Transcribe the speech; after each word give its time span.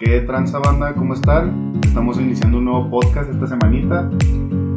¿Qué 0.00 0.20
tranza 0.20 0.60
banda? 0.60 0.94
¿Cómo 0.94 1.14
están? 1.14 1.80
Estamos 1.84 2.20
iniciando 2.20 2.58
un 2.58 2.66
nuevo 2.66 2.88
podcast 2.88 3.30
esta 3.30 3.48
semanita. 3.48 4.08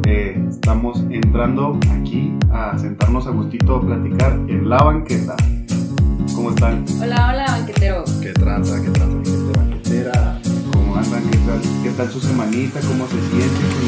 Eh, 0.04 0.44
estamos 0.48 0.98
entrando 1.10 1.78
aquí 1.92 2.36
a 2.50 2.76
sentarnos 2.76 3.28
a 3.28 3.30
gustito 3.30 3.76
a 3.76 3.82
platicar 3.82 4.32
en 4.48 4.68
la 4.68 4.82
banqueta. 4.82 5.36
¿Cómo 6.34 6.50
están? 6.50 6.84
Hola, 7.00 7.28
hola, 7.28 7.46
banquetero. 7.46 8.02
¿Qué 8.20 8.32
tranza? 8.32 8.82
¿Qué 8.82 8.90
tranza, 8.90 9.30
gente 9.30 9.58
banquetera? 9.60 10.40
¿Cómo 10.72 10.96
andan? 10.96 11.22
¿Qué 11.30 11.38
tal, 11.38 11.60
qué 11.84 11.90
tal 11.90 12.10
su 12.10 12.18
semanita? 12.18 12.80
¿Cómo 12.80 13.06
se 13.06 13.20
sienten 13.20 13.68
con 13.78 13.86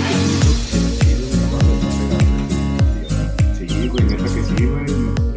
el 3.58 3.68
Sí, 3.68 3.88
güey, 3.88 4.04
neta 4.04 4.22
que 4.22 4.28
sí, 4.28 4.66
güey. 4.66 4.86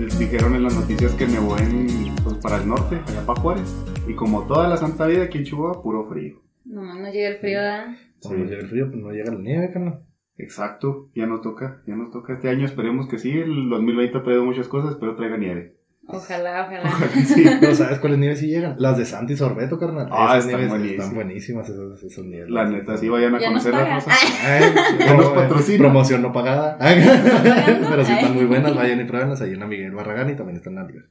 Les 0.06 0.20
dijeron 0.20 0.54
en 0.54 0.62
las 0.62 0.76
noticias 0.76 1.14
que 1.14 1.26
me 1.26 1.40
voy 1.40 1.60
en, 1.60 2.14
pues, 2.24 2.36
para 2.36 2.58
el 2.58 2.68
norte, 2.68 3.02
allá 3.08 3.26
para 3.26 3.42
Juárez. 3.42 3.74
Y 4.08 4.16
como 4.16 4.48
toda 4.48 4.70
la 4.70 4.78
santa 4.78 5.06
vida 5.06 5.24
aquí 5.24 5.40
en 5.40 5.44
Chihuahua, 5.44 5.84
puro 5.84 6.06
frío. 6.06 6.42
No, 6.66 6.82
no 6.82 7.12
llega 7.12 7.30
el 7.30 7.38
frío, 7.38 7.60
¿verdad? 7.60 7.88
Cuando 8.22 8.46
llega 8.46 8.62
el 8.62 8.68
frío, 8.68 8.88
pues 8.90 9.04
no 9.04 9.12
llega 9.12 9.32
la 9.32 9.40
nieve, 9.40 9.72
carnal. 9.72 10.04
Exacto, 10.38 11.10
ya 11.16 11.26
nos 11.26 11.42
toca, 11.42 11.82
ya 11.88 11.96
nos 11.96 12.12
toca. 12.12 12.34
Este 12.34 12.50
año 12.50 12.66
esperemos 12.66 13.08
que 13.08 13.18
sí, 13.18 13.32
el 13.32 13.70
2020 13.70 14.18
ha 14.18 14.24
traído 14.24 14.46
muchas 14.46 14.68
cosas, 14.68 14.96
pero 15.00 15.16
traiga 15.16 15.38
nieve. 15.38 15.77
Ojalá, 16.10 16.66
ojalá. 16.68 17.10
Sí. 17.26 17.44
Pero 17.60 17.76
¿sabes 17.76 18.00
cuáles 18.00 18.18
nieves 18.20 18.40
sí 18.40 18.48
llegan? 18.48 18.76
Las 18.80 18.98
de 18.98 19.06
Santi 19.06 19.36
Sorbeto, 19.36 19.78
carnal. 19.78 20.08
Ah, 20.10 20.38
Esas 20.38 20.46
están 20.46 20.56
nieves 20.60 20.70
buenísimas. 20.70 21.00
Están 21.04 21.16
buenísimas 21.16 21.70
esas, 21.70 22.04
esas 22.04 22.26
nieves. 22.26 22.50
La 22.50 22.66
neta, 22.66 22.96
sí 22.98 23.10
vayan 23.10 23.36
a 23.36 23.40
Ya 23.40 23.48
conocer 23.50 23.74
la 23.74 23.80
pagan. 23.80 23.96
rosa. 23.96 24.12
Ay, 24.46 24.64
Ya 25.00 25.14
nos 25.16 25.26
no, 25.26 25.34
patrocina. 25.36 25.78
Promoción 25.80 26.22
no 26.22 26.32
pagada. 26.32 26.78
Pero 27.90 28.06
sí 28.06 28.12
están 28.14 28.34
muy 28.36 28.46
buenas, 28.46 28.74
vayan 28.74 29.02
y 29.02 29.04
pruébenlas 29.04 29.42
ahí 29.42 29.52
en 29.54 29.60
la 29.60 29.66
Miguel 29.68 29.92
Barragán 29.92 30.30
y 30.30 30.36
también 30.36 30.58
están 30.58 30.74
en 30.74 30.80
la 30.80 30.86
Liga. 30.88 31.02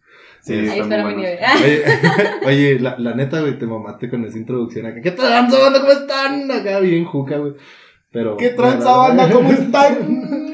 Sí, 0.41 0.55
Ahí 0.55 0.79
espero 0.81 1.09
mi 1.09 1.15
nieve. 1.17 1.39
Oye, 1.63 1.83
oye, 2.47 2.81
la, 2.81 2.97
la 2.99 3.15
neta, 3.15 3.41
güey, 3.41 3.59
te 3.59 3.67
mamaste 3.67 4.09
con 4.09 4.25
esa 4.25 4.39
introducción 4.39 4.87
acá. 4.87 5.01
¿Qué 5.03 5.11
tranza, 5.11 5.59
banda? 5.59 5.81
¿Cómo 5.81 5.93
están? 5.93 6.51
Acá 6.51 6.81
bien 6.81 7.05
juca, 7.05 7.37
güey. 7.37 7.53
Pero. 8.13 8.37
¿Qué 8.37 8.51
tranza 8.51 8.97
banda? 8.97 9.29
¿Cómo 9.31 9.51
están? 9.51 10.47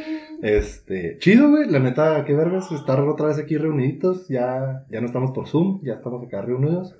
Este, 0.42 1.18
chido, 1.18 1.50
güey, 1.50 1.70
la 1.70 1.78
neta, 1.78 2.24
qué 2.24 2.34
vergas, 2.34 2.72
estar 2.72 3.00
otra 3.00 3.28
vez 3.28 3.38
aquí 3.38 3.56
reuniditos, 3.56 4.26
ya, 4.28 4.84
ya 4.90 5.00
no 5.00 5.06
estamos 5.06 5.30
por 5.30 5.46
Zoom, 5.46 5.80
ya 5.84 5.94
estamos 5.94 6.26
acá 6.26 6.42
reunidos. 6.42 6.96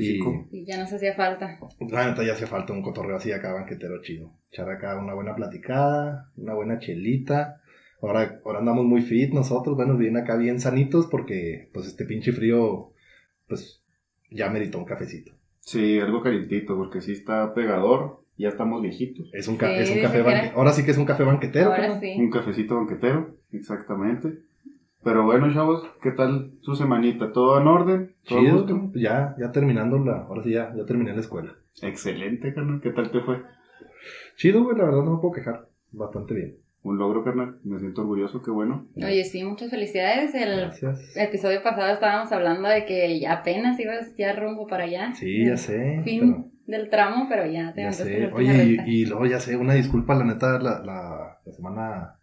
Y 0.00 0.64
ya 0.64 0.78
nos 0.78 0.92
hacía 0.92 1.12
falta. 1.14 1.58
la 1.80 2.08
neta 2.08 2.24
ya 2.24 2.34
hace 2.34 2.46
falta 2.46 2.72
un 2.72 2.82
cotorreo 2.82 3.16
así 3.16 3.32
acá, 3.32 3.52
banquetero 3.52 4.00
chido, 4.00 4.38
echar 4.52 4.70
acá 4.70 4.96
una 4.96 5.12
buena 5.12 5.34
platicada, 5.34 6.30
una 6.36 6.54
buena 6.54 6.78
chelita, 6.78 7.60
ahora, 8.00 8.40
ahora 8.44 8.60
andamos 8.60 8.84
muy 8.84 9.02
fit 9.02 9.34
nosotros, 9.34 9.74
bueno, 9.74 9.96
bien 9.96 10.16
acá 10.16 10.36
bien 10.36 10.60
sanitos, 10.60 11.08
porque, 11.08 11.70
pues, 11.74 11.88
este 11.88 12.04
pinche 12.04 12.30
frío, 12.30 12.92
pues, 13.48 13.82
ya 14.30 14.50
meritó 14.50 14.78
un 14.78 14.84
cafecito, 14.84 15.32
Sí, 15.58 15.98
algo 15.98 16.22
calientito, 16.22 16.76
porque 16.76 17.00
sí 17.00 17.12
está 17.12 17.54
pegador. 17.54 18.23
Ya 18.36 18.48
estamos 18.48 18.82
viejitos. 18.82 19.30
es 19.32 19.46
un, 19.48 19.56
ca- 19.56 19.68
Sí, 19.68 19.74
es 19.82 19.90
un 19.90 20.02
café 20.02 20.22
banquetero, 20.22 20.56
ahora 20.58 20.72
sí 20.72 20.84
que 20.84 20.90
es 20.90 20.98
un 20.98 21.04
café 21.04 21.22
banquetero, 21.24 21.66
Ahora 21.66 21.76
carnal. 21.82 22.00
sí. 22.00 22.14
Un 22.18 22.30
cafecito 22.30 22.76
banquetero, 22.76 23.36
exactamente. 23.52 24.38
Pero 25.04 25.24
bueno, 25.24 25.52
chavos, 25.52 25.84
¿qué 26.02 26.10
tal 26.12 26.52
su 26.62 26.74
semanita? 26.74 27.30
¿Todo 27.32 27.60
en 27.60 27.66
orden? 27.66 28.14
¿Todo 28.26 28.38
a 28.38 28.42
chido, 28.42 28.54
gusto? 28.62 28.90
ya, 28.94 29.36
ya 29.38 29.52
terminando 29.52 29.98
la, 29.98 30.22
ahora 30.22 30.42
sí 30.42 30.50
ya, 30.52 30.72
ya 30.76 30.84
terminé 30.86 31.12
la 31.12 31.20
escuela. 31.20 31.52
Excelente, 31.82 32.54
carnal. 32.54 32.80
¿Qué 32.80 32.90
tal 32.90 33.10
te 33.10 33.20
fue? 33.20 33.42
Chido, 34.36 34.64
güey, 34.64 34.76
la 34.78 34.84
verdad 34.84 35.04
no 35.04 35.14
me 35.16 35.20
puedo 35.20 35.34
quejar. 35.34 35.68
Bastante 35.92 36.34
bien. 36.34 36.56
Un 36.82 36.98
logro, 36.98 37.22
carnal. 37.24 37.58
Me 37.64 37.78
siento 37.78 38.00
orgulloso, 38.02 38.42
qué 38.42 38.50
bueno. 38.50 38.86
Oye, 38.96 39.24
sí, 39.24 39.44
muchas 39.44 39.70
felicidades. 39.70 40.34
El 40.34 40.56
Gracias. 40.56 41.16
episodio 41.16 41.62
pasado 41.62 41.92
estábamos 41.92 42.30
hablando 42.32 42.68
de 42.68 42.84
que 42.84 43.20
ya 43.20 43.32
apenas 43.34 43.78
ibas 43.80 44.14
ya 44.16 44.34
rumbo 44.34 44.66
para 44.66 44.84
allá. 44.84 45.12
Sí, 45.14 45.46
ya 45.46 45.56
sé. 45.56 46.00
Fin 46.04 46.50
del 46.66 46.90
tramo, 46.90 47.26
pero 47.28 47.46
ya 47.46 47.72
te 47.74 47.82
ya 47.82 47.92
sé. 47.92 48.30
Oye, 48.32 48.78
y, 48.86 49.02
y 49.02 49.06
luego 49.06 49.26
ya 49.26 49.40
sé, 49.40 49.56
una 49.56 49.74
disculpa, 49.74 50.14
la 50.14 50.24
neta, 50.24 50.58
la, 50.58 50.80
la, 50.80 51.38
la 51.44 51.52
semana 51.52 52.16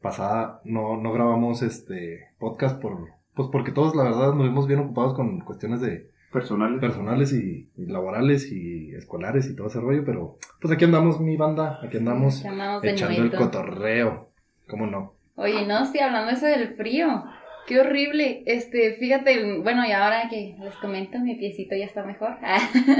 pasada 0.00 0.60
no, 0.64 0.96
no 0.96 1.12
grabamos 1.12 1.62
este 1.62 2.28
podcast 2.38 2.80
por, 2.80 3.08
pues 3.34 3.48
porque 3.52 3.72
todos, 3.72 3.94
la 3.94 4.04
verdad, 4.04 4.34
nos 4.34 4.44
vimos 4.48 4.66
bien 4.66 4.80
ocupados 4.80 5.14
con 5.14 5.40
cuestiones 5.40 5.80
de 5.80 6.08
Personales. 6.32 6.78
personales 6.80 7.32
y, 7.32 7.68
y 7.76 7.86
laborales 7.86 8.52
y 8.52 8.94
escolares 8.94 9.50
y 9.50 9.56
todo 9.56 9.66
ese 9.66 9.80
rollo, 9.80 10.04
pero 10.04 10.38
pues 10.60 10.72
aquí 10.72 10.84
andamos, 10.84 11.20
mi 11.20 11.36
banda, 11.36 11.80
aquí 11.82 11.96
andamos 11.96 12.38
Aquí 12.38 12.48
andamos 12.48 12.82
de 12.82 12.90
echando 12.90 13.22
el 13.22 13.32
cotorreo. 13.32 14.30
¿Cómo 14.68 14.86
no? 14.86 15.14
Oye, 15.34 15.66
no, 15.66 15.84
sí, 15.86 15.98
hablando 15.98 16.30
eso 16.30 16.46
del 16.46 16.76
frío. 16.76 17.24
Qué 17.70 17.80
horrible. 17.80 18.42
Este, 18.46 18.96
fíjate, 18.98 19.60
bueno, 19.62 19.86
y 19.86 19.92
ahora 19.92 20.28
que 20.28 20.56
les 20.60 20.74
comento, 20.76 21.18
mi 21.20 21.36
piecito 21.36 21.74
ya 21.76 21.84
está 21.86 22.04
mejor. 22.04 22.36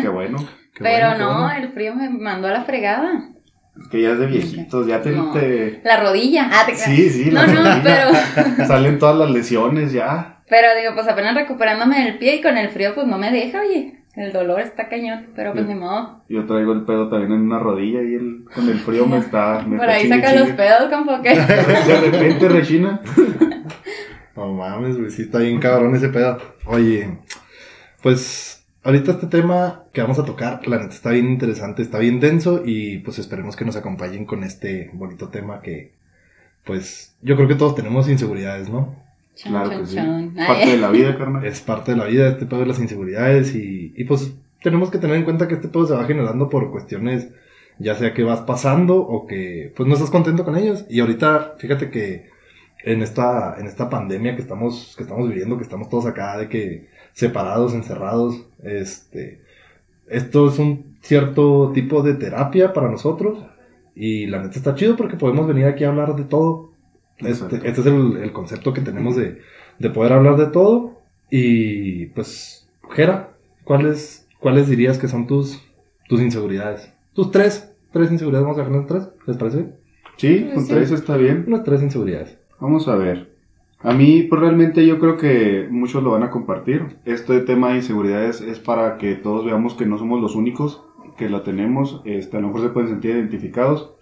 Qué 0.01 0.09
bueno. 0.09 0.39
Qué 0.75 0.85
Pero 0.85 1.09
bueno, 1.09 1.33
no, 1.33 1.43
bueno. 1.43 1.65
el 1.67 1.73
frío 1.73 1.95
me 1.95 2.09
mandó 2.09 2.47
a 2.49 2.53
la 2.53 2.63
fregada. 2.65 3.31
Que 3.91 4.03
ya 4.03 4.11
es 4.13 4.19
de 4.21 4.27
viejitos, 4.27 4.87
ya 4.87 5.01
te... 5.03 5.11
No. 5.11 5.33
te- 5.33 5.81
La 5.85 5.99
rodilla. 6.01 6.49
Ah, 6.53 6.65
te. 6.67 6.75
Sí, 6.77 7.11
sí, 7.11 7.31
No, 7.33 7.47
no, 7.47 7.55
rodilla. 7.55 7.83
pero, 7.83 8.67
Salen 8.67 8.99
todas 8.99 9.17
las 9.19 9.31
lesiones 9.31 9.93
ya. 9.93 10.43
pero 10.49 10.69
digo, 10.81 10.95
pues 10.95 11.09
apenas 11.09 11.35
recuperándome 11.35 12.05
del 12.05 12.19
pie 12.19 12.37
y 12.37 12.41
con 12.43 12.57
el 12.57 12.69
frío, 12.71 12.95
pues 12.95 13.07
no 13.07 13.19
me 13.19 13.31
deja, 13.33 13.61
oye. 13.61 13.97
El 14.17 14.33
dolor 14.33 14.61
está 14.61 14.89
cañón, 14.89 15.29
pero 15.37 15.53
pues 15.53 15.67
ni 15.67 15.75
modo. 15.77 16.25
Yo 16.29 16.45
traigo 16.45 16.73
el 16.73 16.85
pedo 16.85 17.09
también 17.09 17.33
en 17.33 17.43
una 17.43 17.61
rodilla 17.61 18.03
y 18.03 18.15
el, 18.17 18.45
con 18.53 18.69
el 18.69 18.79
frío 18.81 19.07
me 19.07 19.19
está... 19.19 19.63
Me 19.65 19.77
Por 19.77 19.89
está 19.89 19.93
ahí 19.95 20.03
chingue, 20.11 20.27
saca 20.27 20.41
los 20.41 20.49
pedos, 20.51 20.91
como 20.93 21.23
que. 21.23 21.31
De 21.37 22.01
repente, 22.11 22.49
Regina. 22.49 23.01
No 24.37 24.53
mames, 24.53 24.97
güey, 24.99 25.11
sí 25.11 25.23
está 25.23 25.39
bien 25.39 25.61
cabrón 25.61 25.95
ese 25.95 26.09
pedo. 26.09 26.39
Oye, 26.67 27.19
pues 28.03 28.65
ahorita 28.83 29.13
este 29.13 29.27
tema 29.27 29.85
que 29.93 30.01
vamos 30.01 30.19
a 30.19 30.25
tocar, 30.25 30.67
la 30.67 30.79
neta 30.79 30.95
está 30.95 31.11
bien 31.11 31.29
interesante, 31.29 31.83
está 31.83 31.99
bien 31.99 32.21
denso 32.21 32.63
y 32.65 32.99
pues 32.99 33.19
esperemos 33.19 33.57
que 33.57 33.65
nos 33.65 33.77
acompañen 33.77 34.25
con 34.25 34.45
este 34.45 34.91
bonito 34.95 35.29
tema 35.29 35.61
que, 35.61 35.93
pues 36.65 37.15
yo 37.23 37.37
creo 37.37 37.49
que 37.49 37.55
todos 37.57 37.75
tenemos 37.75 38.09
inseguridades, 38.09 38.69
¿no? 38.69 38.95
Chon, 39.35 39.53
Claro 39.53 39.71
chon, 39.71 39.81
que 39.81 39.87
sí. 39.87 39.97
chon. 39.97 40.35
Parte 40.35 40.67
de 40.71 40.77
la 40.79 40.91
vida, 40.91 41.17
carnal. 41.19 41.45
Es 41.45 41.61
parte 41.61 41.93
de 41.93 41.97
la 41.99 42.05
vida 42.05 42.29
este 42.29 42.47
pedo 42.47 42.61
de 42.61 42.67
las 42.67 42.79
inseguridades 42.79 43.55
y, 43.55 43.93
y 43.97 44.05
pues 44.05 44.33
tenemos 44.63 44.91
que 44.91 44.99
tener 44.99 45.17
en 45.17 45.25
cuenta 45.25 45.49
que 45.49 45.55
este 45.55 45.69
pedo 45.69 45.87
se 45.87 45.95
va 45.95 46.05
generando 46.05 46.49
por 46.49 46.71
cuestiones 46.71 47.29
ya 47.79 47.95
sea 47.95 48.13
que 48.13 48.23
vas 48.23 48.41
pasando 48.43 48.97
o 48.99 49.27
que 49.27 49.73
pues 49.75 49.89
no 49.89 49.95
estás 49.95 50.11
contento 50.11 50.45
con 50.45 50.57
ellos. 50.57 50.85
Y 50.91 51.01
ahorita, 51.01 51.55
fíjate 51.59 51.91
que 51.91 52.30
en 52.85 53.03
esta, 53.03 53.57
en 53.59 53.67
esta 53.67 53.91
pandemia 53.91 54.35
que 54.37 54.43
estamos, 54.43 54.95
que 54.97 55.03
estamos 55.03 55.29
viviendo, 55.29 55.57
que 55.57 55.63
estamos 55.65 55.89
todos 55.89 56.07
acá 56.07 56.39
de 56.39 56.49
que 56.49 56.89
separados, 57.13 57.75
encerrados, 57.75 58.47
este, 58.63 59.43
esto 60.09 60.49
es 60.49 60.59
un 60.59 60.97
cierto 61.03 61.73
tipo 61.75 62.03
de 62.03 62.15
terapia 62.15 62.73
para 62.73 62.91
nosotros 62.91 63.45
y 63.95 64.27
la 64.27 64.43
neta 64.43 64.57
está 64.57 64.75
chido 64.75 64.97
porque 64.97 65.17
podemos 65.17 65.47
venir 65.47 65.67
aquí 65.67 65.85
a 65.85 65.89
hablar 65.89 66.15
de 66.17 66.25
todo. 66.25 66.71
Este, 67.19 67.57
este 67.57 67.81
es 67.83 67.87
el, 67.87 68.17
el 68.17 68.33
concepto 68.33 68.73
que 68.73 68.81
tenemos 68.81 69.15
de, 69.17 69.41
de 69.79 69.91
poder 69.91 70.13
hablar 70.15 70.37
de 70.37 70.47
todo 70.47 71.01
y 71.31 72.07
pues, 72.07 72.69
Jera, 72.93 73.35
¿cuáles, 73.65 74.27
cuáles 74.39 74.69
dirías 74.69 74.99
que 74.99 75.07
son 75.09 75.27
tus, 75.27 75.63
tus 76.09 76.21
inseguridades? 76.21 76.93
Tus 77.13 77.31
tres, 77.31 77.73
tres 77.93 78.11
inseguridades, 78.11 78.45
vamos 78.47 78.59
a 78.59 78.61
dejarlas 78.63 78.83
en 78.83 78.87
tres, 78.89 79.09
¿les 79.27 79.37
parece? 79.37 79.67
Sí, 80.17 80.51
con 80.55 80.65
Sí. 80.65 80.73
tres 80.73 80.91
está 80.93 81.17
bien. 81.17 81.45
Unas 81.47 81.63
tres 81.65 81.83
inseguridades. 81.83 82.39
Vamos 82.61 82.89
a 82.89 82.97
ver. 82.97 83.31
A 83.83 83.95
mí, 83.95 84.23
pues 84.29 84.41
realmente 84.41 84.87
yo 84.87 84.99
creo 84.99 85.17
que 85.17 85.67
muchos 85.71 86.03
lo 86.03 86.11
van 86.11 86.23
a 86.23 86.31
compartir. 86.31 86.99
Este 87.07 87.41
tema 87.41 87.71
de 87.71 87.77
inseguridades 87.77 88.43
es 88.43 88.59
para 88.59 88.99
que 88.99 89.15
todos 89.15 89.47
veamos 89.47 89.73
que 89.75 89.87
no 89.87 89.97
somos 89.97 90.21
los 90.21 90.37
únicos 90.37 90.85
que 91.17 91.31
la 91.31 91.43
tenemos. 91.43 92.03
Este, 92.05 92.37
a 92.37 92.41
lo 92.41 92.49
mejor 92.49 92.63
se 92.63 92.69
pueden 92.69 92.91
sentir 92.91 93.13
identificados. 93.13 93.95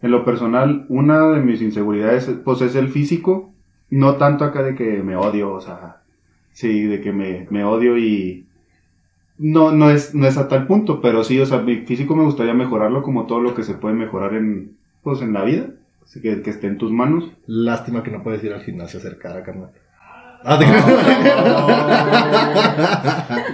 En 0.00 0.10
lo 0.10 0.24
personal, 0.24 0.86
una 0.88 1.28
de 1.28 1.40
mis 1.40 1.60
inseguridades 1.60 2.30
pues 2.42 2.62
es 2.62 2.74
el 2.74 2.88
físico. 2.88 3.52
No 3.90 4.16
tanto 4.16 4.44
acá 4.44 4.62
de 4.62 4.74
que 4.74 5.02
me 5.02 5.14
odio, 5.16 5.52
o 5.52 5.60
sea, 5.60 6.02
sí, 6.52 6.84
de 6.84 7.00
que 7.02 7.12
me, 7.12 7.46
me 7.50 7.64
odio 7.64 7.98
y... 7.98 8.46
No, 9.38 9.70
no 9.70 9.90
es, 9.90 10.14
no 10.14 10.26
es 10.26 10.38
a 10.38 10.48
tal 10.48 10.66
punto, 10.66 11.02
pero 11.02 11.22
sí, 11.22 11.38
o 11.38 11.44
sea, 11.44 11.58
mi 11.58 11.76
físico 11.84 12.16
me 12.16 12.24
gustaría 12.24 12.54
mejorarlo 12.54 13.02
como 13.02 13.26
todo 13.26 13.40
lo 13.42 13.54
que 13.54 13.62
se 13.62 13.74
puede 13.74 13.94
mejorar 13.94 14.32
en, 14.32 14.78
pues, 15.02 15.20
en 15.20 15.34
la 15.34 15.44
vida. 15.44 15.68
Así 16.06 16.22
que, 16.22 16.40
que 16.40 16.50
esté 16.50 16.68
en 16.68 16.78
tus 16.78 16.92
manos. 16.92 17.30
Lástima 17.46 18.02
que 18.04 18.12
no 18.12 18.22
puedes 18.22 18.42
ir 18.44 18.52
al 18.52 18.62
gimnasio 18.62 18.98
a 18.98 19.02
hacer 19.02 19.18
cara, 19.18 19.42
carnal. 19.42 19.72
Ah, 20.44 20.58
te 20.58 20.64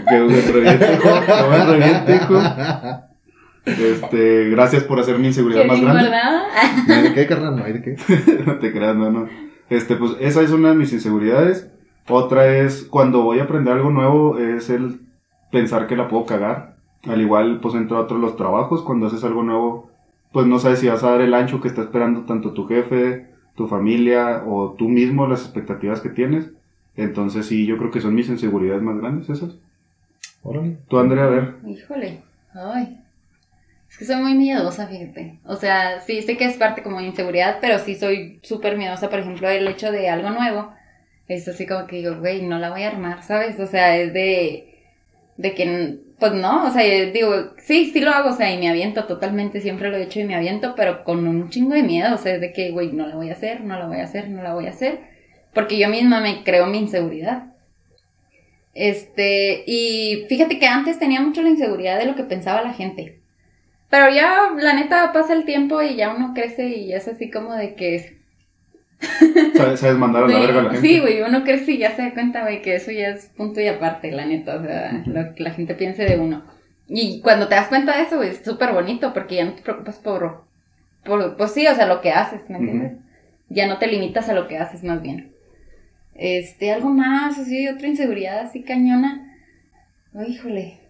Que 0.08 0.20
me 0.20 0.40
reviente, 0.52 0.93
hijo. 0.93 1.08
Que 1.26 1.49
me 1.49 1.64
reviente, 1.64 2.16
hijo. 2.16 2.38
Este, 3.64 4.50
gracias 4.50 4.84
por 4.84 5.00
hacer 5.00 5.19
mi 5.19 5.28
inseguridad 5.28 5.64
más 5.64 5.81
grande. 5.81 6.02
guardada. 6.02 6.43
No 6.87 6.94
hay 6.94 7.02
de 7.02 7.14
qué, 7.14 7.26
carnal, 7.26 7.56
no 7.56 7.64
hay 7.64 7.72
de 7.72 7.82
qué. 7.82 7.96
no 8.44 8.56
te 8.60 8.72
creas, 8.72 8.96
no, 8.96 9.10
no. 9.10 9.28
Este, 9.70 9.96
pues 9.96 10.12
esa 10.20 10.43
es 10.43 10.50
una 10.50 10.70
de 10.70 10.75
mis 10.75 10.93
inseguridades. 10.93 11.70
Otra 12.08 12.46
es 12.58 12.82
cuando 12.82 13.22
voy 13.22 13.38
a 13.38 13.44
aprender 13.44 13.72
algo 13.72 13.90
nuevo, 13.90 14.38
es 14.38 14.69
el 14.69 15.00
pensar 15.50 15.87
que 15.87 15.96
la 15.96 16.08
puedo 16.08 16.26
cagar. 16.26 16.76
Al 17.08 17.20
igual, 17.20 17.60
pues 17.60 17.75
entre 17.75 17.96
otros 17.96 18.20
los 18.20 18.37
trabajos, 18.37 18.82
cuando 18.82 19.06
haces 19.06 19.25
algo 19.25 19.43
nuevo, 19.43 19.91
pues 20.32 20.46
no 20.46 20.58
sabes 20.58 20.81
si 20.81 20.88
vas 20.88 21.02
a 21.05 21.11
dar 21.11 21.20
el 21.20 21.34
ancho 21.34 21.61
que 21.61 21.69
está 21.69 21.82
esperando 21.82 22.25
tanto 22.25 22.52
tu 22.52 22.67
jefe, 22.67 23.26
tu 23.55 23.67
familia 23.69 24.43
o 24.46 24.73
tú 24.73 24.88
mismo, 24.88 25.26
las 25.26 25.43
expectativas 25.43 26.00
que 26.00 26.08
tienes. 26.08 26.50
Entonces 26.96 27.46
sí, 27.46 27.67
yo 27.67 27.79
creo 27.79 27.90
que 27.90 28.00
son 28.00 28.14
mis 28.14 28.29
inseguridades 28.29 28.82
más 28.82 28.99
grandes 28.99 29.29
esas. 29.29 29.56
Órale. 30.43 30.79
Tú, 30.88 30.99
Andrea, 30.99 31.25
a 31.25 31.29
ver. 31.29 31.55
Híjole. 31.67 32.23
Ay. 32.55 32.99
Es 33.88 33.99
que 33.99 34.05
soy 34.06 34.17
muy 34.17 34.34
miedosa, 34.34 34.87
fíjate. 34.87 35.38
O 35.44 35.56
sea, 35.56 36.00
sí 36.00 36.23
sé 36.23 36.37
que 36.37 36.46
es 36.46 36.56
parte 36.56 36.82
como 36.82 36.99
de 36.99 37.06
inseguridad, 37.06 37.58
pero 37.61 37.78
sí 37.78 37.94
soy 37.94 38.40
súper 38.43 38.78
miedosa, 38.78 39.11
por 39.11 39.19
ejemplo, 39.19 39.49
el 39.49 39.69
hecho 39.69 39.93
de 39.93 40.08
algo 40.08 40.31
nuevo. 40.31 40.73
Es 41.28 41.46
así 41.46 41.67
como 41.67 41.87
que 41.87 41.96
digo, 41.96 42.17
güey, 42.19 42.43
no 42.43 42.58
la 42.58 42.70
voy 42.70 42.82
a 42.82 42.88
armar, 42.88 43.23
¿sabes? 43.23 43.61
O 43.61 43.67
sea, 43.67 43.96
es 43.99 44.12
de, 44.14 44.71
de 45.42 45.54
que, 45.54 45.98
pues 46.18 46.32
no, 46.32 46.66
o 46.66 46.70
sea, 46.70 46.82
digo, 47.10 47.52
sí, 47.58 47.90
sí 47.92 48.00
lo 48.00 48.12
hago, 48.12 48.30
o 48.30 48.36
sea, 48.36 48.52
y 48.52 48.58
me 48.58 48.68
aviento 48.68 49.04
totalmente, 49.06 49.60
siempre 49.60 49.90
lo 49.90 49.96
he 49.96 50.04
hecho 50.04 50.20
y 50.20 50.24
me 50.24 50.36
aviento, 50.36 50.74
pero 50.76 51.02
con 51.02 51.26
un 51.26 51.50
chingo 51.50 51.74
de 51.74 51.82
miedo, 51.82 52.14
o 52.14 52.18
sea, 52.18 52.38
de 52.38 52.52
que, 52.52 52.70
güey, 52.70 52.92
no 52.92 53.06
la 53.06 53.16
voy 53.16 53.28
a 53.30 53.32
hacer, 53.32 53.60
no 53.62 53.76
la 53.76 53.86
voy 53.86 53.98
a 53.98 54.04
hacer, 54.04 54.30
no 54.30 54.42
la 54.42 54.54
voy 54.54 54.66
a 54.66 54.70
hacer, 54.70 55.00
porque 55.52 55.78
yo 55.78 55.88
misma 55.88 56.20
me 56.20 56.44
creo 56.44 56.66
mi 56.66 56.78
inseguridad. 56.78 57.52
Este, 58.72 59.64
y 59.66 60.24
fíjate 60.28 60.58
que 60.58 60.66
antes 60.66 60.98
tenía 60.98 61.20
mucho 61.20 61.42
la 61.42 61.50
inseguridad 61.50 61.98
de 61.98 62.06
lo 62.06 62.14
que 62.14 62.22
pensaba 62.22 62.62
la 62.62 62.72
gente. 62.72 63.20
Pero 63.90 64.08
ya, 64.08 64.52
la 64.56 64.72
neta, 64.74 65.12
pasa 65.12 65.34
el 65.34 65.44
tiempo 65.44 65.82
y 65.82 65.96
ya 65.96 66.14
uno 66.14 66.32
crece 66.34 66.68
y 66.68 66.92
es 66.92 67.08
así 67.08 67.30
como 67.30 67.54
de 67.54 67.74
que... 67.74 68.21
¿Sabes, 69.56 69.81
sabes 69.81 69.96
mandar 69.96 70.25
a 70.25 70.28
la 70.28 70.38
verga 70.38 70.60
a 70.60 70.62
la 70.64 70.70
gente? 70.70 70.88
Sí, 70.88 71.00
güey, 71.00 71.22
uno 71.22 71.44
crece 71.44 71.72
y 71.72 71.78
ya 71.78 71.94
se 71.94 72.02
da 72.02 72.14
cuenta, 72.14 72.43
güey, 72.43 72.62
que 72.62 72.76
eso 72.76 72.90
ya 72.90 73.08
es 73.08 73.26
punto 73.37 73.60
y 73.60 73.69
aparte, 73.69 74.12
la 74.12 74.26
neta, 74.26 74.56
o 74.56 74.62
sea, 74.62 75.02
lo 75.06 75.34
que 75.34 75.43
la 75.43 75.50
gente 75.50 75.75
piense 75.75 76.04
de 76.04 76.19
uno. 76.19 76.44
Y 76.88 77.20
cuando 77.20 77.49
te 77.49 77.54
das 77.54 77.69
cuenta 77.69 77.96
de 77.96 78.02
eso, 78.04 78.16
güey, 78.16 78.31
es 78.31 78.44
súper 78.44 78.72
bonito 78.72 79.12
porque 79.12 79.37
ya 79.37 79.44
no 79.44 79.54
te 79.54 79.62
preocupas 79.62 79.99
por, 79.99 80.44
por, 81.04 81.37
pues 81.37 81.52
sí, 81.52 81.66
o 81.66 81.75
sea, 81.75 81.87
lo 81.87 82.00
que 82.00 82.10
haces, 82.10 82.49
¿me 82.49 82.58
entiendes? 82.58 82.93
Ya 83.49 83.66
no 83.66 83.78
te 83.78 83.87
limitas 83.87 84.28
a 84.28 84.34
lo 84.34 84.49
que 84.49 84.58
haces 84.58 84.84
más 84.84 85.02
bien. 85.02 85.32
Este, 86.14 86.72
algo 86.72 86.90
más, 86.90 87.38
así, 87.38 87.69
otra 87.69 87.88
inseguridad 87.88 88.40
así 88.40 88.62
cañona. 88.62 89.37
Híjole. 90.26 90.81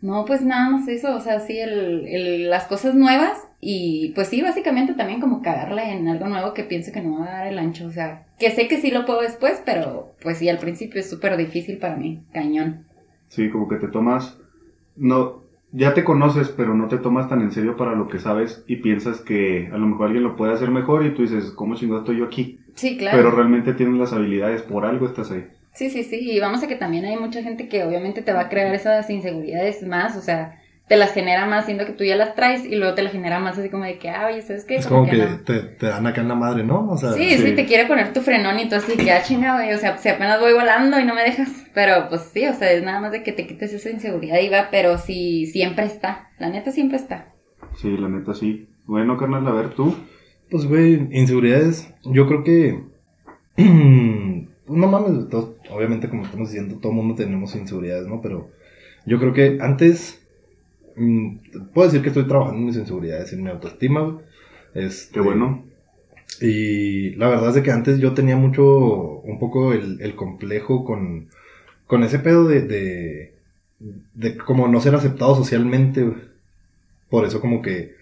No, 0.00 0.24
pues 0.24 0.42
nada 0.42 0.70
más 0.70 0.86
eso, 0.86 1.16
o 1.16 1.20
sea, 1.20 1.40
sí, 1.40 1.58
el, 1.58 2.06
el, 2.06 2.50
las 2.50 2.64
cosas 2.64 2.94
nuevas 2.94 3.43
y 3.64 4.12
pues 4.14 4.28
sí, 4.28 4.42
básicamente 4.42 4.92
también 4.92 5.20
como 5.20 5.40
cagarla 5.40 5.90
en 5.90 6.06
algo 6.06 6.28
nuevo 6.28 6.52
que 6.52 6.64
pienso 6.64 6.92
que 6.92 7.00
no 7.00 7.20
va 7.20 7.26
a 7.26 7.38
dar 7.38 7.46
el 7.46 7.58
ancho, 7.58 7.86
o 7.86 7.90
sea, 7.90 8.26
que 8.38 8.50
sé 8.50 8.68
que 8.68 8.76
sí 8.76 8.90
lo 8.90 9.06
puedo 9.06 9.22
después, 9.22 9.62
pero 9.64 10.14
pues 10.22 10.38
sí, 10.38 10.48
al 10.48 10.58
principio 10.58 11.00
es 11.00 11.08
súper 11.08 11.36
difícil 11.36 11.78
para 11.78 11.96
mí, 11.96 12.22
cañón. 12.32 12.86
Sí, 13.28 13.50
como 13.50 13.66
que 13.66 13.76
te 13.76 13.88
tomas, 13.88 14.38
no, 14.96 15.44
ya 15.72 15.94
te 15.94 16.04
conoces, 16.04 16.50
pero 16.50 16.74
no 16.74 16.88
te 16.88 16.98
tomas 16.98 17.28
tan 17.28 17.40
en 17.40 17.50
serio 17.50 17.76
para 17.76 17.94
lo 17.94 18.06
que 18.06 18.18
sabes 18.18 18.64
y 18.68 18.76
piensas 18.76 19.20
que 19.20 19.68
a 19.72 19.78
lo 19.78 19.86
mejor 19.86 20.06
alguien 20.06 20.24
lo 20.24 20.36
puede 20.36 20.52
hacer 20.52 20.70
mejor 20.70 21.04
y 21.04 21.14
tú 21.14 21.22
dices, 21.22 21.50
¿cómo 21.50 21.74
chingado 21.74 22.00
estoy 22.00 22.18
yo 22.18 22.26
aquí? 22.26 22.60
Sí, 22.74 22.96
claro. 22.98 23.16
Pero 23.16 23.30
realmente 23.30 23.72
tienes 23.72 23.98
las 23.98 24.12
habilidades, 24.12 24.62
por 24.62 24.84
algo 24.84 25.06
estás 25.06 25.30
ahí. 25.30 25.46
Sí, 25.72 25.90
sí, 25.90 26.04
sí, 26.04 26.30
y 26.30 26.38
vamos 26.38 26.62
a 26.62 26.68
que 26.68 26.76
también 26.76 27.04
hay 27.04 27.16
mucha 27.16 27.42
gente 27.42 27.68
que 27.68 27.82
obviamente 27.82 28.22
te 28.22 28.32
va 28.32 28.42
a 28.42 28.48
crear 28.48 28.72
esas 28.72 29.10
inseguridades 29.10 29.84
más, 29.84 30.16
o 30.16 30.20
sea, 30.20 30.60
te 30.88 30.96
las 30.96 31.12
genera 31.12 31.46
más 31.46 31.64
siendo 31.64 31.86
que 31.86 31.92
tú 31.92 32.04
ya 32.04 32.16
las 32.16 32.34
traes 32.34 32.66
y 32.66 32.76
luego 32.76 32.94
te 32.94 33.02
las 33.02 33.12
genera 33.12 33.38
más 33.38 33.56
así 33.58 33.70
como 33.70 33.84
de 33.84 33.98
que, 33.98 34.10
ah, 34.10 34.26
oye, 34.30 34.42
¿sabes 34.42 34.64
qué? 34.64 34.76
Es 34.76 34.86
como, 34.86 35.06
que, 35.06 35.16
no. 35.16 35.40
te, 35.40 35.60
te 35.60 35.86
dan 35.86 36.06
acá 36.06 36.20
en 36.20 36.28
la 36.28 36.34
madre, 36.34 36.62
¿no? 36.62 36.90
O 36.90 36.96
sea, 36.98 37.12
Sí, 37.12 37.38
sí, 37.38 37.52
te 37.52 37.64
quiere 37.64 37.86
poner 37.86 38.12
tu 38.12 38.20
frenón 38.20 38.58
y 38.60 38.68
tú 38.68 38.76
así, 38.76 38.96
que 38.96 39.04
ya 39.06 39.22
chinga, 39.22 39.54
güey, 39.54 39.72
o 39.72 39.78
sea, 39.78 39.96
si 39.96 40.08
apenas 40.10 40.40
voy 40.40 40.52
volando 40.52 41.00
y 41.00 41.04
no 41.04 41.14
me 41.14 41.22
dejas, 41.22 41.48
pero 41.72 42.08
pues 42.08 42.22
sí, 42.32 42.46
o 42.46 42.52
sea, 42.52 42.70
es 42.70 42.82
nada 42.82 43.00
más 43.00 43.12
de 43.12 43.22
que 43.22 43.32
te 43.32 43.46
quites 43.46 43.72
esa 43.72 43.90
inseguridad 43.90 44.40
y 44.40 44.48
va, 44.50 44.68
pero 44.70 44.98
sí, 44.98 45.46
siempre 45.46 45.86
está, 45.86 46.28
la 46.38 46.50
neta 46.50 46.70
siempre 46.70 46.98
está. 46.98 47.32
Sí, 47.76 47.96
la 47.96 48.08
neta 48.08 48.34
sí. 48.34 48.68
Bueno, 48.84 49.16
carnal, 49.16 49.46
a 49.48 49.52
ver 49.52 49.70
tú. 49.70 49.96
Pues, 50.50 50.66
güey, 50.66 51.08
inseguridades, 51.12 51.92
yo 52.04 52.26
creo 52.26 52.44
que... 52.44 52.84
no 53.56 54.86
mames, 54.86 55.32
obviamente 55.70 56.08
como 56.08 56.24
estamos 56.24 56.50
diciendo, 56.50 56.78
todo 56.80 56.92
el 56.92 56.96
mundo 56.96 57.14
tenemos 57.14 57.54
inseguridades, 57.56 58.06
¿no? 58.06 58.20
Pero 58.20 58.50
yo 59.06 59.18
creo 59.18 59.32
que 59.32 59.58
antes... 59.60 60.20
mm, 60.96 61.36
puedo 61.72 61.88
decir 61.88 62.02
que 62.02 62.08
estoy 62.08 62.26
trabajando 62.26 62.60
en 62.60 62.66
mis 62.66 62.76
inseguridades, 62.76 63.32
en 63.32 63.42
mi 63.42 63.50
autoestima, 63.50 64.00
güey. 64.02 64.24
Este, 64.74 65.14
Qué 65.14 65.20
bueno. 65.20 65.64
Y 66.40 67.10
la 67.16 67.28
verdad 67.28 67.50
es 67.50 67.54
de 67.56 67.62
que 67.62 67.70
antes 67.70 67.98
yo 68.00 68.12
tenía 68.14 68.36
mucho, 68.36 68.64
un 69.20 69.38
poco 69.38 69.72
el, 69.72 70.00
el 70.00 70.16
complejo 70.16 70.84
con, 70.84 71.28
con 71.86 72.02
ese 72.02 72.18
pedo 72.18 72.48
de, 72.48 72.62
de, 72.62 73.34
de 74.14 74.36
como 74.38 74.66
no 74.68 74.80
ser 74.80 74.94
aceptado 74.94 75.36
socialmente. 75.36 76.02
güey. 76.02 76.16
Por 77.08 77.24
eso 77.24 77.40
como 77.40 77.62
que 77.62 77.94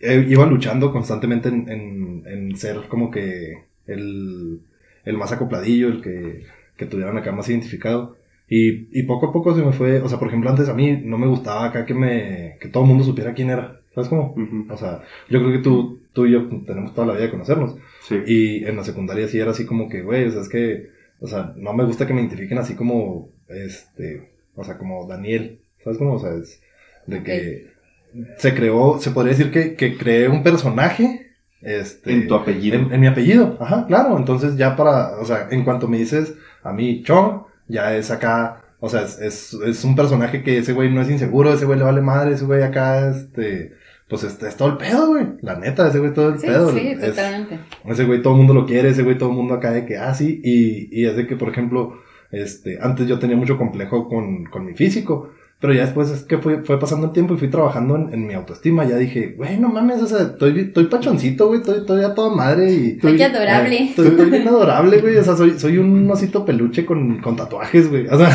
eh, 0.00 0.26
iba 0.28 0.46
luchando 0.46 0.92
constantemente 0.92 1.48
en, 1.48 1.68
en, 1.68 2.22
en 2.26 2.56
ser 2.56 2.88
como 2.88 3.10
que 3.10 3.62
el, 3.86 4.60
el 5.04 5.16
más 5.16 5.32
acopladillo, 5.32 5.88
el 5.88 6.02
que, 6.02 6.44
que 6.76 6.86
tuvieran 6.86 7.16
acá 7.16 7.32
más 7.32 7.48
identificado. 7.48 8.16
Y, 8.48 8.98
y 8.98 9.04
poco 9.04 9.26
a 9.26 9.32
poco 9.32 9.54
se 9.54 9.62
me 9.62 9.72
fue, 9.72 10.00
o 10.00 10.08
sea, 10.08 10.18
por 10.18 10.28
ejemplo, 10.28 10.50
antes 10.50 10.68
a 10.68 10.74
mí 10.74 11.00
no 11.02 11.16
me 11.18 11.26
gustaba 11.26 11.64
acá 11.64 11.86
que 11.86 11.94
me, 11.94 12.56
que 12.60 12.68
todo 12.68 12.82
el 12.82 12.88
mundo 12.88 13.04
supiera 13.04 13.34
quién 13.34 13.50
era. 13.50 13.80
¿Sabes 13.94 14.08
cómo? 14.08 14.34
O 14.70 14.76
sea, 14.76 15.02
yo 15.30 15.40
creo 15.40 15.52
que 15.52 15.62
tú, 15.62 16.00
tú 16.12 16.26
y 16.26 16.32
yo 16.32 16.48
tenemos 16.66 16.94
toda 16.94 17.06
la 17.06 17.12
vida 17.14 17.24
de 17.24 17.30
conocernos. 17.30 17.76
Sí. 18.02 18.16
Y 18.26 18.64
en 18.64 18.76
la 18.76 18.84
secundaria 18.84 19.28
sí 19.28 19.38
era 19.38 19.52
así 19.52 19.64
como 19.64 19.88
que, 19.88 20.02
güey, 20.02 20.26
o 20.26 20.30
sea, 20.30 20.40
es 20.40 20.48
que, 20.48 20.90
o 21.20 21.26
sea, 21.26 21.54
no 21.56 21.72
me 21.72 21.84
gusta 21.84 22.06
que 22.06 22.12
me 22.12 22.20
identifiquen 22.20 22.58
así 22.58 22.74
como, 22.74 23.30
este, 23.48 24.30
o 24.56 24.64
sea, 24.64 24.78
como 24.78 25.06
Daniel. 25.06 25.60
¿Sabes 25.82 25.98
cómo? 25.98 26.14
O 26.14 26.18
sea, 26.18 26.34
es 26.34 26.60
de 27.06 27.22
que 27.22 27.66
se 28.38 28.54
creó, 28.54 28.98
se 28.98 29.10
podría 29.10 29.36
decir 29.36 29.52
que, 29.52 29.74
que 29.74 29.96
creé 29.96 30.28
un 30.28 30.42
personaje, 30.42 31.24
este. 31.60 32.12
En 32.12 32.28
tu 32.28 32.34
apellido. 32.34 32.78
En, 32.78 32.92
en 32.92 33.00
mi 33.00 33.06
apellido, 33.06 33.56
ajá, 33.60 33.86
claro. 33.86 34.18
Entonces 34.18 34.56
ya 34.56 34.76
para, 34.76 35.18
o 35.18 35.24
sea, 35.24 35.48
en 35.50 35.64
cuanto 35.64 35.88
me 35.88 35.98
dices 35.98 36.34
a 36.62 36.72
mí 36.72 37.02
Chong, 37.02 37.44
ya 37.68 37.94
es 37.96 38.10
acá, 38.10 38.62
o 38.80 38.88
sea, 38.88 39.02
es, 39.02 39.18
es, 39.20 39.54
es 39.66 39.84
un 39.84 39.96
personaje 39.96 40.42
que 40.42 40.58
ese 40.58 40.72
güey 40.72 40.92
no 40.92 41.00
es 41.00 41.10
inseguro, 41.10 41.52
ese 41.52 41.64
güey 41.64 41.78
le 41.78 41.84
vale 41.84 42.00
madre, 42.02 42.32
ese 42.34 42.44
güey 42.44 42.62
acá, 42.62 43.08
este, 43.10 43.72
pues 44.08 44.24
este, 44.24 44.48
es 44.48 44.56
todo 44.56 44.68
el 44.68 44.76
pedo, 44.76 45.08
güey. 45.08 45.26
La 45.40 45.56
neta, 45.56 45.88
ese 45.88 45.98
güey 45.98 46.12
todo 46.12 46.28
el 46.30 46.38
Sí, 46.38 46.46
pedo. 46.46 46.70
sí, 46.70 46.88
es- 46.88 47.00
totalmente. 47.00 47.60
ese 47.86 48.04
güey 48.04 48.20
todo 48.22 48.34
el 48.34 48.38
mundo 48.38 48.54
lo 48.54 48.66
quiere, 48.66 48.90
ese 48.90 49.02
güey 49.02 49.16
todo 49.16 49.30
el 49.30 49.36
mundo 49.36 49.54
acá 49.54 49.70
de 49.72 49.86
que, 49.86 49.96
ah, 49.96 50.12
sí, 50.14 50.40
y, 50.44 50.88
y 51.00 51.06
es 51.06 51.16
de 51.16 51.26
que, 51.26 51.36
por 51.36 51.48
ejemplo, 51.48 51.94
este, 52.30 52.78
antes 52.82 53.06
yo 53.06 53.18
tenía 53.18 53.36
mucho 53.36 53.56
complejo 53.56 54.08
con, 54.08 54.44
con 54.44 54.66
mi 54.66 54.74
físico, 54.74 55.30
pero 55.64 55.72
ya 55.72 55.80
después 55.86 56.10
es 56.10 56.24
que 56.24 56.36
fue, 56.36 56.62
fue 56.62 56.78
pasando 56.78 57.06
el 57.06 57.12
tiempo 57.14 57.32
y 57.32 57.38
fui 57.38 57.48
trabajando 57.48 57.96
en, 57.96 58.12
en 58.12 58.26
mi 58.26 58.34
autoestima, 58.34 58.84
ya 58.84 58.96
dije, 58.98 59.32
güey, 59.34 59.56
no 59.58 59.70
mames, 59.70 60.02
o 60.02 60.06
sea, 60.06 60.20
estoy, 60.20 60.60
estoy 60.60 60.84
pachoncito, 60.88 61.46
güey, 61.46 61.60
estoy, 61.60 61.78
estoy 61.78 62.04
a 62.04 62.12
toda 62.14 62.36
madre 62.36 62.70
y... 62.70 62.90
Estoy 62.90 63.22
adorable. 63.22 63.74
Eh, 63.76 63.84
Estoy, 63.88 64.08
estoy 64.08 64.28
bien 64.30 64.46
adorable, 64.46 65.00
güey, 65.00 65.16
o 65.16 65.24
sea, 65.24 65.34
soy, 65.34 65.58
soy 65.58 65.78
un 65.78 66.10
osito 66.10 66.44
peluche 66.44 66.84
con, 66.84 67.22
con 67.22 67.34
tatuajes, 67.34 67.88
güey, 67.88 68.06
o 68.08 68.18
sea, 68.18 68.28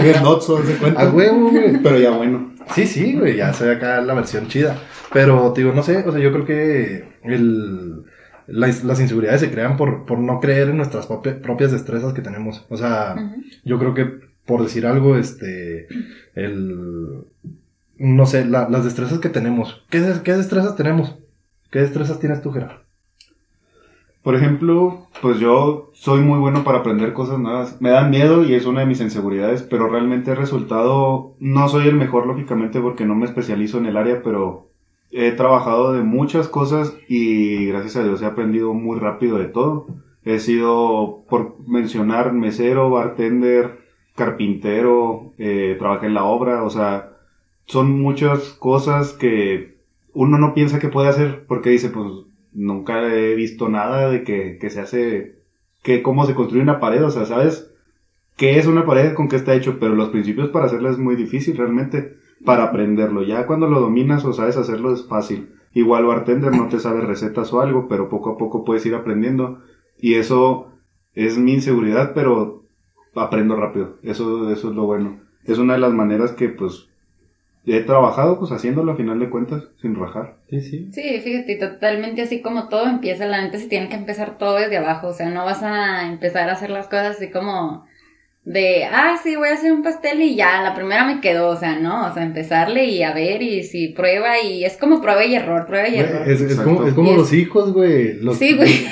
El 0.00 0.22
Notso, 0.22 0.62
¿se 0.64 0.74
cuenta? 0.74 1.02
a 1.02 1.10
huevo, 1.10 1.50
güey. 1.50 1.78
Pero 1.82 1.98
ya 1.98 2.10
bueno. 2.10 2.52
Sí, 2.74 2.86
sí, 2.86 3.14
güey, 3.14 3.36
ya 3.36 3.52
soy 3.52 3.68
acá 3.70 4.00
la 4.00 4.14
versión 4.14 4.48
chida. 4.48 4.76
Pero, 5.12 5.52
te 5.52 5.60
digo, 5.62 5.72
no 5.72 5.82
sé, 5.82 5.98
o 6.06 6.12
sea, 6.12 6.20
yo 6.20 6.32
creo 6.32 6.44
que 6.44 7.04
el, 7.24 8.02
las, 8.46 8.84
las 8.84 9.00
inseguridades 9.00 9.40
se 9.40 9.50
crean 9.50 9.76
por, 9.76 10.04
por 10.04 10.18
no 10.18 10.40
creer 10.40 10.68
en 10.70 10.76
nuestras 10.76 11.08
propi- 11.08 11.40
propias 11.40 11.72
destrezas 11.72 12.12
que 12.12 12.20
tenemos. 12.22 12.66
O 12.68 12.76
sea, 12.76 13.14
yo 13.64 13.78
creo 13.78 13.94
que, 13.94 14.27
por 14.48 14.62
decir 14.62 14.86
algo, 14.86 15.16
este, 15.16 15.86
el, 16.34 17.24
no 17.98 18.26
sé, 18.26 18.44
la- 18.46 18.68
las 18.68 18.82
destrezas 18.84 19.20
que 19.20 19.28
tenemos. 19.28 19.84
¿Qué, 19.90 20.02
¿Qué 20.24 20.32
destrezas 20.32 20.74
tenemos? 20.74 21.16
¿Qué 21.70 21.78
destrezas 21.80 22.18
tienes 22.18 22.42
tú, 22.42 22.50
Gerard? 22.50 22.78
Por 24.22 24.34
ejemplo, 24.34 25.06
pues 25.22 25.38
yo 25.38 25.90
soy 25.94 26.20
muy 26.20 26.38
bueno 26.38 26.64
para 26.64 26.78
aprender 26.78 27.12
cosas 27.12 27.38
nuevas. 27.38 27.80
Me 27.80 27.90
dan 27.90 28.10
miedo 28.10 28.44
y 28.44 28.54
es 28.54 28.66
una 28.66 28.80
de 28.80 28.86
mis 28.86 29.00
inseguridades, 29.00 29.62
pero 29.62 29.88
realmente 29.88 30.32
el 30.32 30.36
resultado, 30.36 31.34
no 31.38 31.68
soy 31.68 31.86
el 31.88 31.94
mejor 31.94 32.26
lógicamente 32.26 32.80
porque 32.80 33.06
no 33.06 33.14
me 33.14 33.26
especializo 33.26 33.78
en 33.78 33.86
el 33.86 33.96
área, 33.96 34.22
pero 34.22 34.68
he 35.10 35.32
trabajado 35.32 35.92
de 35.92 36.02
muchas 36.02 36.48
cosas 36.48 36.94
y 37.08 37.66
gracias 37.66 37.96
a 37.96 38.02
Dios 38.04 38.20
he 38.20 38.26
aprendido 38.26 38.74
muy 38.74 38.98
rápido 38.98 39.38
de 39.38 39.46
todo. 39.46 39.86
He 40.24 40.40
sido, 40.40 41.24
por 41.30 41.56
mencionar, 41.66 42.32
mesero, 42.34 42.90
bartender, 42.90 43.78
carpintero, 44.18 45.32
eh, 45.38 45.76
trabajé 45.78 46.06
en 46.06 46.14
la 46.14 46.24
obra, 46.24 46.64
o 46.64 46.70
sea, 46.70 47.16
son 47.64 47.98
muchas 48.00 48.50
cosas 48.50 49.14
que 49.14 49.78
uno 50.12 50.36
no 50.36 50.52
piensa 50.52 50.78
que 50.78 50.88
puede 50.88 51.08
hacer 51.08 51.46
porque 51.46 51.70
dice, 51.70 51.88
pues 51.88 52.06
nunca 52.52 53.02
he 53.14 53.34
visto 53.34 53.68
nada 53.68 54.10
de 54.10 54.24
que, 54.24 54.58
que 54.58 54.68
se 54.68 54.80
hace, 54.80 55.38
que 55.82 56.02
cómo 56.02 56.26
se 56.26 56.34
construye 56.34 56.62
una 56.62 56.80
pared, 56.80 57.02
o 57.04 57.10
sea, 57.10 57.24
¿sabes? 57.24 57.72
¿Qué 58.36 58.58
es 58.58 58.66
una 58.66 58.84
pared? 58.84 59.14
¿Con 59.14 59.28
qué 59.28 59.36
está 59.36 59.54
hecho? 59.54 59.78
Pero 59.80 59.94
los 59.94 60.10
principios 60.10 60.48
para 60.50 60.66
hacerla 60.66 60.90
es 60.90 60.98
muy 60.98 61.16
difícil 61.16 61.56
realmente, 61.56 62.16
para 62.44 62.64
aprenderlo. 62.64 63.22
Ya 63.22 63.46
cuando 63.46 63.68
lo 63.68 63.80
dominas 63.80 64.24
o 64.24 64.32
sabes 64.32 64.56
hacerlo 64.56 64.92
es 64.92 65.06
fácil. 65.08 65.54
Igual 65.74 66.06
bartender 66.06 66.52
no 66.52 66.68
te 66.68 66.78
sabe 66.78 67.00
recetas 67.00 67.52
o 67.52 67.60
algo, 67.60 67.88
pero 67.88 68.08
poco 68.08 68.30
a 68.30 68.38
poco 68.38 68.64
puedes 68.64 68.86
ir 68.86 68.94
aprendiendo. 68.94 69.60
Y 69.98 70.14
eso 70.14 70.68
es 71.14 71.36
mi 71.36 71.54
inseguridad, 71.54 72.12
pero 72.14 72.64
aprendo 73.20 73.56
rápido. 73.56 73.96
Eso, 74.02 74.50
eso 74.52 74.70
es 74.70 74.76
lo 74.76 74.84
bueno. 74.84 75.20
Es 75.44 75.58
una 75.58 75.74
de 75.74 75.80
las 75.80 75.92
maneras 75.92 76.32
que 76.32 76.48
pues 76.48 76.88
he 77.66 77.80
trabajado 77.82 78.38
pues 78.38 78.52
haciéndolo 78.52 78.92
a 78.92 78.96
final 78.96 79.18
de 79.18 79.30
cuentas, 79.30 79.64
sin 79.80 79.94
rajar. 79.94 80.36
Sí, 80.48 80.60
sí. 80.60 80.88
Sí, 80.92 81.20
fíjate, 81.20 81.56
totalmente 81.56 82.22
así 82.22 82.40
como 82.40 82.68
todo 82.68 82.86
empieza, 82.86 83.26
la 83.26 83.42
neta 83.42 83.58
se 83.58 83.68
tiene 83.68 83.88
que 83.88 83.96
empezar 83.96 84.38
todo 84.38 84.56
desde 84.56 84.78
abajo, 84.78 85.08
o 85.08 85.12
sea, 85.12 85.28
no 85.28 85.44
vas 85.44 85.62
a 85.62 86.08
empezar 86.10 86.48
a 86.48 86.52
hacer 86.52 86.70
las 86.70 86.86
cosas 86.86 87.16
así 87.16 87.30
como 87.30 87.86
de, 88.44 88.84
ah, 88.86 89.16
sí, 89.22 89.36
voy 89.36 89.48
a 89.48 89.54
hacer 89.54 89.70
un 89.72 89.82
pastel 89.82 90.22
y 90.22 90.34
ya, 90.34 90.62
la 90.62 90.74
primera 90.74 91.04
me 91.04 91.20
quedó, 91.20 91.48
o 91.50 91.56
sea, 91.56 91.78
no, 91.78 92.06
o 92.06 92.14
sea, 92.14 92.22
empezarle 92.22 92.86
y 92.86 93.02
a 93.02 93.12
ver 93.12 93.42
y 93.42 93.62
si 93.62 93.88
prueba 93.88 94.40
y 94.40 94.64
es 94.64 94.78
como 94.78 95.02
prueba 95.02 95.22
y 95.22 95.34
error, 95.34 95.66
prueba 95.66 95.86
y 95.86 95.98
error. 95.98 96.26
Es, 96.26 96.54
como, 96.56 96.86
es 96.86 96.94
como 96.94 97.08
Y 97.08 97.12
es- 97.12 97.16
los 97.18 97.32
hijos, 97.34 97.74
güey. 97.74 98.14
Los- 98.14 98.38
Sí, 98.38 98.56
güey. 98.56 98.86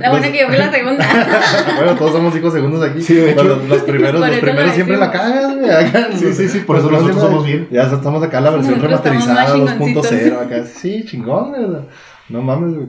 La 0.00 0.10
buena 0.10 0.32
que 0.32 0.38
yo 0.38 0.46
fui 0.48 0.56
la 0.56 0.72
segunda. 0.72 1.06
bueno, 1.76 1.94
todos 1.96 2.12
somos 2.12 2.34
hijos 2.36 2.54
segundos 2.54 2.82
aquí. 2.88 3.02
Sí, 3.02 3.20
hecho. 3.20 3.42
los, 3.44 3.68
los 3.68 3.82
primeros, 3.82 4.18
los 4.18 4.38
primeros 4.38 4.72
siempre 4.72 4.96
la 4.96 5.10
cagan, 5.10 5.58
güey. 5.58 5.70
acá. 5.70 6.08
Sí, 6.16 6.32
sí, 6.32 6.48
sí, 6.48 6.60
por 6.60 6.78
eso 6.78 6.90
nosotros 6.90 7.20
somos 7.20 7.44
bien. 7.44 7.68
Ya 7.70 7.82
estamos 7.82 8.22
acá 8.22 8.40
la 8.40 8.50
versión 8.50 8.78
Nosotros 8.78 9.04
remasterizada 9.04 9.56
más 9.58 9.78
2.0 9.78 10.40
acá. 10.40 10.64
Sí, 10.64 11.04
chingón, 11.04 11.50
güey. 11.50 11.82
No 12.30 12.40
mames, 12.40 12.74
güey. 12.74 12.88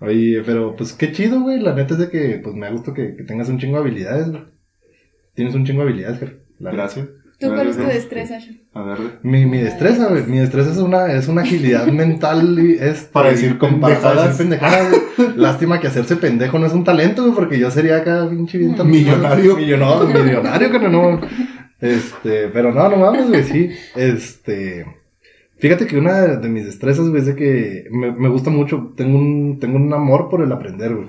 Oye, 0.00 0.42
pero 0.44 0.74
pues 0.74 0.92
qué 0.92 1.12
chido, 1.12 1.40
güey. 1.40 1.60
La 1.60 1.72
neta 1.74 1.94
es 1.94 2.00
de 2.00 2.10
que 2.10 2.40
pues 2.42 2.56
me 2.56 2.66
ha 2.66 2.70
gustado 2.70 2.94
que, 2.94 3.14
que 3.16 3.22
tengas 3.22 3.48
un 3.48 3.58
chingo 3.60 3.74
de 3.76 3.82
habilidades, 3.82 4.30
güey. 4.30 4.42
Tienes 5.38 5.54
un 5.54 5.64
chingo 5.64 5.82
de 5.84 5.88
habilidades, 5.90 6.18
jefe. 6.18 6.36
La 6.58 6.72
neta. 6.72 6.82
Gracias. 6.82 7.06
¿Tú 7.38 7.46
cuál 7.54 7.68
es 7.68 7.76
tu 7.76 7.84
destreza? 7.84 8.38
A 8.74 8.82
ver, 8.82 8.98
Mi, 9.22 9.46
mi 9.46 9.58
destreza, 9.58 10.08
güey. 10.08 10.24
Mi 10.26 10.38
destreza 10.38 10.72
es 10.72 10.78
una, 10.78 11.12
es 11.12 11.28
una 11.28 11.42
agilidad 11.42 11.86
mental 11.92 12.58
y 12.58 12.72
es 12.72 13.04
Para 13.04 13.30
decir 13.30 13.56
pendejadas. 13.60 14.36
pendejadas, 14.36 14.90
güey. 15.16 15.36
Lástima 15.36 15.78
que 15.78 15.86
hacerse 15.86 16.16
pendejo 16.16 16.58
no 16.58 16.66
es 16.66 16.72
un 16.72 16.82
talento, 16.82 17.22
güey, 17.22 17.34
porque 17.36 17.56
yo 17.60 17.70
sería 17.70 17.98
acá 17.98 18.26
pinche 18.28 18.58
bien 18.58 18.74
tan- 18.74 18.90
Millonario. 18.90 19.56
Millonario, 19.56 20.08
millonario, 20.24 20.70
que 20.72 20.78
no, 20.80 20.88
no. 20.88 21.20
Este, 21.80 22.48
pero 22.48 22.74
no, 22.74 22.88
no 22.88 22.96
mames, 22.96 23.28
güey, 23.28 23.44
sí. 23.44 23.70
Este. 23.94 24.84
Fíjate 25.58 25.86
que 25.86 25.96
una 25.96 26.20
de, 26.20 26.36
de 26.38 26.48
mis 26.48 26.64
destrezas, 26.66 27.08
güey, 27.08 27.20
es 27.20 27.26
de 27.26 27.36
que 27.36 27.84
me, 27.92 28.10
me 28.10 28.28
gusta 28.28 28.50
mucho. 28.50 28.92
Tengo 28.96 29.16
un, 29.16 29.60
tengo 29.60 29.76
un 29.76 29.92
amor 29.92 30.28
por 30.28 30.42
el 30.42 30.50
aprender, 30.50 30.92
güey. 30.96 31.06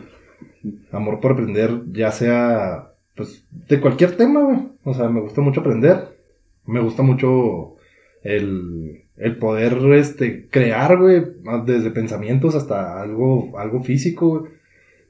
Amor 0.91 1.19
por 1.21 1.31
aprender, 1.31 1.81
ya 1.91 2.11
sea, 2.11 2.88
pues, 3.19 3.43
de 3.67 3.81
cualquier 3.81 4.15
tema, 4.15 4.45
güey. 4.45 4.59
O 4.85 4.93
sea, 4.93 5.09
me 5.09 5.19
gusta 5.19 5.41
mucho 5.41 5.59
aprender. 5.59 6.17
Me 6.65 6.79
gusta 6.79 7.03
mucho 7.03 7.75
el, 8.23 9.03
el 9.17 9.35
poder, 9.35 9.77
este, 9.95 10.47
crear, 10.47 10.97
güey, 10.97 11.21
desde 11.65 11.91
pensamientos 11.91 12.55
hasta 12.55 13.01
algo, 13.01 13.59
algo 13.59 13.83
físico, 13.83 14.39
güey. 14.39 14.51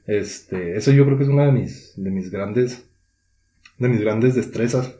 Este, 0.08 0.76
eso 0.76 0.90
yo 0.90 1.04
creo 1.04 1.18
que 1.18 1.22
es 1.22 1.28
una 1.28 1.46
de 1.46 1.52
mis, 1.52 1.92
de 1.96 2.10
mis 2.10 2.32
grandes, 2.32 2.84
de 3.78 3.88
mis 3.88 4.00
grandes 4.00 4.34
destrezas. 4.34 4.98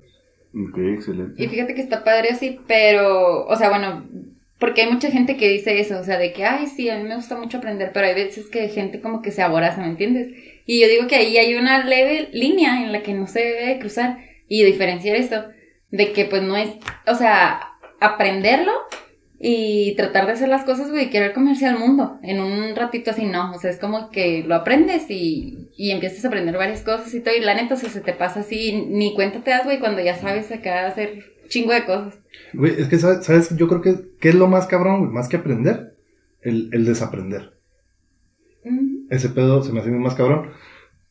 Ok, 0.55 0.79
excelente. 0.79 1.43
Y 1.43 1.49
fíjate 1.49 1.75
que 1.75 1.83
está 1.83 2.05
padre 2.05 2.29
así, 2.29 2.61
pero, 2.69 3.45
o 3.45 3.57
sea, 3.57 3.71
bueno, 3.71 4.05
porque 4.61 4.83
hay 4.83 4.93
mucha 4.93 5.11
gente 5.11 5.37
que 5.37 5.49
dice 5.49 5.81
eso, 5.81 5.99
o 5.99 6.05
sea, 6.05 6.17
de 6.17 6.33
que, 6.33 6.45
ay, 6.45 6.69
sí, 6.69 6.88
a 6.90 6.97
mí 6.97 7.09
me 7.09 7.17
gusta 7.17 7.37
mucho 7.37 7.59
aprender, 7.59 7.90
pero 7.93 8.07
hay 8.07 8.14
veces 8.14 8.47
que 8.47 8.69
gente 8.69 9.00
como 9.00 9.21
que 9.21 9.33
se 9.33 9.43
aboraza, 9.43 9.81
¿me 9.81 9.88
entiendes? 9.88 10.29
Y 10.73 10.81
yo 10.81 10.87
digo 10.87 11.09
que 11.09 11.17
ahí 11.17 11.37
hay 11.37 11.57
una 11.57 11.85
leve 11.85 12.29
línea 12.33 12.85
en 12.85 12.93
la 12.93 13.03
que 13.03 13.12
no 13.12 13.27
se 13.27 13.41
debe 13.41 13.67
de 13.67 13.81
cruzar 13.81 14.19
y 14.47 14.62
diferenciar 14.62 15.17
esto, 15.17 15.47
de 15.91 16.12
que 16.12 16.27
pues 16.27 16.45
no 16.45 16.57
es, 16.57 16.71
o 17.09 17.17
sea, 17.17 17.73
aprenderlo 17.99 18.71
y 19.41 19.97
tratar 19.97 20.27
de 20.27 20.33
hacer 20.35 20.49
las 20.49 20.62
cosas, 20.62 20.89
güey, 20.93 21.07
y 21.07 21.11
querer 21.11 21.33
comerse 21.33 21.67
al 21.67 21.77
mundo 21.77 22.21
en 22.23 22.41
un 22.41 22.77
ratito 22.77 23.11
así, 23.11 23.25
no, 23.25 23.50
o 23.50 23.59
sea, 23.59 23.69
es 23.69 23.81
como 23.81 24.11
que 24.11 24.45
lo 24.47 24.55
aprendes 24.55 25.11
y, 25.11 25.71
y 25.77 25.91
empiezas 25.91 26.25
a 26.25 26.29
aprender 26.29 26.57
varias 26.57 26.83
cosas 26.83 27.12
y 27.15 27.21
todo, 27.21 27.35
y 27.35 27.41
la 27.41 27.57
neta, 27.57 27.75
se 27.75 28.00
te 28.00 28.12
pasa 28.12 28.39
así, 28.39 28.87
ni 28.91 29.12
cuenta 29.17 29.43
te 29.43 29.50
das, 29.50 29.65
güey, 29.65 29.81
cuando 29.81 30.00
ya 30.00 30.15
sabes 30.15 30.53
acá 30.53 30.87
hacer 30.87 31.33
chingo 31.49 31.73
de 31.73 31.85
cosas. 31.85 32.21
Güey, 32.53 32.81
es 32.81 32.87
que, 32.87 32.97
sabes? 32.97 33.57
Yo 33.57 33.67
creo 33.67 33.81
que, 33.81 33.97
¿qué 34.21 34.29
es 34.29 34.37
lo 34.37 34.47
más 34.47 34.69
cabrón, 34.69 35.00
güey? 35.00 35.11
Más 35.11 35.29
que 35.29 35.39
aprender, 35.39 35.97
el, 36.43 36.71
el 36.73 36.85
desaprender. 36.85 37.60
Ese 39.11 39.29
pedo 39.29 39.62
se 39.62 39.73
me 39.73 39.81
hace 39.81 39.90
más 39.90 40.14
cabrón. 40.14 40.50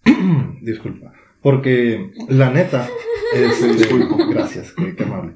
Disculpa. 0.61 1.13
Porque, 1.41 2.11
la 2.27 2.49
neta, 2.49 2.87
este, 3.33 3.67
disculpo. 3.73 4.17
Gracias, 4.29 4.73
qué, 4.73 4.95
qué 4.95 5.03
amable. 5.03 5.33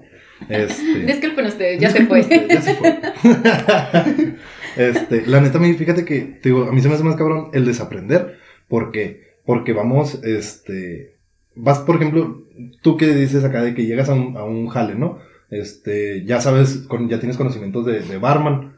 Este, 0.49 1.05
Disculpen 1.05 1.45
ustedes, 1.45 1.79
ya 1.79 1.89
se 1.89 2.05
fue. 2.05 2.21
Ya 2.23 2.61
se 2.61 2.75
fue. 2.75 2.99
este, 4.77 5.25
la 5.27 5.39
neta, 5.41 5.59
me- 5.59 5.73
fíjate 5.73 6.03
que, 6.05 6.19
te 6.21 6.49
digo, 6.49 6.63
a 6.65 6.71
mí 6.71 6.81
se 6.81 6.89
me 6.89 6.95
hace 6.95 7.03
más 7.03 7.15
cabrón 7.15 7.49
el 7.53 7.65
desaprender. 7.65 8.37
¿Por 8.67 8.91
qué? 8.91 9.33
Porque 9.45 9.73
vamos, 9.73 10.21
este, 10.23 11.15
vas, 11.55 11.79
por 11.79 11.95
ejemplo, 11.95 12.43
tú 12.81 12.97
que 12.97 13.07
dices 13.13 13.43
acá 13.43 13.61
de 13.61 13.73
que 13.73 13.85
llegas 13.85 14.09
a 14.09 14.13
un, 14.13 14.35
a 14.37 14.43
un 14.43 14.67
jale, 14.67 14.95
¿no? 14.95 15.19
Este, 15.49 16.25
ya 16.25 16.41
sabes, 16.41 16.79
con, 16.87 17.07
ya 17.09 17.19
tienes 17.19 17.37
conocimientos 17.37 17.85
de, 17.85 17.99
de 18.01 18.17
barman. 18.17 18.72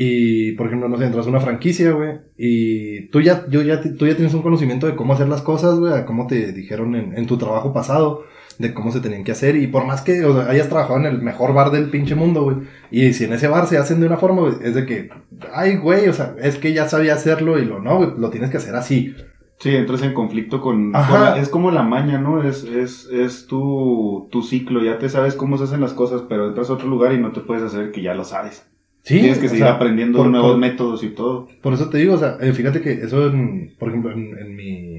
Y, 0.00 0.52
por 0.52 0.66
ejemplo, 0.68 0.88
no 0.88 0.96
sé, 0.96 1.06
entras 1.06 1.26
a 1.26 1.30
una 1.30 1.40
franquicia, 1.40 1.90
güey. 1.90 2.18
Y 2.36 3.08
tú 3.08 3.20
ya, 3.20 3.46
yo 3.50 3.62
ya, 3.62 3.80
tú 3.80 4.06
ya 4.06 4.14
tienes 4.14 4.32
un 4.34 4.42
conocimiento 4.42 4.86
de 4.86 4.94
cómo 4.94 5.12
hacer 5.12 5.28
las 5.28 5.42
cosas, 5.42 5.78
güey, 5.80 5.92
a 5.92 6.06
cómo 6.06 6.26
te 6.28 6.52
dijeron 6.52 6.94
en, 6.94 7.18
en 7.18 7.26
tu 7.26 7.36
trabajo 7.36 7.72
pasado 7.72 8.22
de 8.58 8.72
cómo 8.74 8.92
se 8.92 9.00
tenían 9.00 9.24
que 9.24 9.32
hacer. 9.32 9.56
Y 9.56 9.66
por 9.66 9.86
más 9.86 10.02
que 10.02 10.24
o 10.24 10.34
sea, 10.40 10.50
hayas 10.50 10.68
trabajado 10.68 11.00
en 11.00 11.06
el 11.06 11.20
mejor 11.20 11.52
bar 11.52 11.70
del 11.72 11.90
pinche 11.90 12.14
mundo, 12.14 12.44
güey. 12.44 12.56
Y 12.92 13.12
si 13.12 13.24
en 13.24 13.32
ese 13.32 13.48
bar 13.48 13.66
se 13.66 13.76
hacen 13.78 13.98
de 13.98 14.06
una 14.06 14.18
forma, 14.18 14.42
güey, 14.42 14.54
es 14.62 14.74
de 14.76 14.86
que, 14.86 15.10
ay, 15.52 15.78
güey, 15.78 16.08
o 16.08 16.12
sea, 16.12 16.36
es 16.40 16.56
que 16.58 16.72
ya 16.72 16.88
sabía 16.88 17.14
hacerlo 17.14 17.58
y 17.58 17.64
lo 17.64 17.80
no, 17.80 17.96
güey, 17.96 18.10
lo 18.18 18.30
tienes 18.30 18.50
que 18.50 18.58
hacer 18.58 18.76
así. 18.76 19.14
Sí, 19.58 19.74
entras 19.74 20.02
en 20.02 20.14
conflicto 20.14 20.60
con... 20.60 20.94
Ajá. 20.94 21.10
con 21.10 21.20
la- 21.24 21.38
es 21.40 21.48
como 21.48 21.72
la 21.72 21.82
maña, 21.82 22.18
¿no? 22.20 22.44
Es, 22.44 22.62
es, 22.62 23.08
es 23.12 23.48
tu, 23.48 24.28
tu 24.30 24.42
ciclo, 24.42 24.84
ya 24.84 24.98
te 24.98 25.08
sabes 25.08 25.34
cómo 25.34 25.58
se 25.58 25.64
hacen 25.64 25.80
las 25.80 25.92
cosas, 25.92 26.22
pero 26.28 26.46
entras 26.46 26.70
a 26.70 26.74
otro 26.74 26.86
lugar 26.86 27.12
y 27.12 27.18
no 27.18 27.32
te 27.32 27.40
puedes 27.40 27.64
hacer 27.64 27.90
que 27.90 28.02
ya 28.02 28.14
lo 28.14 28.22
sabes. 28.24 28.64
Sí, 29.08 29.20
Tienes 29.20 29.38
que 29.38 29.48
seguir 29.48 29.64
sea, 29.64 29.74
aprendiendo 29.74 30.18
por- 30.18 30.28
nuevos 30.28 30.50
por- 30.52 30.60
métodos 30.60 31.02
y 31.02 31.08
todo. 31.10 31.48
Por 31.62 31.72
eso 31.72 31.88
te 31.88 31.98
digo, 31.98 32.14
o 32.14 32.18
sea, 32.18 32.36
eh, 32.40 32.52
fíjate 32.52 32.80
que 32.82 32.92
eso, 32.92 33.26
en, 33.28 33.74
por 33.78 33.88
ejemplo, 33.88 34.12
en, 34.12 34.36
en 34.38 34.54
mi, 34.54 34.98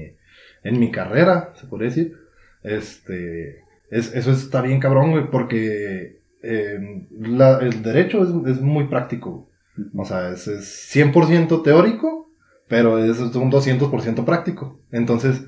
en 0.64 0.80
mi 0.80 0.90
carrera, 0.90 1.52
se 1.54 1.66
podría 1.68 1.88
decir, 1.90 2.16
este, 2.64 3.60
es, 3.90 4.14
eso 4.14 4.32
está 4.32 4.62
bien 4.62 4.80
cabrón, 4.80 5.12
güey, 5.12 5.30
porque 5.30 6.20
eh, 6.42 7.06
la- 7.20 7.58
el 7.60 7.82
derecho 7.82 8.22
es, 8.22 8.56
es 8.56 8.60
muy 8.60 8.88
práctico. 8.88 9.48
O 9.96 10.04
sea, 10.04 10.30
es, 10.30 10.46
es 10.48 10.90
100% 10.94 11.62
teórico, 11.62 12.30
pero 12.68 12.98
es 12.98 13.18
un 13.20 13.50
200% 13.50 14.24
práctico. 14.24 14.80
Entonces, 14.92 15.44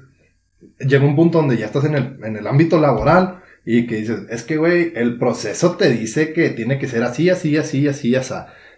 llega 0.79 1.05
un 1.05 1.17
punto 1.17 1.39
donde 1.39 1.57
ya 1.59 1.67
estás 1.67 1.85
en 1.85 1.95
el, 1.97 2.19
en 2.25 2.37
el 2.37 2.47
ámbito 2.47 2.81
laboral 2.81 3.42
y 3.65 3.87
que 3.87 3.97
dices, 3.97 4.21
es 4.31 4.43
que, 4.43 4.57
güey, 4.57 4.93
el 4.97 5.19
proceso 5.19 5.73
te 5.77 5.91
dice 5.91 6.33
que 6.33 6.51
tiene 6.51 6.79
que 6.79 6.89
ser 6.89 7.03
así, 7.03 7.31
así, 7.31 7.57
así, 7.57 7.87
así, 7.89 8.15
así. 8.15 8.35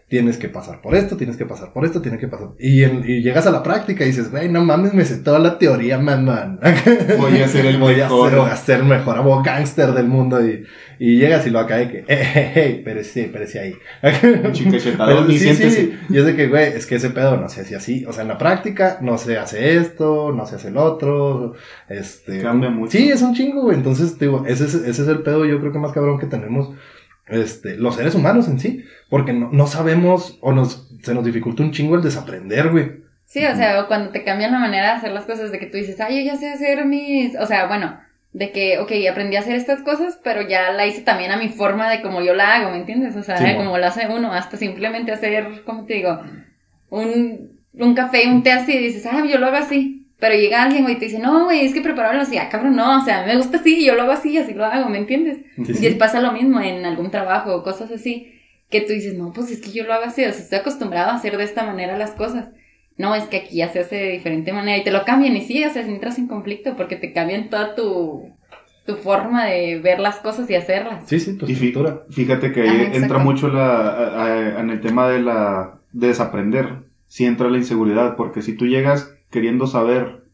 Tienes 0.06 0.36
que 0.36 0.50
pasar 0.50 0.82
por 0.82 0.94
esto, 0.94 1.16
tienes 1.16 1.38
que 1.38 1.46
pasar 1.46 1.72
por 1.72 1.84
esto, 1.86 2.02
tienes 2.02 2.20
que 2.20 2.28
pasar. 2.28 2.48
Y, 2.58 2.82
en- 2.84 3.02
y 3.08 3.22
llegas 3.22 3.46
a 3.46 3.50
la 3.50 3.62
práctica 3.62 4.04
y 4.04 4.08
dices, 4.08 4.30
güey, 4.30 4.50
no 4.50 4.62
mames, 4.62 4.92
me 4.92 5.02
sé 5.04 5.16
toda 5.16 5.38
la 5.38 5.56
teoría, 5.58 5.98
mamá. 5.98 6.58
Voy 7.18 7.38
a 7.40 7.48
ser 7.48 7.64
el 7.66 7.78
Voy 7.80 7.94
a 7.94 8.04
mejor. 8.04 8.28
ser, 8.30 8.38
voy 8.38 8.50
a 8.50 8.56
ser 8.56 8.84
mejor 8.84 9.16
abogado 9.16 9.42
gángster 9.42 9.92
del 9.92 10.06
mundo. 10.06 10.46
Y, 10.46 10.62
y 10.98 11.16
llegas 11.16 11.46
y 11.46 11.50
lo 11.50 11.58
acá 11.58 11.76
de 11.76 11.88
que, 11.88 11.98
eh, 11.98 12.04
eh, 12.08 12.52
eh, 12.54 12.82
pero 12.84 13.02
sí, 13.02 13.28
pero 13.32 13.46
sí 13.46 13.58
ahí. 13.58 13.74
Ni 14.02 14.54
sí, 14.54 14.70
sí, 14.70 15.38
siéntese. 15.38 15.98
y 16.08 16.18
es 16.18 16.24
de 16.24 16.36
que, 16.36 16.48
güey, 16.48 16.68
es 16.68 16.86
que 16.86 16.96
ese 16.96 17.10
pedo 17.10 17.36
no 17.36 17.48
se 17.48 17.62
hace 17.62 17.76
así. 17.76 18.04
O 18.06 18.12
sea, 18.12 18.22
en 18.22 18.28
la 18.28 18.38
práctica 18.38 18.98
no 19.00 19.18
se 19.18 19.38
hace 19.38 19.76
esto, 19.76 20.32
no 20.32 20.46
se 20.46 20.56
hace 20.56 20.68
el 20.68 20.76
otro. 20.76 21.54
Este. 21.88 22.42
Cambia 22.42 22.70
mucho. 22.70 22.92
Sí, 22.92 23.10
es 23.10 23.22
un 23.22 23.34
chingo, 23.34 23.62
güey. 23.62 23.76
Entonces, 23.76 24.18
digo, 24.18 24.44
ese 24.46 24.64
es, 24.64 24.74
ese 24.74 25.02
es 25.02 25.08
el 25.08 25.22
pedo, 25.22 25.44
yo 25.44 25.60
creo 25.60 25.72
que 25.72 25.78
más 25.78 25.92
cabrón 25.92 26.18
que 26.18 26.26
tenemos. 26.26 26.70
Este, 27.26 27.76
los 27.76 27.96
seres 27.96 28.14
humanos 28.14 28.48
en 28.48 28.60
sí. 28.60 28.84
Porque 29.08 29.32
no, 29.32 29.50
no 29.52 29.66
sabemos 29.66 30.38
o 30.40 30.52
nos, 30.52 30.88
se 31.02 31.14
nos 31.14 31.24
dificulta 31.24 31.62
un 31.62 31.72
chingo 31.72 31.96
el 31.96 32.02
desaprender, 32.02 32.70
güey. 32.70 33.04
Sí, 33.26 33.44
o 33.44 33.56
sea, 33.56 33.86
cuando 33.86 34.10
te 34.10 34.22
cambian 34.22 34.52
la 34.52 34.58
manera 34.58 34.92
de 34.92 34.98
hacer 34.98 35.12
las 35.12 35.24
cosas, 35.24 35.50
de 35.50 35.58
que 35.58 35.66
tú 35.66 35.76
dices, 35.76 36.00
ay, 36.00 36.24
yo 36.24 36.32
ya 36.32 36.38
sé 36.38 36.50
hacer 36.50 36.84
mis. 36.84 37.34
O 37.36 37.46
sea, 37.46 37.66
bueno, 37.66 37.98
de 38.34 38.50
que, 38.50 38.78
ok, 38.80 38.90
aprendí 39.08 39.36
a 39.36 39.40
hacer 39.40 39.54
estas 39.54 39.80
cosas, 39.82 40.18
pero 40.24 40.42
ya 40.42 40.72
la 40.72 40.86
hice 40.88 41.02
también 41.02 41.30
a 41.30 41.36
mi 41.36 41.48
forma 41.48 41.88
de 41.88 42.02
como 42.02 42.20
yo 42.20 42.34
la 42.34 42.56
hago, 42.56 42.72
¿me 42.72 42.78
entiendes? 42.78 43.14
O 43.14 43.22
sea, 43.22 43.38
Sí, 43.38 43.54
como 43.54 43.78
lo 43.78 43.86
hace 43.86 44.08
uno, 44.08 44.32
hasta 44.32 44.56
simplemente 44.56 45.12
hacer, 45.12 45.62
¿cómo 45.64 45.86
te 45.86 45.94
digo? 45.94 46.20
Un, 46.90 47.60
un 47.72 47.94
café, 47.94 48.26
un 48.26 48.42
té 48.42 48.50
así, 48.50 48.72
y 48.72 48.78
dices, 48.78 49.06
ah, 49.06 49.24
yo 49.24 49.38
lo 49.38 49.46
hago 49.46 49.56
así. 49.56 50.08
Pero 50.18 50.34
llega 50.34 50.64
alguien, 50.64 50.82
güey, 50.82 50.96
y 50.96 50.98
te 50.98 51.04
dice, 51.04 51.20
no, 51.20 51.44
güey, 51.44 51.64
es 51.64 51.72
que 51.72 51.80
prepararlo 51.80 52.22
así, 52.22 52.36
ah, 52.36 52.48
cabrón, 52.48 52.74
no, 52.74 52.98
o 52.98 53.04
sea, 53.04 53.24
me 53.24 53.36
gusta 53.36 53.58
así, 53.58 53.84
yo 53.84 53.94
lo 53.94 54.02
hago 54.02 54.12
así, 54.12 54.36
así 54.36 54.52
lo 54.52 54.64
hago, 54.64 54.88
¿me 54.88 54.98
entiendes? 54.98 55.38
Sí, 55.64 55.86
Y 55.86 55.94
pasa 55.94 56.20
lo 56.20 56.32
mismo 56.32 56.60
en 56.60 56.84
algún 56.84 57.12
trabajo 57.12 57.54
o 57.54 57.62
cosas 57.62 57.92
así, 57.92 58.32
que 58.68 58.80
tú 58.80 58.92
dices, 58.92 59.14
no, 59.14 59.32
pues 59.32 59.52
es 59.52 59.60
que 59.60 59.70
yo 59.70 59.84
lo 59.84 59.94
hago 59.94 60.06
así, 60.06 60.24
o 60.24 60.32
sea, 60.32 60.42
estoy 60.42 60.58
acostumbrado 60.58 61.10
a 61.10 61.14
hacer 61.14 61.36
de 61.36 61.44
esta 61.44 61.64
manera 61.64 61.96
las 61.96 62.12
cosas. 62.12 62.48
No, 62.96 63.14
es 63.14 63.24
que 63.24 63.38
aquí 63.38 63.56
ya 63.56 63.68
se 63.70 63.80
hace 63.80 63.96
de 63.96 64.10
diferente 64.12 64.52
manera 64.52 64.78
y 64.78 64.84
te 64.84 64.92
lo 64.92 65.04
cambian 65.04 65.36
y 65.36 65.40
sí, 65.42 65.64
o 65.64 65.70
sea, 65.70 65.82
entras 65.86 66.18
en 66.18 66.28
conflicto 66.28 66.76
porque 66.76 66.96
te 66.96 67.12
cambian 67.12 67.50
toda 67.50 67.74
tu, 67.74 68.22
tu 68.86 68.94
forma 68.96 69.46
de 69.46 69.80
ver 69.80 69.98
las 69.98 70.16
cosas 70.16 70.48
y 70.48 70.54
hacerlas. 70.54 71.08
Sí, 71.08 71.18
sí, 71.18 71.36
tu 71.36 71.46
Y 71.46 71.52
estructura. 71.52 72.04
fíjate 72.10 72.52
que 72.52 72.62
ahí 72.62 72.68
Ajá, 72.68 72.96
entra 72.96 73.18
mucho 73.18 73.48
la, 73.48 73.88
a- 73.88 74.24
a- 74.26 74.60
en 74.60 74.70
el 74.70 74.80
tema 74.80 75.08
de 75.08 75.20
la 75.20 75.80
de 75.92 76.08
desaprender. 76.08 76.84
Sí 77.06 77.24
entra 77.24 77.48
la 77.50 77.58
inseguridad, 77.58 78.16
porque 78.16 78.42
si 78.42 78.54
tú 78.56 78.66
llegas 78.66 79.12
queriendo 79.30 79.66
saber 79.66 80.24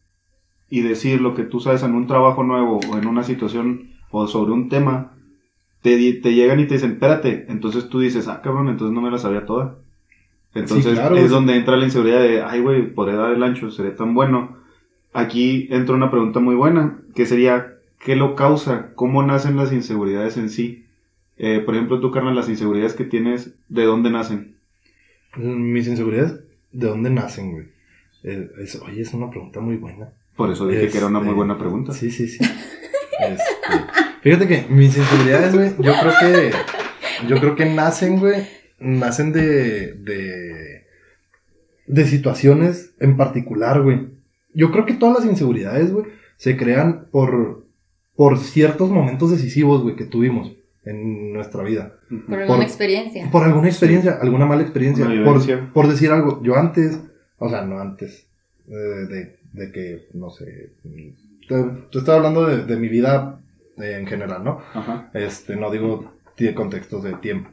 y 0.69 0.83
decir 0.83 1.21
lo 1.21 1.35
que 1.35 1.45
tú 1.45 1.61
sabes 1.61 1.83
en 1.83 1.95
un 1.95 2.07
trabajo 2.07 2.43
nuevo 2.45 2.81
o 2.91 2.99
en 2.99 3.07
una 3.07 3.23
situación 3.25 3.91
o 4.11 4.27
sobre 4.27 4.53
un 4.53 4.69
tema, 4.69 5.15
te, 5.83 5.97
di- 5.97 6.21
te 6.21 6.35
llegan 6.35 6.61
y 6.61 6.67
te 6.67 6.75
dicen, 6.75 6.93
espérate, 6.93 7.47
entonces 7.49 7.89
tú 7.89 8.01
dices, 8.01 8.29
ah, 8.29 8.41
cabrón, 8.43 8.69
entonces 8.69 8.95
no 8.95 9.01
me 9.01 9.11
la 9.11 9.19
sabía 9.19 9.47
toda. 9.47 9.79
Entonces 10.55 10.95
claro, 10.95 11.15
es 11.17 11.23
güey. 11.23 11.33
donde 11.33 11.57
entra 11.57 11.77
la 11.77 11.85
inseguridad 11.85 12.21
de, 12.21 12.43
ay, 12.43 12.61
güey, 12.61 12.93
podré 12.93 13.15
dar 13.17 13.33
el 13.33 13.43
ancho, 13.43 13.71
seré 13.71 13.91
tan 13.91 14.15
bueno. 14.15 14.59
Aquí 15.13 15.69
entra 15.71 15.95
una 15.95 16.11
pregunta 16.11 16.41
muy 16.41 16.55
buena, 16.55 16.99
que 17.15 17.27
sería, 17.27 17.75
qué 18.05 18.17
lo 18.17 18.35
causa, 18.35 18.93
cómo 18.95 19.23
nacen 19.23 19.57
las 19.57 19.73
inseguridades 19.73 20.37
en 20.37 20.51
sí. 20.51 20.87
Eh, 21.39 21.61
por 21.65 21.75
ejemplo, 21.75 22.01
tú, 22.01 22.11
carnal, 22.11 22.35
las 22.37 22.49
inseguridades 22.49 22.95
que 22.95 23.05
tienes, 23.05 23.55
¿de 23.69 23.85
dónde 23.85 24.11
nacen? 24.11 24.57
Mis 25.37 25.87
inseguridades, 25.87 26.41
¿de 26.73 26.87
dónde 26.89 27.11
nacen, 27.11 27.53
güey? 27.53 27.67
Eh, 28.25 28.51
es- 28.63 28.81
oye, 28.83 29.01
es 29.03 29.15
una 29.15 29.31
pregunta 29.31 29.61
muy 29.61 29.77
buena. 29.77 30.09
Por 30.37 30.51
eso 30.51 30.67
dije 30.67 30.89
que 30.89 30.99
era 30.99 31.07
una 31.07 31.19
muy 31.21 31.29
Este, 31.29 31.37
buena 31.37 31.59
pregunta. 31.59 31.93
Sí, 31.93 32.11
sí, 32.11 32.27
sí. 32.29 32.39
Este, 33.21 33.43
fíjate 34.23 34.49
que 34.49 34.67
mis 34.69 34.97
inseguridades, 34.97 35.55
güey, 35.55 35.71
yo 35.79 35.93
creo 36.01 36.13
que. 36.21 36.51
Yo 37.29 37.37
creo 37.39 37.55
que 37.55 37.67
nacen, 37.67 38.19
güey. 38.19 38.47
Nacen 38.81 39.33
de. 39.33 39.93
de. 39.95 40.85
de 41.87 42.05
situaciones 42.07 42.95
en 43.01 43.17
particular, 43.17 43.83
güey. 43.83 44.09
Yo 44.55 44.71
creo 44.73 44.85
que 44.87 44.95
todas 44.95 45.19
las 45.21 45.31
inseguridades, 45.31 45.93
güey, 45.93 46.07
se 46.37 46.57
crean 46.57 47.07
por. 47.11 47.67
por 48.17 48.39
ciertos 48.39 48.91
momentos 48.91 49.31
decisivos, 49.31 49.83
güey, 49.83 49.97
que 49.97 50.05
tuvimos 50.05 50.53
en 50.85 51.33
nuestra 51.33 51.63
vida. 51.63 51.97
Por 52.27 52.39
alguna 52.41 52.47
Por- 52.59 52.63
experiencia. 52.63 53.31
Por 53.31 53.45
alguna 53.45 53.69
experiencia, 53.69 54.19
alguna 54.21 54.47
mala 54.47 54.63
experiencia. 54.63 55.05
Una 55.07 55.25
Por, 55.25 55.73
por 55.73 55.89
decir 55.89 56.11
algo, 56.11 56.43
yo 56.43 56.57
antes, 56.57 57.01
o 57.39 57.49
sea, 57.51 57.63
no 57.63 57.79
antes, 57.79 58.27
eh, 58.67 58.73
de, 58.73 59.37
de 59.53 59.73
que, 59.73 60.09
no 60.15 60.31
sé, 60.31 60.73
te, 61.49 61.63
te 61.93 61.99
estaba 61.99 62.17
hablando 62.19 62.47
de, 62.47 62.65
de 62.65 62.77
mi 62.77 62.89
vida 62.89 63.41
eh, 63.77 63.99
en 64.01 64.07
general, 64.07 64.43
¿no? 64.43 64.61
Ajá. 64.73 65.11
Este, 65.13 65.55
no 65.57 65.71
digo 65.71 66.13
de 66.39 66.55
contextos 66.55 67.05
de 67.05 67.13
tiempo. 67.15 67.51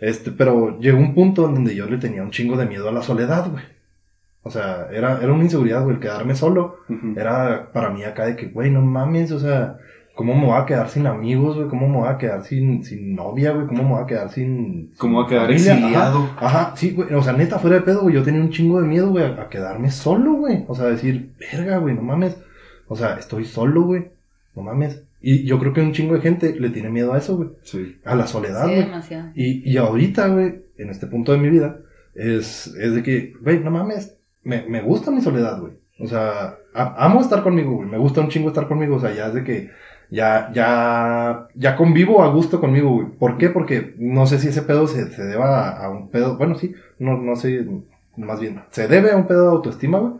Este, 0.00 0.32
pero 0.32 0.78
llegó 0.80 0.98
un 0.98 1.14
punto 1.14 1.46
en 1.46 1.54
donde 1.54 1.74
yo 1.74 1.86
le 1.86 1.98
tenía 1.98 2.22
un 2.22 2.30
chingo 2.30 2.56
de 2.56 2.66
miedo 2.66 2.88
a 2.88 2.92
la 2.92 3.02
soledad, 3.02 3.50
güey. 3.50 3.62
O 4.42 4.50
sea, 4.50 4.88
era, 4.90 5.20
era 5.22 5.32
una 5.32 5.44
inseguridad, 5.44 5.82
güey, 5.82 5.96
el 5.96 6.00
quedarme 6.00 6.34
solo. 6.34 6.78
Era 7.14 7.70
para 7.72 7.90
mí 7.90 8.02
acá 8.04 8.24
de 8.24 8.36
que, 8.36 8.46
güey, 8.46 8.70
no 8.70 8.80
mames, 8.80 9.30
o 9.32 9.38
sea, 9.38 9.76
¿cómo 10.14 10.34
me 10.34 10.46
voy 10.46 10.58
a 10.58 10.64
quedar 10.64 10.88
sin 10.88 11.06
amigos, 11.06 11.56
güey? 11.56 11.68
¿Cómo 11.68 11.86
me 11.86 11.98
voy 11.98 12.08
a 12.08 12.16
quedar 12.16 12.42
sin, 12.42 12.82
sin 12.82 13.14
novia, 13.14 13.52
güey? 13.52 13.66
¿Cómo 13.66 13.82
me 13.82 13.90
voy 13.90 14.02
a 14.02 14.06
quedar 14.06 14.30
sin... 14.30 14.92
¿Cómo 14.96 15.18
va 15.18 15.26
a 15.26 15.28
quedar 15.28 15.46
familia? 15.46 15.74
exiliado? 15.74 16.30
Ajá, 16.36 16.46
ajá, 16.46 16.76
sí, 16.76 16.92
güey, 16.92 17.12
o 17.12 17.22
sea, 17.22 17.34
neta, 17.34 17.58
fuera 17.58 17.76
de 17.76 17.82
pedo, 17.82 18.00
güey, 18.00 18.14
yo 18.14 18.22
tenía 18.22 18.40
un 18.40 18.50
chingo 18.50 18.80
de 18.80 18.88
miedo, 18.88 19.10
güey, 19.10 19.24
a, 19.24 19.42
a 19.42 19.48
quedarme 19.50 19.90
solo, 19.90 20.32
güey. 20.32 20.64
O 20.68 20.74
sea, 20.74 20.86
decir, 20.86 21.32
verga, 21.38 21.76
güey, 21.76 21.94
no 21.94 22.02
mames. 22.02 22.38
O 22.88 22.96
sea, 22.96 23.16
estoy 23.18 23.44
solo, 23.44 23.82
güey, 23.82 24.08
no 24.56 24.62
mames. 24.62 25.02
Y 25.20 25.44
yo 25.44 25.58
creo 25.58 25.72
que 25.72 25.80
un 25.82 25.92
chingo 25.92 26.14
de 26.14 26.20
gente 26.20 26.58
le 26.58 26.70
tiene 26.70 26.88
miedo 26.90 27.12
a 27.12 27.18
eso, 27.18 27.36
güey. 27.36 27.50
Sí. 27.62 27.98
A 28.04 28.14
la 28.14 28.26
soledad, 28.26 28.64
Sí, 28.66 28.70
güey. 28.72 28.84
demasiado. 28.84 29.30
Y, 29.34 29.70
y 29.70 29.76
ahorita, 29.76 30.28
güey, 30.28 30.62
en 30.78 30.90
este 30.90 31.06
punto 31.06 31.32
de 31.32 31.38
mi 31.38 31.50
vida, 31.50 31.78
es, 32.14 32.68
es 32.68 32.94
de 32.94 33.02
que, 33.02 33.34
güey, 33.42 33.60
no 33.60 33.70
mames, 33.70 34.16
me, 34.42 34.62
me 34.66 34.80
gusta 34.82 35.10
mi 35.10 35.20
soledad, 35.20 35.60
güey. 35.60 35.74
O 35.98 36.06
sea, 36.06 36.56
a- 36.74 37.04
amo 37.04 37.20
estar 37.20 37.42
conmigo, 37.42 37.76
güey. 37.76 37.88
Me 37.88 37.98
gusta 37.98 38.20
un 38.22 38.28
chingo 38.28 38.48
estar 38.48 38.66
conmigo. 38.66 38.96
O 38.96 39.00
sea, 39.00 39.14
ya 39.14 39.26
es 39.26 39.34
de 39.34 39.44
que 39.44 39.70
ya, 40.10 40.50
ya, 40.54 41.48
ya 41.54 41.76
convivo 41.76 42.22
a 42.22 42.32
gusto 42.32 42.58
conmigo, 42.60 42.90
güey. 42.94 43.06
¿Por 43.18 43.36
qué? 43.36 43.50
Porque 43.50 43.94
no 43.98 44.26
sé 44.26 44.38
si 44.38 44.48
ese 44.48 44.62
pedo 44.62 44.86
se, 44.86 45.10
se 45.10 45.22
deba 45.24 45.68
a, 45.68 45.84
a 45.84 45.90
un 45.90 46.08
pedo, 46.10 46.38
bueno, 46.38 46.54
sí, 46.56 46.72
no, 46.98 47.18
no 47.18 47.36
sé, 47.36 47.66
más 48.16 48.40
bien, 48.40 48.62
se 48.70 48.88
debe 48.88 49.10
a 49.12 49.16
un 49.16 49.26
pedo 49.26 49.42
de 49.42 49.50
autoestima, 49.50 49.98
güey. 49.98 50.14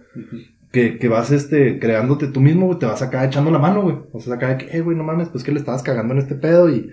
Que, 0.73 0.99
que 0.99 1.09
vas, 1.09 1.33
este, 1.33 1.81
creándote 1.81 2.29
tú 2.29 2.41
mismo, 2.41 2.67
güey, 2.67 2.79
te 2.79 2.87
vas 2.87 3.03
acá 3.03 3.25
echando 3.25 3.51
la 3.51 3.59
mano, 3.59 3.83
güey. 3.83 3.97
O 4.13 4.21
sea, 4.21 4.35
acá 4.35 4.49
de 4.55 4.59
que, 4.59 4.77
eh, 4.77 4.81
güey, 4.81 4.97
no 4.97 5.03
mames, 5.03 5.29
pues 5.29 5.43
que 5.43 5.51
le 5.51 5.59
estabas 5.59 5.83
cagando 5.83 6.15
en 6.15 6.21
este 6.21 6.37
pedo 6.37 6.71
y, 6.71 6.91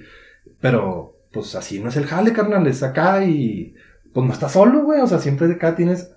pero, 0.60 1.16
pues 1.32 1.54
así 1.56 1.80
no 1.80 1.90
es 1.90 1.96
el 1.98 2.06
jale, 2.08 2.34
carnal, 2.34 2.66
es 2.66 2.82
acá 2.82 3.24
y, 3.24 3.76
pues 4.14 4.26
no 4.26 4.34
estás 4.34 4.54
solo, 4.54 4.82
güey, 4.84 5.02
o 5.02 5.08
sea, 5.08 5.20
siempre 5.20 5.52
acá 5.52 5.76
tienes, 5.76 6.12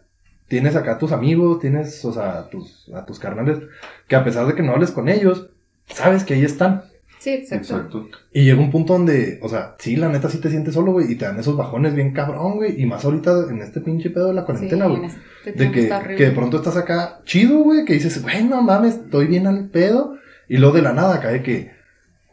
tienes 0.48 0.74
acá 0.74 0.92
a 0.92 0.98
tus 0.98 1.12
amigos, 1.12 1.60
tienes, 1.60 2.02
o 2.06 2.12
sea, 2.14 2.38
a 2.38 2.48
tus, 2.48 2.90
a 2.94 3.04
tus 3.04 3.18
carnales, 3.18 3.58
que 4.08 4.16
a 4.16 4.24
pesar 4.24 4.46
de 4.46 4.54
que 4.54 4.62
no 4.62 4.72
hables 4.72 4.90
con 4.90 5.10
ellos, 5.10 5.50
sabes 5.86 6.24
que 6.24 6.32
ahí 6.34 6.44
están. 6.44 6.84
Sí, 7.18 7.30
exacto. 7.34 7.74
Exacto. 7.74 8.08
Y 8.32 8.44
llega 8.44 8.58
un 8.58 8.70
punto 8.70 8.94
donde, 8.94 9.38
o 9.42 9.50
sea, 9.50 9.76
sí, 9.78 9.96
la 9.96 10.08
neta 10.08 10.30
sí 10.30 10.38
te 10.38 10.48
sientes 10.48 10.72
solo, 10.72 10.92
güey, 10.92 11.12
y 11.12 11.16
te 11.16 11.26
dan 11.26 11.38
esos 11.38 11.58
bajones 11.58 11.94
bien 11.94 12.14
cabrón, 12.14 12.56
güey, 12.56 12.80
y 12.80 12.86
más 12.86 13.04
ahorita 13.04 13.48
en 13.50 13.60
este 13.60 13.82
pinche 13.82 14.08
pedo 14.08 14.28
de 14.28 14.34
la 14.34 14.46
cuarentena, 14.46 14.86
Sí, 14.86 14.90
güey. 14.90 15.02
en 15.02 15.10
este 15.10 15.20
De 15.44 15.70
que, 15.70 15.88
que 16.16 16.24
de 16.26 16.30
pronto 16.32 16.58
estás 16.58 16.76
acá 16.76 17.20
chido, 17.24 17.60
güey, 17.60 17.84
que 17.84 17.94
dices, 17.94 18.22
güey, 18.22 18.44
no 18.44 18.62
mames, 18.62 18.96
estoy 18.96 19.26
bien 19.26 19.46
al 19.46 19.68
pedo. 19.68 20.16
Y 20.48 20.58
luego 20.58 20.76
de 20.76 20.82
la 20.82 20.92
nada 20.92 21.16
acá 21.16 21.28
de 21.28 21.42
que, 21.42 21.70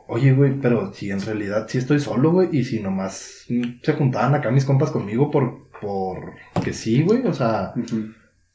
oye, 0.07 0.33
güey, 0.33 0.59
pero 0.59 0.93
si 0.93 1.11
en 1.11 1.21
realidad 1.21 1.67
sí 1.69 1.77
estoy 1.77 1.99
solo, 1.99 2.31
güey, 2.31 2.49
y 2.51 2.63
si 2.63 2.79
nomás 2.79 3.45
se 3.81 3.93
juntaban 3.93 4.35
acá 4.35 4.51
mis 4.51 4.65
compas 4.65 4.91
conmigo 4.91 5.31
por, 5.31 5.69
por 5.79 6.33
que 6.63 6.73
sí, 6.73 7.03
güey, 7.03 7.25
o 7.25 7.33
sea, 7.33 7.73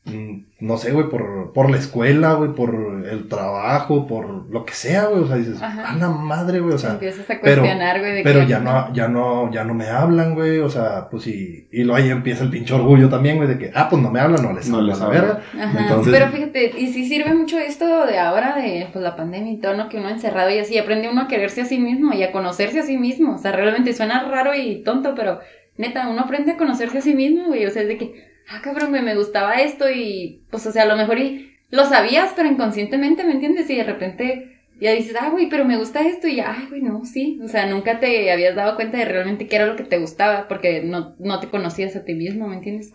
no 0.05 0.79
sé, 0.79 0.91
güey, 0.91 1.09
por, 1.09 1.53
por 1.53 1.71
la 1.71 1.77
escuela, 1.77 2.35
güey, 2.35 2.53
por 2.55 3.05
el 3.09 3.29
trabajo, 3.29 4.09
por 4.09 4.51
lo 4.51 4.65
que 4.65 4.73
sea, 4.75 5.05
güey, 5.07 5.23
o 5.23 5.27
sea, 5.29 5.37
dices, 5.37 5.63
Ajá. 5.63 5.91
a 5.93 5.97
la 5.97 6.09
madre, 6.09 6.59
güey, 6.59 6.75
o 6.75 6.79
sea, 6.79 6.91
Empiezas 6.95 7.31
a 7.31 7.39
pero- 7.41 7.63
cuestionar, 7.63 8.01
güey, 8.01 8.13
de 8.17 8.23
pero 8.25 8.41
que- 8.41 8.47
ya 8.49 8.59
no, 8.59 8.93
ya 8.93 9.07
no, 9.07 9.53
ya 9.53 9.63
no 9.63 9.75
me 9.75 9.87
hablan, 9.87 10.35
güey, 10.35 10.59
o 10.59 10.69
sea, 10.69 11.09
pues 11.09 11.29
y, 11.29 11.69
y 11.71 11.85
luego 11.85 12.03
ahí 12.03 12.11
empieza 12.11 12.43
el 12.43 12.51
pinche 12.51 12.75
orgullo 12.75 13.09
también, 13.09 13.37
güey, 13.37 13.49
de 13.49 13.59
que, 13.59 13.71
ah, 13.77 13.89
pues 13.89 14.03
no 14.03 14.11
me 14.11 14.19
hablan, 14.19 14.43
no 14.43 14.53
les 14.53 14.69
No 14.69 14.79
a 14.79 14.83
la 14.83 15.09
verga. 15.09 15.41
Ajá, 15.61 15.81
Entonces- 15.83 16.13
pero 16.13 16.31
fíjate, 16.33 16.73
y 16.77 16.93
sí 16.93 17.07
sirve 17.07 17.33
mucho 17.35 17.59
esto 17.61 18.05
de 18.07 18.19
ahora, 18.19 18.57
de 18.57 18.89
pues, 18.93 19.05
la 19.05 19.15
pandemia 19.15 19.53
y 19.53 19.59
todo, 19.61 19.77
¿no? 19.77 19.89
Que 19.89 19.99
uno 19.99 20.09
encerrado 20.09 20.51
y 20.51 20.59
así, 20.59 20.77
aprende 20.79 21.09
uno 21.09 21.23
a 21.23 21.29
quererse 21.29 21.61
a 21.61 21.65
sí 21.65 21.79
mismo 21.79 22.13
y 22.13 22.25
a 22.25 22.33
conocerse 22.33 22.81
a 22.81 22.83
sí 22.83 22.99
mismo. 22.99 23.37
O 23.37 23.39
sea, 23.39 23.53
realmente 23.53 23.93
suena 23.93 24.25
raro 24.29 24.53
y 24.57 24.83
tonto, 24.83 25.15
pero 25.15 25.39
neta, 25.77 26.09
uno 26.09 26.23
aprende 26.23 26.51
a 26.53 26.57
conocerse 26.57 26.99
a 26.99 27.03
sí 27.03 27.15
mismo, 27.15 27.47
güey. 27.47 27.65
O 27.67 27.71
sea, 27.71 27.83
es 27.83 27.89
de 27.89 27.99
que, 27.99 28.32
ah, 28.49 28.61
cabrón, 28.63 28.93
me 28.93 29.15
gustaba 29.15 29.55
esto 29.55 29.91
y, 29.91 30.43
pues, 30.51 30.67
o 30.67 30.73
sea, 30.73 30.83
a 30.83 30.87
lo 30.87 30.97
mejor 30.97 31.19
y 31.19 31.53
lo 31.71 31.85
sabías, 31.87 32.33
pero 32.37 32.49
inconscientemente, 32.49 33.25
¿me 33.25 33.33
entiendes? 33.33 33.69
Y 33.71 33.77
de 33.77 33.85
repente 33.85 34.61
ya 34.81 34.93
dices, 34.93 35.17
ah, 35.21 35.31
güey, 35.31 35.49
pero 35.49 35.65
me 35.65 35.79
gusta 35.79 36.07
esto 36.07 36.29
y, 36.29 36.41
ay, 36.41 36.67
güey, 36.69 36.83
no, 36.83 37.05
sí. 37.05 37.41
O 37.43 37.49
sea, 37.49 37.67
nunca 37.67 38.01
te 38.01 38.31
habías 38.31 38.55
dado 38.55 38.77
cuenta 38.77 38.99
de 38.99 39.05
realmente 39.05 39.47
qué 39.47 39.57
era 39.57 39.67
lo 39.67 39.77
que 39.77 39.85
te 39.85 39.99
gustaba 39.99 40.49
porque 40.49 40.83
no, 40.83 41.15
no 41.19 41.41
te 41.41 41.49
conocías 41.49 41.97
a 41.97 42.05
ti 42.05 42.15
mismo, 42.15 42.49
¿me 42.49 42.57
entiendes? 42.57 42.93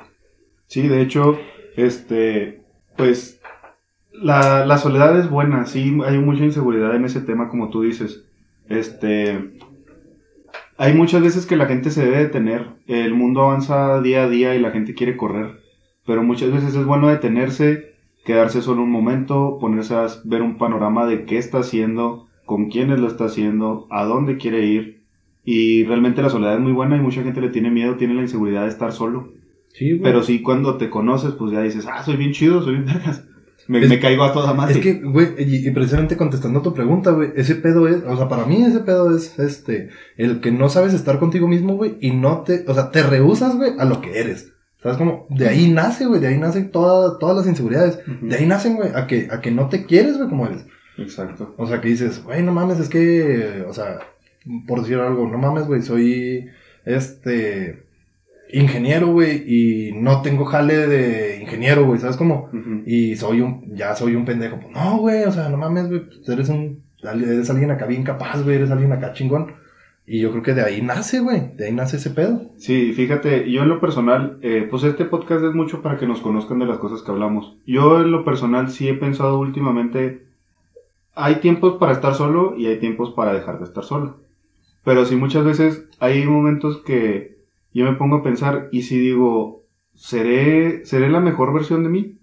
Sí, 0.68 0.88
de 0.88 1.02
hecho, 1.02 1.40
este, 1.76 2.62
pues, 2.96 3.42
la, 4.12 4.66
la 4.66 4.78
soledad 4.78 5.18
es 5.20 5.30
buena, 5.30 5.66
sí, 5.66 5.98
hay 6.06 6.18
mucha 6.18 6.44
inseguridad 6.44 6.96
en 6.96 7.06
ese 7.06 7.22
tema, 7.22 7.50
como 7.50 7.70
tú 7.70 7.82
dices. 7.82 8.26
Este, 8.70 9.58
hay 10.78 10.94
muchas 10.94 11.22
veces 11.22 11.46
que 11.46 11.56
la 11.56 11.66
gente 11.66 11.90
se 11.90 12.04
debe 12.04 12.18
detener, 12.18 12.68
el 12.88 13.14
mundo 13.14 13.42
avanza 13.42 14.02
día 14.02 14.24
a 14.24 14.30
día 14.30 14.56
y 14.56 14.60
la 14.60 14.72
gente 14.72 14.94
quiere 14.94 15.18
correr, 15.18 15.60
pero 16.06 16.24
muchas 16.24 16.52
veces 16.52 16.76
es 16.76 16.86
bueno 16.86 17.08
detenerse, 17.08 17.96
quedarse 18.26 18.62
solo 18.62 18.84
un 18.84 18.92
momento, 18.92 19.58
ponerse 19.60 19.96
a 19.96 20.08
ver 20.24 20.42
un 20.42 20.58
panorama 20.58 21.06
de 21.06 21.26
qué 21.26 21.38
está 21.38 21.60
haciendo, 21.60 22.28
con 22.46 22.70
quiénes 22.70 23.00
lo 23.00 23.08
está 23.08 23.26
haciendo, 23.26 23.88
a 23.90 24.06
dónde 24.06 24.38
quiere 24.38 24.66
ir. 24.66 25.04
Y 25.44 25.84
realmente 25.84 26.22
la 26.22 26.30
soledad 26.30 26.56
es 26.56 26.60
muy 26.60 26.74
buena 26.74 26.98
y 26.98 27.02
mucha 27.02 27.24
gente 27.24 27.42
le 27.42 27.50
tiene 27.50 27.70
miedo, 27.72 27.96
tiene 27.96 28.14
la 28.14 28.22
inseguridad 28.22 28.64
de 28.64 28.70
estar 28.70 28.92
solo. 28.92 29.34
Sí. 29.74 30.00
Pero 30.02 30.24
sí, 30.24 30.42
cuando 30.42 30.78
te 30.78 30.90
conoces, 30.90 31.34
pues 31.34 31.52
ya 31.52 31.62
dices, 31.62 31.88
ah, 31.92 32.04
soy 32.04 32.18
bien 32.18 32.32
chido, 32.32 32.62
soy 32.62 32.74
bien 32.74 32.86
vergas. 32.86 33.27
Me, 33.68 33.80
Es- 33.82 33.90
me 33.90 34.00
caigo 34.00 34.24
a 34.24 34.34
toda 34.34 34.54
madre. 34.54 34.76
Es 34.76 34.80
que, 34.82 34.94
güey, 34.94 35.30
y, 35.40 35.68
y 35.68 35.72
precisamente 35.72 36.16
contestando 36.18 36.60
a 36.60 36.64
tu 36.64 36.74
pregunta, 36.74 37.12
güey, 37.12 37.32
ese 37.36 37.56
pedo 37.56 37.88
es, 37.88 38.04
o 38.06 38.16
sea, 38.18 38.28
para 38.30 38.46
mí 38.46 38.64
ese 38.64 38.80
pedo 38.80 39.16
es, 39.16 39.38
este, 39.40 39.90
el 40.18 40.40
que 40.42 40.52
no 40.52 40.70
sabes 40.70 40.94
estar 40.94 41.20
contigo 41.20 41.48
mismo, 41.48 41.76
güey, 41.76 41.98
y 42.00 42.12
no 42.12 42.42
te, 42.42 42.64
o 42.68 42.74
sea, 42.74 42.92
te 42.92 43.04
rehusas, 43.04 43.56
güey, 43.58 43.72
a 43.78 43.86
lo 43.86 44.02
que 44.02 44.20
eres. 44.20 44.54
¿Sabes 44.82 44.98
cómo? 44.98 45.26
De 45.30 45.48
ahí 45.50 45.72
nace, 45.72 46.06
güey, 46.06 46.22
de 46.22 46.28
ahí 46.28 46.38
nacen 46.38 46.72
toda- 46.72 47.18
todas 47.20 47.36
las 47.36 47.48
inseguridades. 47.48 48.00
De 48.22 48.36
ahí 48.36 48.46
nacen, 48.46 48.76
güey, 48.76 48.90
a 48.96 49.08
que, 49.08 49.28
a 49.32 49.42
que 49.42 49.52
no 49.52 49.68
te 49.70 49.86
quieres, 49.86 50.18
güey, 50.18 50.30
como 50.30 50.46
eres. 50.48 50.66
Exacto. 50.98 51.54
O 51.58 51.68
sea, 51.68 51.82
que 51.82 51.90
dices, 51.90 52.24
güey, 52.24 52.44
no 52.44 52.54
mames, 52.54 52.80
es 52.80 52.88
que, 52.90 53.66
o 53.68 53.74
sea, 53.74 54.00
por 54.68 54.82
decir 54.82 54.98
algo, 54.98 55.28
no 55.28 55.38
mames, 55.40 55.66
güey, 55.68 55.82
soy, 55.82 56.48
este, 56.86 57.84
ingeniero, 58.52 59.08
güey, 59.08 59.44
y 59.46 59.92
no 59.94 60.22
tengo 60.22 60.46
jale 60.46 60.88
de 60.88 61.42
ingeniero, 61.42 61.86
güey, 61.86 62.00
¿sabes 62.00 62.18
cómo? 62.18 62.50
Y 62.86 63.16
soy 63.16 63.42
un, 63.42 63.76
ya 63.76 63.96
soy 63.96 64.16
un 64.16 64.26
pendejo. 64.26 64.60
Pues 64.60 64.74
no, 64.74 64.98
güey, 64.98 65.24
o 65.24 65.32
sea, 65.32 65.50
no 65.50 65.58
mames, 65.58 65.88
güey, 65.88 66.06
pues 66.06 66.30
eres 66.30 66.50
un, 66.50 66.84
eres 67.02 67.50
alguien 67.50 67.72
acá 67.72 67.86
bien 67.86 68.04
capaz, 68.04 68.42
güey, 68.44 68.58
eres 68.58 68.72
alguien 68.72 68.94
acá 68.94 69.14
chingón. 69.14 69.56
Y 70.10 70.22
yo 70.22 70.32
creo 70.32 70.42
que 70.42 70.54
de 70.54 70.64
ahí 70.64 70.82
nace, 70.82 71.20
güey, 71.20 71.54
de 71.58 71.66
ahí 71.66 71.74
nace 71.74 71.98
ese 71.98 72.12
pedo. 72.12 72.52
Sí, 72.56 72.94
fíjate, 72.94 73.52
yo 73.52 73.64
en 73.64 73.70
lo 73.70 73.82
personal, 73.82 74.40
eh, 74.42 74.66
pues 74.70 74.84
este 74.84 75.04
podcast 75.04 75.44
es 75.44 75.54
mucho 75.54 75.82
para 75.82 75.98
que 75.98 76.08
nos 76.08 76.22
conozcan 76.22 76.60
de 76.60 76.66
las 76.66 76.78
cosas 76.78 77.02
que 77.02 77.12
hablamos. 77.12 77.58
Yo 77.66 78.00
en 78.00 78.12
lo 78.12 78.24
personal 78.24 78.70
sí 78.70 78.88
he 78.88 78.94
pensado 78.94 79.38
últimamente, 79.38 80.26
hay 81.14 81.36
tiempos 81.42 81.78
para 81.78 81.92
estar 81.92 82.14
solo 82.14 82.56
y 82.56 82.68
hay 82.68 82.80
tiempos 82.80 83.12
para 83.12 83.34
dejar 83.34 83.60
de 83.60 83.66
estar 83.66 83.84
solo. 83.84 84.22
Pero 84.86 85.04
sí 85.04 85.18
muchas 85.18 85.44
veces 85.44 85.90
hay 86.00 86.26
momentos 86.26 86.82
que 86.86 87.37
yo 87.74 87.86
me 87.86 87.98
pongo 87.98 88.18
a 88.18 88.24
pensar 88.24 88.70
y 88.72 88.84
si 88.84 88.98
digo, 88.98 89.64
¿seré, 89.94 90.86
¿seré 90.86 91.10
la 91.10 91.20
mejor 91.20 91.54
versión 91.54 91.84
de 91.84 91.90
mí? 91.90 92.18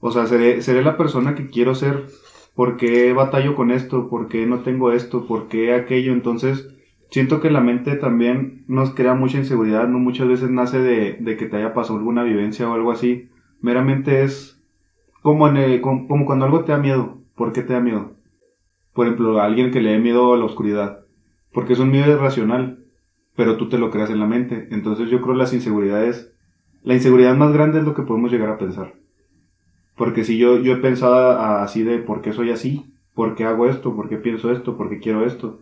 O 0.00 0.10
sea, 0.10 0.26
¿seré, 0.26 0.62
seré 0.62 0.82
la 0.82 0.96
persona 0.96 1.34
que 1.34 1.48
quiero 1.48 1.74
ser? 1.74 2.06
¿Por 2.54 2.76
qué 2.76 3.12
batallo 3.12 3.54
con 3.54 3.70
esto? 3.70 4.08
¿Por 4.08 4.28
qué 4.28 4.46
no 4.46 4.60
tengo 4.60 4.92
esto? 4.92 5.26
¿Por 5.26 5.48
qué 5.48 5.74
aquello? 5.74 6.12
Entonces, 6.12 6.68
siento 7.10 7.40
que 7.40 7.50
la 7.50 7.60
mente 7.60 7.96
también 7.96 8.64
nos 8.68 8.94
crea 8.94 9.14
mucha 9.14 9.38
inseguridad, 9.38 9.88
no 9.88 9.98
muchas 9.98 10.28
veces 10.28 10.50
nace 10.50 10.78
de, 10.80 11.18
de 11.20 11.36
que 11.36 11.46
te 11.46 11.56
haya 11.56 11.74
pasado 11.74 11.98
alguna 11.98 12.22
vivencia 12.22 12.68
o 12.68 12.74
algo 12.74 12.92
así. 12.92 13.28
Meramente 13.60 14.22
es 14.22 14.62
como, 15.22 15.48
en 15.48 15.80
como 15.80 16.24
cuando 16.24 16.44
algo 16.44 16.64
te 16.64 16.72
da 16.72 16.78
miedo. 16.78 17.18
¿Por 17.34 17.52
qué 17.52 17.62
te 17.62 17.72
da 17.72 17.80
miedo? 17.80 18.14
Por 18.92 19.06
ejemplo, 19.06 19.40
a 19.40 19.44
alguien 19.44 19.70
que 19.70 19.80
le 19.80 19.90
dé 19.90 19.98
miedo 19.98 20.32
a 20.32 20.36
la 20.36 20.44
oscuridad. 20.44 21.04
Porque 21.52 21.72
es 21.72 21.78
un 21.78 21.90
miedo 21.90 22.10
irracional, 22.12 22.85
pero 23.36 23.56
tú 23.56 23.68
te 23.68 23.78
lo 23.78 23.90
creas 23.90 24.10
en 24.10 24.18
la 24.18 24.26
mente. 24.26 24.66
Entonces 24.70 25.10
yo 25.10 25.20
creo 25.20 25.34
las 25.34 25.52
inseguridades, 25.52 26.32
la 26.82 26.94
inseguridad 26.94 27.36
más 27.36 27.52
grande 27.52 27.78
es 27.78 27.84
lo 27.84 27.94
que 27.94 28.02
podemos 28.02 28.32
llegar 28.32 28.48
a 28.48 28.58
pensar. 28.58 28.94
Porque 29.94 30.24
si 30.24 30.38
yo, 30.38 30.58
yo 30.60 30.74
he 30.74 30.78
pensado 30.78 31.38
así 31.38 31.82
de 31.82 31.98
por 31.98 32.22
qué 32.22 32.32
soy 32.32 32.50
así, 32.50 32.86
por 33.14 33.34
qué 33.34 33.44
hago 33.44 33.66
esto, 33.66 33.94
por 33.94 34.08
qué 34.08 34.16
pienso 34.16 34.50
esto, 34.50 34.76
por 34.76 34.88
qué 34.88 34.98
quiero 34.98 35.24
esto. 35.24 35.60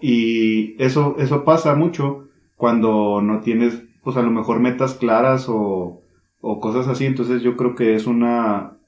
Y 0.00 0.82
eso, 0.82 1.16
eso 1.18 1.44
pasa 1.44 1.74
mucho 1.74 2.28
cuando 2.56 3.20
no 3.22 3.40
tienes, 3.40 3.82
pues 4.02 4.16
a 4.16 4.22
lo 4.22 4.30
mejor 4.30 4.60
metas 4.60 4.94
claras 4.94 5.46
o, 5.48 6.02
o 6.40 6.60
cosas 6.60 6.88
así. 6.88 7.04
Entonces 7.04 7.42
yo 7.42 7.56
creo 7.56 7.74
que 7.74 7.94
es 7.94 8.06
una, 8.06 8.78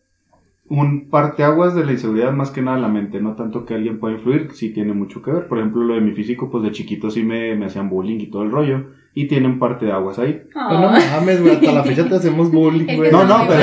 un 0.80 1.10
parteaguas 1.10 1.74
de 1.74 1.84
la 1.84 1.92
inseguridad 1.92 2.32
más 2.32 2.50
que 2.50 2.62
nada 2.62 2.78
la 2.78 2.88
mente, 2.88 3.20
no 3.20 3.34
tanto 3.34 3.66
que 3.66 3.74
alguien 3.74 3.98
pueda 4.00 4.14
influir, 4.14 4.48
sí 4.54 4.70
tiene 4.70 4.94
mucho 4.94 5.20
que 5.22 5.30
ver. 5.30 5.46
Por 5.46 5.58
ejemplo, 5.58 5.82
lo 5.84 5.94
de 5.94 6.00
mi 6.00 6.12
físico, 6.12 6.50
pues 6.50 6.64
de 6.64 6.70
chiquito 6.72 7.10
sí 7.10 7.22
me, 7.22 7.54
me 7.56 7.66
hacían 7.66 7.90
bullying 7.90 8.18
y 8.20 8.30
todo 8.30 8.42
el 8.42 8.50
rollo. 8.50 8.86
Y 9.14 9.26
tienen 9.28 9.58
parte 9.58 9.84
de 9.84 9.92
aguas 9.92 10.18
ahí. 10.18 10.44
Pero 10.54 10.80
no 10.80 10.90
mames, 10.90 11.42
güey, 11.42 11.56
hasta 11.56 11.72
la 11.72 11.84
fecha 11.84 12.08
te 12.08 12.14
hacemos 12.14 12.50
bullying, 12.50 12.96
güey. 12.96 13.12
No, 13.12 13.24
no, 13.24 13.44
pero, 13.46 13.60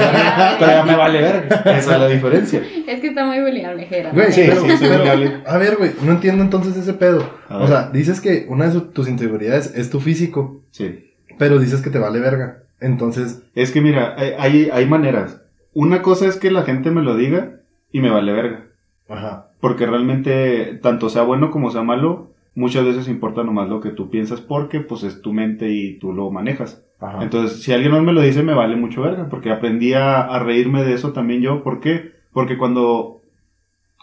ya 0.60 0.84
me 0.86 0.96
vale 0.96 1.22
ver. 1.22 1.48
Esa 1.66 1.78
es 1.96 2.00
la 2.00 2.08
diferencia. 2.08 2.62
Es 2.88 3.00
que 3.02 3.08
está 3.08 3.26
muy 3.26 3.42
vulnerable, 3.42 3.86
Jera. 3.88 4.12
Güey, 4.12 4.32
Sí, 4.32 4.44
pero, 4.48 4.62
sí, 4.62 4.68
pero, 4.80 4.98
vulnerable. 4.98 5.42
a 5.48 5.58
ver, 5.58 5.78
güey, 5.78 5.92
no 6.06 6.12
entiendo 6.12 6.44
entonces 6.44 6.78
ese 6.78 6.94
pedo. 6.94 7.28
O 7.50 7.66
sea, 7.66 7.90
dices 7.90 8.22
que 8.22 8.46
una 8.48 8.70
de 8.70 8.80
tus 8.82 9.10
inseguridades 9.10 9.74
es 9.76 9.90
tu 9.90 10.00
físico, 10.00 10.62
Sí. 10.70 11.10
pero 11.40 11.58
dices 11.58 11.82
que 11.82 11.90
te 11.90 11.98
vale 11.98 12.20
verga. 12.20 12.60
Entonces, 12.80 13.42
Es 13.56 13.72
que 13.72 13.82
mira, 13.82 14.14
hay- 14.18 14.34
hay, 14.38 14.70
hay 14.72 14.86
maneras. 14.86 15.42
Una 15.74 16.02
cosa 16.02 16.28
es 16.28 16.38
que 16.38 16.52
la 16.52 16.64
gente 16.64 16.92
me 16.92 17.02
lo 17.02 17.16
diga 17.16 17.60
y 17.92 18.02
me 18.02 18.10
vale 18.10 18.34
verga. 18.34 18.68
ajá. 19.08 19.46
Porque 19.60 19.86
realmente, 19.86 20.80
tanto 20.82 21.10
sea 21.10 21.24
bueno 21.24 21.52
como 21.52 21.70
sea 21.70 21.84
malo, 21.84 22.30
muchas 22.56 22.86
veces 22.86 23.10
importa 23.10 23.44
nomás 23.44 23.68
lo 23.68 23.82
que 23.82 23.90
tú 23.90 24.10
piensas 24.10 24.40
porque 24.40 24.80
pues 24.80 25.04
es 25.04 25.22
tu 25.22 25.34
mente 25.34 25.70
y 25.70 26.00
tú 26.00 26.14
lo 26.14 26.32
manejas. 26.32 26.86
Ajá. 27.00 27.24
Entonces, 27.24 27.62
si 27.62 27.74
alguien 27.74 27.92
más 27.92 28.02
me 28.04 28.14
lo 28.14 28.22
dice, 28.22 28.42
me 28.44 28.54
vale 28.54 28.76
mucho 28.78 29.02
verga, 29.02 29.28
porque 29.30 29.52
aprendí 29.52 29.94
a, 29.94 30.22
a 30.22 30.40
reírme 30.40 30.84
de 30.84 30.94
eso 30.94 31.12
también 31.14 31.42
yo. 31.42 31.62
¿Por 31.64 31.80
qué? 31.82 32.12
Porque 32.32 32.58
cuando, 32.58 33.22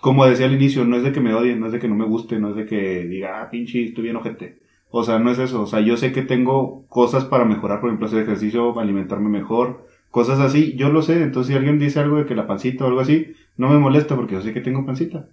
como 0.02 0.26
decía 0.26 0.46
al 0.46 0.54
inicio, 0.54 0.84
no 0.84 0.96
es 0.96 1.02
de 1.02 1.12
que 1.12 1.20
me 1.20 1.34
odien, 1.34 1.60
no 1.60 1.66
es 1.66 1.72
de 1.72 1.78
que 1.78 1.88
no 1.88 1.94
me 1.94 2.04
guste, 2.04 2.38
no 2.38 2.50
es 2.50 2.56
de 2.56 2.66
que 2.66 3.04
diga, 3.04 3.42
ah, 3.42 3.50
pinche, 3.50 3.82
estoy 3.84 4.04
bien 4.04 4.16
ojete. 4.16 4.58
O 4.90 5.02
sea, 5.04 5.18
no 5.18 5.30
es 5.30 5.38
eso. 5.38 5.62
O 5.62 5.66
sea, 5.66 5.80
yo 5.80 5.96
sé 5.96 6.12
que 6.12 6.22
tengo 6.22 6.84
cosas 6.88 7.24
para 7.24 7.44
mejorar, 7.44 7.80
por 7.80 7.88
ejemplo, 7.88 8.06
hacer 8.06 8.22
ejercicio, 8.22 8.78
alimentarme 8.78 9.28
mejor, 9.28 9.86
cosas 10.10 10.40
así. 10.40 10.74
Yo 10.76 10.90
lo 10.90 11.02
sé. 11.02 11.22
Entonces, 11.22 11.52
si 11.52 11.56
alguien 11.56 11.78
dice 11.78 12.00
algo 12.00 12.16
de 12.16 12.26
que 12.26 12.34
la 12.34 12.46
pancita 12.46 12.84
o 12.84 12.88
algo 12.88 13.00
así, 13.00 13.34
no 13.56 13.68
me 13.68 13.78
molesta 13.78 14.16
porque 14.16 14.34
yo 14.34 14.42
sé 14.42 14.52
que 14.52 14.60
tengo 14.60 14.86
pancita. 14.86 15.28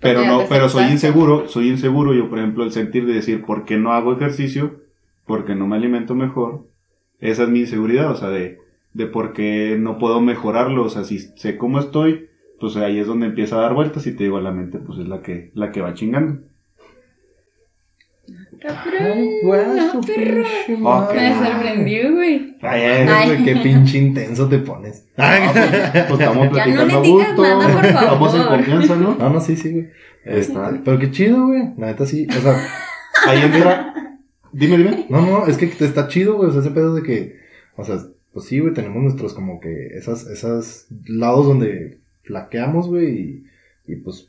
Pero 0.00 0.24
no, 0.24 0.44
pero 0.48 0.68
soy 0.68 0.84
inseguro, 0.84 1.48
soy 1.48 1.70
inseguro 1.70 2.14
yo, 2.14 2.28
por 2.28 2.38
ejemplo, 2.38 2.62
el 2.62 2.70
sentir 2.70 3.04
de 3.04 3.14
decir, 3.14 3.44
¿por 3.44 3.64
qué 3.64 3.78
no 3.78 3.92
hago 3.92 4.12
ejercicio? 4.12 4.80
¿Por 5.26 5.44
qué 5.44 5.56
no 5.56 5.66
me 5.66 5.76
alimento 5.76 6.14
mejor? 6.14 6.68
Esa 7.18 7.42
es 7.44 7.48
mi 7.48 7.60
inseguridad, 7.60 8.12
o 8.12 8.16
sea, 8.16 8.28
de, 8.28 8.58
de 8.92 9.06
por 9.06 9.32
qué 9.32 9.76
no 9.78 9.98
puedo 9.98 10.20
mejorarlo, 10.20 10.84
o 10.84 10.88
sea, 10.88 11.02
si 11.02 11.18
sé 11.18 11.56
cómo 11.56 11.80
estoy, 11.80 12.28
pues 12.60 12.76
ahí 12.76 12.98
es 12.98 13.08
donde 13.08 13.26
empieza 13.26 13.56
a 13.56 13.62
dar 13.62 13.74
vueltas 13.74 14.06
y 14.06 14.14
te 14.14 14.24
digo, 14.24 14.40
la 14.40 14.52
mente 14.52 14.78
pues 14.78 14.98
es 15.00 15.08
la 15.08 15.20
que, 15.20 15.50
la 15.54 15.72
que 15.72 15.80
va 15.80 15.94
chingando. 15.94 16.42
Cabrón, 18.60 19.18
güey, 19.44 19.66
no, 19.76 19.92
su 19.92 20.00
perro. 20.00 20.42
pinche 20.42 20.74
Ok. 20.74 20.80
madre. 20.80 21.20
Me 21.20 21.34
sorprendió, 21.46 22.12
güey. 22.14 22.56
Ay, 22.62 22.80
Ay, 22.82 23.08
Ay. 23.08 23.26
güey, 23.28 23.44
qué 23.44 23.56
pinche 23.60 23.98
intenso 23.98 24.48
te 24.48 24.58
pones. 24.58 25.06
Pues 25.16 26.20
estamos 26.20 26.20
Ya 26.20 26.34
no 26.44 26.50
platicando 26.50 26.96
a 26.98 27.02
gusto, 27.02 27.42
nada, 27.42 27.74
por 27.74 27.84
estamos 27.86 28.34
en 28.34 28.42
confianza, 28.42 28.96
¿no? 28.96 29.14
No, 29.16 29.30
no, 29.30 29.40
sí, 29.40 29.56
sí, 29.56 29.72
güey. 29.72 29.88
Está. 30.24 30.68
Este, 30.70 30.80
pero 30.84 30.98
qué 30.98 31.10
chido, 31.10 31.46
güey. 31.46 31.62
La 31.78 31.86
neta 31.88 32.04
sí. 32.06 32.26
O 32.28 32.40
sea, 32.40 32.56
Ahí 33.26 33.42
entra, 33.42 34.18
dime, 34.52 34.76
dime. 34.78 35.06
no, 35.08 35.20
no, 35.22 35.46
es 35.46 35.56
que 35.56 35.66
te 35.66 35.84
está 35.84 36.08
chido, 36.08 36.34
güey. 36.36 36.48
O 36.48 36.52
sea, 36.52 36.60
ese 36.60 36.70
pedo 36.70 36.94
de 36.94 37.02
que, 37.02 37.36
o 37.76 37.84
sea, 37.84 37.98
pues 38.32 38.46
sí, 38.46 38.58
güey, 38.60 38.74
tenemos 38.74 39.02
nuestros 39.02 39.34
como 39.34 39.60
que 39.60 39.88
esas, 39.96 40.26
esas 40.26 40.86
lados 41.06 41.46
donde 41.46 41.98
flaqueamos, 42.22 42.88
güey, 42.88 43.08
y, 43.86 43.92
y 43.92 43.96
pues 43.96 44.28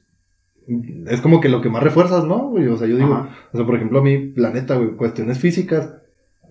es 1.07 1.21
como 1.21 1.41
que 1.41 1.49
lo 1.49 1.61
que 1.61 1.69
más 1.69 1.83
refuerzas, 1.83 2.25
¿no, 2.25 2.49
güey? 2.49 2.67
O 2.67 2.77
sea, 2.77 2.87
yo 2.87 2.95
digo, 2.97 3.13
Ajá. 3.13 3.35
o 3.51 3.57
sea, 3.57 3.65
por 3.65 3.75
ejemplo, 3.75 3.99
a 3.99 4.03
mí, 4.03 4.17
planeta, 4.17 4.75
güey, 4.75 4.91
cuestiones 4.91 5.39
físicas, 5.39 5.93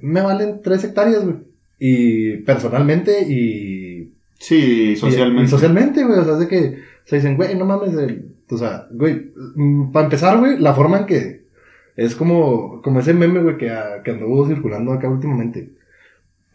me 0.01 0.21
valen 0.21 0.61
tres 0.63 0.85
hectáreas, 0.85 1.25
güey. 1.25 1.37
Y 1.79 2.39
personalmente 2.39 3.23
y 3.29 4.13
Sí, 4.41 4.97
socialmente. 4.97 5.45
Y, 5.45 5.49
socialmente, 5.49 6.05
güey. 6.05 6.19
O 6.19 6.25
sea, 6.25 6.35
es 6.35 6.41
de 6.41 6.49
que 6.49 6.79
se 7.05 7.17
dicen, 7.17 7.37
güey, 7.37 7.57
no 7.57 7.65
mames. 7.65 7.95
el- 7.95 8.35
o 8.51 8.57
sea, 8.57 8.87
güey, 8.91 9.31
para 9.93 10.07
empezar, 10.07 10.39
güey, 10.39 10.59
la 10.59 10.73
forma 10.75 10.99
en 11.01 11.07
que 11.07 11.43
es 11.97 12.15
como, 12.15 12.81
como 12.83 13.01
ese 13.01 13.13
meme, 13.15 13.41
güey, 13.43 13.57
que, 13.59 13.71
a- 13.71 14.03
que 14.05 14.13
anduvo 14.13 14.47
circulando 14.47 14.93
acá 14.93 15.09
últimamente. 15.09 15.71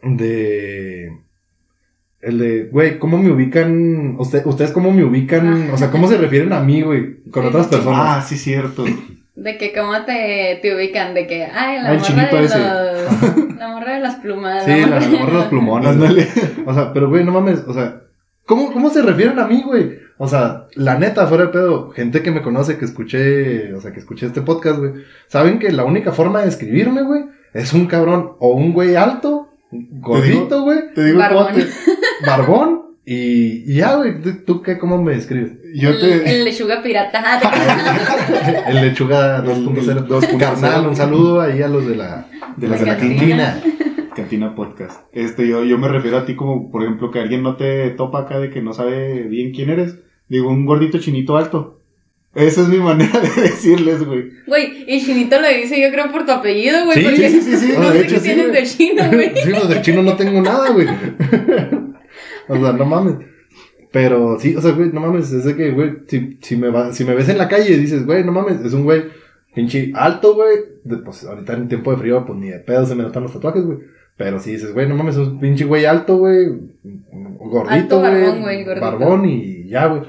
De. 0.02 1.18
El 2.24 2.40
de, 2.40 2.64
güey, 2.72 3.00
¿cómo 3.00 3.18
me 3.18 3.30
ubican? 3.32 4.16
Usted, 4.18 4.46
¿Ustedes 4.46 4.72
cómo 4.72 4.92
me 4.92 5.04
ubican? 5.04 5.70
O 5.72 5.78
sea, 5.78 5.92
¿cómo 5.92 6.08
se 6.08 6.18
refieren 6.18 6.54
a 6.54 6.62
mí, 6.62 6.82
güey? 6.82 7.22
Con 7.32 7.46
otras 7.46 7.68
personas. 7.68 8.00
Ah, 8.02 8.22
sí, 8.26 8.38
cierto. 8.38 8.86
De 9.36 9.58
que 9.58 9.74
cómo 9.74 9.94
te, 10.06 10.60
te 10.62 10.76
ubican, 10.76 11.14
de 11.14 11.28
que, 11.28 11.44
ay, 11.46 11.82
la 11.82 11.90
Ah, 11.92 11.94
morra 11.96 12.40
de 12.40 12.46
ese. 12.46 12.60
los... 12.60 13.58
La 13.58 13.68
morra 13.70 13.94
de 13.96 14.00
las 14.00 14.16
plumas. 14.16 14.64
sí, 14.64 14.72
la 14.82 15.00
la 15.00 15.08
morra 15.08 15.26
de 15.26 15.34
los 15.34 15.46
plumones. 15.48 15.90
Ándale. 15.92 16.28
O 16.66 16.74
sea, 16.74 16.94
pero 16.94 17.10
güey, 17.10 17.24
no 17.26 17.32
mames, 17.32 17.60
o 17.68 17.74
sea, 17.74 18.04
¿cómo, 18.46 18.72
¿cómo 18.72 18.90
se 18.90 19.02
refieren 19.02 19.40
a 19.40 19.48
mí, 19.48 19.64
güey? 19.66 20.00
O 20.18 20.28
sea, 20.28 20.68
la 20.76 20.98
neta, 21.00 21.26
fuera 21.28 21.46
de 21.46 21.50
pedo, 21.52 21.90
gente 21.90 22.22
que 22.22 22.32
me 22.32 22.42
conoce, 22.44 22.78
que 22.78 22.86
escuché, 22.86 23.74
o 23.74 23.82
sea, 23.82 23.92
que 23.92 24.00
escuché 24.00 24.28
este 24.28 24.42
podcast, 24.42 24.78
güey, 24.80 24.92
saben 25.28 25.58
que 25.60 25.72
la 25.72 25.84
única 25.84 26.12
forma 26.12 26.42
de 26.44 26.50
escribirme, 26.50 27.02
güey, 27.02 27.24
es 27.54 27.74
un 27.74 27.88
cabrón 27.88 28.34
o 28.40 28.54
un 28.54 28.72
güey 28.72 28.96
alto, 28.96 29.50
gordito, 30.00 30.64
güey, 30.64 30.80
Te 30.94 31.06
digo 31.06 31.20
Barbón. 31.20 31.46
cómo 31.52 31.58
te- 31.58 32.26
barbón, 32.28 32.82
y, 33.06 33.70
y 33.72 33.76
ya, 33.76 33.96
güey, 33.96 34.22
¿tú, 34.22 34.32
tú 34.46 34.62
qué, 34.62 34.78
cómo 34.78 35.02
me 35.02 35.14
describes? 35.16 35.52
Yo 35.76 35.90
el, 35.90 36.00
te... 36.00 36.38
el 36.38 36.46
lechuga 36.46 36.82
pirata. 36.84 37.22
El 38.68 38.76
lechuga 38.82 39.38
El 39.38 39.46
2.0. 39.46 40.08
2.0. 40.08 40.38
Carnal, 40.38 40.88
un 40.88 40.96
saludo 40.96 41.42
ahí 41.42 41.62
a 41.62 41.68
los 41.68 41.86
de 41.88 41.96
la, 41.96 42.28
De 42.58 42.68
la 42.68 42.78
de 42.78 42.86
la 42.86 42.98
cantina. 42.98 43.60
cantina. 43.62 44.10
Cantina 44.16 44.56
Podcast. 44.56 45.02
Este, 45.12 45.48
yo, 45.48 45.64
yo 45.64 45.78
me 45.80 45.88
refiero 45.88 46.18
a 46.20 46.26
ti 46.26 46.36
como, 46.36 46.70
por 46.72 46.84
ejemplo, 46.84 47.10
que 47.10 47.20
alguien 47.20 47.42
no 47.42 47.56
te 47.56 47.90
topa 47.92 48.20
acá 48.22 48.40
de 48.40 48.52
que 48.52 48.62
no 48.62 48.72
sabe 48.74 49.24
bien 49.24 49.52
quién 49.52 49.70
eres. 49.72 49.98
Digo, 50.30 50.50
un 50.50 50.66
gordito 50.66 51.00
chinito 51.00 51.36
alto. 51.36 51.80
Esa 52.36 52.62
es 52.62 52.68
mi 52.68 52.78
manera 52.78 53.20
de 53.20 53.30
decirles, 53.44 54.04
güey. 54.04 54.32
Güey, 54.48 54.86
y 54.88 55.06
Chinito 55.06 55.40
lo 55.40 55.48
dice 55.48 55.80
yo 55.80 55.92
creo 55.92 56.12
por 56.12 56.26
tu 56.26 56.32
apellido, 56.32 56.86
güey. 56.86 56.98
Sí, 56.98 57.04
porque 57.04 57.30
sí, 57.30 57.42
sí, 57.42 57.56
sí, 57.58 57.74
No 57.78 57.92
de 57.92 58.00
sé 58.00 58.06
hecho, 58.06 58.14
qué 58.16 58.20
sí, 58.20 58.26
tienes 58.26 58.48
güey. 58.50 58.62
de 58.62 58.68
chino, 58.68 59.04
güey. 59.12 59.32
Sí, 59.44 59.52
pues 59.52 59.70
de 59.70 59.82
chino 59.82 60.02
no 60.04 60.16
tengo 60.16 60.42
nada, 60.42 60.70
güey. 60.72 60.88
o 62.48 62.56
sea, 62.58 62.74
no 62.74 62.86
mames. 62.86 63.16
Pero 63.92 64.40
sí, 64.40 64.56
o 64.56 64.62
sea, 64.62 64.72
güey, 64.72 64.90
no 64.92 65.02
mames, 65.02 65.32
es 65.32 65.46
de 65.46 65.56
que, 65.56 65.70
güey, 65.72 65.92
si, 66.08 66.38
si, 66.42 66.56
me 66.58 66.70
va, 66.70 66.92
si 66.92 67.06
me 67.06 67.14
ves 67.14 67.30
en 67.30 67.38
la 67.38 67.48
calle 67.48 67.72
y 67.72 67.78
dices, 67.78 68.06
güey, 68.06 68.24
no 68.24 68.32
mames, 68.32 68.60
es 68.66 68.74
un 68.74 68.84
güey 68.86 69.04
pinche 69.54 69.92
alto, 69.94 70.34
güey. 70.34 70.58
Pues 71.06 71.24
ahorita 71.26 71.54
en 71.54 71.68
tiempo 71.68 71.92
de 71.92 71.98
frío, 71.98 72.26
pues 72.26 72.40
ni 72.40 72.50
de 72.50 72.60
pedo 72.60 72.86
se 72.88 72.96
me 72.96 73.04
notan 73.04 73.22
los 73.24 73.34
tatuajes, 73.34 73.64
güey. 73.64 73.78
Pero 74.18 74.40
si 74.40 74.54
dices, 74.54 74.74
güey, 74.74 74.88
no 74.90 74.96
mames, 74.96 75.16
es 75.18 75.28
un 75.28 75.40
pinche 75.40 75.66
güey 75.66 75.86
alto, 75.86 76.18
güey. 76.18 76.48
Gordito, 76.84 77.70
Alto, 77.72 78.02
barbón, 78.02 78.22
güey. 78.22 78.42
güey, 78.42 78.64
gordito. 78.64 78.86
Barbón 78.86 79.26
y 79.30 79.68
ya, 79.68 79.86
güey. 79.88 80.02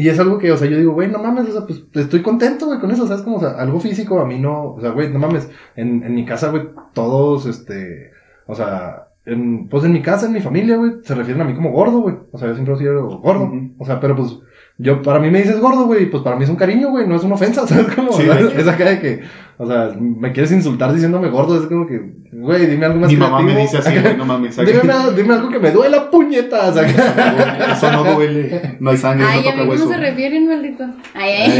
Y 0.00 0.08
es 0.08 0.18
algo 0.18 0.38
que, 0.38 0.50
o 0.50 0.56
sea, 0.56 0.66
yo 0.66 0.78
digo, 0.78 0.94
güey, 0.94 1.10
no 1.10 1.18
mames, 1.18 1.50
o 1.50 1.52
sea, 1.52 1.66
pues 1.66 1.84
estoy 1.92 2.22
contento, 2.22 2.64
güey, 2.64 2.80
con 2.80 2.90
eso, 2.90 3.06
¿sabes? 3.06 3.22
Como, 3.22 3.36
o 3.36 3.40
sea, 3.40 3.50
algo 3.50 3.78
físico 3.80 4.18
a 4.18 4.24
mí 4.24 4.38
no, 4.38 4.72
o 4.72 4.80
sea, 4.80 4.92
güey, 4.92 5.10
no 5.12 5.18
mames, 5.18 5.50
en, 5.76 6.02
en 6.02 6.14
mi 6.14 6.24
casa, 6.24 6.50
güey, 6.50 6.70
todos, 6.94 7.44
este, 7.44 8.10
o 8.46 8.54
sea, 8.54 9.08
en, 9.26 9.68
pues 9.68 9.84
en 9.84 9.92
mi 9.92 10.00
casa, 10.00 10.24
en 10.24 10.32
mi 10.32 10.40
familia, 10.40 10.78
güey, 10.78 10.92
se 11.02 11.14
refieren 11.14 11.42
a 11.42 11.44
mí 11.44 11.54
como 11.54 11.70
gordo, 11.70 12.00
güey. 12.00 12.16
O 12.32 12.38
sea, 12.38 12.48
yo 12.48 12.54
siempre 12.54 12.74
he 12.74 12.78
sido 12.78 13.18
gordo. 13.18 13.52
O 13.76 13.84
sea, 13.84 14.00
pero 14.00 14.16
pues, 14.16 14.38
yo, 14.82 15.02
para 15.02 15.18
mí 15.20 15.30
me 15.30 15.40
dices 15.42 15.60
gordo, 15.60 15.84
güey, 15.86 16.10
pues 16.10 16.22
para 16.22 16.36
mí 16.36 16.44
es 16.44 16.50
un 16.50 16.56
cariño, 16.56 16.88
güey, 16.90 17.06
no 17.06 17.16
es 17.16 17.22
una 17.24 17.34
ofensa, 17.34 17.66
¿sabes? 17.68 17.94
Como, 17.94 18.12
Sí, 18.12 18.22
hecho. 18.22 18.48
es 18.56 18.66
acá 18.66 18.84
de 18.88 18.98
que, 19.00 19.20
o 19.58 19.66
sea, 19.66 19.90
me 19.98 20.32
quieres 20.32 20.52
insultar 20.52 20.92
diciéndome 20.94 21.28
gordo, 21.28 21.60
es 21.60 21.66
como 21.66 21.86
que, 21.86 22.00
güey, 22.32 22.66
dime 22.66 22.86
algo 22.86 23.00
más 23.00 23.10
Mi 23.10 23.16
mamá 23.16 23.40
me 23.42 23.52
creativo. 23.52 23.70
dice 23.78 23.78
así, 23.88 24.00
güey, 24.00 24.16
no 24.16 24.24
mames. 24.24 24.56
Dime, 24.64 24.80
una- 24.82 25.10
dime 25.10 25.34
algo 25.34 25.48
que 25.50 25.58
me 25.58 25.70
duela, 25.70 26.10
puñetas. 26.10 26.76
acá. 26.76 27.72
Eso 27.72 27.92
no 27.92 28.04
duele. 28.14 28.76
No 28.80 28.90
hay 28.90 28.96
sangre, 28.96 29.26
Ay, 29.28 29.42
no 29.42 29.48
a 29.48 29.52
toca 29.52 29.64
mí 29.64 29.70
hueso. 29.70 29.84
cómo 29.84 29.94
se 29.96 30.00
refieren, 30.00 30.48
maldito. 30.48 30.84
Ay, 31.14 31.32
ay. 31.32 31.50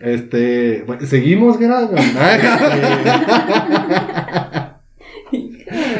Eh, 0.00 0.14
este, 0.14 0.82
bueno, 0.86 1.06
seguimos, 1.06 1.58
Gerardo. 1.58 1.94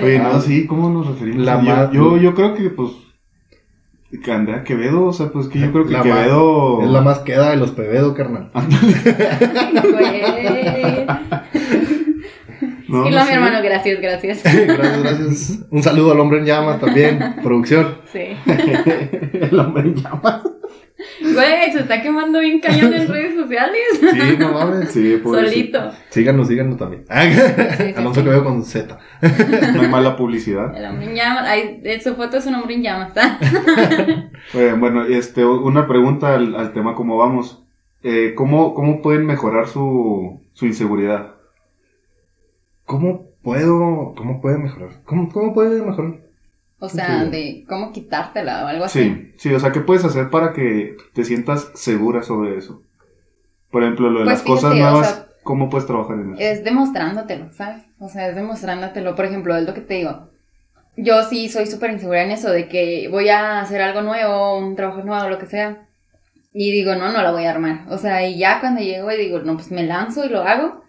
Oye, 0.02 0.18
no, 0.18 0.40
sí, 0.40 0.66
¿cómo 0.66 0.88
nos 0.90 1.06
referimos? 1.08 1.44
La 1.44 1.60
yo, 1.62 1.92
yo, 1.92 2.16
yo 2.16 2.34
creo 2.34 2.54
que, 2.54 2.70
pues, 2.70 2.90
que 4.10 4.32
Andrea 4.32 4.64
Quevedo, 4.64 5.04
o 5.04 5.12
sea, 5.12 5.28
pues 5.28 5.48
que 5.48 5.58
yo 5.58 5.70
creo 5.70 5.86
que 5.86 5.92
La 5.92 6.02
Quevedo... 6.02 6.82
Es 6.82 6.88
la 6.88 7.02
más 7.02 7.18
queda 7.20 7.50
de 7.50 7.56
los 7.56 7.72
pebedo, 7.72 8.14
carnal. 8.14 8.50
No, 12.88 13.06
y 13.06 13.10
no 13.10 13.10
luego 13.10 13.26
mi 13.26 13.34
hermano, 13.34 13.62
gracias, 13.62 14.00
gracias. 14.00 14.42
gracias, 14.42 15.02
gracias. 15.02 15.58
Un 15.70 15.82
saludo 15.82 16.12
al 16.12 16.20
hombre 16.20 16.38
en 16.38 16.46
llamas 16.46 16.80
también, 16.80 17.36
producción. 17.42 17.98
Sí. 18.10 18.34
El 18.46 19.60
hombre 19.60 19.82
en 19.82 19.94
llamas. 19.94 20.47
Güey, 21.20 21.72
se 21.72 21.80
está 21.80 22.00
quemando 22.00 22.40
bien 22.40 22.60
cañón 22.60 22.92
en 22.94 23.08
redes 23.08 23.34
sociales. 23.34 23.80
Sí, 24.00 24.36
no 24.38 24.52
mames. 24.52 24.90
Sí, 24.90 25.16
pobrecito. 25.22 25.78
Solito. 25.78 25.98
Síganos, 26.10 26.48
síganos 26.48 26.76
también. 26.76 27.04
sí, 27.08 27.92
Alonso 27.96 28.20
sí. 28.20 28.24
que 28.24 28.30
veo 28.30 28.44
con 28.44 28.64
Z. 28.64 28.98
No 29.74 29.82
hay 29.82 29.88
mala 29.88 30.16
publicidad. 30.16 30.76
El 30.76 30.86
hombre 30.86 31.06
en 31.10 31.16
llamas. 31.16 31.44
Ay, 31.46 32.00
su 32.02 32.14
foto 32.14 32.36
es 32.36 32.46
un 32.46 32.54
hombre 32.54 32.74
en 32.74 32.82
llamas. 32.82 33.12
bueno, 34.78 35.04
este, 35.04 35.44
una 35.44 35.86
pregunta 35.86 36.34
al, 36.34 36.54
al 36.54 36.72
tema 36.72 36.94
cómo 36.94 37.16
vamos. 37.16 37.64
Eh, 38.02 38.34
¿cómo, 38.36 38.74
¿Cómo 38.74 39.02
pueden 39.02 39.26
mejorar 39.26 39.66
su, 39.66 40.40
su 40.52 40.66
inseguridad? 40.66 41.34
¿Cómo 42.84 43.26
puedo, 43.42 44.14
cómo 44.16 44.40
puede 44.40 44.58
mejorar? 44.58 45.02
¿Cómo, 45.04 45.28
cómo 45.30 45.52
puede 45.52 45.82
mejorar? 45.82 46.20
O 46.80 46.88
sea, 46.88 47.24
Sí. 47.24 47.30
de 47.30 47.64
cómo 47.68 47.92
quitártela 47.92 48.64
o 48.64 48.68
algo 48.68 48.84
así. 48.84 49.02
Sí, 49.02 49.32
sí, 49.36 49.54
o 49.54 49.58
sea, 49.58 49.72
¿qué 49.72 49.80
puedes 49.80 50.04
hacer 50.04 50.30
para 50.30 50.52
que 50.52 50.96
te 51.12 51.24
sientas 51.24 51.70
segura 51.74 52.22
sobre 52.22 52.56
eso? 52.56 52.82
Por 53.70 53.82
ejemplo, 53.82 54.10
lo 54.10 54.20
de 54.20 54.24
Pues 54.26 54.38
las 54.38 54.46
cosas 54.46 54.72
o 54.72 54.74
nuevas, 54.74 55.08
sea, 55.10 55.26
¿cómo 55.42 55.68
puedes 55.68 55.86
trabajar 55.86 56.18
en 56.18 56.34
eso? 56.34 56.40
Es 56.42 56.64
demostrándotelo, 56.64 57.52
¿sabes? 57.52 57.82
O 57.98 58.08
sea, 58.08 58.28
es 58.28 58.36
demostrándotelo. 58.36 59.14
Por 59.14 59.24
ejemplo, 59.24 59.56
es 59.56 59.66
lo 59.66 59.74
que 59.74 59.80
te 59.80 59.94
digo. 59.94 60.30
Yo 60.96 61.22
sí 61.24 61.48
soy 61.48 61.66
súper 61.66 61.90
insegura 61.90 62.22
en 62.22 62.30
eso, 62.30 62.50
de 62.50 62.68
que 62.68 63.08
voy 63.10 63.28
a 63.28 63.60
hacer 63.60 63.80
algo 63.82 64.02
nuevo, 64.02 64.58
un 64.58 64.74
trabajo 64.76 65.02
nuevo, 65.02 65.28
lo 65.28 65.38
que 65.38 65.46
sea. 65.46 65.86
Y 66.52 66.72
digo, 66.72 66.94
no, 66.94 67.12
no 67.12 67.22
la 67.22 67.30
voy 67.30 67.44
a 67.44 67.50
armar. 67.50 67.84
O 67.90 67.98
sea, 67.98 68.26
y 68.26 68.38
ya 68.38 68.60
cuando 68.60 68.80
llego 68.80 69.10
y 69.12 69.16
digo, 69.16 69.40
no, 69.40 69.54
pues 69.54 69.70
me 69.70 69.82
lanzo 69.84 70.24
y 70.24 70.28
lo 70.28 70.42
hago. 70.42 70.82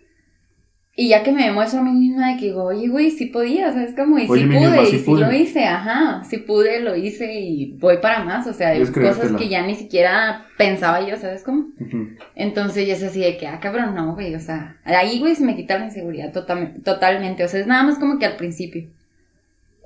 Y 1.02 1.08
ya 1.08 1.24
que 1.24 1.32
me 1.32 1.46
demuestro 1.46 1.80
a 1.80 1.84
mí 1.84 1.92
misma 1.92 2.34
de 2.34 2.38
que 2.38 2.46
digo, 2.48 2.64
oye, 2.66 2.90
güey, 2.90 3.10
sí 3.12 3.28
podía, 3.28 3.72
¿sabes? 3.72 3.96
Como, 3.96 4.20
y 4.20 4.28
Oye, 4.28 4.42
sí 4.42 4.48
pude, 4.48 4.60
misma, 4.60 4.84
y 4.84 4.86
sí 5.00 5.06
lo 5.28 5.32
hice, 5.34 5.64
ajá, 5.64 6.24
sí 6.26 6.38
pude, 6.40 6.82
lo 6.82 6.94
hice 6.94 7.40
y 7.40 7.72
voy 7.80 8.00
para 8.00 8.26
más. 8.26 8.46
O 8.48 8.54
sea, 8.54 8.72
hay 8.72 8.82
Es 8.82 8.92
cosas 8.92 9.32
que 9.38 9.48
ya 9.48 9.66
ni 9.66 9.76
siquiera 9.76 10.46
pensaba 10.58 11.00
yo, 11.08 11.16
¿sabes 11.16 11.42
cómo? 11.44 11.68
Entonces 12.36 12.86
ya 12.86 12.96
es 12.96 13.04
así 13.04 13.22
de 13.22 13.38
que, 13.38 13.48
ah, 13.48 13.60
cabrón, 13.62 13.96
no, 13.96 14.14
güey, 14.14 14.36
o 14.36 14.42
sea, 14.42 14.76
ahí, 14.84 15.20
güey, 15.20 15.36
se 15.36 15.46
me 15.46 15.56
quita 15.56 15.78
la 15.80 15.86
inseguridad 15.86 16.34
totam- 16.34 16.84
totalmente, 16.84 17.46
o 17.46 17.48
sea, 17.48 17.62
es 17.62 17.68
nada 17.68 17.84
más 17.84 17.98
como 17.98 18.20
que 18.20 18.26
al 18.26 18.36
principio. 18.36 18.90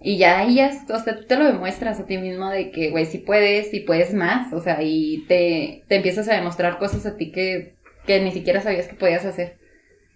Y 0.02 0.18
ya 0.18 0.40
ahí 0.40 0.56
ya, 0.56 0.68
es- 0.70 0.90
o 0.90 0.98
sea, 1.00 1.16
tú 1.20 1.26
te 1.26 1.38
lo 1.38 1.46
demuestras 1.46 2.00
a 2.00 2.06
ti 2.08 2.18
mismo 2.18 2.50
de 2.50 2.72
que, 2.72 2.90
güey, 2.90 3.06
sí 3.06 3.20
puedes, 3.20 3.70
sí 3.70 3.82
puedes 3.82 4.16
más, 4.16 4.52
o 4.52 4.60
sea, 4.62 4.82
y 4.82 5.26
te, 5.28 5.84
te 5.88 5.96
empiezas 5.98 6.28
a 6.28 6.34
demostrar 6.34 6.80
cosas 6.80 7.06
a 7.06 7.18
ti 7.18 7.32
que, 7.32 7.76
que 8.08 8.20
ni 8.20 8.32
siquiera 8.32 8.62
sabías 8.62 8.88
que 8.88 8.96
podías 8.96 9.26
hacer. 9.26 9.62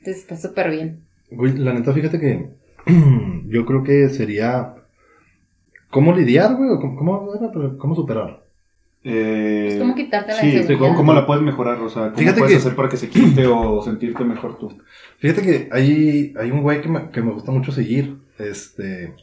Entonces 0.08 0.24
está 0.24 0.38
súper 0.38 0.72
bien. 0.72 1.02
Güey, 1.32 1.58
la 1.58 1.74
neta, 1.74 1.92
fíjate 1.92 2.18
que 2.18 2.50
yo 3.48 3.66
creo 3.66 3.84
que 3.84 4.08
sería. 4.08 4.74
¿Cómo 5.90 6.16
lidiar, 6.16 6.56
güey? 6.56 6.70
¿O 6.70 6.80
¿Cómo, 6.80 6.96
cómo, 6.96 7.78
¿Cómo 7.78 7.96
superar? 7.96 8.42
Eh, 9.04 9.68
Es 9.72 9.80
como 9.80 9.96
quitarte 9.96 10.32
la 10.32 10.40
sí, 10.40 10.48
inseguridad. 10.48 10.80
¿cómo, 10.80 10.96
cómo 10.96 11.14
la 11.14 11.26
puedes 11.26 11.44
mejorar? 11.44 11.80
O 11.82 11.90
sea, 11.90 12.04
¿cómo 12.06 12.18
Fíjate 12.18 12.40
puedes 12.40 12.54
que- 12.56 12.60
hacer 12.60 12.76
para 12.76 12.88
que 12.90 12.96
se 12.98 13.10
quite 13.10 13.46
o 13.48 13.82
sentirte 13.84 14.24
mejor 14.24 14.58
tú? 14.58 14.72
Fíjate 15.20 15.42
que 15.42 15.70
hay, 15.74 16.34
hay 16.40 16.52
un 16.52 16.62
güey 16.62 16.82
que 16.82 16.88
me, 16.90 17.10
que 17.10 17.22
me 17.22 17.34
gusta 17.34 17.52
mucho 17.52 17.74
seguir. 17.74 18.18
Este. 18.40 19.14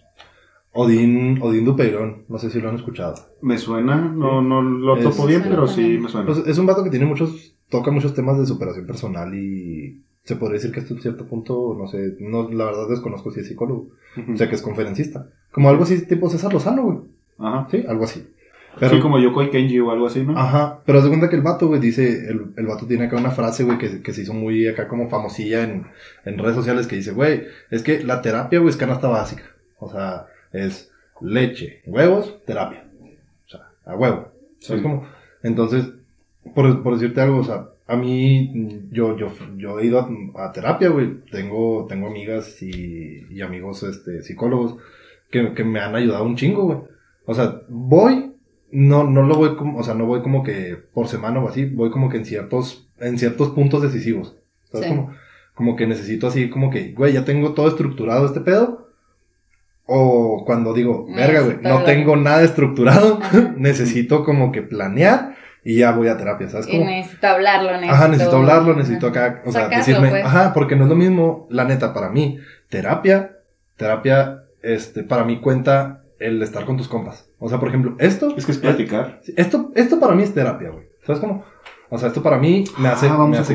Odín, 0.72 1.38
Odín 1.40 1.64
Dupeirón. 1.64 2.24
No 2.28 2.36
sé 2.38 2.50
si 2.50 2.60
lo 2.60 2.68
han 2.68 2.74
escuchado. 2.76 3.14
Me 3.40 3.56
suena, 3.56 3.96
no, 3.96 4.42
no 4.42 4.60
lo 4.60 4.98
Es- 4.98 5.04
topo 5.04 5.26
bien, 5.26 5.42
pero 5.48 5.66
sí 5.66 5.96
me 5.98 6.10
suena. 6.10 6.26
Pues 6.26 6.46
es 6.46 6.58
un 6.58 6.66
vato 6.66 6.84
que 6.84 6.90
tiene 6.90 7.06
muchos. 7.06 7.54
Toca 7.70 7.90
muchos 7.90 8.12
temas 8.14 8.38
de 8.38 8.44
superación 8.44 8.86
personal 8.86 9.34
y. 9.34 10.02
Se 10.24 10.36
podría 10.36 10.54
decir 10.58 10.72
que 10.72 10.80
hasta 10.80 10.94
un 10.94 11.00
cierto 11.02 11.26
punto, 11.26 11.76
no 11.78 11.86
sé, 11.86 12.16
no, 12.20 12.50
la 12.50 12.64
verdad 12.64 12.88
desconozco 12.88 13.30
si 13.30 13.40
es 13.40 13.46
psicólogo, 13.48 13.88
o 14.32 14.36
sea 14.36 14.48
que 14.48 14.54
es 14.54 14.62
conferencista. 14.62 15.28
Como 15.52 15.68
algo 15.68 15.82
así 15.84 16.04
tipo 16.06 16.28
César 16.30 16.52
Lozano, 16.52 16.82
güey. 16.84 16.98
Ajá. 17.38 17.68
Sí, 17.70 17.84
algo 17.86 18.04
así. 18.04 18.26
sí, 18.80 19.00
como 19.00 19.18
Yokoi 19.18 19.50
Kenji 19.50 19.78
o 19.80 19.90
algo 19.90 20.06
así, 20.06 20.22
¿no? 20.24 20.36
Ajá, 20.38 20.80
pero 20.86 20.98
haz 20.98 21.04
de 21.04 21.10
cuenta 21.10 21.28
que 21.28 21.36
el 21.36 21.42
vato, 21.42 21.68
güey, 21.68 21.80
dice, 21.80 22.28
el, 22.30 22.52
el 22.56 22.66
vato 22.66 22.86
tiene 22.86 23.04
acá 23.04 23.16
una 23.16 23.30
frase, 23.32 23.64
güey, 23.64 23.76
que, 23.78 24.00
que 24.02 24.12
se 24.14 24.22
hizo 24.22 24.32
muy 24.34 24.66
acá 24.66 24.88
como 24.88 25.08
famosilla 25.10 25.62
en, 25.62 25.86
en 26.24 26.38
redes 26.38 26.56
sociales, 26.56 26.86
que 26.86 26.96
dice, 26.96 27.12
güey, 27.12 27.44
es 27.70 27.82
que 27.82 28.02
la 28.02 28.22
terapia, 28.22 28.58
güey, 28.60 28.70
es 28.70 28.76
canasta 28.76 29.08
básica. 29.08 29.44
O 29.78 29.90
sea, 29.90 30.26
es 30.52 30.90
leche, 31.20 31.82
huevos, 31.86 32.42
terapia. 32.46 32.84
O 33.46 33.50
sea, 33.50 33.68
a 33.84 33.94
huevo. 33.94 34.28
¿Sabes 34.58 34.80
Sí. 34.80 34.88
cómo? 34.88 35.06
Entonces, 35.42 35.84
por, 36.54 36.82
por 36.82 36.94
decirte 36.94 37.20
algo, 37.20 37.38
o 37.40 37.44
sea, 37.44 37.66
a 37.86 37.96
mí, 37.96 38.82
yo, 38.90 39.16
yo, 39.16 39.28
yo 39.56 39.78
he 39.78 39.86
ido 39.86 40.00
a, 40.00 40.46
a 40.46 40.52
terapia, 40.52 40.88
güey. 40.88 41.20
Tengo, 41.30 41.86
tengo 41.88 42.06
amigas 42.08 42.62
y, 42.62 43.26
y 43.30 43.40
amigos, 43.42 43.82
este, 43.82 44.22
psicólogos 44.22 44.76
que, 45.30 45.52
que 45.54 45.64
me 45.64 45.80
han 45.80 45.94
ayudado 45.94 46.24
un 46.24 46.36
chingo, 46.36 46.64
güey. 46.64 46.78
O 47.26 47.34
sea, 47.34 47.60
voy, 47.68 48.32
no, 48.70 49.04
no 49.04 49.22
lo 49.22 49.34
voy 49.36 49.56
como, 49.56 49.78
o 49.78 49.82
sea, 49.82 49.94
no 49.94 50.06
voy 50.06 50.22
como 50.22 50.42
que 50.42 50.76
por 50.94 51.08
semana 51.08 51.40
o 51.40 51.48
así, 51.48 51.64
voy 51.66 51.90
como 51.90 52.08
que 52.08 52.16
en 52.18 52.24
ciertos, 52.24 52.88
en 53.00 53.18
ciertos 53.18 53.50
puntos 53.50 53.82
decisivos. 53.82 54.34
¿Sabes 54.70 54.86
Sí. 54.88 54.94
cómo? 54.94 55.12
Como 55.54 55.76
que 55.76 55.86
necesito 55.86 56.26
así, 56.26 56.50
como 56.50 56.70
que, 56.70 56.92
güey, 56.92 57.12
ya 57.12 57.24
tengo 57.24 57.52
todo 57.54 57.68
estructurado 57.68 58.26
este 58.26 58.40
pedo. 58.40 58.88
O 59.86 60.44
cuando 60.46 60.72
digo, 60.72 61.06
verga, 61.14 61.42
güey, 61.42 61.58
no 61.62 61.82
tengo 61.84 62.16
nada 62.16 62.42
estructurado, 62.42 63.20
necesito 63.58 64.24
como 64.24 64.50
que 64.50 64.62
planear 64.62 65.36
y 65.64 65.78
ya 65.78 65.92
voy 65.92 66.08
a 66.08 66.16
terapia, 66.16 66.48
¿sabes 66.48 66.68
Y 66.68 66.72
cómo? 66.72 66.84
necesito 66.84 67.26
hablarlo, 67.26 67.70
necesito... 67.72 67.94
Ajá, 67.94 68.08
necesito 68.08 68.36
hablarlo, 68.36 68.74
necesito 68.76 69.06
acá, 69.06 69.42
o 69.46 69.50
sea, 69.52 69.62
Sacarlo, 69.62 69.84
decirme, 69.86 70.10
pues. 70.10 70.24
ajá, 70.24 70.52
porque 70.54 70.76
no 70.76 70.84
es 70.84 70.90
lo 70.90 70.96
mismo, 70.96 71.46
la 71.50 71.64
neta, 71.64 71.94
para 71.94 72.10
mí, 72.10 72.38
terapia, 72.68 73.38
terapia, 73.76 74.44
este, 74.62 75.02
para 75.02 75.24
mí 75.24 75.40
cuenta 75.40 76.02
el 76.18 76.42
estar 76.42 76.64
con 76.64 76.76
tus 76.76 76.88
compas. 76.88 77.28
O 77.38 77.48
sea, 77.48 77.58
por 77.58 77.68
ejemplo, 77.68 77.96
esto, 77.98 78.34
Es 78.36 78.46
que 78.46 78.52
es 78.52 78.58
platicar. 78.58 79.20
esto, 79.36 79.72
esto 79.74 79.98
para 80.00 80.14
mí 80.14 80.22
es 80.22 80.32
terapia, 80.34 80.70
güey. 80.70 80.84
¿Sabes 81.06 81.20
cómo? 81.20 81.44
O 81.90 81.98
sea, 81.98 82.08
esto 82.08 82.22
para 82.22 82.38
mí 82.38 82.64
me 82.78 82.88
hace, 82.88 83.06
Ah, 83.08 83.26
me 83.26 83.36
hace, 83.36 83.54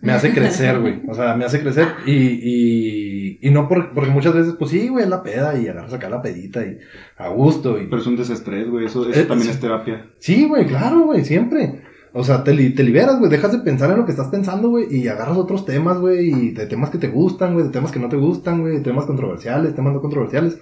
me 0.00 0.12
hace 0.12 0.32
crecer, 0.32 0.80
güey. 0.80 1.02
O 1.08 1.14
sea, 1.14 1.34
me 1.36 1.44
hace 1.44 1.60
crecer 1.60 1.88
y, 2.06 2.12
y, 2.12 3.38
y 3.42 3.50
no 3.50 3.68
por, 3.68 3.92
porque 3.92 4.10
muchas 4.10 4.32
veces, 4.34 4.54
pues 4.58 4.70
sí, 4.70 4.88
güey, 4.88 5.04
es 5.04 5.10
la 5.10 5.22
peda 5.22 5.58
y 5.58 5.68
agarras 5.68 5.92
acá 5.92 6.08
la 6.08 6.22
pedita 6.22 6.64
y 6.64 6.78
a 7.18 7.28
gusto 7.28 7.78
y 7.80 7.86
Pero 7.86 8.00
es 8.00 8.06
un 8.06 8.16
desestrés, 8.16 8.68
güey. 8.70 8.86
Eso, 8.86 9.08
eso 9.08 9.20
Eh, 9.20 9.24
también 9.24 9.50
es 9.50 9.60
terapia. 9.60 10.06
Sí, 10.18 10.46
güey, 10.46 10.66
claro, 10.66 11.00
güey, 11.00 11.24
siempre. 11.24 11.82
O 12.16 12.22
sea, 12.22 12.44
te, 12.44 12.54
li- 12.54 12.70
te 12.74 12.84
liberas, 12.84 13.18
güey, 13.18 13.28
dejas 13.30 13.50
de 13.52 13.58
pensar 13.58 13.90
en 13.90 13.96
lo 13.98 14.04
que 14.06 14.12
estás 14.12 14.28
pensando, 14.28 14.68
güey, 14.70 14.86
y 14.88 15.08
agarras 15.08 15.36
otros 15.36 15.66
temas, 15.66 15.98
güey, 15.98 16.28
y 16.28 16.50
de 16.52 16.66
temas 16.66 16.90
que 16.90 16.98
te 16.98 17.08
gustan, 17.08 17.54
güey, 17.54 17.66
de 17.66 17.72
temas 17.72 17.90
que 17.90 17.98
no 17.98 18.08
te 18.08 18.16
gustan, 18.16 18.60
güey, 18.60 18.74
de 18.76 18.80
temas 18.82 19.04
controversiales, 19.04 19.74
temas 19.74 19.92
no 19.92 20.00
controversiales. 20.00 20.58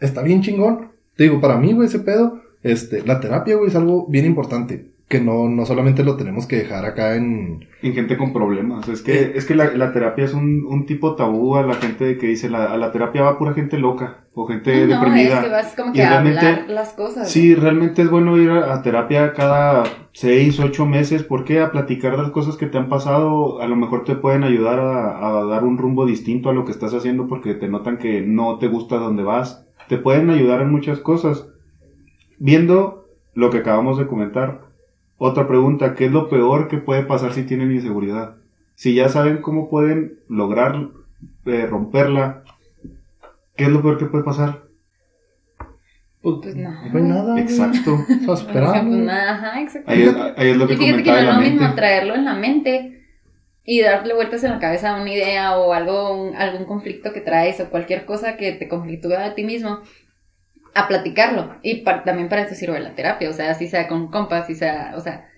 Está 0.00 0.22
bien 0.22 0.40
chingón. 0.40 0.88
Te 1.14 1.24
digo, 1.24 1.40
para 1.42 1.58
mí, 1.58 1.74
güey, 1.74 1.88
ese 1.88 1.98
pedo, 1.98 2.40
este, 2.62 3.02
la 3.06 3.20
terapia, 3.20 3.56
güey, 3.56 3.68
es 3.68 3.76
algo 3.76 4.06
bien 4.08 4.24
importante. 4.24 4.86
Que 5.08 5.20
no, 5.20 5.46
no 5.48 5.66
solamente 5.66 6.04
lo 6.04 6.16
tenemos 6.16 6.46
que 6.46 6.56
dejar 6.56 6.86
acá 6.86 7.16
en... 7.16 7.66
En 7.82 7.92
gente 7.92 8.16
con 8.16 8.32
problemas. 8.32 8.88
Es 8.88 9.02
que, 9.02 9.32
es 9.34 9.44
que 9.44 9.54
la, 9.54 9.72
la 9.76 9.92
terapia 9.92 10.24
es 10.24 10.32
un, 10.32 10.64
un 10.66 10.86
tipo 10.86 11.16
tabú 11.16 11.56
a 11.56 11.62
la 11.62 11.74
gente 11.74 12.16
que 12.16 12.28
dice 12.28 12.48
la, 12.48 12.72
a 12.72 12.78
la 12.78 12.92
terapia 12.92 13.20
va 13.22 13.38
pura 13.38 13.52
gente 13.52 13.76
loca 13.78 14.24
o 14.32 14.46
gente 14.46 14.86
No, 14.86 14.94
deprimida. 14.94 15.40
es 15.40 15.44
que 15.44 15.50
vas 15.50 15.74
como 15.76 15.94
Y 15.94 16.00
a 16.00 16.08
realmente- 16.08 16.46
hablar 16.46 16.70
las 16.70 16.94
cosas. 16.94 17.30
Sí, 17.30 17.54
realmente 17.54 18.00
es 18.00 18.08
bueno 18.08 18.38
ir 18.38 18.48
a, 18.52 18.72
a 18.72 18.80
terapia 18.82 19.34
cada 19.34 19.82
seis, 20.12 20.58
ocho 20.60 20.86
meses. 20.86 21.24
¿Por 21.24 21.44
qué? 21.44 21.60
A 21.60 21.72
platicar 21.72 22.16
de 22.16 22.22
las 22.22 22.30
cosas 22.30 22.56
que 22.56 22.66
te 22.66 22.78
han 22.78 22.88
pasado. 22.88 23.60
A 23.60 23.66
lo 23.66 23.76
mejor 23.76 24.04
te 24.04 24.14
pueden 24.14 24.44
ayudar 24.44 24.78
a, 24.78 25.40
a 25.40 25.44
dar 25.44 25.64
un 25.64 25.76
rumbo 25.76 26.06
distinto 26.06 26.48
a 26.48 26.54
lo 26.54 26.64
que 26.64 26.72
estás 26.72 26.94
haciendo 26.94 27.26
porque 27.28 27.52
te 27.54 27.68
notan 27.68 27.98
que 27.98 28.22
no 28.22 28.56
te 28.58 28.68
gusta 28.68 28.96
donde 28.96 29.24
vas. 29.24 29.66
Te 29.88 29.98
pueden 29.98 30.30
ayudar 30.30 30.62
en 30.62 30.70
muchas 30.70 31.00
cosas. 31.00 31.48
Viendo 32.38 33.08
lo 33.34 33.50
que 33.50 33.58
acabamos 33.58 33.98
de 33.98 34.06
comentar. 34.06 34.71
Otra 35.24 35.46
pregunta, 35.46 35.94
¿qué 35.94 36.06
es 36.06 36.10
lo 36.12 36.28
peor 36.28 36.66
que 36.66 36.78
puede 36.78 37.02
pasar 37.04 37.32
si 37.32 37.44
tienen 37.44 37.70
inseguridad? 37.70 38.34
Si 38.74 38.92
ya 38.94 39.08
saben 39.08 39.40
cómo 39.40 39.70
pueden 39.70 40.18
lograr 40.28 40.88
eh, 41.46 41.66
romperla, 41.66 42.42
¿qué 43.56 43.64
es 43.64 43.70
lo 43.70 43.82
peor 43.82 43.98
que 43.98 44.06
puede 44.06 44.24
pasar? 44.24 44.62
Pues 46.22 46.56
no. 46.56 46.70
No 46.70 46.98
hay 46.98 47.04
nada. 47.04 47.40
Exacto. 47.40 47.96
Pues 48.26 48.46
nada, 48.52 49.34
ajá, 49.34 49.60
exacto. 49.60 49.90
Ahí 49.90 50.02
es, 50.02 50.16
ahí 50.36 50.50
es 50.50 50.56
lo 50.56 50.66
que 50.66 50.74
Y 50.74 50.76
fíjate 50.76 51.02
que 51.04 51.10
no 51.10 51.16
es 51.18 51.24
lo 51.26 51.40
mismo 51.40 51.60
mente. 51.60 51.76
traerlo 51.76 52.14
en 52.16 52.24
la 52.24 52.34
mente 52.34 53.04
y 53.64 53.80
darle 53.80 54.14
vueltas 54.14 54.42
en 54.42 54.50
la 54.52 54.58
cabeza 54.58 54.96
a 54.96 55.00
una 55.00 55.12
idea 55.12 55.56
o 55.56 55.72
algo, 55.72 56.20
un- 56.30 56.34
algún 56.36 56.64
conflicto 56.66 57.12
que 57.12 57.20
traes 57.20 57.60
o 57.60 57.70
cualquier 57.70 58.04
cosa 58.06 58.36
que 58.36 58.52
te 58.52 58.68
conflictúa 58.68 59.24
a 59.24 59.34
ti 59.36 59.44
mismo, 59.44 59.80
a 60.74 60.88
platicarlo. 60.88 61.56
Y 61.62 61.82
también 61.82 62.28
para 62.28 62.42
eso 62.42 62.54
sirve 62.54 62.80
la 62.80 62.94
terapia, 62.94 63.28
o 63.30 63.32
sea, 63.32 63.50
así 63.50 63.68
sea 63.68 63.88
con 63.88 64.10
compas, 64.10 64.46
si 64.46 64.54
sea, 64.54 64.92
o 64.96 65.00
sea, 65.00 65.28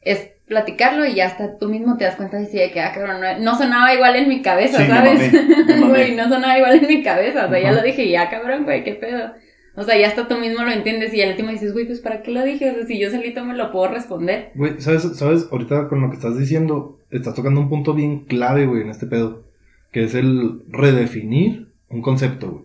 es 0.00 0.30
platicarlo 0.46 1.06
y 1.06 1.14
ya 1.14 1.26
hasta 1.26 1.58
tú 1.58 1.68
mismo 1.68 1.96
te 1.96 2.04
das 2.04 2.16
cuenta 2.16 2.36
de 2.36 2.46
si 2.46 2.58
de 2.58 2.70
que, 2.70 2.80
ah, 2.80 2.92
cabrón, 2.92 3.20
no, 3.20 3.38
no 3.38 3.56
sonaba 3.56 3.94
igual 3.94 4.16
en 4.16 4.28
mi 4.28 4.42
cabeza, 4.42 4.78
Sí, 4.78 4.86
¿sabes? 4.86 5.32
Güey, 5.88 6.14
no 6.14 6.28
sonaba 6.28 6.58
igual 6.58 6.74
en 6.74 6.86
mi 6.86 7.02
cabeza, 7.02 7.46
o 7.46 7.48
sea, 7.48 7.60
ya 7.60 7.72
lo 7.72 7.82
dije 7.82 8.08
ya, 8.08 8.28
cabrón, 8.28 8.64
güey, 8.64 8.84
qué 8.84 8.94
pedo. 8.94 9.32
O 9.76 9.82
sea, 9.82 9.98
ya 9.98 10.06
hasta 10.06 10.28
tú 10.28 10.36
mismo 10.36 10.62
lo 10.62 10.70
entiendes 10.70 11.12
y 11.14 11.22
al 11.22 11.30
último 11.30 11.50
dices, 11.50 11.72
güey, 11.72 11.86
pues 11.86 12.00
¿para 12.00 12.22
qué 12.22 12.30
lo 12.30 12.44
dije? 12.44 12.70
O 12.70 12.74
sea, 12.74 12.86
si 12.86 12.98
yo 12.98 13.10
solito 13.10 13.44
me 13.44 13.54
lo 13.54 13.72
puedo 13.72 13.88
responder. 13.88 14.52
Güey, 14.54 14.80
¿sabes, 14.80 15.02
¿sabes? 15.16 15.48
Ahorita 15.50 15.88
con 15.88 16.00
lo 16.00 16.10
que 16.10 16.16
estás 16.16 16.38
diciendo, 16.38 17.00
estás 17.10 17.34
tocando 17.34 17.60
un 17.60 17.68
punto 17.68 17.92
bien 17.92 18.20
clave, 18.20 18.66
güey, 18.66 18.82
en 18.82 18.90
este 18.90 19.06
pedo. 19.06 19.42
Que 19.90 20.04
es 20.04 20.14
el 20.14 20.62
redefinir 20.68 21.72
un 21.88 22.02
concepto, 22.02 22.50
güey. 22.50 22.64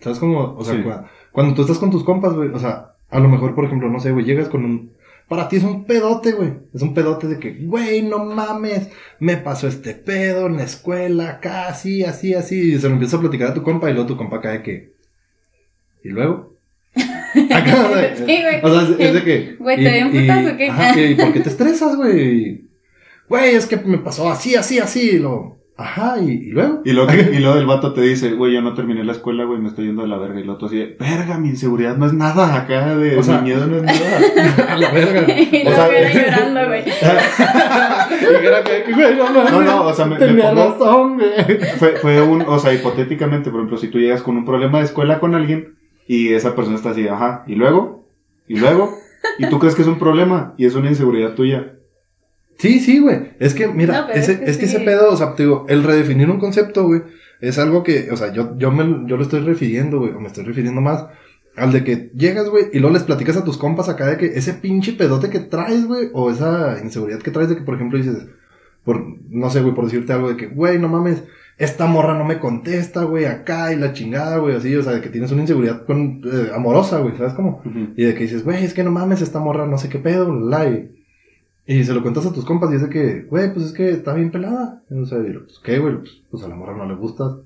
¿Sabes 0.00 0.18
cómo? 0.18 0.54
O 0.58 0.64
sea, 0.64 0.74
Sí. 0.74 0.82
cua- 0.82 1.06
cuando 1.32 1.54
tú 1.54 1.62
estás 1.62 1.78
con 1.78 1.90
tus 1.90 2.04
compas, 2.04 2.32
güey, 2.34 2.48
o 2.50 2.58
sea, 2.58 2.92
a 3.10 3.20
lo 3.20 3.28
mejor, 3.28 3.54
por 3.54 3.64
ejemplo, 3.64 3.88
no 3.88 4.00
sé, 4.00 4.10
güey, 4.12 4.24
llegas 4.24 4.48
con 4.48 4.64
un... 4.64 4.92
para 5.28 5.48
ti 5.48 5.56
es 5.56 5.62
un 5.64 5.84
pedote, 5.84 6.32
güey. 6.32 6.52
Es 6.74 6.82
un 6.82 6.94
pedote 6.94 7.26
de 7.28 7.38
que, 7.38 7.52
güey, 7.64 8.02
no 8.02 8.24
mames, 8.24 8.88
me 9.20 9.36
pasó 9.36 9.68
este 9.68 9.94
pedo 9.94 10.46
en 10.46 10.56
la 10.56 10.64
escuela, 10.64 11.40
casi, 11.40 12.04
así, 12.04 12.34
así. 12.34 12.74
Y 12.74 12.78
se 12.78 12.88
lo 12.88 12.94
empieza 12.94 13.16
a 13.16 13.20
platicar 13.20 13.48
a 13.48 13.54
tu 13.54 13.62
compa 13.62 13.90
y 13.90 13.94
luego 13.94 14.06
tu 14.08 14.16
compa 14.16 14.40
cae 14.40 14.62
que. 14.62 14.92
¿Y 16.04 16.08
luego? 16.10 16.54
Acá, 17.52 18.14
Sí, 18.16 18.22
güey. 18.24 18.60
o 18.62 18.70
sea, 18.70 18.96
es, 18.98 19.14
de 19.14 19.22
que. 19.24 19.56
Güey, 19.58 19.76
¿te 19.82 19.92
dio 19.92 20.06
un 20.06 20.12
putazo 20.12 20.54
o 20.54 20.56
qué? 20.56 20.68
Ajá, 20.70 21.00
¿y 21.00 21.14
por 21.16 21.32
qué 21.32 21.40
te 21.40 21.48
estresas, 21.48 21.96
güey? 21.96 22.64
Güey, 23.28 23.54
es 23.56 23.66
que 23.66 23.76
me 23.76 23.98
pasó 23.98 24.30
así, 24.30 24.54
así, 24.54 24.78
así. 24.78 25.10
Y 25.10 25.18
lo, 25.18 25.58
ajá, 25.78 26.16
y, 26.22 26.30
y 26.30 26.50
luego. 26.50 26.80
Y 26.84 26.92
luego, 26.92 27.10
y 27.12 27.38
luego 27.40 27.58
el 27.58 27.66
vato 27.66 27.92
te 27.92 28.00
dice, 28.00 28.32
güey, 28.32 28.54
yo 28.54 28.62
no 28.62 28.74
terminé 28.74 29.04
la 29.04 29.12
escuela, 29.12 29.44
güey, 29.44 29.60
me 29.60 29.68
estoy 29.68 29.86
yendo 29.86 30.02
de 30.02 30.08
la 30.08 30.16
verga. 30.18 30.38
Y 30.40 30.42
el 30.42 30.50
otro 30.50 30.68
así, 30.68 30.76
de, 30.78 30.96
verga, 30.98 31.38
mi 31.38 31.48
inseguridad 31.50 31.96
no 31.96 32.06
es 32.06 32.12
nada 32.12 32.54
acá, 32.54 32.96
de 32.96 33.16
O 33.18 33.22
sea- 33.22 33.38
mi 33.38 33.50
miedo 33.50 33.66
no 33.66 33.76
es 33.76 33.82
nada. 33.84 34.68
a 34.74 34.76
la 34.78 34.90
verga. 34.90 35.26
Y 35.40 35.60
O 35.66 35.70
luego 35.70 35.76
sea, 35.76 36.12
llorando, 36.12 36.66
güey. 36.66 36.82
y 36.86 38.46
era 38.46 38.64
que, 38.64 38.92
güey, 38.92 39.16
no. 39.16 39.30
No, 39.32 39.60
no, 39.62 39.82
o 39.86 39.92
sea, 39.94 40.06
me, 40.06 40.18
me 40.18 40.26
Tenía 40.26 40.50
pongo- 40.52 40.72
razón, 40.72 41.14
güey. 41.18 41.58
fue, 41.78 41.92
fue 41.96 42.22
un, 42.22 42.42
o 42.42 42.58
sea, 42.58 42.72
hipotéticamente, 42.72 43.50
por 43.50 43.60
ejemplo, 43.60 43.78
si 43.78 43.88
tú 43.88 43.98
llegas 43.98 44.22
con 44.22 44.36
un 44.36 44.44
problema 44.44 44.78
de 44.78 44.84
escuela 44.84 45.18
con 45.20 45.34
alguien 45.34 45.74
y 46.08 46.32
esa 46.32 46.54
persona 46.54 46.76
está 46.76 46.90
así, 46.90 47.06
ajá, 47.08 47.42
y 47.46 47.54
luego, 47.56 48.06
y 48.48 48.58
luego, 48.58 48.92
y 49.38 49.48
tú 49.48 49.58
crees 49.58 49.74
que 49.74 49.82
es 49.82 49.88
un 49.88 49.98
problema 49.98 50.54
y 50.56 50.66
es 50.66 50.74
una 50.74 50.88
inseguridad 50.88 51.34
tuya. 51.34 51.72
Sí, 52.58 52.80
sí, 52.80 52.98
güey. 53.00 53.32
Es 53.38 53.54
que, 53.54 53.68
mira, 53.68 54.02
No, 54.02 54.08
ese, 54.10 54.32
es 54.32 54.38
que 54.38 54.44
es 54.50 54.58
que 54.58 54.66
sí. 54.66 54.76
ese 54.76 54.84
pedo, 54.84 55.10
o 55.10 55.16
sea, 55.16 55.34
te 55.34 55.42
digo, 55.42 55.66
el 55.68 55.82
redefinir 55.82 56.30
un 56.30 56.38
concepto, 56.38 56.84
güey, 56.86 57.02
es 57.40 57.58
algo 57.58 57.82
que, 57.82 58.08
o 58.10 58.16
sea, 58.16 58.32
yo, 58.32 58.56
yo, 58.58 58.70
me, 58.72 59.08
yo 59.08 59.16
lo 59.16 59.22
estoy 59.22 59.40
refiriendo, 59.40 59.98
güey, 59.98 60.12
o 60.12 60.20
me 60.20 60.28
estoy 60.28 60.44
refiriendo 60.44 60.80
más 60.80 61.06
al 61.56 61.72
de 61.72 61.84
que 61.84 62.10
llegas, 62.14 62.48
güey, 62.50 62.66
y 62.72 62.78
luego 62.80 62.94
les 62.94 63.04
platicas 63.04 63.36
a 63.36 63.44
tus 63.44 63.56
compas 63.56 63.88
acá 63.88 64.06
de 64.06 64.18
que 64.18 64.26
ese 64.26 64.52
pinche 64.54 64.92
pedote 64.92 65.30
que 65.30 65.40
traes, 65.40 65.86
güey, 65.86 66.10
o 66.12 66.30
esa 66.30 66.78
inseguridad 66.82 67.20
que 67.20 67.30
traes 67.30 67.48
de 67.48 67.56
que, 67.56 67.62
por 67.62 67.74
ejemplo, 67.74 67.98
dices, 67.98 68.26
por, 68.84 69.02
no 69.30 69.50
sé, 69.50 69.62
güey, 69.62 69.74
por 69.74 69.84
decirte 69.84 70.12
algo 70.12 70.28
de 70.28 70.36
que, 70.36 70.48
güey, 70.48 70.78
no 70.78 70.88
mames, 70.88 71.24
esta 71.58 71.86
morra 71.86 72.16
no 72.16 72.24
me 72.24 72.38
contesta, 72.38 73.04
güey, 73.04 73.24
acá 73.24 73.72
y 73.72 73.76
la 73.76 73.94
chingada, 73.94 74.36
güey, 74.36 74.54
así, 74.54 74.74
o 74.74 74.82
sea, 74.82 74.92
de 74.92 75.00
que 75.00 75.08
tienes 75.08 75.32
una 75.32 75.42
inseguridad 75.42 75.86
con, 75.86 76.20
eh, 76.24 76.50
amorosa, 76.54 76.98
güey, 76.98 77.16
¿sabes 77.16 77.32
cómo? 77.32 77.62
Y 77.96 78.04
de 78.04 78.14
que 78.14 78.24
dices, 78.24 78.44
güey, 78.44 78.62
es 78.62 78.74
que 78.74 78.84
no 78.84 78.90
mames, 78.90 79.22
esta 79.22 79.40
morra 79.40 79.66
no 79.66 79.78
sé 79.78 79.88
qué 79.88 79.98
pedo, 79.98 80.30
bla, 80.30 80.68
y, 80.68 80.95
y 81.66 81.82
se 81.82 81.92
lo 81.92 82.02
cuentas 82.02 82.24
a 82.26 82.32
tus 82.32 82.44
compas 82.44 82.70
y 82.70 82.76
es 82.76 82.82
de 82.82 82.88
que, 82.88 83.22
güey, 83.22 83.52
pues 83.52 83.66
es 83.66 83.72
que 83.72 83.90
está 83.90 84.14
bien 84.14 84.30
pelada. 84.30 84.82
Y, 84.88 84.98
o 84.98 85.04
sea, 85.04 85.18
y, 85.18 85.32
pues, 85.32 85.58
¿qué, 85.62 85.78
güey? 85.78 85.98
Pues, 85.98 86.22
pues 86.30 86.44
a 86.44 86.48
la 86.48 86.54
morra 86.54 86.76
no 86.76 86.86
le 86.86 86.94
gusta. 86.94 87.38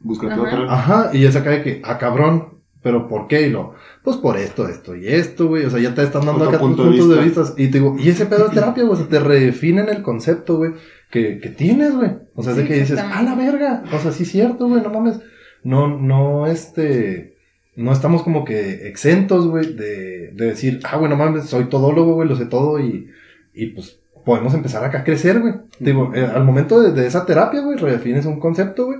Búscate 0.00 0.34
Ajá. 0.34 0.42
otra. 0.42 0.72
Ajá, 0.72 1.10
y 1.12 1.24
es 1.24 1.36
acá 1.36 1.50
de 1.50 1.62
que, 1.62 1.82
ah, 1.84 1.96
cabrón, 1.96 2.58
pero 2.82 3.06
¿por 3.06 3.28
qué? 3.28 3.46
Y 3.46 3.50
lo, 3.50 3.74
pues 4.02 4.16
por 4.16 4.36
esto, 4.36 4.66
esto 4.66 4.96
y 4.96 5.06
esto, 5.06 5.46
güey. 5.46 5.64
O 5.64 5.70
sea, 5.70 5.78
ya 5.78 5.94
te 5.94 6.02
están 6.02 6.26
dando 6.26 6.44
Otro 6.44 6.48
acá 6.48 6.58
tus 6.58 6.68
punto 6.68 6.82
de 6.82 6.98
puntos 6.98 7.16
de 7.16 7.22
vista. 7.22 7.42
Y 7.56 7.68
te 7.68 7.78
digo, 7.78 7.96
y 7.96 8.08
ese 8.08 8.26
pedo 8.26 8.48
de 8.48 8.54
terapia, 8.54 8.82
güey, 8.82 8.94
o 8.94 8.96
sea, 8.96 9.08
te 9.08 9.20
redefinen 9.20 9.88
el 9.88 10.02
concepto, 10.02 10.56
güey, 10.56 10.72
que, 11.12 11.38
que 11.38 11.48
tienes, 11.50 11.94
güey. 11.94 12.10
O 12.34 12.42
sea, 12.42 12.52
es 12.52 12.56
de 12.56 12.62
Sí, 12.64 12.68
que 12.68 12.80
dices, 12.80 12.98
a 12.98 13.22
la 13.22 13.36
verga. 13.36 13.84
O 13.92 13.98
sea, 14.00 14.10
sí 14.10 14.24
es 14.24 14.30
cierto, 14.30 14.66
güey, 14.66 14.82
no 14.82 14.90
mames. 14.90 15.20
No, 15.62 15.86
no, 15.86 16.48
este, 16.48 17.36
no 17.76 17.92
estamos 17.92 18.24
como 18.24 18.44
que 18.44 18.88
exentos, 18.88 19.46
güey, 19.46 19.74
de, 19.74 20.32
de 20.32 20.46
decir, 20.46 20.80
ah, 20.82 20.96
güey, 20.96 21.08
no 21.08 21.16
mames, 21.16 21.44
soy 21.44 21.66
todólogo, 21.66 22.14
güey, 22.14 22.28
lo 22.28 22.34
sé 22.34 22.46
todo 22.46 22.80
y, 22.80 23.08
y 23.54 23.66
pues 23.66 23.98
podemos 24.24 24.54
empezar 24.54 24.84
acá 24.84 24.98
a 25.00 25.04
crecer, 25.04 25.40
güey. 25.40 25.54
Digo, 25.80 26.12
eh, 26.14 26.24
al 26.24 26.44
momento 26.44 26.80
de, 26.80 26.92
de 26.92 27.06
esa 27.06 27.26
terapia, 27.26 27.60
güey, 27.60 27.76
redefines 27.78 28.24
un 28.26 28.38
concepto, 28.40 28.86
güey, 28.86 28.98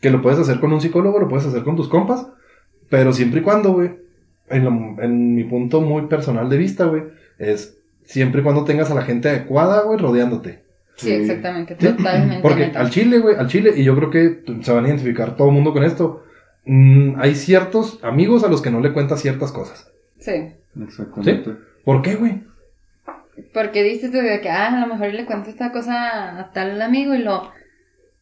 que 0.00 0.10
lo 0.10 0.22
puedes 0.22 0.38
hacer 0.38 0.60
con 0.60 0.72
un 0.72 0.80
psicólogo, 0.80 1.18
lo 1.18 1.28
puedes 1.28 1.46
hacer 1.46 1.62
con 1.64 1.76
tus 1.76 1.88
compas, 1.88 2.26
pero 2.88 3.12
siempre 3.12 3.40
y 3.40 3.42
cuando, 3.42 3.72
güey, 3.72 3.90
en, 4.48 4.64
lo- 4.64 5.02
en 5.02 5.34
mi 5.34 5.44
punto 5.44 5.80
muy 5.80 6.06
personal 6.06 6.48
de 6.48 6.56
vista, 6.58 6.84
güey, 6.86 7.02
es 7.38 7.78
siempre 8.04 8.40
y 8.40 8.44
cuando 8.44 8.64
tengas 8.64 8.90
a 8.90 8.94
la 8.94 9.02
gente 9.02 9.28
adecuada, 9.28 9.82
güey, 9.82 9.98
rodeándote. 9.98 10.62
Sí, 10.96 11.06
Sí. 11.08 11.12
exactamente, 11.14 11.76
Sí, 11.80 11.86
totalmente. 11.88 12.42
Porque 12.42 12.64
al 12.74 12.90
chile, 12.90 13.18
güey, 13.18 13.34
al 13.36 13.46
chile, 13.48 13.72
y 13.74 13.82
yo 13.84 13.96
creo 13.96 14.10
que 14.10 14.42
se 14.60 14.72
van 14.72 14.84
a 14.84 14.88
identificar 14.88 15.36
todo 15.36 15.48
el 15.48 15.54
mundo 15.54 15.72
con 15.72 15.82
esto, 15.84 16.22
mm, 16.66 17.14
hay 17.18 17.34
ciertos 17.34 17.98
amigos 18.04 18.44
a 18.44 18.48
los 18.48 18.60
que 18.62 18.70
no 18.70 18.80
le 18.80 18.92
cuentas 18.92 19.20
ciertas 19.20 19.50
cosas. 19.52 19.90
Sí. 20.18 20.32
Exactamente. 20.80 21.52
¿Por 21.84 22.02
qué, 22.02 22.14
güey? 22.16 22.42
Porque 23.54 23.82
dices 23.82 24.12
de 24.12 24.40
que, 24.40 24.48
ah, 24.50 24.68
a 24.76 24.80
lo 24.80 24.86
mejor 24.86 25.12
le 25.14 25.24
cuento 25.24 25.50
esta 25.50 25.72
cosa 25.72 26.38
a 26.38 26.52
tal 26.52 26.80
amigo 26.80 27.14
y 27.14 27.18
lo, 27.18 27.50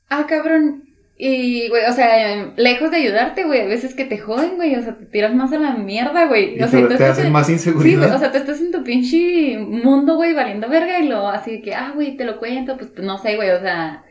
ah, 0.08 0.26
cabrón. 0.28 0.84
Y, 1.22 1.68
güey, 1.68 1.84
o 1.84 1.92
sea, 1.92 2.54
lejos 2.56 2.90
de 2.90 2.96
ayudarte, 2.96 3.44
güey, 3.44 3.60
a 3.60 3.66
veces 3.66 3.94
que 3.94 4.06
te 4.06 4.16
joden, 4.16 4.56
güey, 4.56 4.74
o 4.76 4.82
sea, 4.82 4.96
te 4.96 5.04
tiras 5.04 5.34
más 5.34 5.52
a 5.52 5.58
la 5.58 5.72
mierda, 5.72 6.24
güey. 6.26 6.56
Y 6.56 6.62
O 6.62 6.66
sea, 6.68 6.88
te, 6.88 7.28
más 7.28 7.46
Sí, 7.46 7.52
inseguridad. 7.52 8.04
güey, 8.04 8.14
o 8.14 8.18
sea, 8.18 8.32
tú 8.32 8.38
estás 8.38 8.60
en 8.60 8.72
tu 8.72 8.82
pinche 8.84 9.58
mundo, 9.58 10.16
güey, 10.16 10.32
valiendo 10.32 10.68
verga 10.68 10.98
y 10.98 11.08
lo 11.08 11.28
así 11.28 11.60
que, 11.60 11.74
ah, 11.74 11.92
güey, 11.94 12.16
te 12.16 12.24
lo 12.24 12.38
cuento, 12.38 12.78
pues 12.78 12.92
no 13.02 13.18
sé, 13.18 13.36
güey, 13.36 13.50
o 13.50 13.60
sea. 13.60 14.02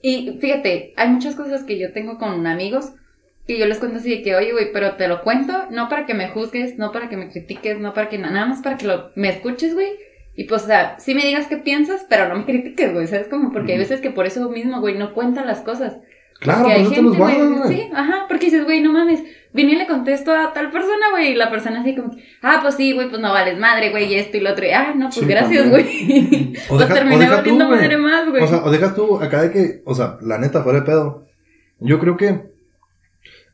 Y 0.00 0.38
fíjate, 0.40 0.94
hay 0.96 1.08
muchas 1.08 1.34
cosas 1.34 1.64
que 1.64 1.78
yo 1.78 1.92
tengo 1.92 2.16
con 2.18 2.46
amigos 2.46 2.92
que 3.46 3.58
yo 3.58 3.66
les 3.66 3.78
cuento 3.78 3.98
así 3.98 4.10
de 4.10 4.22
que, 4.22 4.34
oye, 4.34 4.52
güey, 4.52 4.72
pero 4.72 4.94
te 4.96 5.06
lo 5.08 5.22
cuento, 5.22 5.66
no 5.70 5.88
para 5.88 6.04
que 6.06 6.14
me 6.14 6.28
juzgues, 6.28 6.78
no 6.78 6.90
para 6.90 7.08
que 7.08 7.16
me 7.16 7.28
critiques, 7.30 7.78
no 7.78 7.94
para 7.94 8.08
que 8.08 8.18
na- 8.18 8.30
nada 8.30 8.46
más 8.46 8.60
para 8.60 8.76
que 8.76 8.86
lo, 8.86 9.10
me 9.14 9.28
escuches, 9.28 9.74
güey. 9.74 9.90
Y 10.36 10.44
pues, 10.44 10.64
o 10.64 10.66
sea, 10.66 10.96
sí 10.98 11.14
me 11.14 11.24
digas 11.24 11.46
qué 11.46 11.56
piensas, 11.56 12.06
pero 12.08 12.28
no 12.28 12.36
me 12.36 12.44
critiques, 12.46 12.92
güey, 12.92 13.06
¿sabes? 13.06 13.28
Como 13.28 13.52
porque 13.52 13.72
hay 13.72 13.78
veces 13.78 14.00
que 14.00 14.10
por 14.10 14.26
eso 14.26 14.48
mismo, 14.50 14.80
güey, 14.80 14.96
no 14.96 15.12
cuentan 15.14 15.46
las 15.46 15.60
cosas. 15.60 15.96
Claro, 16.38 16.64
Porque 16.64 16.74
por 16.74 16.80
hay 16.80 16.86
eso 16.92 16.94
te 16.94 17.02
los 17.02 17.16
gente, 17.16 17.58
güey. 17.58 17.68
Sí, 17.74 17.90
ajá, 17.94 18.26
porque 18.28 18.44
dices, 18.46 18.64
güey, 18.64 18.82
no 18.82 18.92
mames, 18.92 19.22
vine 19.54 19.72
y 19.72 19.76
le 19.76 19.86
contesto 19.86 20.32
a 20.32 20.52
tal 20.52 20.70
persona, 20.70 21.06
güey, 21.10 21.28
y 21.32 21.34
la 21.34 21.48
persona 21.48 21.80
así 21.80 21.96
como, 21.96 22.14
ah, 22.42 22.58
pues 22.60 22.74
sí, 22.74 22.92
güey, 22.92 23.08
pues 23.08 23.22
no 23.22 23.32
vales 23.32 23.58
madre, 23.58 23.90
güey, 23.90 24.12
y 24.12 24.16
esto 24.16 24.36
y 24.36 24.40
lo 24.40 24.50
otro, 24.52 24.66
y, 24.66 24.70
ah, 24.70 24.92
no, 24.94 25.06
pues 25.06 25.14
Sí, 25.14 25.24
gracias, 25.24 25.70
güey. 25.70 26.52
O 26.68 26.68
pues 26.76 26.80
deja- 26.80 26.92
o 26.92 26.94
terminé 26.94 27.26
valiendo 27.30 27.70
madre 27.70 27.96
más, 27.96 28.28
güey. 28.28 28.42
O 28.42 28.46
sea, 28.46 28.62
o 28.62 28.70
dejas 28.70 28.94
tú 28.94 29.18
acá 29.18 29.40
de 29.40 29.50
que, 29.50 29.80
o 29.86 29.94
sea, 29.94 30.18
la 30.20 30.36
neta, 30.36 30.62
fuera 30.62 30.80
de 30.80 30.84
pedo. 30.84 31.26
Yo 31.80 31.98
creo 31.98 32.18
que 32.18 32.42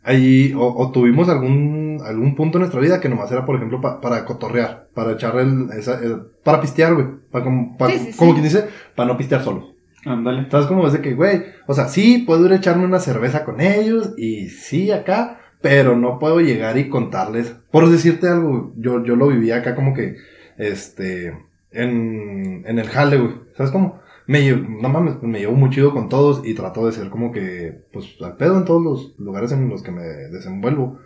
ahí, 0.02 0.52
o, 0.56 0.66
o 0.66 0.90
tuvimos 0.92 1.28
algún, 1.28 2.00
algún 2.04 2.34
punto 2.34 2.58
en 2.58 2.60
nuestra 2.62 2.80
vida 2.80 3.00
que 3.00 3.08
nomás 3.08 3.30
era, 3.32 3.44
por 3.46 3.56
ejemplo, 3.56 3.80
pa- 3.80 4.00
para 4.00 4.24
cotorrear, 4.24 4.88
para 4.94 5.12
echar 5.12 5.36
el, 5.38 5.68
esa, 5.78 6.00
el- 6.02 6.22
para 6.44 6.60
pistear, 6.60 6.94
güey. 6.94 7.06
Para, 7.30 7.44
como, 7.44 7.76
para- 7.78 7.92
Sí, 7.92 8.10
sí, 8.12 8.18
como 8.18 8.32
sí. 8.32 8.40
quien 8.40 8.44
dice, 8.44 8.68
para 8.96 9.08
no 9.08 9.16
pistear 9.16 9.42
solo. 9.42 9.72
Ándale. 10.04 10.48
¿Sabes 10.50 10.66
cómo 10.66 10.84
es 10.86 10.92
de 10.92 11.00
que, 11.00 11.14
güey? 11.14 11.44
O 11.68 11.74
sea, 11.74 11.86
sí, 11.88 12.24
puedo 12.26 12.44
ir 12.46 12.52
a 12.52 12.56
echarme 12.56 12.84
una 12.84 12.98
cerveza 12.98 13.44
con 13.44 13.60
ellos 13.60 14.14
y 14.16 14.48
sí, 14.48 14.90
acá, 14.90 15.38
pero 15.60 15.96
no 15.96 16.18
puedo 16.18 16.40
llegar 16.40 16.76
y 16.76 16.88
contarles. 16.88 17.54
Por 17.70 17.88
decirte 17.88 18.28
algo, 18.28 18.72
yo, 18.76 19.04
yo 19.04 19.14
lo 19.14 19.28
viví 19.28 19.52
acá 19.52 19.76
como 19.76 19.94
que, 19.94 20.16
este, 20.58 21.28
en, 21.70 22.64
en 22.66 22.78
el 22.78 22.88
jale, 22.88 23.18
güey. 23.18 23.34
¿Sabes 23.56 23.70
cómo? 23.72 24.00
Me 24.32 24.42
llevo, 24.42 24.66
no 24.68 24.88
mames, 24.88 25.22
me 25.22 25.40
llevo 25.40 25.54
muy 25.54 25.70
chido 25.70 25.92
con 25.92 26.08
todos 26.08 26.46
y 26.46 26.54
trato 26.54 26.86
de 26.86 26.92
ser 26.92 27.10
como 27.10 27.32
que, 27.32 27.82
pues, 27.92 28.16
al 28.20 28.36
pedo 28.36 28.56
en 28.56 28.64
todos 28.64 28.82
los 28.82 29.18
lugares 29.18 29.52
en 29.52 29.68
los 29.68 29.82
que 29.82 29.92
me 29.92 30.02
desenvuelvo. 30.02 30.98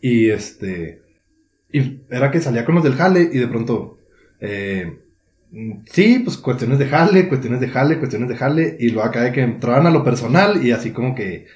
Y 0.00 0.30
este, 0.30 1.02
y 1.70 2.00
era 2.10 2.30
que 2.30 2.40
salía 2.40 2.64
con 2.64 2.74
los 2.74 2.84
del 2.84 2.94
jale 2.94 3.28
y 3.32 3.38
de 3.38 3.48
pronto, 3.48 3.98
eh, 4.40 4.98
Sí, 5.90 6.20
pues 6.24 6.38
cuestiones 6.38 6.78
de 6.78 6.86
jale, 6.86 7.28
cuestiones 7.28 7.60
de 7.60 7.68
jale, 7.68 7.98
cuestiones 7.98 8.30
de 8.30 8.36
jale, 8.36 8.76
y 8.80 8.88
luego 8.88 9.06
acá 9.06 9.22
de 9.22 9.32
que 9.32 9.42
entraban 9.42 9.86
a 9.86 9.90
lo 9.90 10.02
personal 10.02 10.64
y 10.64 10.70
así 10.70 10.92
como 10.92 11.14
que, 11.14 11.46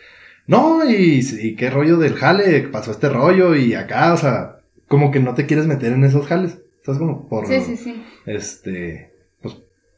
no, 0.46 0.84
y, 0.84 1.24
y 1.40 1.56
qué 1.56 1.70
rollo 1.70 1.96
del 1.96 2.14
jale, 2.14 2.68
pasó 2.68 2.90
este 2.90 3.08
rollo 3.08 3.56
y 3.56 3.72
acá, 3.72 4.12
o 4.12 4.18
sea, 4.18 4.58
como 4.86 5.10
que 5.10 5.20
no 5.20 5.34
te 5.34 5.46
quieres 5.46 5.66
meter 5.66 5.94
en 5.94 6.04
esos 6.04 6.26
jales, 6.26 6.58
¿sabes? 6.84 6.98
Como 6.98 7.26
por, 7.26 7.46
sí, 7.46 7.60
sí, 7.64 7.76
sí. 7.78 8.04
este, 8.26 9.12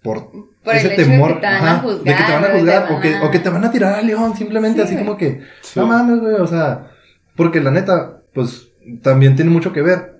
por, 0.02 0.30
Por 0.64 0.74
ese 0.74 0.86
el 0.88 0.92
hecho 1.00 1.02
temor, 1.10 1.28
de 1.28 1.34
que 1.34 1.40
te 1.40 1.46
van 1.46 1.54
ajá, 1.56 1.70
a 1.72 1.78
juzgar. 1.80 2.04
de 2.04 2.14
que 2.14 2.22
te 2.24 2.32
van 2.32 2.44
a 2.44 2.48
güey, 2.48 2.60
juzgar, 2.60 2.86
te 2.88 2.94
o, 2.94 3.00
que, 3.00 3.12
van 3.12 3.22
a- 3.22 3.26
o 3.26 3.30
que 3.30 3.38
te 3.40 3.50
van 3.50 3.64
a 3.64 3.70
tirar 3.70 3.94
a 3.94 4.02
león, 4.02 4.36
simplemente 4.36 4.78
Sí, 4.80 4.84
así 4.84 4.94
güey. 4.94 5.06
como 5.06 5.18
que, 5.18 5.42
Sí. 5.62 5.80
no 5.80 5.86
mames, 5.86 6.20
güey, 6.20 6.34
o 6.34 6.46
sea, 6.46 6.90
porque 7.36 7.60
la 7.60 7.70
neta, 7.70 8.22
pues 8.34 8.70
también 9.02 9.36
tiene 9.36 9.50
mucho 9.50 9.72
que 9.72 9.82
ver 9.82 10.16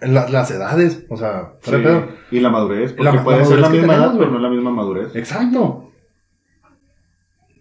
la- 0.00 0.28
las 0.28 0.50
edades, 0.50 1.04
o 1.08 1.16
sea, 1.16 1.52
Sí. 1.62 1.70
pedo. 1.72 2.08
Y 2.30 2.40
la 2.40 2.50
madurez, 2.50 2.92
porque 2.92 3.12
La 3.16 3.22
puede 3.24 3.38
la 3.40 3.44
ser 3.44 3.58
la 3.60 3.68
misma 3.68 3.94
edad, 3.94 4.00
tenemos, 4.10 4.18
pero 4.18 4.30
güey. 4.30 4.42
no 4.42 4.48
la 4.48 4.54
misma 4.54 4.70
madurez. 4.70 5.14
Exacto. 5.16 5.88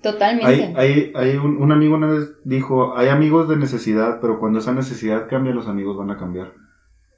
Totalmente. 0.02 0.74
Hay, 0.76 0.76
hay, 0.76 1.14
hay 1.16 1.36
un, 1.38 1.58
un 1.58 1.72
amigo 1.72 1.96
una 1.96 2.08
vez 2.08 2.32
dijo, 2.44 2.98
hay 2.98 3.10
amigos 3.10 3.48
de 3.48 3.58
necesidad, 3.58 4.20
pero 4.20 4.40
cuando 4.40 4.58
esa 4.60 4.74
necesidad 4.74 5.28
cambia, 5.30 5.54
los 5.54 5.68
amigos 5.68 5.96
van 5.98 6.10
a 6.10 6.18
cambiar. 6.18 6.54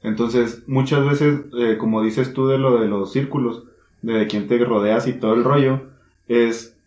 Entonces, 0.01 0.63
muchas 0.67 1.05
veces, 1.05 1.41
eh, 1.57 1.78
como 1.78 2.01
dices 2.03 2.34
tú 2.34 2.47
de 2.47 2.57
lo 2.57 2.78
de 2.82 2.88
los 2.88 3.13
círculos, 3.13 3.63
de 4.04 4.28
quién 4.28 4.47
te 4.47 4.58
rodeas 4.60 5.08
y 5.08 5.14
todo 5.14 5.34
el 5.34 5.43
rollo, 5.43 5.82
es, 6.28 6.78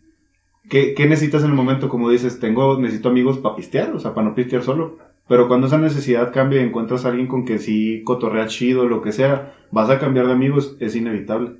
¿qué, 0.69 0.93
qué 0.93 1.07
necesitas 1.07 1.43
en 1.43 1.49
el 1.49 1.55
momento? 1.55 1.89
Como 1.89 2.09
dices, 2.09 2.39
tengo, 2.39 2.79
necesito 2.79 3.09
amigos 3.09 3.39
para 3.39 3.55
pistear, 3.55 3.93
o 3.93 3.99
sea, 3.99 4.13
para 4.13 4.29
no 4.29 4.35
pistear 4.35 4.63
solo. 4.63 4.97
Pero 5.27 5.47
cuando 5.47 5.67
esa 5.67 5.77
necesidad 5.77 6.31
cambia 6.31 6.61
y 6.61 6.65
encuentras 6.65 7.03
a 7.03 7.09
alguien 7.09 7.27
con 7.27 7.43
que 7.43 7.59
sí 7.59 8.01
cotorrea 8.05 8.47
chido, 8.47 8.87
lo 8.87 9.01
que 9.01 9.11
sea, 9.11 9.53
vas 9.71 9.89
a 9.89 9.99
cambiar 9.99 10.27
de 10.27 10.33
amigos, 10.33 10.77
es 10.79 10.95
inevitable. 10.95 11.57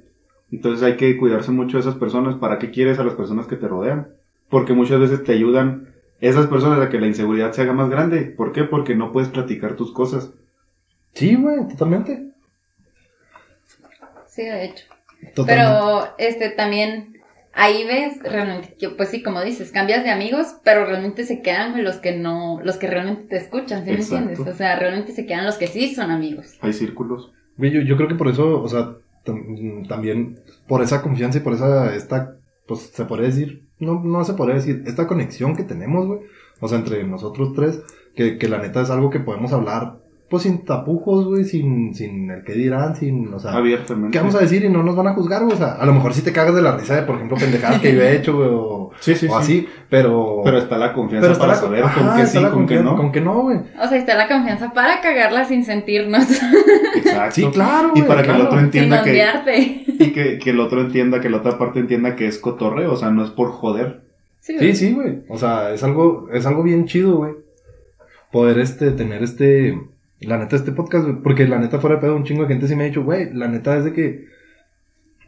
Entonces 0.51 0.84
hay 0.84 0.95
que 0.95 1.18
cuidarse 1.18 1.51
mucho 1.51 1.78
de 1.78 1.82
esas 1.82 1.95
personas. 1.95 2.36
¿Para 2.36 2.60
qué 2.60 2.72
quieres 2.72 2.99
a 2.99 3.03
las 3.03 3.16
personas 3.16 3.47
que 3.47 3.58
te 3.58 3.68
rodean? 3.68 4.08
Porque 4.49 4.74
muchas 4.74 5.01
veces 5.01 5.24
te 5.24 5.34
ayudan 5.34 5.89
esas 6.22 6.47
personas 6.47 6.80
a 6.80 6.89
que 6.89 6.99
la 6.99 7.08
inseguridad 7.08 7.51
se 7.51 7.64
haga 7.64 7.74
más 7.74 7.89
grande. 7.89 8.22
¿Por 8.22 8.53
qué? 8.53 8.64
Porque 8.64 8.95
no 8.95 9.12
puedes 9.12 9.30
platicar 9.30 9.76
tus 9.76 9.91
cosas. 9.91 10.32
Sí, 11.14 11.36
güey, 11.36 11.68
totalmente. 11.68 12.32
Sí, 14.28 14.43
de 14.43 14.66
hecho. 14.66 14.86
Totalmente. 15.34 15.45
Pero, 15.45 16.07
este, 16.18 16.49
también, 16.49 17.18
ahí 17.53 17.84
ves 17.86 18.20
realmente, 18.24 18.76
que, 18.80 18.89
pues 18.89 19.09
sí, 19.09 19.22
como 19.24 19.41
dices, 19.41 19.72
cambias 19.72 20.03
de 20.03 20.09
amigos, 20.11 20.55
pero 20.63 20.86
realmente 20.86 21.26
se 21.26 21.41
quedan 21.41 21.74
con 21.74 21.84
los 21.84 21.97
que 21.97 22.15
no, 22.15 22.59
los 22.63 22.78
que 22.78 22.88
realmente 22.88 23.24
te 23.30 23.38
escuchan, 23.38 23.84
¿sí 23.86 23.91
me 23.91 23.97
entiendes? 23.97 24.39
O 24.39 24.53
sea, 24.53 24.78
realmente 24.78 25.11
se 25.11 25.26
quedan 25.26 25.45
los 25.45 25.57
que 25.57 25.68
sí 25.68 25.93
son 25.93 26.11
amigos. 26.11 26.55
Hay 26.61 26.74
círculos. 26.74 27.32
Yo, 27.57 27.82
yo 27.82 27.97
creo 27.97 28.07
que 28.07 28.15
por 28.15 28.28
eso, 28.28 28.61
o 28.61 28.68
sea, 28.68 28.93
tam- 29.26 29.88
también 29.88 30.39
por 30.68 30.82
esa 30.84 31.01
confianza 31.01 31.39
y 31.39 31.41
por 31.41 31.53
esa, 31.53 31.95
esta, 31.95 32.36
pues 32.68 32.82
se 32.93 33.05
podría 33.05 33.28
decir, 33.28 33.63
no, 33.80 34.01
no 34.03 34.24
se 34.24 34.34
podría 34.34 34.55
decir, 34.55 34.84
esta 34.86 35.07
conexión 35.07 35.55
que 35.55 35.63
tenemos, 35.63 36.05
güey, 36.07 36.20
o 36.59 36.68
sea, 36.68 36.78
entre 36.78 37.03
nosotros 37.03 37.53
tres, 37.55 37.82
que, 38.15 38.38
que 38.38 38.47
la 38.47 38.59
neta 38.59 38.82
es 38.82 38.89
algo 38.89 39.09
que 39.09 39.20
podemos 39.20 39.53
hablar, 39.53 39.97
pues 40.30 40.43
sin 40.43 40.65
tapujos, 40.65 41.25
güey, 41.25 41.45
sin, 41.45 41.93
sin 41.95 42.30
el 42.30 42.43
que 42.43 42.53
dirán, 42.53 42.95
sin, 42.95 43.34
o 43.34 43.39
sea, 43.39 43.53
Abiertamente. 43.53 44.11
¿qué 44.11 44.19
vamos 44.19 44.36
a 44.36 44.39
decir? 44.39 44.63
Y 44.65 44.69
no 44.69 44.84
nos 44.84 44.95
van 44.95 45.07
a 45.07 45.13
juzgar, 45.13 45.41
güey, 45.43 45.53
o 45.55 45.57
sea, 45.57 45.73
a 45.75 45.86
lo 45.86 45.93
mejor 45.93 46.13
sí 46.13 46.21
te 46.21 46.34
cagas 46.34 46.53
de 46.53 46.61
la 46.61 46.75
risa 46.75 46.95
de, 46.97 47.03
por 47.03 47.15
ejemplo, 47.15 47.38
pendejadas 47.38 47.80
que 47.82 47.93
yo 47.95 48.01
he 48.01 48.15
hecho, 48.17 48.36
güey, 48.36 48.49
o, 48.51 48.91
Sí, 48.99 49.15
sí, 49.15 49.28
o 49.28 49.30
sí. 49.30 49.36
así, 49.39 49.67
pero... 49.89 50.41
Pero 50.43 50.57
está 50.57 50.78
la 50.78 50.91
confianza 50.91 51.21
pero 51.28 51.34
está 51.34 51.45
para 51.45 51.53
la- 51.55 51.61
saber 51.61 51.84
ajá, 51.84 52.01
con 52.09 52.17
qué 52.19 52.25
sí, 52.25 52.38
con 52.51 52.65
qué 52.67 52.75
no. 52.82 52.95
Con 52.97 53.11
qué 53.11 53.21
no, 53.21 53.41
güey. 53.43 53.59
O 53.82 53.88
sea, 53.88 53.97
está 53.97 54.15
la 54.15 54.28
confianza 54.28 54.73
para 54.73 54.99
cagarla 55.01 55.45
sin 55.45 55.63
sentirnos, 55.63 56.25
Exacto. 56.95 57.36
Sí, 57.36 57.47
claro, 57.53 57.89
Y 57.95 57.99
güey, 57.99 58.07
para 58.07 58.21
que 58.21 58.28
claro. 58.28 58.41
el 58.41 58.45
otro 58.47 58.57
sin 58.57 58.65
entienda 58.65 59.03
que, 59.03 59.09
ondearte. 59.11 59.84
y 59.88 60.11
que, 60.11 60.39
que 60.39 60.49
el 60.49 60.59
otro 60.59 60.82
entienda, 60.82 61.19
que 61.21 61.30
la 61.30 61.38
otra 61.38 61.57
parte 61.57 61.80
entienda 61.80 62.15
que 62.15 62.28
es 62.28 62.38
cotorreo, 62.39 62.91
o 62.93 62.97
sea, 62.97 63.11
no 63.11 63.23
es 63.23 63.30
por 63.30 63.51
joder. 63.51 64.01
Sí, 64.41 64.57
Sí, 64.59 64.75
sí, 64.75 64.93
güey. 64.93 65.19
O 65.30 65.38
sea, 65.38 65.71
es 65.73 65.84
algo, 65.84 66.28
es 66.34 66.45
algo 66.45 66.63
bien 66.63 66.86
chido, 66.86 67.17
güey. 67.17 67.34
Poder 68.32 68.59
este, 68.59 68.91
tener 68.91 69.23
este, 69.23 69.80
la 70.22 70.38
neta, 70.38 70.55
este 70.55 70.72
podcast. 70.72 71.07
Porque 71.24 71.47
la 71.47 71.59
neta, 71.59 71.80
fuera 71.80 71.97
de 71.97 72.01
pedo, 72.01 72.15
un 72.15 72.24
chingo 72.24 72.43
de 72.43 72.49
gente 72.49 72.68
sí 72.68 72.76
me 72.76 72.84
ha 72.84 72.88
dicho, 72.88 73.03
güey, 73.03 73.34
la 73.34 73.47
neta 73.47 73.78
es 73.78 73.86
de 73.86 73.93
que, 73.93 74.26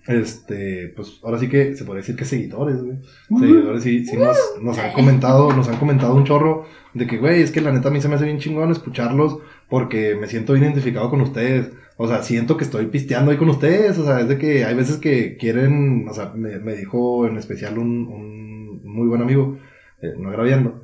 este, 0.08 0.94
pues 0.96 1.20
ahora 1.24 1.38
sí 1.38 1.50
que 1.50 1.76
se 1.76 1.84
podría 1.84 2.02
decir 2.02 2.16
que 2.16 2.26
seguidores, 2.26 2.82
güey. 2.82 2.98
Seguidores 3.40 3.84
sí, 3.84 4.06
sí 4.06 4.18
nos, 4.18 4.38
nos 4.62 4.78
han 4.80 4.94
comentado, 4.94 5.54
nos 5.54 5.68
han 5.68 5.78
comentado 5.78 6.16
un 6.16 6.24
chorro 6.24 6.66
de 6.94 7.06
que, 7.06 7.18
güey, 7.18 7.42
es 7.42 7.52
que 7.52 7.62
la 7.62 7.72
neta 7.72 7.90
a 7.90 7.92
mí 7.92 8.02
se 8.02 8.10
me 8.10 8.16
hace 8.16 8.26
bien 8.26 8.40
chingón 8.40 8.72
escucharlos 8.72 9.40
porque 9.70 10.16
me 10.16 10.28
siento 10.28 10.58
identificado 10.58 11.10
con 11.10 11.22
ustedes. 11.22 11.72
O 11.98 12.08
sea, 12.08 12.24
siento 12.24 12.56
que 12.56 12.64
estoy 12.64 12.86
pisteando 12.86 13.30
ahí 13.30 13.38
con 13.38 13.50
ustedes. 13.50 13.98
O 13.98 14.06
sea, 14.06 14.22
es 14.22 14.30
de 14.30 14.38
que 14.38 14.64
hay 14.66 14.74
veces 14.74 14.98
que 14.98 15.38
quieren, 15.38 16.08
o 16.10 16.14
sea, 16.14 16.32
me, 16.34 16.58
me 16.60 16.76
dijo 16.76 17.28
en 17.28 17.38
especial 17.38 17.78
un, 17.78 18.08
un 18.08 18.82
muy 18.84 19.08
buen 19.08 19.22
amigo, 19.22 19.58
eh, 20.02 20.14
no 20.18 20.30
agraviando. 20.30 20.82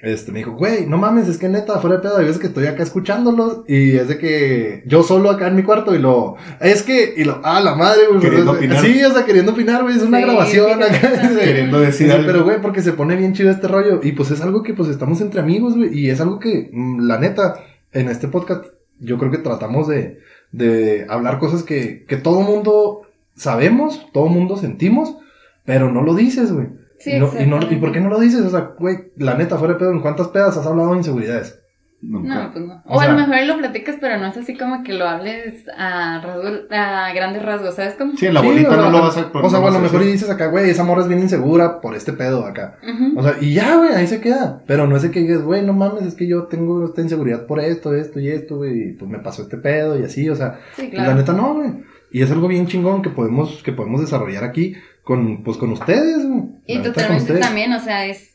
Este, 0.00 0.32
me 0.32 0.40
dijo, 0.40 0.52
güey, 0.52 0.86
no 0.86 0.98
mames, 0.98 1.28
es 1.28 1.38
que 1.38 1.48
neta, 1.48 1.78
fuera 1.78 1.96
de 1.96 2.02
pedo, 2.02 2.18
hay 2.18 2.24
veces 2.26 2.38
que 2.38 2.48
estoy 2.48 2.66
acá 2.66 2.82
escuchándolos 2.82 3.62
y 3.66 3.92
es 3.92 4.06
de 4.08 4.18
que 4.18 4.82
yo 4.86 5.02
solo 5.02 5.30
acá 5.30 5.46
en 5.46 5.56
mi 5.56 5.62
cuarto 5.62 5.94
y 5.94 5.98
lo, 5.98 6.36
es 6.60 6.82
que, 6.82 7.14
y 7.16 7.24
lo, 7.24 7.40
ah, 7.42 7.60
la 7.60 7.74
madre, 7.74 8.02
güey. 8.08 8.20
Queriendo 8.20 8.50
pues, 8.52 8.58
opinar. 8.58 8.84
Sí, 8.84 9.02
o 9.02 9.10
sea, 9.12 9.24
queriendo 9.24 9.52
opinar, 9.52 9.82
güey, 9.82 9.96
es 9.96 10.02
una 10.02 10.18
Sí, 10.18 10.24
grabación 10.24 10.78
sí, 10.78 10.84
acá. 10.96 11.28
sí. 11.30 11.36
Queriendo 11.38 11.80
decir 11.80 12.12
algo. 12.12 12.26
pero, 12.26 12.44
güey, 12.44 12.60
porque 12.60 12.82
se 12.82 12.92
pone 12.92 13.16
bien 13.16 13.32
chido 13.32 13.50
este 13.50 13.66
rollo. 13.66 14.00
Y 14.02 14.12
pues 14.12 14.30
es 14.30 14.42
algo 14.42 14.62
que, 14.62 14.74
pues, 14.74 14.90
estamos 14.90 15.22
entre 15.22 15.40
amigos, 15.40 15.74
güey. 15.74 15.98
Y 15.98 16.10
es 16.10 16.20
algo 16.20 16.38
que, 16.38 16.68
mm, 16.70 17.06
la 17.06 17.18
neta, 17.18 17.54
en 17.92 18.08
este 18.10 18.28
podcast, 18.28 18.66
yo 19.00 19.16
creo 19.16 19.30
que 19.30 19.38
tratamos 19.38 19.88
de, 19.88 20.18
de 20.52 21.06
hablar 21.08 21.38
cosas 21.38 21.62
que, 21.62 22.04
que 22.06 22.16
todo 22.16 22.42
mundo 22.42 23.02
sabemos, 23.36 24.06
todo 24.12 24.26
mundo 24.26 24.56
sentimos, 24.58 25.16
pero 25.64 25.90
no 25.90 26.02
lo 26.02 26.14
dices, 26.14 26.52
güey. 26.52 26.66
Sí, 27.04 27.12
y, 27.12 27.18
no- 27.20 27.30
y, 27.38 27.46
no- 27.46 27.60
¿Y 27.70 27.76
por 27.76 27.92
qué 27.92 28.00
no 28.00 28.08
lo 28.08 28.18
dices? 28.18 28.40
O 28.40 28.50
sea, 28.50 28.72
güey, 28.78 29.12
la 29.16 29.34
neta, 29.34 29.58
fuera 29.58 29.74
de 29.74 29.78
pedo, 29.80 29.92
¿en 29.92 30.00
cuántas 30.00 30.28
pedas 30.28 30.56
has 30.56 30.66
hablado 30.66 30.92
de 30.92 30.98
inseguridades? 30.98 31.60
Nunca. 32.06 32.34
No, 32.44 32.52
pues 32.52 32.64
no. 32.66 32.74
O 32.86 32.96
O, 32.96 33.00
a 33.00 33.08
lo 33.08 33.16
sea- 33.16 33.26
mejor 33.26 33.46
lo 33.46 33.58
platicas, 33.58 33.96
pero 33.98 34.18
no 34.18 34.26
es 34.26 34.36
así 34.36 34.58
como 34.58 34.82
que 34.84 34.92
lo 34.92 35.06
hables 35.08 35.64
a, 35.74 36.20
rasgo- 36.22 36.66
a 36.70 37.12
grandes 37.14 37.42
rasgos, 37.42 37.76
¿sabes 37.76 37.94
cómo? 37.94 38.12
Sí, 38.14 38.26
en 38.26 38.34
la 38.34 38.40
Sí, 38.40 38.46
bolita 38.46 38.68
o 38.68 38.72
sea, 38.74 38.82
no 38.82 38.90
lo 38.90 39.00
vas 39.00 39.16
a 39.16 39.20
O 39.32 39.48
sea, 39.48 39.58
no 39.60 39.64
o 39.64 39.68
a 39.68 39.70
lo 39.70 39.78
mejor 39.80 40.02
y 40.02 40.06
dices 40.12 40.28
acá, 40.28 40.48
güey, 40.48 40.68
esa 40.68 40.84
morra 40.84 41.00
es 41.00 41.08
bien 41.08 41.20
insegura 41.20 41.80
por 41.80 41.94
este 41.94 42.12
pedo 42.12 42.44
acá. 42.44 42.76
Ujú. 42.82 43.18
O 43.18 43.22
sea, 43.22 43.36
y 43.40 43.54
ya, 43.54 43.76
güey, 43.76 43.94
ahí 43.94 44.06
se 44.06 44.20
queda. 44.20 44.62
Pero 44.66 44.86
no 44.86 44.96
es 44.96 45.02
de 45.02 45.10
que 45.12 45.20
digas, 45.20 45.40
güey, 45.42 45.64
no 45.64 45.72
mames, 45.72 46.02
es 46.04 46.14
que 46.14 46.26
yo 46.28 46.42
tengo 46.44 46.84
esta 46.84 47.00
inseguridad 47.00 47.46
por 47.46 47.58
esto, 47.60 47.94
esto 47.94 48.20
y 48.20 48.28
esto, 48.28 48.56
güey, 48.58 48.90
y 48.90 48.92
pues 48.92 49.10
me 49.10 49.20
pasó 49.20 49.40
este 49.42 49.56
pedo 49.56 49.98
y 49.98 50.02
así, 50.04 50.28
o 50.28 50.36
sea, 50.36 50.58
Sí, 50.76 50.88
la 50.92 51.04
claro. 51.04 51.14
neta 51.14 51.32
no, 51.32 51.54
güey. 51.54 51.70
Y 52.12 52.20
es 52.22 52.30
algo 52.30 52.48
bien 52.48 52.66
chingón 52.66 53.00
que 53.00 53.10
podemos, 53.10 53.62
que 53.62 53.72
podemos 53.72 54.00
desarrollar 54.02 54.44
aquí 54.44 54.76
con, 55.04 55.44
pues 55.44 55.56
con 55.58 55.70
ustedes. 55.72 56.26
Y 56.66 56.78
totalmente 56.78 57.22
ustedes. 57.22 57.40
también, 57.40 57.72
o 57.72 57.80
sea, 57.80 58.06
es... 58.06 58.34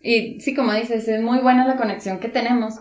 Y 0.00 0.40
sí, 0.40 0.54
como 0.54 0.72
dices, 0.72 1.08
es 1.08 1.22
muy 1.22 1.38
buena 1.38 1.66
la 1.66 1.76
conexión 1.76 2.18
que 2.18 2.28
tenemos, 2.28 2.74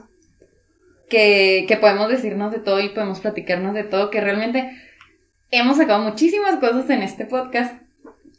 que, 1.10 1.66
que 1.68 1.78
podemos 1.78 2.10
decirnos 2.10 2.52
de 2.52 2.60
todo 2.60 2.80
y 2.80 2.90
podemos 2.90 3.20
platicarnos 3.20 3.74
de 3.74 3.84
todo, 3.84 4.10
que 4.10 4.22
realmente 4.22 4.72
hemos 5.52 5.78
sacado 5.78 6.04
muchísimas 6.04 6.56
cosas 6.58 6.90
en 6.90 7.04
este 7.04 7.26
podcast, 7.26 7.76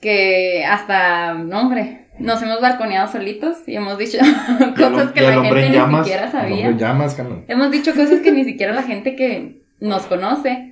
que 0.00 0.64
hasta, 0.64 1.34
no 1.34 1.60
hombre, 1.60 2.06
nos 2.18 2.42
hemos 2.42 2.60
balconeado 2.60 3.10
solitos 3.10 3.56
y 3.66 3.76
hemos 3.76 3.98
dicho 3.98 4.18
cosas 4.76 5.12
que 5.12 5.20
la 5.20 5.42
gente 5.42 5.64
en 5.64 5.70
ni 5.70 5.76
llamas, 5.76 6.06
siquiera 6.06 6.26
No, 6.26 6.32
sabía. 6.32 6.70
llamas. 6.72 7.16
Hemos 7.48 7.70
dicho 7.70 7.94
cosas 7.94 8.20
que 8.20 8.32
ni 8.32 8.44
siquiera 8.44 8.72
la 8.72 8.82
gente 8.82 9.14
que 9.14 9.62
nos 9.78 10.06
conoce 10.06 10.71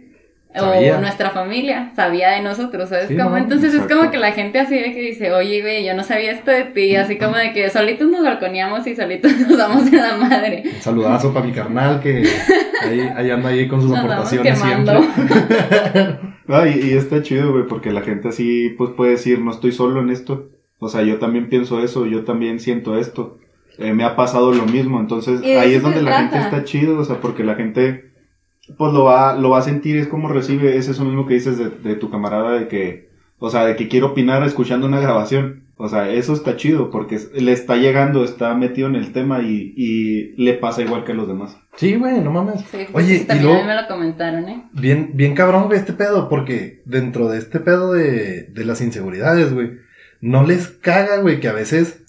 Sabía. 0.52 0.98
o 0.98 1.00
nuestra 1.00 1.30
familia 1.30 1.92
sabía 1.94 2.30
de 2.30 2.42
nosotros, 2.42 2.88
¿sabes? 2.88 3.08
Sí, 3.08 3.14
no, 3.14 3.36
Entonces 3.36 3.72
exacto. 3.72 3.94
es 3.94 3.98
como 4.00 4.10
que 4.10 4.18
la 4.18 4.32
gente 4.32 4.58
así 4.58 4.74
de 4.74 4.92
que 4.92 5.00
dice, 5.00 5.32
oye, 5.32 5.60
güey, 5.60 5.84
yo 5.84 5.94
no 5.94 6.02
sabía 6.02 6.32
esto 6.32 6.50
de 6.50 6.64
ti, 6.64 6.96
así 6.96 7.18
como 7.18 7.36
de 7.36 7.52
que 7.52 7.70
solitos 7.70 8.10
nos 8.10 8.24
balconeamos 8.24 8.86
y 8.86 8.96
solitos 8.96 9.32
nos 9.48 9.56
damos 9.56 9.86
en 9.86 9.98
la 9.98 10.16
madre. 10.16 10.64
Un 10.74 10.80
saludazo 10.80 11.32
para 11.32 11.46
mi 11.46 11.52
carnal 11.52 12.00
que 12.00 12.24
ahí, 12.82 13.10
ahí 13.14 13.30
anda 13.30 13.50
ahí 13.50 13.68
con 13.68 13.80
sus 13.80 13.90
Nos 13.90 14.00
aportaciones 14.00 14.58
siempre. 14.58 15.00
Y, 16.50 16.88
y 16.88 16.92
está 16.94 17.22
chido, 17.22 17.52
güey, 17.52 17.68
porque 17.68 17.92
la 17.92 18.02
gente 18.02 18.26
así, 18.28 18.70
pues 18.76 18.90
puede 18.96 19.12
decir, 19.12 19.38
no 19.38 19.52
estoy 19.52 19.70
solo 19.70 20.00
en 20.00 20.10
esto. 20.10 20.50
O 20.80 20.88
sea, 20.88 21.02
yo 21.02 21.18
también 21.18 21.48
pienso 21.48 21.80
eso, 21.80 22.06
yo 22.06 22.24
también 22.24 22.58
siento 22.58 22.98
esto. 22.98 23.38
Eh, 23.78 23.92
me 23.92 24.04
ha 24.04 24.16
pasado 24.16 24.52
lo 24.52 24.66
mismo, 24.66 24.98
entonces 24.98 25.40
ahí 25.42 25.74
es 25.74 25.82
donde 25.82 26.02
la 26.02 26.18
gente 26.18 26.38
está 26.38 26.64
chido, 26.64 26.98
o 26.98 27.04
sea, 27.04 27.20
porque 27.20 27.44
la 27.44 27.54
gente, 27.54 28.09
pues 28.76 28.92
lo 28.92 29.04
va, 29.04 29.34
lo 29.36 29.50
va 29.50 29.58
a 29.58 29.62
sentir, 29.62 29.96
es 29.96 30.08
como 30.08 30.28
recibe, 30.28 30.76
es 30.76 30.88
eso 30.88 31.04
mismo 31.04 31.26
que 31.26 31.34
dices 31.34 31.58
de, 31.58 31.70
de 31.70 31.96
tu 31.96 32.10
camarada, 32.10 32.52
de 32.58 32.68
que, 32.68 33.10
o 33.38 33.50
sea, 33.50 33.64
de 33.64 33.76
que 33.76 33.88
quiere 33.88 34.06
opinar 34.06 34.42
escuchando 34.42 34.86
una 34.86 35.00
grabación. 35.00 35.64
O 35.82 35.88
sea, 35.88 36.10
eso 36.10 36.34
está 36.34 36.56
chido, 36.56 36.90
porque 36.90 37.18
le 37.32 37.52
está 37.52 37.76
llegando, 37.76 38.22
está 38.22 38.54
metido 38.54 38.86
en 38.86 38.96
el 38.96 39.12
tema 39.12 39.40
y, 39.40 39.72
y 39.78 40.34
le 40.36 40.52
pasa 40.52 40.82
igual 40.82 41.04
que 41.04 41.12
a 41.12 41.14
los 41.14 41.26
demás. 41.26 41.56
Sí, 41.76 41.94
güey, 41.94 42.20
no 42.20 42.30
mames. 42.30 42.60
Sí, 42.70 42.86
pues 42.92 43.06
Oye, 43.06 43.16
sí, 43.16 43.22
y 43.22 43.26
también 43.26 43.46
luego, 43.46 43.60
a 43.60 43.62
mí 43.62 43.68
me 43.68 43.80
lo 43.80 43.88
comentaron, 43.88 44.48
¿eh? 44.50 44.68
bien, 44.74 45.12
bien 45.14 45.34
cabrón, 45.34 45.68
güey, 45.68 45.78
este 45.78 45.94
pedo, 45.94 46.28
porque 46.28 46.82
dentro 46.84 47.28
de 47.30 47.38
este 47.38 47.60
pedo 47.60 47.94
de, 47.94 48.42
de 48.42 48.64
las 48.66 48.82
inseguridades, 48.82 49.54
güey, 49.54 49.70
no 50.20 50.46
les 50.46 50.68
caga, 50.68 51.16
güey, 51.22 51.40
que 51.40 51.48
a 51.48 51.54
veces 51.54 52.04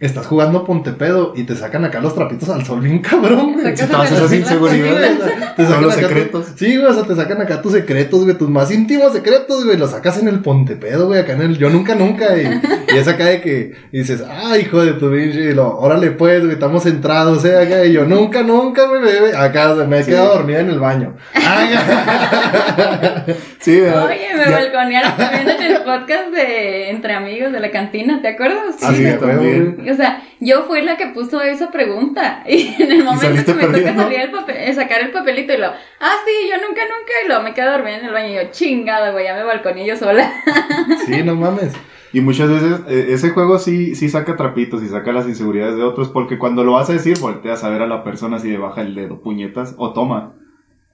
estás 0.00 0.26
jugando 0.26 0.64
pontepedo 0.64 1.34
y 1.36 1.42
te 1.44 1.54
sacan 1.54 1.84
acá 1.84 2.00
los 2.00 2.14
trapitos 2.14 2.48
al 2.48 2.64
sol 2.64 2.80
bien 2.80 3.00
cabrón, 3.00 3.52
güey. 3.52 3.64
Sacas 3.76 3.90
todas 3.90 4.10
esas 4.10 4.32
inseguridades. 4.32 5.18
Te 5.56 5.66
sacan 5.66 5.82
los 5.82 5.92
acá 5.96 6.08
secretos. 6.08 6.46
tu- 6.46 6.58
sí, 6.58 6.76
güey, 6.78 6.90
o 6.90 6.94
sea, 6.94 7.02
te 7.04 7.14
sacan 7.16 7.40
acá 7.42 7.60
tus 7.60 7.72
secretos, 7.72 8.24
güey, 8.24 8.36
tus 8.38 8.48
más 8.48 8.70
íntimos 8.70 9.12
secretos, 9.12 9.64
güey, 9.64 9.76
los 9.76 9.90
sacas 9.90 10.16
en 10.18 10.28
el 10.28 10.40
pontepedo, 10.40 11.06
güey, 11.08 11.20
acá 11.20 11.34
en 11.34 11.42
el 11.42 11.58
yo 11.58 11.68
nunca 11.68 11.94
nunca, 11.94 12.34
y, 12.38 12.60
y 12.94 12.96
es 12.96 13.06
acá 13.08 13.26
de 13.26 13.42
que 13.42 13.74
y 13.92 13.98
dices, 13.98 14.22
ay, 14.26 14.62
hijo 14.62 14.82
de 14.82 14.94
tu 14.94 15.10
pinche, 15.10 15.50
y 15.50 15.52
lo, 15.54 15.76
órale 15.78 16.12
pues, 16.12 16.40
güey, 16.40 16.52
estamos 16.54 16.82
centrados, 16.84 17.44
eh, 17.44 17.58
acá, 17.58 17.84
y 17.84 17.92
yo 17.92 18.06
nunca 18.06 18.42
nunca, 18.42 18.86
güey, 18.86 19.02
bebé, 19.02 19.36
acá, 19.36 19.72
o 19.72 19.76
sea, 19.76 19.86
me 19.86 19.98
he 19.98 20.02
Sí. 20.02 20.12
quedado 20.12 20.34
dormida 20.36 20.60
en 20.60 20.70
el 20.70 20.80
baño. 20.80 21.14
Ay, 21.34 21.74
Sí, 23.60 23.78
Oye, 23.82 24.28
me 24.34 24.50
balconearon 24.50 25.16
también 25.18 25.46
el 25.80 25.84
podcast 25.84 26.30
de 26.30 26.90
Entre 26.90 27.14
Amigos 27.14 27.52
de 27.52 27.60
la 27.60 27.70
cantina, 27.70 28.20
¿te 28.20 28.28
acuerdas? 28.28 28.76
Ah, 28.82 28.92
sí, 28.92 29.04
también. 29.18 29.86
O 29.90 29.94
sea, 29.94 30.22
yo 30.40 30.64
fui 30.64 30.82
la 30.82 30.96
que 30.96 31.06
puso 31.08 31.40
esa 31.40 31.70
pregunta. 31.70 32.44
Y 32.50 32.74
en 32.82 32.92
el 32.92 33.04
momento 33.04 33.44
que 33.44 33.66
me 33.66 33.78
toca 33.78 33.94
salir 33.94 34.20
el 34.20 34.30
papel, 34.30 34.56
eh, 34.58 34.74
sacar 34.74 35.00
el 35.02 35.12
papelito 35.12 35.52
y 35.52 35.58
lo, 35.58 35.66
ah, 35.66 36.14
sí, 36.24 36.48
yo 36.48 36.56
nunca, 36.56 36.82
nunca. 36.82 37.12
Y 37.24 37.28
luego 37.28 37.42
me 37.42 37.54
quedo 37.54 37.72
dormida 37.72 37.98
en 37.98 38.06
el 38.06 38.12
baño 38.12 38.28
y 38.28 38.34
yo, 38.34 38.50
chingada, 38.50 39.12
güey, 39.12 39.24
ya 39.24 39.34
me 39.34 39.44
balconé 39.44 39.86
yo 39.86 39.96
sola. 39.96 40.30
Sí, 41.06 41.22
no 41.22 41.34
mames. 41.34 41.72
Y 42.12 42.20
muchas 42.20 42.48
veces 42.48 42.80
eh, 42.88 43.06
ese 43.10 43.30
juego 43.30 43.58
sí, 43.58 43.94
sí 43.94 44.08
saca 44.08 44.36
trapitos 44.36 44.82
y 44.82 44.88
saca 44.88 45.12
las 45.12 45.28
inseguridades 45.28 45.76
de 45.76 45.82
otros, 45.82 46.08
porque 46.08 46.38
cuando 46.38 46.64
lo 46.64 46.72
vas 46.72 46.90
a 46.90 46.94
decir, 46.94 47.18
volteas 47.18 47.62
a 47.62 47.70
ver 47.70 47.82
a 47.82 47.86
la 47.86 48.02
persona 48.02 48.38
si 48.38 48.48
le 48.50 48.58
baja 48.58 48.80
el 48.82 48.94
dedo, 48.94 49.20
puñetas, 49.20 49.74
o 49.78 49.92
toma. 49.92 50.34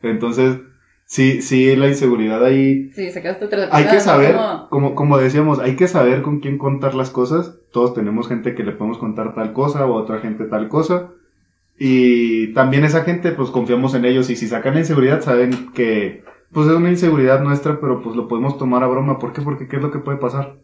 Entonces, 0.03 0.59
sí, 1.07 1.41
sí, 1.41 1.75
la 1.77 1.89
inseguridad 1.89 2.45
ahí. 2.45 2.91
Sí, 2.91 3.11
sacaste 3.11 3.47
otra 3.47 3.69
Hay 3.73 3.87
que 3.87 4.01
saber, 4.01 4.35
Como- 4.37 4.69
como, 4.69 4.95
como 4.95 5.19
decíamos, 5.19 5.59
hay 5.61 5.77
que 5.77 5.89
saber 5.89 6.21
con 6.23 6.41
quién 6.41 6.59
contar 6.59 6.95
las 6.95 7.09
cosas. 7.11 7.55
Todos 7.73 7.95
tenemos 7.95 8.29
gente 8.29 8.55
que 8.55 8.63
le 8.65 8.73
podemos 8.73 8.99
contar 8.99 9.35
tal 9.35 9.53
cosa 9.55 9.87
o 9.87 9.95
otra 9.95 10.19
gente 10.19 10.45
tal 10.45 10.69
cosa. 10.69 11.13
Y 11.79 12.53
también 12.55 12.85
esa 12.85 13.03
gente, 13.05 13.33
pues 13.33 13.51
confiamos 13.51 13.95
en 13.95 14.05
ellos. 14.05 14.31
Y 14.31 14.37
si 14.37 14.47
sacan 14.47 14.75
la 14.75 14.81
inseguridad, 14.81 15.21
saben 15.23 15.73
que, 15.75 16.25
pues 16.53 16.69
es 16.69 16.75
una 16.75 16.91
inseguridad 16.91 17.41
nuestra, 17.43 17.81
pero 17.81 18.03
pues 18.03 18.17
lo 18.17 18.29
podemos 18.29 18.57
tomar 18.59 18.83
a 18.83 18.87
broma. 18.87 19.19
¿Por 19.19 19.33
qué? 19.33 19.43
Porque 19.43 19.69
¿qué 19.69 19.77
es 19.77 19.83
lo 19.83 19.91
que 19.91 19.99
puede 19.99 20.19
pasar? 20.19 20.57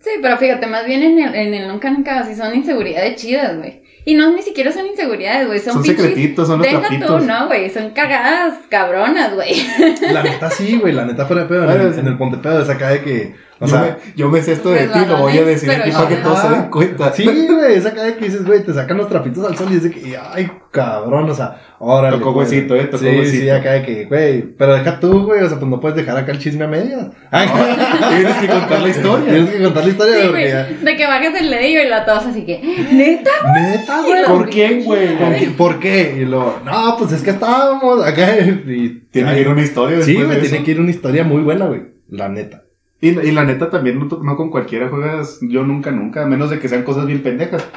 Sí, 0.00 0.10
pero 0.22 0.36
fíjate, 0.36 0.66
más 0.66 0.86
bien 0.86 1.02
en 1.02 1.18
el, 1.18 1.34
en 1.34 1.54
el 1.54 1.68
nunca 1.68 1.90
nunca 1.90 2.20
así 2.20 2.34
son 2.34 2.54
inseguridades 2.54 3.16
chidas, 3.16 3.56
güey. 3.56 3.82
Y 4.04 4.14
no 4.14 4.30
ni 4.30 4.40
siquiera 4.42 4.70
son 4.70 4.86
inseguridades, 4.86 5.48
güey, 5.48 5.58
son, 5.58 5.72
Son 5.74 5.82
pinches- 5.82 5.96
secretitos, 5.96 6.46
son 6.46 6.58
los 6.58 6.66
Deja 6.68 6.80
trapitos. 6.80 7.20
tú, 7.22 7.26
no, 7.26 7.46
güey, 7.48 7.68
son 7.70 7.90
cagadas 7.90 8.54
cabronas, 8.68 9.34
güey. 9.34 9.54
La 10.12 10.22
neta 10.22 10.48
sí, 10.50 10.78
güey, 10.78 10.92
la 10.92 11.04
neta 11.06 11.26
fuera 11.26 11.42
de 11.42 11.48
pedo. 11.48 11.60
En 11.62 11.66
Bueno, 11.70 11.84
el, 11.88 11.94
sí. 11.94 12.00
en 12.00 12.06
el 12.06 12.16
Ponte 12.16 12.36
Pedo 12.38 12.62
es 12.62 12.68
acá 12.68 12.90
de 12.90 13.02
que. 13.02 13.34
O 13.58 13.64
yo, 13.64 13.70
sea, 13.70 13.80
me, 14.04 14.12
yo 14.16 14.28
me 14.28 14.42
sé 14.42 14.52
esto 14.52 14.70
de 14.70 14.86
ti, 14.86 14.98
lo 15.08 15.16
voy 15.18 15.38
a 15.38 15.44
decir 15.44 15.70
aquí 15.70 15.90
para 15.90 16.08
que 16.08 16.16
todos 16.16 16.38
se 16.40 16.48
den 16.50 16.70
cuenta. 16.70 17.10
Sí, 17.14 17.24
güey, 17.24 17.74
es 17.74 17.86
acá 17.86 18.02
de 18.02 18.16
que 18.16 18.26
dices, 18.26 18.44
güey, 18.44 18.62
te 18.62 18.74
sacan 18.74 18.98
los 18.98 19.08
trapitos 19.08 19.44
al 19.46 19.56
sol 19.56 19.68
y 19.72 19.76
es 19.76 19.82
de 19.84 19.90
que, 19.90 20.14
ay, 20.18 20.50
cabrón, 20.70 21.30
o 21.30 21.34
sea, 21.34 21.58
órale. 21.78 22.18
Tocó 22.18 22.32
güey. 22.34 22.44
huesito, 22.44 22.76
eh, 22.76 22.84
tocó 22.84 22.98
sí, 22.98 23.06
huesito. 23.06 23.42
Sí, 23.44 23.48
acá 23.48 23.72
de 23.72 23.82
que, 23.82 24.04
güey, 24.04 24.42
pero 24.42 24.74
deja 24.74 25.00
tú, 25.00 25.24
güey, 25.24 25.42
o 25.42 25.48
sea, 25.48 25.58
pues 25.58 25.70
no 25.70 25.80
puedes 25.80 25.96
dejar 25.96 26.18
acá 26.18 26.32
el 26.32 26.38
chisme 26.38 26.64
a 26.64 26.68
medias. 26.68 27.06
Ay, 27.30 27.48
Tienes 28.14 28.36
que 28.36 28.46
contar 28.46 28.82
la 28.82 28.88
historia. 28.90 29.24
Tienes 29.32 29.50
que 29.50 29.62
contar 29.62 29.84
la 29.84 29.90
historia 29.90 30.20
Sí, 30.20 30.28
güey, 30.28 30.48
ya. 30.48 30.64
de 30.64 30.96
que 30.96 31.06
bajas 31.06 31.40
el 31.40 31.50
dedillo 31.50 31.80
y 31.82 31.88
la 31.88 32.04
tos 32.04 32.26
así 32.26 32.44
que, 32.44 32.60
¿neta? 32.92 33.30
Neta, 33.54 34.02
güey. 34.02 34.24
¿Por 34.26 34.50
quién, 34.50 34.84
güey? 34.84 35.16
¿Por 35.56 35.78
qué? 35.80 36.14
Y 36.18 36.24
lo, 36.26 36.60
no, 36.62 36.96
pues 36.98 37.12
es 37.12 37.22
que 37.22 37.30
estábamos 37.30 38.04
acá. 38.04 38.36
Y, 38.38 39.02
Tiene 39.10 39.32
que 39.32 39.40
ir 39.40 39.48
una 39.48 39.62
historia 39.62 40.02
Sí, 40.02 40.14
güey, 40.14 40.26
de 40.28 40.36
tiene 40.42 40.56
eso. 40.56 40.64
que 40.66 40.70
ir 40.72 40.80
una 40.80 40.90
historia 40.90 41.24
muy 41.24 41.40
buena, 41.40 41.64
güey. 41.64 41.84
La 42.10 42.28
neta. 42.28 42.64
Y, 43.00 43.08
y 43.08 43.32
la 43.32 43.44
neta 43.44 43.70
también 43.70 43.98
no, 43.98 44.06
no 44.06 44.36
con 44.36 44.50
cualquiera 44.50 44.88
juegas 44.88 45.38
yo 45.42 45.64
nunca, 45.64 45.90
nunca, 45.90 46.22
a 46.22 46.26
menos 46.26 46.50
de 46.50 46.58
que 46.58 46.68
sean 46.68 46.82
cosas 46.82 47.06
bien 47.06 47.22
pendejas. 47.22 47.68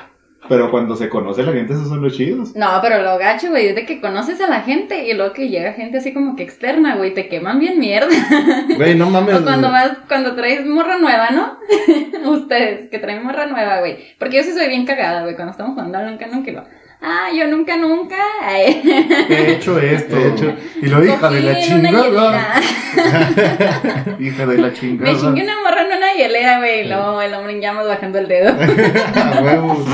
Pero 0.47 0.72
cuando 0.72 0.95
se 0.95 1.09
conoce 1.09 1.43
la 1.43 1.51
gente, 1.51 1.74
esos 1.74 1.89
son 1.89 2.01
los 2.01 2.17
chidos. 2.17 2.55
No, 2.55 2.67
pero 2.82 3.03
lo 3.03 3.20
gacho, 3.20 3.49
güey, 3.49 3.67
es 3.67 3.76
de 3.76 3.86
que 3.86 4.01
conoces 4.01 4.41
a 4.41 4.49
la 4.49 4.61
gente 4.61 5.07
y 5.07 5.13
luego 5.13 5.32
que 5.32 5.47
llega 5.47 5.74
gente 5.74 5.99
así 5.99 6.11
como 6.11 6.36
que 6.36 6.41
externa, 6.41 6.95
güey, 6.95 7.13
te 7.13 7.28
queman 7.28 7.59
bien 7.59 7.80
mierda. 7.80 8.09
Güey, 8.76 8.95
no 8.95 9.09
mames. 9.09 9.36
O 9.36 9.43
cuando 9.43 9.70
vas, 9.70 9.97
cuando 10.07 10.36
traes 10.36 10.65
morra 10.65 10.97
nueva, 10.97 11.30
¿no? 11.32 11.59
Ustedes, 12.32 12.89
que 12.89 12.97
traen 12.97 13.24
morra 13.24 13.45
nueva, 13.45 13.80
güey. 13.80 13.97
Porque 14.17 14.38
yo 14.38 14.43
sí 14.43 14.51
soy 14.53 14.67
bien 14.70 14.86
cagada, 14.86 15.22
güey, 15.22 15.36
cuando 15.36 15.51
estamos 15.51 15.74
jugando 15.74 15.97
al 15.97 16.09
nunca, 16.09 16.28
nunca, 16.28 16.65
ah, 17.01 17.27
yo 17.35 17.47
nunca, 17.47 17.77
nunca. 17.77 18.15
ay. 18.41 18.81
He 19.29 19.51
hecho 19.53 19.79
esto. 19.79 20.17
He 20.17 20.27
hecho- 20.29 20.55
Y 20.81 20.85
lo 20.87 21.03
hija 21.03 21.29
de 21.29 21.41
la 21.41 21.59
chingada. 21.59 22.61
Hija 24.19 24.45
de 24.45 24.57
la 24.57 24.67
Me 24.67 24.73
chingada. 24.73 25.17
chingué 25.19 25.43
una 25.43 25.59
morra 25.61 25.81
en 25.81 25.97
una 25.97 26.13
hielera, 26.13 26.57
güey, 26.59 26.81
y 26.81 26.87
luego 26.87 27.21
el 27.21 27.33
hombre 27.33 27.53
en 27.53 27.61
llamas 27.61 27.87
bajando 27.87 28.19
el 28.19 28.27
dedo. 28.27 28.49
A 29.15 29.41
huevo. 29.41 29.85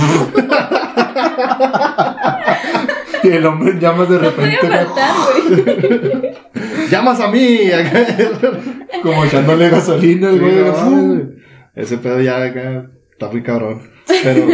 Y 3.23 3.27
el 3.29 3.45
hombre 3.45 3.71
en 3.71 3.79
llamas 3.79 4.09
de 4.09 4.15
No 4.15 4.21
repente, 4.21 4.57
faltar, 4.67 5.11
güey. 5.49 6.35
Llamas 6.89 7.19
a 7.19 7.27
mí. 7.29 7.71
acá. 7.71 8.05
como 9.01 9.25
echándole 9.25 9.69
gasolina, 9.69 10.31
Sí, 10.31 10.37
güey. 10.39 10.55
no 10.55 10.71
mames, 10.73 11.07
güey. 11.07 11.23
Ese 11.75 11.97
pedo 11.97 12.21
ya 12.21 12.43
acá 12.43 12.85
está 13.11 13.27
muy 13.29 13.41
cabrón. 13.43 13.89
Pero, 14.23 14.47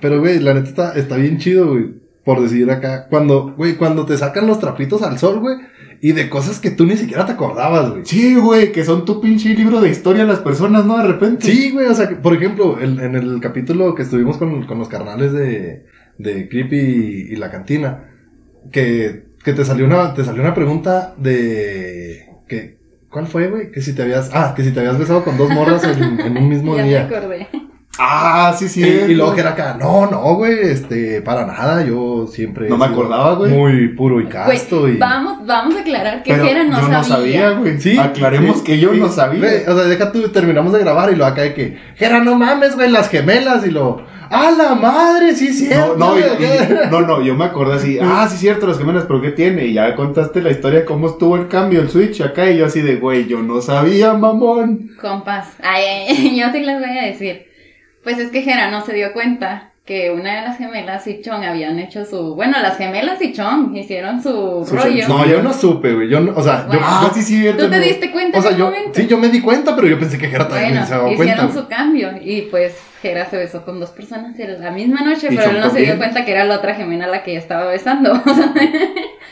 pero, 0.00 0.20
güey, 0.20 0.38
la 0.40 0.54
neta 0.54 0.68
está, 0.68 0.92
está 0.94 1.16
bien 1.16 1.38
chido, 1.38 1.68
güey. 1.72 1.94
Por 2.24 2.42
decir 2.42 2.68
acá. 2.70 3.06
Cuando, 3.08 3.54
güey, 3.56 3.76
cuando 3.76 4.04
te 4.04 4.16
sacan 4.16 4.46
los 4.46 4.58
trapitos 4.58 5.02
al 5.02 5.18
sol, 5.18 5.38
güey. 5.40 5.56
Y 6.02 6.12
de 6.12 6.28
cosas 6.28 6.58
que 6.60 6.70
tú 6.70 6.84
ni 6.84 6.96
siquiera 6.96 7.24
te 7.24 7.32
acordabas, 7.32 7.90
güey. 7.90 8.02
Sí, 8.04 8.34
güey, 8.34 8.72
que 8.72 8.84
son 8.84 9.04
tu 9.04 9.20
pinche 9.20 9.54
libro 9.54 9.80
de 9.80 9.88
historia 9.90 10.24
las 10.24 10.40
personas, 10.40 10.84
¿no? 10.84 10.98
De 10.98 11.04
repente. 11.06 11.46
Sí, 11.46 11.70
güey, 11.70 11.86
o 11.86 11.94
sea, 11.94 12.08
que, 12.08 12.16
por 12.16 12.34
ejemplo, 12.34 12.78
el- 12.80 13.00
en 13.00 13.14
el 13.14 13.40
capítulo 13.40 13.94
que 13.94 14.02
estuvimos 14.02 14.36
con, 14.38 14.66
con 14.66 14.78
los 14.78 14.88
carnales 14.88 15.32
de, 15.32 15.86
de 16.18 16.48
Creepy 16.48 16.76
y, 16.76 17.32
y 17.32 17.36
la 17.36 17.50
cantina, 17.50 18.10
que, 18.72 19.26
que 19.44 19.52
te 19.52 19.64
salió 19.64 19.86
una, 19.86 20.12
te 20.12 20.24
salió 20.24 20.42
una 20.42 20.52
pregunta 20.54 21.14
de, 21.16 22.26
que, 22.48 22.76
¿cuál 23.08 23.26
fue, 23.26 23.48
güey? 23.48 23.70
Que 23.70 23.80
si 23.80 23.94
te 23.94 24.02
habías, 24.02 24.30
ah, 24.34 24.52
que 24.56 24.64
si 24.64 24.72
te 24.72 24.80
habías 24.80 24.98
besado 24.98 25.24
con 25.24 25.38
dos 25.38 25.48
morras 25.50 25.82
en, 25.84 26.20
en 26.20 26.36
un 26.36 26.48
mismo 26.48 26.74
Ya 26.76 26.82
me 26.82 26.88
día. 26.88 27.04
acordé. 27.06 27.48
Ah, 27.98 28.54
sí, 28.58 28.68
sí. 28.68 28.82
Y, 28.82 29.12
y 29.12 29.14
luego 29.14 29.34
que 29.34 29.40
era 29.40 29.50
acá, 29.50 29.76
no, 29.80 30.10
no, 30.10 30.34
güey, 30.34 30.58
este, 30.70 31.22
para 31.22 31.46
nada, 31.46 31.82
yo 31.84 32.26
siempre. 32.26 32.68
No 32.68 32.76
me 32.76 32.84
acordaba, 32.84 33.34
güey. 33.34 33.50
Muy 33.52 33.88
puro 33.88 34.20
y 34.20 34.26
casto 34.26 34.80
Güey, 34.80 34.94
y. 34.94 34.98
vamos, 34.98 35.46
vamos 35.46 35.74
a 35.76 35.80
aclarar 35.80 36.22
que 36.22 36.34
Jera 36.34 36.64
no 36.64 36.70
yo 36.78 36.82
sabía. 36.82 36.98
no 36.98 37.04
sabía, 37.04 37.50
güey. 37.52 37.80
Sí. 37.80 37.98
Aclaremos 37.98 38.58
Sí, 38.58 38.64
que 38.64 38.78
yo 38.78 38.92
sí, 38.92 39.00
no 39.00 39.08
sabía. 39.08 39.40
güey, 39.40 39.62
o 39.66 39.74
sea, 39.74 39.84
deja 39.88 40.12
tú, 40.12 40.28
terminamos 40.28 40.72
de 40.72 40.80
grabar 40.80 41.10
y 41.12 41.16
lo 41.16 41.24
acá 41.24 41.42
de 41.42 41.54
que, 41.54 41.78
Jera, 41.96 42.20
no 42.20 42.34
mames, 42.36 42.74
güey, 42.76 42.90
las 42.90 43.08
gemelas 43.08 43.66
y 43.66 43.70
lo, 43.70 44.04
¡a 44.30 44.50
la 44.50 44.74
madre! 44.74 45.34
Sí, 45.34 45.52
sí. 45.54 45.68
No, 45.70 45.96
no, 45.96 46.18
y- 46.18 46.22
y- 46.44 46.90
no, 46.90 47.00
no, 47.00 47.22
yo 47.22 47.34
me 47.34 47.44
acordé 47.46 47.76
así, 47.76 47.98
ah, 48.02 48.26
sí, 48.30 48.36
cierto, 48.36 48.66
las 48.66 48.78
gemelas, 48.78 49.04
pero 49.08 49.22
¿qué 49.22 49.30
tiene? 49.30 49.64
Y 49.66 49.72
ya 49.74 49.94
contaste 49.94 50.42
la 50.42 50.50
historia, 50.50 50.84
cómo 50.84 51.06
estuvo 51.06 51.36
el 51.36 51.48
cambio, 51.48 51.80
el 51.80 51.88
switch 51.88 52.20
acá, 52.20 52.50
y 52.50 52.58
yo 52.58 52.66
así 52.66 52.80
de, 52.82 52.96
güey, 52.96 53.26
yo 53.26 53.40
no 53.42 53.60
sabía, 53.62 54.12
mamón. 54.12 54.90
Compas, 55.00 55.48
ay, 55.62 55.82
ay, 56.10 56.38
yo 56.40 56.46
sí 56.52 56.60
les 56.60 56.78
voy 56.78 56.98
a 56.98 57.02
decir. 57.06 57.46
Pues 58.06 58.18
es 58.20 58.30
que 58.30 58.42
Jera 58.42 58.70
no 58.70 58.84
se 58.84 58.94
dio 58.94 59.12
cuenta 59.12 59.72
que 59.84 60.10
una 60.12 60.36
de 60.36 60.42
las 60.42 60.58
gemelas 60.58 61.06
y 61.08 61.20
Chong 61.22 61.42
habían 61.44 61.78
hecho 61.80 62.04
su. 62.04 62.36
Bueno, 62.36 62.56
las 62.62 62.78
gemelas 62.78 63.20
y 63.20 63.32
Chong 63.32 63.74
hicieron 63.76 64.22
su, 64.22 64.64
Su 64.64 64.76
rollo. 64.76 65.08
No, 65.08 65.26
yo 65.26 65.42
no 65.42 65.52
supe, 65.52 65.92
güey, 65.92 66.08
yo 66.08 66.20
no, 66.20 66.32
o 66.36 66.42
sea, 66.42 66.68
yo. 66.72 66.78
Ah, 66.82 67.10
sí, 67.12 67.22
cierto. 67.22 67.64
¿Tú 67.64 67.70
te 67.70 67.80
diste 67.80 68.12
cuenta 68.12 68.38
o 68.38 68.42
sea, 68.42 68.52
en 68.52 68.56
yo, 68.58 68.64
momento? 68.66 68.90
sí, 68.94 69.06
yo 69.08 69.18
me 69.18 69.28
di 69.28 69.40
cuenta, 69.40 69.74
pero 69.74 69.88
yo 69.88 69.98
pensé 69.98 70.18
que 70.18 70.28
Jera 70.28 70.46
también 70.48 70.70
Bueno, 70.70 70.86
se 70.86 70.94
hicieron 70.94 71.16
cuenta. 71.16 71.42
güey. 71.46 71.52
su 71.56 71.68
cambio 71.68 72.10
y 72.22 72.42
pues 72.42 72.76
Jera 73.02 73.26
se 73.28 73.36
besó 73.38 73.64
con 73.64 73.80
dos 73.80 73.90
personas 73.90 74.38
en 74.38 74.60
la 74.60 74.70
misma 74.70 75.00
noche, 75.02 75.28
Y 75.32 75.36
pero 75.36 75.50
él 75.50 75.60
no 75.60 75.70
se 75.70 75.80
dio 75.80 75.96
cuenta 75.98 76.24
que 76.24 76.30
era 76.32 76.44
la 76.44 76.56
otra 76.56 76.74
gemela 76.76 77.06
la 77.08 77.22
que 77.24 77.32
ella 77.32 77.40
estaba 77.40 77.66
besando. 77.66 78.12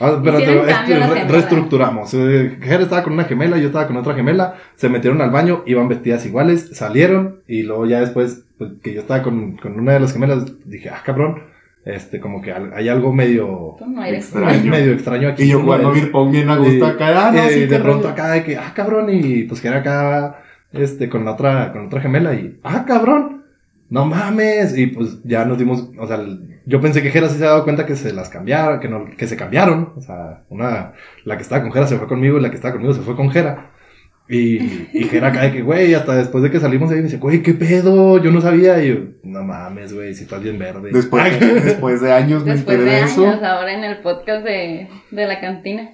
Ah, 0.00 0.20
pero 0.24 0.40
Hicieron 0.40 0.66
te- 0.66 0.72
este, 0.72 0.98
re- 1.06 1.24
reestructuramos. 1.28 2.12
Eh, 2.14 2.58
Jera 2.60 2.82
estaba 2.82 3.04
con 3.04 3.12
una 3.12 3.24
gemela, 3.24 3.58
yo 3.58 3.66
estaba 3.66 3.86
con 3.86 3.96
otra 3.96 4.14
gemela. 4.14 4.56
Se 4.74 4.88
metieron 4.88 5.20
al 5.22 5.30
baño, 5.30 5.62
iban 5.66 5.86
vestidas 5.86 6.26
iguales, 6.26 6.70
salieron 6.72 7.42
y 7.46 7.62
luego 7.62 7.86
ya 7.86 8.00
después 8.00 8.43
pues, 8.58 8.72
que 8.82 8.94
yo 8.94 9.00
estaba 9.00 9.22
con, 9.22 9.56
con 9.56 9.78
una 9.78 9.92
de 9.94 10.00
las 10.00 10.12
gemelas, 10.12 10.44
dije, 10.68 10.88
ah, 10.90 11.02
cabrón, 11.04 11.42
este, 11.84 12.18
como 12.20 12.40
que 12.40 12.52
hay 12.52 12.88
algo 12.88 13.12
medio, 13.12 13.76
no. 13.86 14.04
Extraño. 14.04 14.70
medio 14.70 14.92
extraño 14.92 15.28
aquí. 15.28 15.42
Y 15.44 15.48
yo 15.50 15.60
jugando 15.60 15.90
Eh, 15.90 15.94
beer 16.00 16.10
pong 16.12 16.30
bien 16.30 16.48
a 16.50 16.56
gusto 16.56 16.72
y- 16.72 16.82
acá, 16.90 17.28
ah, 17.28 17.32
no, 17.32 17.44
y 17.44 17.48
sí, 17.54 17.66
de 17.66 17.78
pronto 17.80 18.08
acá 18.08 18.30
de 18.30 18.44
que, 18.44 18.56
ah, 18.56 18.72
cabrón, 18.74 19.08
y 19.10 19.42
pues 19.44 19.60
que 19.60 19.68
era 19.68 19.78
acá, 19.78 20.40
este, 20.72 21.08
con 21.08 21.24
la 21.24 21.32
otra, 21.32 21.72
con 21.72 21.82
la 21.82 21.86
otra 21.88 22.00
gemela 22.00 22.34
y, 22.34 22.58
ah, 22.64 22.84
cabrón, 22.86 23.44
no 23.90 24.06
mames, 24.06 24.76
y 24.78 24.86
pues 24.86 25.22
ya 25.24 25.44
nos 25.44 25.58
dimos, 25.58 25.90
o 25.98 26.06
sea, 26.06 26.16
el- 26.16 26.60
yo 26.66 26.80
pensé 26.80 27.02
que 27.02 27.10
Jera 27.10 27.28
sí 27.28 27.34
se 27.36 27.44
había 27.44 27.50
dado 27.50 27.64
cuenta 27.64 27.84
que 27.84 27.94
se 27.96 28.14
las 28.14 28.30
cambiaron, 28.30 28.80
que 28.80 28.88
no, 28.88 29.04
que 29.18 29.26
se 29.26 29.36
cambiaron, 29.36 29.92
o 29.94 30.00
sea, 30.00 30.44
una, 30.48 30.94
la 31.26 31.36
que 31.36 31.42
estaba 31.42 31.60
con 31.62 31.70
Jera 31.70 31.86
se 31.86 31.98
fue 31.98 32.08
conmigo 32.08 32.38
y 32.38 32.40
la 32.40 32.48
que 32.48 32.56
estaba 32.56 32.72
conmigo 32.72 32.94
se 32.94 33.02
fue 33.02 33.14
con 33.14 33.30
Jera. 33.30 33.72
Y, 34.28 34.88
y 34.94 35.04
Jera 35.10 35.28
acá 35.28 35.42
de 35.42 35.52
que, 35.52 35.62
güey, 35.62 35.92
hasta 35.92 36.16
después 36.16 36.42
de 36.42 36.50
que 36.50 36.58
salimos 36.58 36.90
ahí 36.90 36.96
me 36.96 37.02
dice, 37.04 37.18
güey, 37.18 37.42
qué 37.42 37.52
pedo, 37.52 38.22
yo 38.22 38.30
no 38.30 38.40
sabía, 38.40 38.82
y 38.82 38.88
yo, 38.88 38.94
no 39.22 39.44
mames, 39.44 39.92
güey, 39.92 40.14
si 40.14 40.22
estás 40.24 40.42
bien 40.42 40.58
verde. 40.58 40.90
Después, 40.92 41.38
después 41.64 42.00
de 42.00 42.12
años 42.12 42.44
me 42.44 42.52
Después 42.52 42.78
enteré 42.78 42.90
de 42.90 42.96
de 42.96 43.02
años, 43.02 43.12
eso. 43.12 43.26
ahora 43.26 43.72
en 43.74 43.84
el 43.84 43.98
podcast 43.98 44.44
de, 44.44 44.88
de 45.10 45.26
la 45.26 45.40
cantina, 45.40 45.90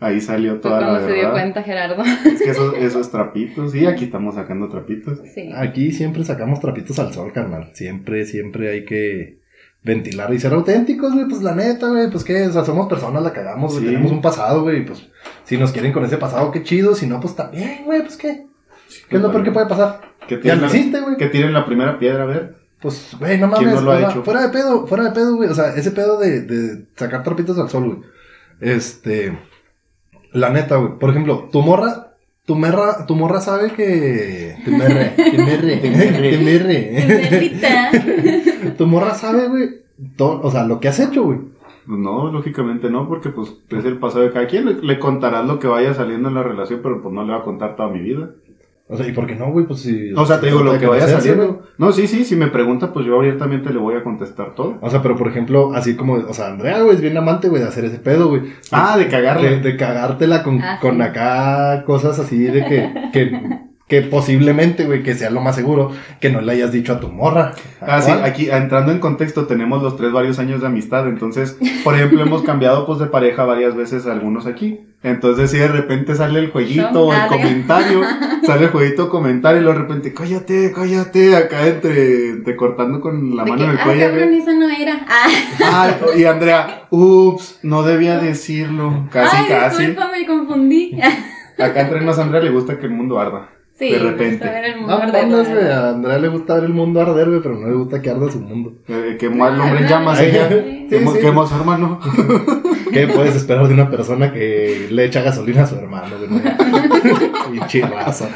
Ahí 0.00 0.20
salió 0.20 0.60
toda 0.60 0.80
la 0.80 0.86
cuando 0.88 1.06
se 1.06 1.14
dio 1.14 1.22
verdad. 1.22 1.32
cuenta 1.32 1.62
Gerardo. 1.62 2.02
Es 2.02 2.42
que 2.42 2.50
eso, 2.50 2.76
eso 2.76 3.00
es 3.00 3.10
trapitos, 3.10 3.72
sí, 3.72 3.86
aquí 3.86 4.04
estamos 4.04 4.34
sacando 4.34 4.68
trapitos. 4.68 5.20
Sí. 5.34 5.50
Aquí 5.54 5.92
siempre 5.92 6.24
sacamos 6.24 6.60
trapitos 6.60 6.98
al 6.98 7.14
sol, 7.14 7.32
carnal. 7.32 7.70
Siempre, 7.72 8.26
siempre 8.26 8.70
hay 8.70 8.84
que 8.84 9.38
ventilar 9.84 10.32
y 10.34 10.40
ser 10.40 10.52
auténticos, 10.52 11.12
güey. 11.12 11.28
Pues 11.28 11.42
la 11.42 11.54
neta, 11.54 11.88
güey. 11.88 12.10
Pues 12.10 12.24
que, 12.24 12.46
o 12.48 12.52
sea, 12.52 12.64
somos 12.64 12.88
personas, 12.88 13.22
la 13.22 13.32
cagamos. 13.32 13.76
Sí. 13.76 13.84
Tenemos 13.84 14.10
un 14.10 14.20
pasado, 14.22 14.62
güey. 14.62 14.84
Pues 14.84 15.06
si 15.44 15.56
nos 15.56 15.70
quieren 15.70 15.92
con 15.92 16.04
ese 16.04 16.16
pasado, 16.16 16.50
qué 16.50 16.62
chido. 16.64 16.94
Si 16.94 17.06
no, 17.06 17.20
pues 17.20 17.36
también, 17.36 17.84
güey. 17.84 18.00
Pues 18.02 18.16
qué. 18.16 18.46
¿Qué 19.08 19.16
es 19.16 19.22
lo 19.22 19.30
peor 19.30 19.44
que 19.44 19.52
puede 19.52 19.66
pasar? 19.66 20.00
Que 20.26 20.36
Ya 20.36 20.40
tiren, 20.40 20.60
lo 20.62 20.66
la, 20.66 20.74
hiciste, 20.76 21.00
güey. 21.00 21.16
que 21.16 21.26
tiren 21.28 21.52
la 21.52 21.66
primera 21.66 21.98
piedra, 21.98 22.22
a 22.22 22.26
ver. 22.26 22.56
Pues, 22.80 23.14
güey, 23.18 23.38
no 23.38 23.50
¿Quién 23.52 23.68
mames. 23.70 23.74
no 23.74 23.80
lo 23.82 23.90
o 23.90 23.94
ha 23.94 24.10
hecho? 24.10 24.24
Fuera 24.24 24.42
de 24.42 24.48
pedo, 24.48 24.86
fuera 24.86 25.04
de 25.04 25.10
pedo, 25.12 25.36
güey. 25.36 25.48
O 25.50 25.54
sea, 25.54 25.74
ese 25.74 25.90
pedo 25.90 26.18
de, 26.18 26.40
de 26.42 26.86
sacar 26.96 27.22
trapitos 27.22 27.58
al 27.58 27.68
sol, 27.68 27.84
güey. 27.96 27.98
Este. 28.60 29.38
La 30.32 30.50
neta, 30.50 30.76
güey. 30.76 30.98
Por 30.98 31.10
ejemplo, 31.10 31.48
tu 31.52 31.60
morra. 31.62 32.13
Tu 32.46 32.54
morra, 32.54 33.06
tu 33.06 33.14
morra 33.16 33.40
sabe 33.40 33.70
que. 33.72 34.56
Tu 34.64 34.70
merre. 34.70 35.12
Tu 35.16 35.38
merre. 35.42 35.76
Tu 36.36 36.44
merre. 36.44 36.78
Tu 38.78 38.86
morra 38.86 39.14
sabe, 39.14 39.48
güey. 39.48 39.70
todo- 40.16 40.40
O 40.42 40.50
sea, 40.50 40.64
lo 40.64 40.78
que 40.80 40.88
has 40.88 41.00
hecho, 41.00 41.22
güey. 41.24 41.38
Pues 41.86 41.98
no, 41.98 42.30
lógicamente 42.32 42.88
no, 42.90 43.06
porque 43.08 43.28
pues 43.28 43.52
es 43.70 43.84
el 43.84 43.98
pasado 43.98 44.24
de 44.24 44.32
cada 44.32 44.46
quien. 44.46 44.64
Le, 44.66 44.74
le 44.82 44.98
contarás 44.98 45.46
lo 45.46 45.58
que 45.58 45.66
vaya 45.66 45.92
saliendo 45.94 46.28
en 46.28 46.34
la 46.34 46.42
relación, 46.42 46.80
pero 46.82 47.02
pues 47.02 47.14
no 47.14 47.24
le 47.24 47.32
va 47.32 47.38
a 47.40 47.44
contar 47.44 47.76
toda 47.76 47.90
mi 47.90 48.00
vida. 48.00 48.30
O 48.86 48.98
sea, 48.98 49.08
¿y 49.08 49.12
por 49.12 49.26
qué 49.26 49.34
no, 49.34 49.50
güey? 49.50 49.66
Pues 49.66 49.80
si. 49.80 50.12
O 50.12 50.26
sea, 50.26 50.40
te 50.40 50.46
digo 50.46 50.62
lo 50.62 50.78
que 50.78 50.86
vaya 50.86 51.08
saliendo. 51.08 51.62
No, 51.78 51.90
sí, 51.90 52.06
sí, 52.06 52.22
si 52.24 52.36
me 52.36 52.48
pregunta, 52.48 52.92
pues 52.92 53.06
yo 53.06 53.18
abiertamente 53.18 53.72
le 53.72 53.78
voy 53.78 53.94
a 53.96 54.02
contestar 54.04 54.54
todo. 54.54 54.76
O 54.82 54.90
sea, 54.90 55.00
pero 55.00 55.16
por 55.16 55.26
ejemplo, 55.26 55.72
así 55.74 55.96
como, 55.96 56.14
o 56.14 56.34
sea, 56.34 56.48
Andrea, 56.48 56.82
güey, 56.82 56.94
es 56.96 57.00
bien 57.00 57.16
amante, 57.16 57.48
güey, 57.48 57.62
de 57.62 57.68
hacer 57.68 57.86
ese 57.86 57.98
pedo, 57.98 58.28
güey. 58.28 58.42
Ah, 58.70 58.98
de 58.98 59.08
cagarle. 59.08 59.48
De, 59.56 59.60
de 59.60 59.76
cagártela 59.78 60.42
con, 60.42 60.60
Ah, 60.60 60.78
con 60.82 61.00
acá 61.00 61.82
cosas 61.86 62.18
así 62.18 62.44
de 62.44 62.64
que, 62.66 62.92
que, 63.12 63.60
que 63.86 64.00
posiblemente, 64.00 64.84
güey, 64.86 65.02
que 65.02 65.14
sea 65.14 65.28
lo 65.30 65.42
más 65.42 65.56
seguro, 65.56 65.90
que 66.20 66.30
no 66.30 66.40
le 66.40 66.52
hayas 66.52 66.72
dicho 66.72 66.94
a 66.94 67.00
tu 67.00 67.08
morra. 67.08 67.52
Ah, 67.82 68.00
sí, 68.00 68.10
aquí 68.10 68.48
entrando 68.50 68.92
en 68.92 68.98
contexto, 68.98 69.46
tenemos 69.46 69.82
los 69.82 69.96
tres 69.98 70.10
varios 70.10 70.38
años 70.38 70.62
de 70.62 70.68
amistad, 70.68 71.06
entonces, 71.06 71.58
por 71.84 71.94
ejemplo, 71.94 72.22
hemos 72.22 72.42
cambiado 72.42 72.86
pues 72.86 72.98
de 72.98 73.06
pareja 73.06 73.44
varias 73.44 73.76
veces 73.76 74.06
algunos 74.06 74.46
aquí. 74.46 74.80
Entonces, 75.02 75.50
si 75.50 75.58
de 75.58 75.68
repente 75.68 76.14
sale 76.14 76.38
el 76.38 76.50
jueguito 76.50 77.08
o 77.08 77.12
el 77.12 77.18
Ah, 77.20 77.26
comentario, 77.28 78.00
sale 78.46 78.64
el 78.64 78.70
jueguito 78.70 79.10
comentario 79.10 79.60
y 79.60 79.64
luego 79.64 79.78
de 79.78 79.84
repente, 79.86 80.14
cállate, 80.14 80.72
cállate, 80.74 81.36
acá 81.36 81.66
entre, 81.66 82.30
entre 82.30 82.56
cortando 82.56 83.02
con 83.02 83.36
la 83.36 83.44
De 83.44 83.50
mano 83.50 83.58
que, 83.58 83.64
en 83.64 83.70
el 83.72 83.78
ah, 83.78 83.84
cuello. 83.84 84.06
cabrón, 84.08 84.32
esa 84.32 84.52
no 84.54 84.70
era. 84.70 85.06
Ah, 85.62 85.90
y 86.16 86.24
Andrea, 86.24 86.86
ups, 86.90 87.58
no 87.62 87.82
debía 87.82 88.18
decirlo. 88.18 89.06
Casi, 89.10 89.36
ay, 89.36 89.44
casi. 89.46 89.86
disculpa, 89.86 90.10
me 90.10 90.26
confundí. 90.26 90.98
Acá 91.58 91.82
entre 91.82 92.00
nos, 92.00 92.18
Andrea 92.18 92.40
le 92.42 92.50
gusta 92.50 92.78
que 92.78 92.86
el 92.86 92.92
mundo 92.92 93.20
arda. 93.20 93.50
Sí, 93.76 93.90
De 93.90 93.98
repente. 93.98 94.44
ver 94.44 94.64
el 94.66 94.76
mundo 94.76 94.96
No 94.96 95.02
arder. 95.02 95.72
A 95.72 95.90
Andrea 95.90 96.18
le 96.18 96.28
gusta 96.28 96.54
ver 96.54 96.64
el 96.64 96.72
mundo 96.74 97.00
arder, 97.00 97.28
güey, 97.28 97.40
pero 97.42 97.56
no 97.58 97.66
le 97.66 97.74
gusta 97.74 98.00
que 98.00 98.08
arda 98.10 98.30
su 98.30 98.38
mundo. 98.40 98.72
Eh, 98.86 99.16
quemó 99.18 99.46
al 99.46 99.60
hombre 99.60 99.80
en 99.80 99.88
llamas 99.88 100.18
sí. 100.18 100.26
ella. 100.26 100.48
Sí, 100.48 100.86
Quemó, 100.88 101.12
sí. 101.12 101.18
quemó 101.18 101.42
a 101.42 101.46
su 101.48 101.54
hermano. 101.56 101.98
¿Qué 102.92 103.08
puedes 103.08 103.34
esperar 103.34 103.66
de 103.66 103.74
una 103.74 103.90
persona 103.90 104.32
que 104.32 104.86
le 104.90 105.04
echa 105.04 105.22
gasolina 105.22 105.64
a 105.64 105.66
su 105.66 105.74
hermano, 105.74 106.14
güey? 106.18 106.40
Pinche 107.50 107.80
raza. 107.84 108.28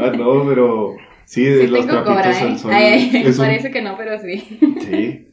Ah, 0.00 0.10
no, 0.16 0.44
pero 0.48 0.96
sí, 1.24 1.44
de 1.44 1.60
Sí 1.62 1.66
los 1.68 1.86
tengo 1.86 2.02
trapitos 2.02 2.36
cobra, 2.36 2.40
al 2.48 2.54
¿eh? 2.54 2.58
sol. 2.58 2.70
Ay, 2.72 2.84
ay, 2.84 3.22
es 3.26 3.38
un- 3.38 3.44
parece 3.44 3.70
que 3.70 3.82
no, 3.82 3.96
pero 3.96 4.18
sí. 4.18 4.58
Sí. 4.80 5.28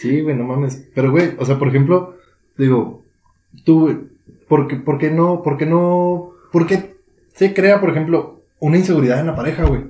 Sí, 0.00 0.20
güey, 0.20 0.36
no 0.36 0.44
mames. 0.44 0.86
Pero, 0.94 1.10
güey, 1.10 1.30
o 1.38 1.44
sea, 1.46 1.58
por 1.58 1.68
ejemplo, 1.68 2.16
digo, 2.58 3.02
tú, 3.64 3.80
güey, 3.82 3.96
¿por 4.48 4.68
qué, 4.68 4.76
por 4.76 4.98
qué 4.98 5.10
no, 5.10 5.42
por 5.42 5.56
qué 5.56 5.64
no, 5.66 6.32
por 6.52 6.66
qué 6.66 6.94
se 7.34 7.54
crea, 7.54 7.80
por 7.80 7.90
ejemplo, 7.90 8.33
una 8.66 8.78
inseguridad 8.78 9.20
en 9.20 9.26
la 9.26 9.36
pareja, 9.36 9.64
güey? 9.64 9.82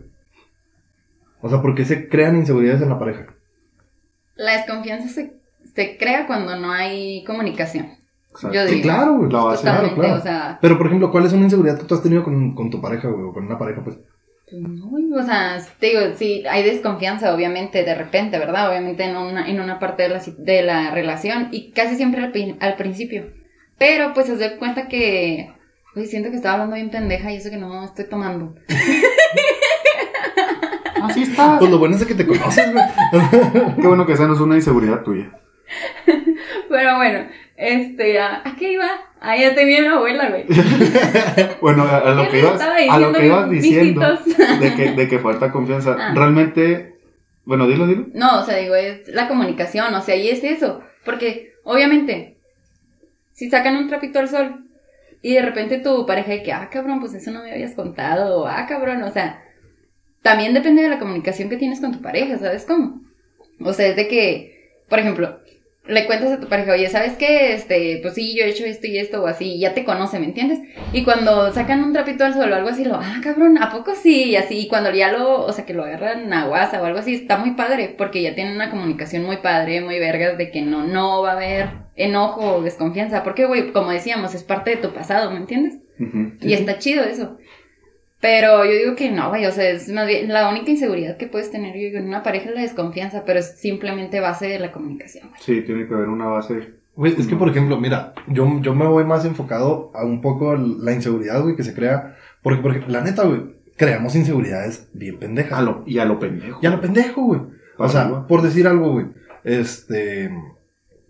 O 1.40 1.48
sea, 1.48 1.60
¿por 1.60 1.74
qué 1.74 1.84
se 1.84 2.08
crean 2.08 2.36
inseguridades 2.36 2.82
en 2.82 2.88
la 2.88 2.98
pareja? 2.98 3.26
La 4.36 4.52
desconfianza 4.54 5.08
se, 5.08 5.34
se 5.74 5.96
crea 5.96 6.26
cuando 6.26 6.56
no 6.56 6.72
hay 6.72 7.22
comunicación. 7.24 7.98
Exacto. 8.30 8.54
Yo 8.54 8.66
Sí, 8.66 8.74
digo. 8.76 8.82
claro, 8.84 9.16
güey. 9.18 9.30
La 9.30 9.42
base. 9.44 9.58
Totalmente, 9.64 9.94
claro, 9.94 10.08
claro. 10.08 10.20
o 10.20 10.22
sea, 10.22 10.58
Pero, 10.60 10.76
por 10.78 10.86
ejemplo, 10.86 11.10
¿cuál 11.12 11.26
es 11.26 11.32
una 11.32 11.44
inseguridad 11.44 11.78
que 11.78 11.84
tú 11.84 11.94
has 11.94 12.02
tenido 12.02 12.24
con, 12.24 12.54
con 12.54 12.70
tu 12.70 12.80
pareja, 12.80 13.08
güey? 13.08 13.24
O 13.24 13.32
con 13.32 13.44
una 13.46 13.58
pareja, 13.58 13.84
pues. 13.84 13.96
pues 14.50 14.60
no, 14.62 14.86
güey, 14.88 15.12
o 15.12 15.22
sea, 15.22 15.58
te 15.78 15.86
digo, 15.88 16.00
sí, 16.16 16.42
hay 16.50 16.64
desconfianza, 16.64 17.32
obviamente, 17.34 17.84
de 17.84 17.94
repente, 17.94 18.38
¿verdad? 18.38 18.70
Obviamente 18.70 19.04
en 19.04 19.16
una, 19.16 19.48
en 19.48 19.60
una 19.60 19.78
parte 19.78 20.02
de 20.04 20.08
la, 20.08 20.22
de 20.38 20.62
la 20.62 20.90
relación 20.90 21.48
y 21.52 21.70
casi 21.72 21.94
siempre 21.96 22.24
al, 22.24 22.56
al 22.58 22.76
principio. 22.76 23.26
Pero, 23.78 24.12
pues, 24.14 24.26
se 24.26 24.36
da 24.36 24.56
cuenta 24.56 24.88
que, 24.88 25.52
güey, 25.94 26.06
siento 26.06 26.30
que 26.30 26.36
estaba 26.36 26.54
hablando 26.54 26.76
bien 26.76 26.90
pendeja 26.90 27.32
y 27.32 27.36
eso 27.36 27.50
que 27.50 27.56
no 27.56 27.84
estoy 27.84 28.06
tomando. 28.06 28.54
Así 31.02 31.22
está. 31.22 31.58
Pues 31.58 31.70
lo 31.70 31.78
bueno 31.78 31.96
es 31.96 32.04
que 32.04 32.14
te 32.14 32.26
conoces, 32.26 32.72
güey. 32.72 32.84
Qué 33.80 33.86
bueno 33.86 34.06
que 34.06 34.14
esa 34.14 34.26
no 34.26 34.34
es 34.34 34.40
una 34.40 34.56
inseguridad 34.56 35.02
tuya. 35.02 35.30
Pero 36.68 36.96
bueno, 36.96 37.26
este, 37.56 38.18
¿a, 38.18 38.42
¿a 38.44 38.56
qué 38.56 38.72
iba? 38.72 38.88
Ah, 39.20 39.36
ya 39.36 39.54
te 39.54 39.64
vi 39.64 39.76
a 39.76 39.80
mi 39.82 39.86
abuela, 39.86 40.28
güey. 40.30 40.44
Bueno, 41.60 41.84
a, 41.84 41.98
a 41.98 42.14
lo 42.14 42.24
¿Qué 42.24 42.28
que 42.30 42.38
ibas, 42.40 42.52
estaba 42.54 42.76
a 42.76 42.98
lo 42.98 43.12
diciendo, 43.12 43.18
que 43.18 43.26
ibas 43.26 43.50
diciendo 43.50 44.18
de 44.60 44.74
que, 44.74 44.92
de 44.92 45.08
que 45.08 45.18
falta 45.18 45.52
confianza. 45.52 45.96
Ah. 45.98 46.12
Realmente, 46.14 46.98
bueno, 47.44 47.66
dilo, 47.66 47.86
dilo. 47.86 48.06
No, 48.12 48.40
o 48.40 48.44
sea, 48.44 48.56
digo, 48.56 48.74
es 48.74 49.08
la 49.08 49.28
comunicación, 49.28 49.94
o 49.94 50.02
sea, 50.02 50.16
y 50.16 50.28
es 50.28 50.42
eso. 50.42 50.80
Porque, 51.04 51.54
obviamente, 51.64 52.38
si 53.32 53.48
sacan 53.50 53.76
un 53.76 53.88
trapito 53.88 54.18
al 54.18 54.28
sol 54.28 54.64
y 55.24 55.32
de 55.32 55.40
repente 55.40 55.78
tu 55.78 56.04
pareja 56.04 56.32
de 56.32 56.42
que, 56.42 56.52
ah, 56.52 56.68
cabrón, 56.70 57.00
pues 57.00 57.14
eso 57.14 57.30
no 57.30 57.42
me 57.42 57.50
habías 57.50 57.72
contado, 57.72 58.46
ah, 58.46 58.66
cabrón, 58.68 59.02
o 59.04 59.10
sea, 59.10 59.42
también 60.20 60.52
depende 60.52 60.82
de 60.82 60.90
la 60.90 60.98
comunicación 60.98 61.48
que 61.48 61.56
tienes 61.56 61.80
con 61.80 61.92
tu 61.92 62.02
pareja, 62.02 62.36
¿sabes 62.36 62.66
cómo? 62.66 63.00
O 63.58 63.72
sea, 63.72 63.86
es 63.86 63.96
de 63.96 64.06
que, 64.06 64.82
por 64.86 64.98
ejemplo, 64.98 65.40
le 65.86 66.06
cuentas 66.06 66.32
a 66.32 66.40
tu 66.40 66.48
pareja, 66.48 66.72
oye, 66.72 66.88
¿sabes 66.88 67.12
qué? 67.14 67.52
Este, 67.52 67.98
pues 68.00 68.14
sí, 68.14 68.34
yo 68.34 68.44
he 68.44 68.48
hecho 68.48 68.64
esto 68.64 68.86
y 68.86 68.98
esto 68.98 69.22
o 69.22 69.26
así, 69.26 69.54
y 69.54 69.60
ya 69.60 69.74
te 69.74 69.84
conoce, 69.84 70.18
¿me 70.18 70.26
entiendes? 70.26 70.60
Y 70.92 71.04
cuando 71.04 71.52
sacan 71.52 71.84
un 71.84 71.92
trapito 71.92 72.24
al 72.24 72.32
sol 72.32 72.50
o 72.50 72.54
algo 72.54 72.70
así, 72.70 72.84
lo, 72.84 72.94
ah, 72.94 73.20
cabrón, 73.22 73.58
¿a 73.58 73.70
poco 73.70 73.94
sí? 73.94 74.30
Y 74.30 74.36
así, 74.36 74.60
y 74.60 74.68
cuando 74.68 74.90
ya 74.92 75.12
lo, 75.12 75.44
o 75.44 75.52
sea, 75.52 75.66
que 75.66 75.74
lo 75.74 75.84
agarran 75.84 76.32
a 76.32 76.46
guasa 76.46 76.80
o 76.80 76.84
algo 76.86 77.00
así, 77.00 77.14
está 77.14 77.36
muy 77.36 77.50
padre, 77.50 77.94
porque 77.96 78.22
ya 78.22 78.34
tienen 78.34 78.54
una 78.54 78.70
comunicación 78.70 79.24
muy 79.24 79.38
padre, 79.38 79.82
muy 79.82 79.98
vergas, 79.98 80.38
de 80.38 80.50
que 80.50 80.62
no, 80.62 80.84
no 80.84 81.22
va 81.22 81.32
a 81.32 81.36
haber 81.36 81.68
enojo 81.96 82.56
o 82.56 82.62
desconfianza, 82.62 83.22
porque, 83.22 83.44
güey, 83.44 83.72
como 83.72 83.90
decíamos, 83.90 84.34
es 84.34 84.42
parte 84.42 84.70
de 84.70 84.76
tu 84.78 84.94
pasado, 84.94 85.30
¿me 85.30 85.36
entiendes? 85.36 85.78
Y 86.40 86.54
está 86.54 86.78
chido 86.78 87.04
eso. 87.04 87.38
Pero 88.24 88.64
yo 88.64 88.72
digo 88.72 88.96
que 88.96 89.10
no, 89.10 89.28
güey, 89.28 89.44
o 89.44 89.52
sea, 89.52 89.68
es 89.68 89.86
más 89.90 90.06
bien 90.06 90.32
la 90.32 90.48
única 90.48 90.70
inseguridad 90.70 91.18
que 91.18 91.26
puedes 91.26 91.50
tener, 91.50 91.74
yo 91.74 91.80
digo, 91.80 91.98
en 91.98 92.08
una 92.08 92.22
pareja 92.22 92.48
es 92.48 92.54
la 92.54 92.62
desconfianza, 92.62 93.22
pero 93.26 93.38
es 93.38 93.58
simplemente 93.58 94.18
base 94.18 94.46
de 94.46 94.58
la 94.58 94.72
comunicación, 94.72 95.28
güey. 95.28 95.42
Sí, 95.42 95.60
tiene 95.60 95.86
que 95.86 95.92
haber 95.92 96.08
una 96.08 96.24
base. 96.24 96.72
Güey, 96.96 97.14
es 97.18 97.26
que, 97.26 97.36
por 97.36 97.50
ejemplo, 97.50 97.78
mira, 97.78 98.14
yo, 98.28 98.48
yo 98.62 98.74
me 98.74 98.86
voy 98.86 99.04
más 99.04 99.26
enfocado 99.26 99.92
a 99.94 100.06
un 100.06 100.22
poco 100.22 100.56
la 100.56 100.94
inseguridad, 100.94 101.42
güey, 101.42 101.54
que 101.54 101.64
se 101.64 101.74
crea. 101.74 102.16
Porque, 102.42 102.62
por 102.62 102.70
ejemplo, 102.70 102.94
la 102.94 103.02
neta, 103.02 103.24
güey, 103.24 103.42
creamos 103.76 104.16
inseguridades 104.16 104.88
bien 104.94 105.18
pendejas. 105.18 105.58
A 105.58 105.60
lo, 105.60 105.82
y 105.84 105.98
a 105.98 106.06
lo 106.06 106.18
pendejo. 106.18 106.60
Ya 106.62 106.70
lo 106.70 106.80
pendejo, 106.80 107.26
güey. 107.26 107.42
O 107.76 107.90
sea, 107.90 108.26
por 108.26 108.40
decir 108.40 108.66
algo, 108.66 108.92
güey. 108.92 109.06
Este. 109.44 110.30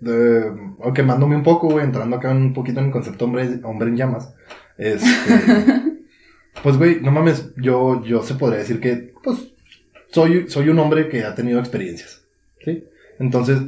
De, 0.01 0.53
o 0.81 0.93
quemándome 0.93 1.37
un 1.37 1.45
poco, 1.45 1.69
güey, 1.69 1.85
entrando 1.85 2.17
acá 2.17 2.33
un 2.33 2.53
poquito 2.53 2.81
en 2.81 2.87
el 2.87 2.93
concepto 2.93 3.27
hombre, 3.27 3.61
hombre 3.63 3.91
en 3.91 3.97
llamas. 3.99 4.35
Este. 4.77 5.07
pues, 6.63 6.77
güey, 6.77 7.01
no 7.01 7.11
mames, 7.11 7.53
yo, 7.57 8.03
yo 8.05 8.23
se 8.23 8.35
podría 8.35 8.61
decir 8.61 8.81
que, 8.81 9.13
pues, 9.23 9.53
soy, 10.11 10.49
soy 10.49 10.69
un 10.69 10.79
hombre 10.79 11.09
que 11.09 11.25
ha 11.25 11.35
tenido 11.35 11.59
experiencias. 11.59 12.25
¿Sí? 12.65 12.85
Entonces, 13.19 13.59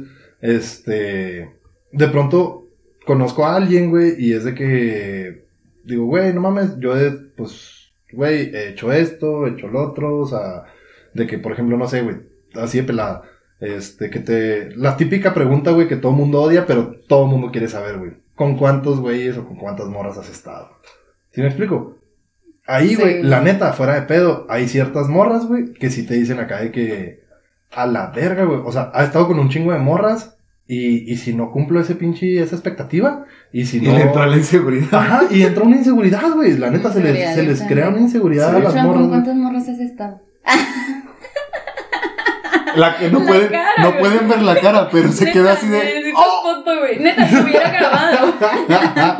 este. 0.41 1.55
De 1.91 2.07
pronto 2.09 2.67
conozco 3.05 3.45
a 3.45 3.55
alguien, 3.55 3.89
güey, 3.89 4.15
y 4.17 4.33
es 4.33 4.43
de 4.45 4.55
que. 4.55 5.45
Digo, 5.83 6.05
güey, 6.05 6.33
no 6.33 6.41
mames, 6.41 6.77
yo 6.79 6.97
he, 6.97 7.11
pues, 7.11 7.91
güey, 8.11 8.55
he 8.55 8.69
hecho 8.69 8.91
esto, 8.91 9.45
he 9.47 9.51
hecho 9.51 9.67
lo 9.67 9.89
otro, 9.89 10.17
o 10.19 10.27
sea, 10.27 10.65
de 11.13 11.27
que, 11.27 11.37
por 11.37 11.53
ejemplo, 11.53 11.77
no 11.77 11.87
sé, 11.87 12.01
güey, 12.01 12.17
así 12.55 12.79
de 12.79 12.83
pelada. 12.83 13.23
Este, 13.59 14.09
que 14.09 14.19
te. 14.19 14.75
La 14.75 14.97
típica 14.97 15.33
pregunta, 15.33 15.71
güey, 15.71 15.87
que 15.87 15.95
todo 15.95 16.11
mundo 16.11 16.41
odia, 16.41 16.65
pero 16.65 16.95
todo 17.07 17.25
mundo 17.25 17.51
quiere 17.51 17.67
saber, 17.67 17.97
güey. 17.97 18.11
¿Con 18.35 18.57
cuántos 18.57 18.99
güeyes 18.99 19.37
o 19.37 19.45
con 19.45 19.57
cuántas 19.57 19.87
morras 19.87 20.17
has 20.17 20.29
estado? 20.29 20.69
¿Sí 21.31 21.41
me 21.41 21.47
explico? 21.47 21.96
Ahí, 22.67 22.89
Sí. 22.89 22.95
güey, 22.95 23.23
la 23.23 23.41
neta, 23.41 23.71
fuera 23.73 23.95
de 23.95 24.01
pedo, 24.03 24.45
hay 24.49 24.67
ciertas 24.67 25.07
morras, 25.07 25.45
güey, 25.45 25.73
que 25.73 25.89
si 25.89 26.05
te 26.05 26.15
dicen 26.15 26.39
acá 26.39 26.59
de 26.61 26.71
que. 26.71 27.25
A 27.71 27.85
la 27.87 28.11
verga, 28.11 28.43
güey. 28.45 28.59
O 28.65 28.71
sea, 28.71 28.91
ha 28.93 29.03
estado 29.03 29.27
con 29.27 29.39
un 29.39 29.49
chingo 29.49 29.71
de 29.73 29.79
morras. 29.79 30.35
Y, 30.69 31.09
y 31.09 31.15
si 31.15 31.33
no 31.33 31.49
cumplo 31.51 31.79
ese 31.79 31.95
pinche, 31.95 32.41
esa 32.41 32.55
expectativa. 32.55 33.23
Y 33.53 33.65
si 33.65 33.77
Y 33.77 33.81
no. 33.81 33.93
le 33.93 34.01
entró 34.01 34.25
la 34.25 34.35
inseguridad. 34.35 34.87
Ajá, 34.93 35.21
y 35.31 35.43
entra 35.43 35.63
una 35.63 35.77
inseguridad, 35.77 36.29
güey. 36.33 36.57
La 36.57 36.69
neta 36.69 36.91
se 36.91 37.01
les, 37.01 37.35
se 37.35 37.43
les 37.43 37.61
crea 37.63 37.87
una 37.89 37.99
inseguridad 38.01 38.51
Sí. 38.51 38.55
a 38.57 38.59
las 38.59 38.73
morras. 38.75 38.85
¿Con 38.85 38.97
güey. 38.97 39.09
cuántas 39.09 39.35
morras 39.35 39.69
has 39.69 39.79
estado? 39.79 40.21
La 42.77 42.97
que 42.97 43.09
no, 43.09 43.19
La 43.19 43.25
pueden, 43.25 43.47
cara, 43.49 43.69
no 43.79 43.89
güey. 43.89 43.99
pueden 43.99 44.29
ver 44.29 44.41
la 44.43 44.55
cara, 44.59 44.89
pero 44.91 45.09
se 45.11 45.25
Neta, 45.25 45.33
queda 45.33 45.53
así 45.53 45.67
de. 45.67 46.13
"Oh". 46.15 46.41
foto, 46.43 46.79
güey. 46.79 46.99
Neta, 46.99 47.27
se 47.27 47.41
hubiera 47.43 47.69
grabado. 47.69 48.33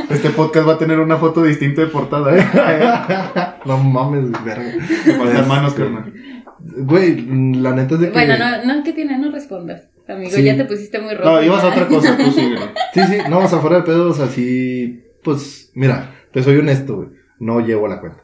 Este 0.10 0.30
podcast 0.30 0.68
va 0.68 0.74
a 0.74 0.78
tener 0.78 1.00
una 1.00 1.18
foto 1.18 1.44
distinta 1.44 1.82
de 1.82 1.88
portada, 1.88 2.36
¿eh? 2.38 3.56
no 3.66 3.78
mames, 3.78 4.32
verga. 4.44 4.72
Con 5.18 5.28
hermanos, 5.36 5.74
carnal. 5.74 6.14
Güey, 6.60 7.26
la 7.62 7.72
neta 7.72 7.96
es 7.96 8.02
de 8.02 8.08
que. 8.08 8.14
Bueno, 8.14 8.36
no, 8.38 8.64
no, 8.76 8.84
¿qué 8.84 8.94
tiene? 8.94 9.18
No 9.18 9.32
respondas. 9.32 9.90
Amigo, 10.08 10.32
Sí. 10.32 10.44
ya 10.44 10.56
te 10.56 10.64
pusiste 10.66 11.00
muy 11.00 11.14
rojo. 11.16 11.30
No, 11.30 11.44
ibas 11.44 11.64
a 11.64 11.68
otra 11.68 11.88
cosa, 11.88 12.16
tú 12.18 12.32
síguele. 12.32 12.60
Sí, 12.94 13.02
sí, 13.10 13.18
no, 13.30 13.40
o 13.40 13.48
sea, 13.48 13.60
fuera 13.60 13.78
de 13.78 13.84
pedos, 13.84 14.20
así. 14.22 15.04
Pues, 15.24 15.72
mira, 15.76 16.16
te 16.32 16.42
soy 16.44 16.58
honesto, 16.58 16.96
güey. 16.98 17.10
No 17.40 17.60
llevo 17.60 17.88
la 17.88 18.00
cuenta. 18.00 18.24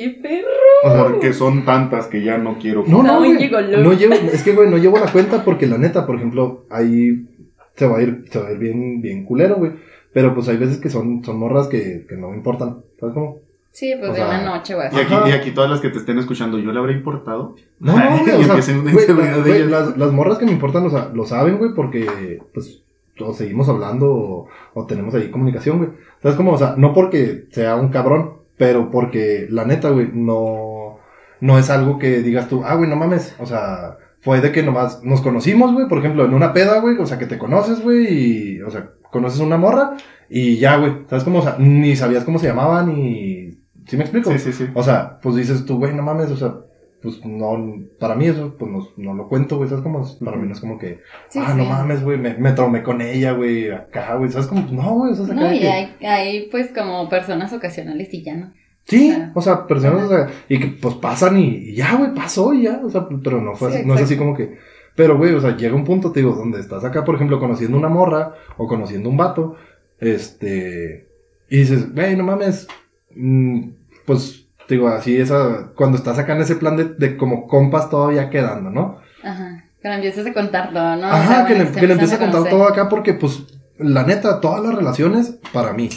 ¡Ay, 0.00 0.18
perro! 0.22 0.48
O 0.84 0.90
sea, 0.92 1.02
Porque 1.04 1.32
son 1.32 1.64
tantas 1.64 2.06
que 2.06 2.22
ya 2.22 2.38
no 2.38 2.58
quiero. 2.58 2.84
no, 2.86 3.02
no, 3.02 3.14
No, 3.14 3.18
güey. 3.18 3.50
No 3.82 3.92
llevo, 3.92 4.14
es 4.14 4.42
que, 4.42 4.52
güey, 4.52 4.68
no 4.70 4.78
llevo 4.78 4.98
la 4.98 5.10
cuenta 5.12 5.44
porque 5.44 5.66
la 5.66 5.78
neta, 5.78 6.06
por 6.06 6.16
ejemplo, 6.16 6.64
ahí 6.70 7.26
se 7.74 7.86
va 7.86 7.98
a 7.98 8.02
ir, 8.02 8.24
se 8.30 8.38
va 8.40 8.48
a 8.48 8.52
ir 8.52 8.58
bien, 8.58 9.00
bien 9.02 9.24
culero, 9.24 9.56
güey. 9.56 9.72
Pero 10.12 10.34
pues 10.34 10.48
hay 10.48 10.56
veces 10.56 10.78
que 10.78 10.88
son, 10.88 11.22
son 11.24 11.38
morras 11.38 11.68
que, 11.68 12.06
que 12.08 12.16
no 12.16 12.30
me 12.30 12.36
importan. 12.36 12.78
¿Sabes 12.98 13.14
cómo? 13.14 13.38
Sí, 13.70 13.92
pues 13.98 14.08
O 14.08 14.12
de 14.12 14.18
sea, 14.18 14.28
una 14.28 14.42
noche 14.42 14.74
o 14.74 14.80
así. 14.80 14.96
Y 14.96 15.00
aquí, 15.00 15.14
y 15.28 15.32
aquí 15.32 15.50
todas 15.50 15.68
las 15.68 15.80
que 15.80 15.90
te 15.90 15.98
estén 15.98 16.18
escuchando, 16.18 16.58
¿yo 16.58 16.72
le 16.72 16.78
habré 16.78 16.94
importado? 16.94 17.56
No, 17.78 17.92
no, 17.98 18.18
güey, 18.24 18.40
Y 18.40 18.44
o 18.48 18.60
sea, 18.62 18.76
güey, 18.78 19.06
la- 19.08 19.36
güey, 19.38 19.66
las, 19.66 19.98
las 19.98 20.12
morras 20.12 20.38
que 20.38 20.46
me 20.46 20.52
importan, 20.52 20.86
o 20.86 20.90
sea, 20.90 21.10
lo 21.12 21.26
saben, 21.26 21.58
güey, 21.58 21.74
porque, 21.74 22.40
pues, 22.54 22.80
o 23.20 23.34
seguimos 23.34 23.68
hablando 23.68 24.10
o, 24.10 24.48
o 24.72 24.86
tenemos 24.86 25.14
ahí 25.14 25.30
comunicación, 25.30 25.76
güey. 25.78 25.90
¿Sabes 26.22 26.38
cómo? 26.38 26.52
O 26.52 26.58
sea, 26.58 26.74
no 26.78 26.94
porque 26.94 27.44
sea 27.50 27.76
un 27.76 27.88
cabrón, 27.90 28.35
pero 28.56 28.90
porque, 28.90 29.46
la 29.50 29.64
neta, 29.64 29.90
güey, 29.90 30.10
no, 30.12 30.98
no 31.40 31.58
es 31.58 31.70
algo 31.70 31.98
que 31.98 32.22
digas 32.22 32.48
tú, 32.48 32.62
ah, 32.64 32.74
güey, 32.74 32.88
no 32.88 32.96
mames, 32.96 33.34
o 33.38 33.46
sea, 33.46 33.98
fue 34.20 34.40
de 34.40 34.52
que 34.52 34.62
nomás 34.62 35.02
nos 35.04 35.20
conocimos, 35.20 35.72
güey, 35.72 35.88
por 35.88 35.98
ejemplo, 35.98 36.24
en 36.24 36.34
una 36.34 36.52
peda, 36.52 36.80
güey, 36.80 36.98
o 36.98 37.06
sea, 37.06 37.18
que 37.18 37.26
te 37.26 37.38
conoces, 37.38 37.82
güey, 37.82 38.56
y, 38.56 38.62
o 38.62 38.70
sea, 38.70 38.90
conoces 39.10 39.40
una 39.40 39.56
morra, 39.56 39.96
y 40.28 40.58
ya, 40.58 40.76
güey, 40.76 41.04
¿sabes 41.08 41.24
cómo? 41.24 41.38
O 41.38 41.42
sea, 41.42 41.56
ni 41.58 41.96
sabías 41.96 42.24
cómo 42.24 42.38
se 42.38 42.48
llamaba, 42.48 42.82
ni 42.82 43.56
¿Sí 43.86 43.96
me 43.96 44.02
explico? 44.02 44.30
Sí, 44.32 44.38
sí, 44.38 44.52
sí. 44.52 44.68
O 44.74 44.82
sea, 44.82 45.18
pues 45.20 45.36
dices 45.36 45.64
tú, 45.64 45.78
güey, 45.78 45.94
no 45.94 46.02
mames, 46.02 46.30
o 46.30 46.36
sea, 46.36 46.56
pues 47.02 47.24
no, 47.24 47.74
para 48.00 48.14
mí 48.14 48.26
eso, 48.26 48.54
pues 48.58 48.70
no, 48.70 48.88
no 48.96 49.14
lo 49.14 49.28
cuento, 49.28 49.56
güey, 49.58 49.68
¿sabes 49.68 49.82
cómo? 49.84 50.04
Para 50.24 50.36
mí 50.36 50.46
no 50.46 50.52
es 50.54 50.60
como 50.60 50.78
que, 50.78 51.00
Sí, 51.28 51.38
ah, 51.42 51.54
no 51.56 51.64
mames, 51.64 52.02
güey, 52.02 52.18
me, 52.18 52.34
me 52.34 52.52
traumé 52.52 52.82
con 52.82 53.00
ella, 53.00 53.32
güey, 53.32 53.70
acá, 53.70 54.16
güey, 54.16 54.30
¿sabes 54.30 54.46
cómo? 54.48 54.62
Pues 54.62 54.72
no, 54.72 54.94
güey, 54.94 55.12
o 55.12 55.14
sea, 55.14 55.24
es 55.24 55.30
acá 55.30 55.40
No, 55.40 55.52
y 55.54 55.58
que- 55.60 55.68
hay, 55.68 55.94
hay 56.04 56.48
pues 56.50 56.72
como 56.72 57.08
personas 57.08 57.52
ocasionales 57.52 58.12
y 58.12 58.22
ya 58.22 58.34
no. 58.34 58.52
Sí, 58.84 59.12
o 59.34 59.40
sea, 59.40 59.66
personas, 59.66 60.04
o 60.04 60.08
sea, 60.08 60.28
y 60.48 60.60
que 60.60 60.66
pues 60.68 60.94
pasan 60.96 61.38
y, 61.38 61.48
y 61.56 61.74
ya, 61.74 61.96
güey, 61.96 62.14
pasó 62.14 62.54
y 62.54 62.62
ya, 62.62 62.80
o 62.84 62.88
sea, 62.88 63.06
pero 63.22 63.40
no 63.40 63.54
fue 63.54 63.70
Sí, 63.72 63.78
así, 63.78 63.86
no 63.86 63.94
es 63.94 64.02
así 64.02 64.16
como 64.16 64.34
que, 64.36 64.56
pero 64.94 65.18
güey, 65.18 65.34
o 65.34 65.40
sea, 65.40 65.56
llega 65.56 65.74
un 65.74 65.84
punto, 65.84 66.12
te 66.12 66.20
digo, 66.20 66.34
donde 66.34 66.60
estás 66.60 66.84
acá, 66.84 67.04
por 67.04 67.16
ejemplo, 67.16 67.38
conociendo 67.40 67.76
una 67.76 67.88
morra 67.88 68.34
o 68.56 68.66
conociendo 68.68 69.10
un 69.10 69.16
vato, 69.16 69.56
este, 70.00 71.08
y 71.50 71.58
dices, 71.58 71.92
güey, 71.94 72.16
no 72.16 72.24
mames, 72.24 72.66
mm, 73.14 73.68
pues, 74.06 74.45
digo, 74.68 74.88
así 74.88 75.16
esa, 75.18 75.68
cuando 75.74 75.96
estás 75.98 76.18
acá 76.18 76.34
en 76.34 76.42
ese 76.42 76.56
plan 76.56 76.76
de, 76.76 76.84
de 76.84 77.16
como 77.16 77.46
compas 77.46 77.90
todavía 77.90 78.30
quedando, 78.30 78.70
¿no? 78.70 79.00
Ajá. 79.22 79.64
Que 79.82 79.88
le 79.88 79.94
empieces 79.96 80.26
a 80.26 80.32
contar 80.32 80.72
todo, 80.72 80.96
¿no? 80.96 81.08
O 81.08 81.10
Ajá, 81.10 81.26
sea, 81.26 81.46
que, 81.46 81.54
bueno, 81.54 81.70
le, 81.70 81.80
que 81.80 81.86
le 81.86 81.92
empiezan 81.92 81.92
empiece 81.92 82.14
a 82.14 82.18
contar 82.18 82.42
conocer. 82.42 82.50
todo 82.50 82.64
acá 82.68 82.88
porque, 82.88 83.14
pues, 83.14 83.44
la 83.78 84.04
neta, 84.04 84.40
todas 84.40 84.62
las 84.64 84.74
relaciones, 84.74 85.38
para 85.52 85.72
mí, 85.72 85.88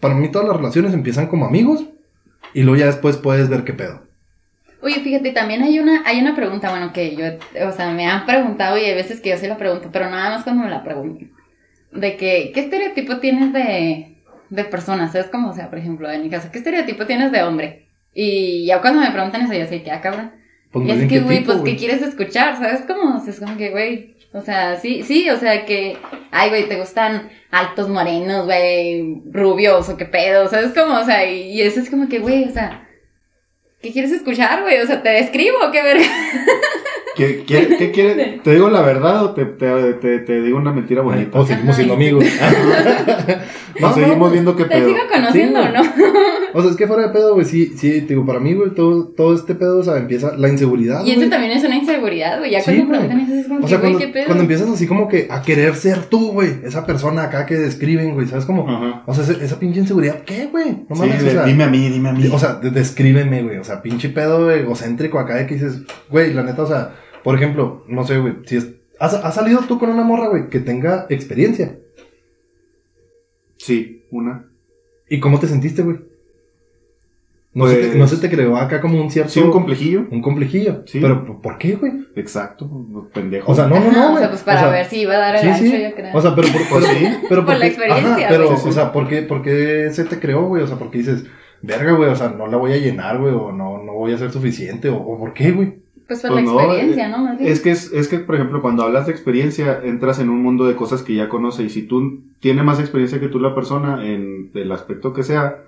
para 0.00 0.14
mí 0.14 0.30
todas 0.30 0.48
las 0.48 0.56
relaciones 0.56 0.94
empiezan 0.94 1.26
como 1.26 1.46
amigos 1.46 1.84
y 2.54 2.62
luego 2.62 2.78
ya 2.78 2.86
después 2.86 3.16
puedes 3.16 3.48
ver 3.48 3.64
qué 3.64 3.72
pedo. 3.72 4.02
Oye, 4.82 5.00
fíjate, 5.00 5.32
también 5.32 5.62
hay 5.62 5.78
una, 5.80 6.02
hay 6.06 6.20
una 6.20 6.36
pregunta, 6.36 6.70
bueno, 6.70 6.92
que 6.92 7.16
yo, 7.16 7.24
o 7.66 7.72
sea, 7.72 7.90
me 7.92 8.06
han 8.06 8.26
preguntado 8.26 8.78
y 8.78 8.84
hay 8.84 8.94
veces 8.94 9.20
que 9.20 9.30
yo 9.30 9.36
sí 9.38 9.46
la 9.46 9.56
pregunto, 9.56 9.88
pero 9.92 10.08
nada 10.10 10.30
más 10.30 10.44
cuando 10.44 10.62
me 10.64 10.70
la 10.70 10.84
preguntan. 10.84 11.30
De 11.92 12.16
que, 12.16 12.52
¿qué 12.54 12.60
estereotipo 12.60 13.18
tienes 13.18 13.52
de, 13.52 14.16
de 14.50 14.64
persona? 14.64 15.10
¿Sabes 15.10 15.28
cómo? 15.28 15.50
O 15.50 15.54
sea, 15.54 15.70
por 15.70 15.78
ejemplo, 15.78 16.10
en 16.10 16.22
mi 16.22 16.30
caso, 16.30 16.50
¿qué 16.52 16.58
estereotipo 16.58 17.06
tienes 17.06 17.32
de 17.32 17.42
hombre? 17.42 17.85
Y 18.18 18.64
ya 18.64 18.80
cuando 18.80 19.02
me 19.02 19.10
preguntan 19.10 19.42
eso, 19.42 19.52
yo 19.52 19.66
sé 19.66 19.82
que, 19.82 19.90
ah, 19.90 20.00
cabrón. 20.00 20.32
Pues 20.72 20.88
es 20.88 21.00
que, 21.02 21.08
¿qué 21.08 21.20
güey, 21.20 21.44
pues, 21.44 21.60
¿qué 21.60 21.76
quieres 21.76 22.00
escuchar? 22.00 22.56
¿Sabes 22.56 22.80
cómo? 22.86 23.16
O 23.16 23.20
sea, 23.20 23.30
es 23.30 23.38
como 23.38 23.58
que, 23.58 23.70
güey, 23.70 24.16
o 24.32 24.40
sea, 24.40 24.76
sí, 24.80 25.02
sí, 25.02 25.28
o 25.28 25.36
sea, 25.38 25.66
que, 25.66 25.98
ay, 26.30 26.48
güey, 26.48 26.66
te 26.66 26.76
gustan 26.76 27.28
altos 27.50 27.90
morenos, 27.90 28.46
güey, 28.46 29.20
rubios, 29.30 29.90
o 29.90 29.98
qué 29.98 30.06
pedo, 30.06 30.48
¿sabes 30.48 30.72
cómo? 30.72 30.98
O 30.98 31.04
sea, 31.04 31.30
y, 31.30 31.52
y 31.52 31.60
eso 31.60 31.78
es 31.78 31.90
como 31.90 32.08
que, 32.08 32.18
güey, 32.18 32.44
o 32.44 32.50
sea, 32.50 32.88
¿qué 33.82 33.92
quieres 33.92 34.12
escuchar, 34.12 34.62
güey? 34.62 34.78
O 34.78 34.86
sea, 34.86 35.02
¿te 35.02 35.10
describo 35.10 35.58
qué 35.70 35.82
verga? 35.82 36.06
¿Qué, 37.16 37.44
qué, 37.46 37.76
qué 37.78 37.90
quiere? 37.94 38.40
¿Te 38.44 38.52
digo 38.52 38.68
la 38.68 38.82
verdad 38.82 39.24
o 39.24 39.30
te, 39.30 39.44
te, 39.46 39.94
te, 39.94 40.18
te 40.20 40.42
digo 40.42 40.58
una 40.58 40.72
mentira 40.72 41.02
bonita? 41.02 41.38
O 41.40 41.46
seguimos 41.46 41.68
Ajá, 41.70 41.76
siendo 41.76 41.94
amigos. 41.94 42.24
Nos 43.80 43.94
seguimos 43.94 44.32
viendo 44.32 44.56
qué 44.56 44.64
Te 44.64 44.70
pedo. 44.76 44.86
sigo 44.88 44.98
conociendo, 45.12 45.60
Sí, 45.62 45.68
¿no? 45.74 45.80
O 46.54 46.62
sea, 46.62 46.70
es 46.70 46.76
que 46.78 46.86
fuera 46.86 47.02
de 47.02 47.08
pedo, 47.10 47.34
güey, 47.34 47.44
sí, 47.44 47.74
sí, 47.76 48.00
te 48.00 48.08
digo, 48.14 48.24
para 48.24 48.40
mí, 48.40 48.54
güey, 48.54 48.70
todo, 48.70 49.08
todo 49.08 49.34
este 49.34 49.54
pedo, 49.54 49.80
o 49.80 49.82
sea, 49.82 49.98
empieza 49.98 50.34
la 50.36 50.48
inseguridad, 50.48 51.04
Y 51.04 51.10
eso 51.10 51.28
también 51.28 51.52
es 51.52 51.62
una 51.62 51.76
inseguridad, 51.76 52.38
güey, 52.38 52.52
ya 52.52 52.60
Sí, 52.62 52.76
cuando 52.86 52.86
güey. 52.86 53.00
preguntan 53.08 53.20
eso 53.20 53.34
es 53.40 53.46
como 53.48 53.58
O 53.58 53.62
que, 53.62 53.68
sea, 53.68 53.78
güey, 53.78 53.92
cuando, 53.92 54.06
qué 54.06 54.12
pedo. 54.14 54.24
cuando 54.26 54.42
empiezas 54.44 54.70
así 54.70 54.86
como 54.86 55.08
que 55.08 55.26
a 55.30 55.42
querer 55.42 55.74
ser 55.74 56.04
tú, 56.04 56.32
güey, 56.32 56.54
esa 56.64 56.86
persona 56.86 57.24
acá 57.24 57.44
que 57.44 57.56
describen, 57.56 58.14
güey, 58.14 58.26
¿sabes 58.26 58.46
cómo? 58.46 58.66
Ajá. 58.68 59.02
O 59.06 59.12
sea, 59.12 59.24
esa, 59.36 59.58
pinche 59.58 59.80
inseguridad, 59.80 60.22
¿qué, 60.24 60.46
güey? 60.50 60.84
No 60.88 60.96
Sí, 60.96 61.02
mames, 61.02 61.22
de- 61.22 61.28
o 61.28 61.32
sea, 61.32 61.44
dime 61.44 61.64
a 61.64 61.68
mí, 61.68 61.88
dime 61.90 62.08
a 62.08 62.12
mí. 62.12 62.26
o 62.32 62.38
sea, 62.38 62.54
de- 62.54 62.70
descríbeme, 62.70 63.42
güey, 63.42 63.58
o 63.58 63.64
sea, 63.64 63.82
pinche 63.82 64.08
pedo 64.08 64.50
egocéntrico 64.50 65.18
acá 65.18 65.34
de 65.34 65.46
que 65.46 65.54
dices, 65.54 65.80
güey, 66.08 66.32
la 66.32 66.42
neta, 66.42 66.62
o 66.62 66.66
sea, 66.66 66.94
por 67.26 67.34
ejemplo, 67.34 67.84
no 67.88 68.04
sé, 68.04 68.18
güey, 68.18 68.34
si 68.46 68.56
es, 68.56 68.68
¿has, 69.00 69.14
has 69.14 69.34
salido 69.34 69.58
tú 69.66 69.80
con 69.80 69.90
una 69.90 70.04
morra, 70.04 70.28
güey, 70.28 70.48
que 70.48 70.60
tenga 70.60 71.06
experiencia? 71.10 71.76
Sí, 73.56 74.04
una. 74.12 74.44
¿Y 75.08 75.18
cómo 75.20 75.38
te 75.40 75.46
sentiste, 75.48 75.82
güey? 75.82 75.96
No, 77.52 77.64
Pues- 77.64 77.74
se 77.84 77.88
te, 77.90 77.98
no 77.98 78.06
se 78.06 78.16
te 78.18 78.28
creó 78.30 78.56
acá 78.56 78.80
como 78.80 79.00
un 79.00 79.10
cierto... 79.10 79.30
Sí, 79.32 79.40
un 79.40 79.50
complejillo. 79.50 80.06
Un 80.10 80.20
complejillo. 80.22 80.82
Sí. 80.86 80.98
Pero, 81.00 81.24
¿por- 81.26 81.40
¿por 81.40 81.58
qué, 81.58 81.74
güey? 81.74 81.92
Exacto, 82.14 82.68
pues, 82.92 83.06
pendejo. 83.14 83.50
O 83.50 83.54
sea, 83.54 83.66
no, 83.66 83.80
no, 83.80 83.86
Ajá, 83.90 83.92
no, 83.98 84.06
o 84.06 84.10
güey. 84.10 84.18
sea, 84.20 84.30
pues 84.30 84.42
para 84.42 84.58
O 84.58 84.62
sea, 84.64 84.70
ver 84.72 84.86
si 84.86 85.00
iba 85.00 85.14
a 85.14 85.18
dar 85.18 85.34
el 85.36 85.40
Sí, 85.40 85.48
ancho, 85.48 85.62
sí. 85.76 85.82
yo 85.82 85.94
creo. 85.96 86.10
O 86.16 86.20
sea, 86.20 86.34
pero 86.36 86.48
por, 86.48 86.60
Pues 86.68 86.84
pero- 86.86 86.98
sí. 86.98 87.16
pero 87.28 87.44
Por 87.44 87.54
la 87.54 87.60
qué- 87.60 87.66
experiencia, 87.66 88.08
ajá, 88.14 88.26
pero, 88.28 88.44
güey. 88.46 88.56
Sí, 88.58 88.62
sí. 88.62 88.68
o 88.68 88.72
sea, 88.72 88.92
¿por 88.92 89.08
qué, 89.08 89.22
por 89.22 89.42
qué 89.42 89.88
se 89.90 90.04
te 90.04 90.20
creó, 90.20 90.46
güey? 90.46 90.62
O 90.62 90.66
sea, 90.68 90.76
¿por 90.78 90.90
qué 90.90 90.98
dices, 90.98 91.24
verga, 91.62 91.92
güey? 91.92 92.10
O 92.10 92.14
sea, 92.16 92.28
no 92.28 92.46
la 92.46 92.56
voy 92.56 92.72
a 92.72 92.76
llenar, 92.76 93.18
güey, 93.18 93.32
o 93.34 93.50
no, 93.52 93.82
no 93.82 93.94
voy 93.94 94.12
a 94.12 94.18
ser 94.18 94.30
suficiente, 94.30 94.88
o, 94.90 94.96
o 94.98 95.18
¿por 95.18 95.32
qué, 95.32 95.50
güey? 95.52 95.85
Pues 96.06 96.22
por 96.22 96.30
Pues 96.30 96.44
la 96.44 96.52
no, 96.52 96.60
experiencia, 96.60 97.06
eh, 97.06 97.10
¿no? 97.10 97.18
Más 97.18 97.38
bien. 97.38 97.50
Es 97.50 97.60
que, 97.60 97.70
es, 97.70 97.92
es 97.92 98.08
que, 98.08 98.18
por 98.18 98.36
ejemplo, 98.36 98.62
cuando 98.62 98.84
hablas 98.84 99.06
de 99.06 99.12
experiencia, 99.12 99.80
entras 99.82 100.18
en 100.20 100.30
un 100.30 100.42
mundo 100.42 100.66
de 100.66 100.76
cosas 100.76 101.02
que 101.02 101.14
ya 101.14 101.28
conoces 101.28 101.66
y 101.66 101.70
si 101.70 101.82
tú 101.82 102.22
tienes 102.40 102.64
más 102.64 102.80
experiencia 102.80 103.20
que 103.20 103.28
tú 103.28 103.40
la 103.40 103.54
persona 103.54 104.06
en 104.06 104.50
el 104.54 104.70
aspecto 104.72 105.12
que 105.12 105.22
sea, 105.22 105.64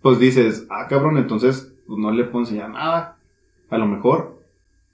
pues 0.00 0.18
dices, 0.18 0.66
ah, 0.70 0.86
cabrón, 0.88 1.18
entonces 1.18 1.74
pues, 1.86 1.98
no 1.98 2.10
le 2.12 2.24
puedo 2.24 2.44
enseñar 2.44 2.70
nada, 2.70 3.18
a 3.70 3.78
lo 3.78 3.86
mejor. 3.86 4.34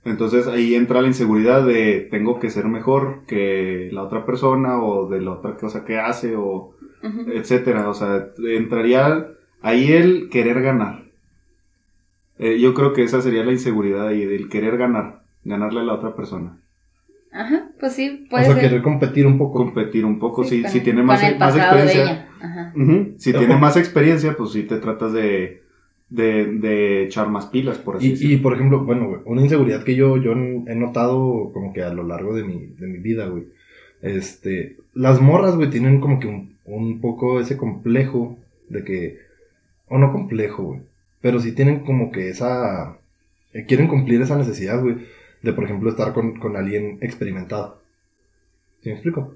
Entonces 0.04 0.46
ahí 0.46 0.74
entra 0.74 1.02
la 1.02 1.08
inseguridad 1.08 1.64
de 1.66 2.08
tengo 2.10 2.40
que 2.40 2.50
ser 2.50 2.66
mejor 2.66 3.20
que 3.26 3.90
la 3.92 4.02
otra 4.02 4.24
persona 4.24 4.82
o 4.82 5.08
de 5.08 5.20
la 5.20 5.32
otra 5.32 5.56
cosa 5.56 5.84
que 5.84 5.98
hace 5.98 6.36
o 6.36 6.74
etcétera. 7.02 7.88
O 7.88 7.94
sea, 7.94 8.28
entraría 8.38 9.28
ahí 9.60 9.92
el 9.92 10.30
querer 10.30 10.62
ganar. 10.62 11.09
Eh, 12.40 12.58
yo 12.58 12.72
creo 12.74 12.92
que 12.94 13.02
esa 13.02 13.20
sería 13.20 13.44
la 13.44 13.52
inseguridad 13.52 14.08
ahí, 14.08 14.24
del 14.24 14.48
querer 14.48 14.76
ganar, 14.78 15.20
ganarle 15.44 15.80
a 15.80 15.84
la 15.84 15.94
otra 15.94 16.16
persona. 16.16 16.56
Ajá, 17.32 17.68
pues 17.78 17.92
sí, 17.92 18.24
O 18.26 18.30
puede 18.30 18.44
sea, 18.46 18.54
ser. 18.54 18.62
querer 18.64 18.82
competir 18.82 19.26
un 19.26 19.38
poco. 19.38 19.58
Competir 19.58 20.04
un 20.04 20.18
poco, 20.18 20.42
Sí, 20.42 20.56
si, 20.56 20.62
con- 20.62 20.70
si 20.72 20.80
tiene 20.80 21.02
más, 21.02 21.22
el 21.22 21.38
más 21.38 21.54
experiencia. 21.56 22.02
ella. 22.02 22.28
Ajá. 22.40 22.72
Ujú, 22.74 23.12
Si 23.18 23.32
tiene 23.32 23.56
más 23.56 23.76
experiencia, 23.76 24.34
pues 24.36 24.50
sí 24.52 24.62
te 24.64 24.78
tratas 24.78 25.12
de, 25.12 25.62
de, 26.08 26.46
de 26.46 27.04
echar 27.04 27.28
más 27.28 27.46
pilas, 27.46 27.78
por 27.78 27.96
así 27.98 28.06
Y, 28.06 28.08
y, 28.08 28.12
decirlo. 28.12 28.42
por 28.42 28.54
ejemplo, 28.54 28.84
bueno, 28.84 29.06
güey, 29.08 29.20
una 29.26 29.42
inseguridad 29.42 29.84
que 29.84 29.94
yo, 29.94 30.16
yo 30.16 30.32
he 30.32 30.74
notado 30.74 31.50
como 31.52 31.72
que 31.72 31.82
a 31.84 31.92
lo 31.92 32.02
largo 32.04 32.34
de 32.34 32.42
mi, 32.44 32.66
de 32.78 32.86
mi 32.88 32.98
vida, 32.98 33.26
güey. 33.26 33.44
Este, 34.02 34.76
las 34.94 35.20
morras, 35.20 35.56
güey, 35.56 35.70
tienen 35.70 36.00
como 36.00 36.18
que 36.20 36.26
un, 36.26 36.54
un 36.64 37.00
poco 37.00 37.38
ese 37.40 37.56
complejo 37.56 38.38
de 38.68 38.82
que, 38.82 39.18
o 39.88 39.98
no 39.98 40.10
complejo, 40.10 40.62
güey, 40.64 40.80
pero 41.20 41.40
sí 41.40 41.52
tienen 41.52 41.80
como 41.80 42.10
que 42.12 42.28
esa, 42.30 42.96
eh, 43.52 43.64
quieren 43.66 43.88
cumplir 43.88 44.20
esa 44.22 44.36
necesidad, 44.36 44.80
güey, 44.80 44.96
de 45.42 45.52
por 45.52 45.64
ejemplo 45.64 45.90
estar 45.90 46.12
con, 46.12 46.38
con 46.38 46.56
alguien 46.56 46.98
experimentado. 47.00 47.80
¿Sí 48.82 48.88
me 48.88 48.94
explico? 48.94 49.34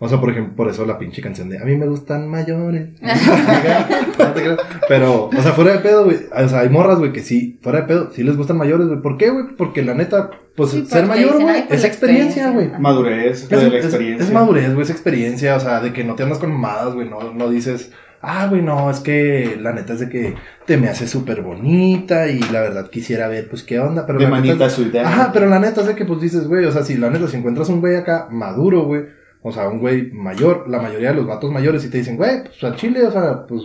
O 0.00 0.08
sea, 0.08 0.20
por 0.20 0.30
ejemplo, 0.30 0.54
por 0.54 0.68
eso 0.68 0.86
la 0.86 0.96
pinche 0.96 1.20
canción 1.20 1.48
de 1.48 1.58
A 1.58 1.64
mí 1.64 1.74
me 1.76 1.86
gustan 1.86 2.28
mayores. 2.28 2.90
No 3.00 4.32
te 4.32 4.40
creas. 4.42 4.58
Pero, 4.88 5.26
o 5.26 5.42
sea, 5.42 5.52
fuera 5.52 5.72
de 5.72 5.78
pedo, 5.80 6.04
güey. 6.04 6.18
O 6.36 6.48
sea, 6.48 6.60
hay 6.60 6.68
morras, 6.68 6.98
güey, 6.98 7.12
que 7.12 7.20
sí, 7.22 7.58
fuera 7.62 7.80
de 7.80 7.86
pedo, 7.88 8.10
sí 8.12 8.22
les 8.22 8.36
gustan 8.36 8.56
mayores, 8.58 8.86
güey. 8.88 9.00
¿Por 9.00 9.16
qué, 9.16 9.30
güey? 9.30 9.46
Porque 9.56 9.82
la 9.82 9.94
neta, 9.94 10.30
pues 10.56 10.70
Sí, 10.70 10.86
ser 10.86 11.06
mayor, 11.06 11.34
güey, 11.34 11.48
"Ay, 11.48 11.64
pues 11.68 11.80
es 11.80 11.84
experiencia, 11.86 12.44
experiencia". 12.44 12.52
güey. 12.52 12.80
Madurez, 12.80 13.42
Es, 13.42 13.48
de 13.48 13.56
la 13.70 13.78
es- 13.78 13.84
experiencia. 13.86 14.26
es 14.26 14.32
madurez, 14.32 14.70
güey, 14.72 14.82
es 14.82 14.90
experiencia, 14.90 15.56
o 15.56 15.60
sea, 15.60 15.80
de 15.80 15.92
que 15.92 16.04
no 16.04 16.14
te 16.14 16.22
andas 16.22 16.38
con 16.38 16.52
mamadas, 16.52 16.94
güey, 16.94 17.08
no, 17.08 17.32
no 17.32 17.48
dices, 17.50 17.92
ah, 18.22 18.46
güey, 18.48 18.62
no, 18.62 18.90
es 18.90 19.00
que 19.00 19.58
la 19.60 19.72
neta 19.72 19.92
es 19.94 20.00
de 20.00 20.08
que 20.08 20.34
te 20.66 20.76
me 20.76 20.88
hace 20.88 21.06
súper 21.06 21.42
bonita 21.42 22.28
y 22.28 22.40
la 22.40 22.60
verdad 22.60 22.90
quisiera 22.90 23.28
ver, 23.28 23.48
pues, 23.48 23.62
qué 23.62 23.78
onda, 23.78 24.06
pero 24.06 24.18
de 24.18 24.24
la 24.24 24.30
neta 24.30 24.46
manita 24.46 24.66
es- 24.66 24.72
su 24.72 24.82
idea. 24.82 25.06
Ajá, 25.08 25.30
pero 25.32 25.46
la 25.46 25.58
neta 25.58 25.80
es 25.82 25.86
de 25.86 25.94
que, 25.94 26.04
pues, 26.04 26.20
dices, 26.20 26.46
güey, 26.48 26.64
o 26.64 26.72
sea, 26.72 26.82
si 26.82 26.96
la 26.96 27.10
neta, 27.10 27.28
si 27.28 27.36
encuentras 27.36 27.68
un 27.68 27.80
güey 27.80 27.96
acá 27.96 28.28
maduro, 28.30 28.84
güey, 28.84 29.02
o 29.42 29.52
sea, 29.52 29.68
un 29.68 29.78
güey 29.78 30.10
mayor, 30.12 30.68
la 30.68 30.80
mayoría 30.80 31.10
de 31.10 31.14
los 31.16 31.26
vatos 31.26 31.50
mayores, 31.52 31.84
y 31.84 31.90
te 31.90 31.98
dicen, 31.98 32.16
güey, 32.16 32.42
pues, 32.44 32.62
a 32.64 32.74
Chile, 32.76 33.06
o 33.06 33.12
sea, 33.12 33.46
pues, 33.46 33.62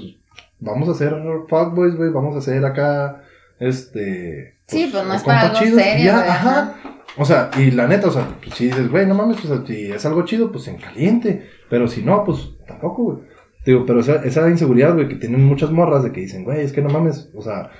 vamos 0.59 0.87
a 0.87 0.91
hacer 0.91 1.13
fuckboys, 1.49 1.95
güey, 1.95 2.11
vamos 2.11 2.35
a 2.35 2.39
hacer 2.39 2.63
acá, 2.65 3.23
este... 3.59 4.55
Sí, 4.67 4.89
pues, 4.91 5.05
no 5.05 5.13
es 5.13 5.23
para 5.23 5.41
algo 5.41 5.59
chidos, 5.59 5.81
serio, 5.81 6.05
ya, 6.05 6.17
güey, 6.19 6.29
ajá. 6.29 6.75
O 7.17 7.25
sea, 7.25 7.51
y 7.57 7.71
la 7.71 7.87
neta, 7.87 8.07
o 8.07 8.11
sea, 8.11 8.27
pues, 8.41 8.55
si 8.55 8.65
dices, 8.67 8.89
güey, 8.89 9.05
no 9.05 9.13
mames, 9.13 9.37
pues, 9.41 9.61
si 9.67 9.91
es 9.91 10.05
algo 10.05 10.23
chido, 10.25 10.51
pues, 10.51 10.67
en 10.67 10.77
caliente, 10.77 11.47
pero 11.69 11.87
si 11.87 12.01
no, 12.01 12.23
pues, 12.23 12.49
tampoco, 12.67 13.03
güey. 13.03 13.17
Digo, 13.65 13.85
pero 13.85 14.01
esa, 14.01 14.23
esa 14.23 14.49
inseguridad, 14.49 14.93
güey, 14.93 15.07
que 15.07 15.15
tienen 15.15 15.43
muchas 15.43 15.71
morras 15.71 16.03
de 16.03 16.11
que 16.11 16.21
dicen, 16.21 16.43
güey, 16.43 16.61
es 16.61 16.73
que 16.73 16.81
no 16.81 16.89
mames, 16.89 17.29
o 17.33 17.41
sea, 17.41 17.71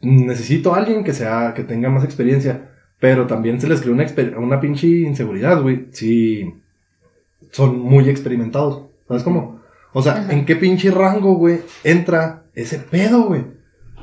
necesito 0.00 0.74
a 0.74 0.78
alguien 0.78 1.02
que 1.02 1.12
sea, 1.12 1.54
que 1.54 1.64
tenga 1.64 1.90
más 1.90 2.04
experiencia, 2.04 2.70
pero 3.00 3.26
también 3.26 3.60
se 3.60 3.68
les 3.68 3.80
crea 3.80 3.94
una, 3.94 4.06
una 4.38 4.60
pinche 4.60 4.86
inseguridad, 4.86 5.60
güey, 5.60 5.86
si 5.90 6.54
son 7.50 7.80
muy 7.80 8.08
experimentados, 8.08 8.84
¿sabes 9.08 9.24
cómo? 9.24 9.60
O 9.92 10.02
sea, 10.02 10.12
Ajá. 10.12 10.32
¿en 10.32 10.44
qué 10.44 10.54
pinche 10.54 10.90
rango, 10.90 11.34
güey, 11.34 11.60
entra 11.82 12.44
ese 12.54 12.78
pedo, 12.78 13.24
güey? 13.24 13.44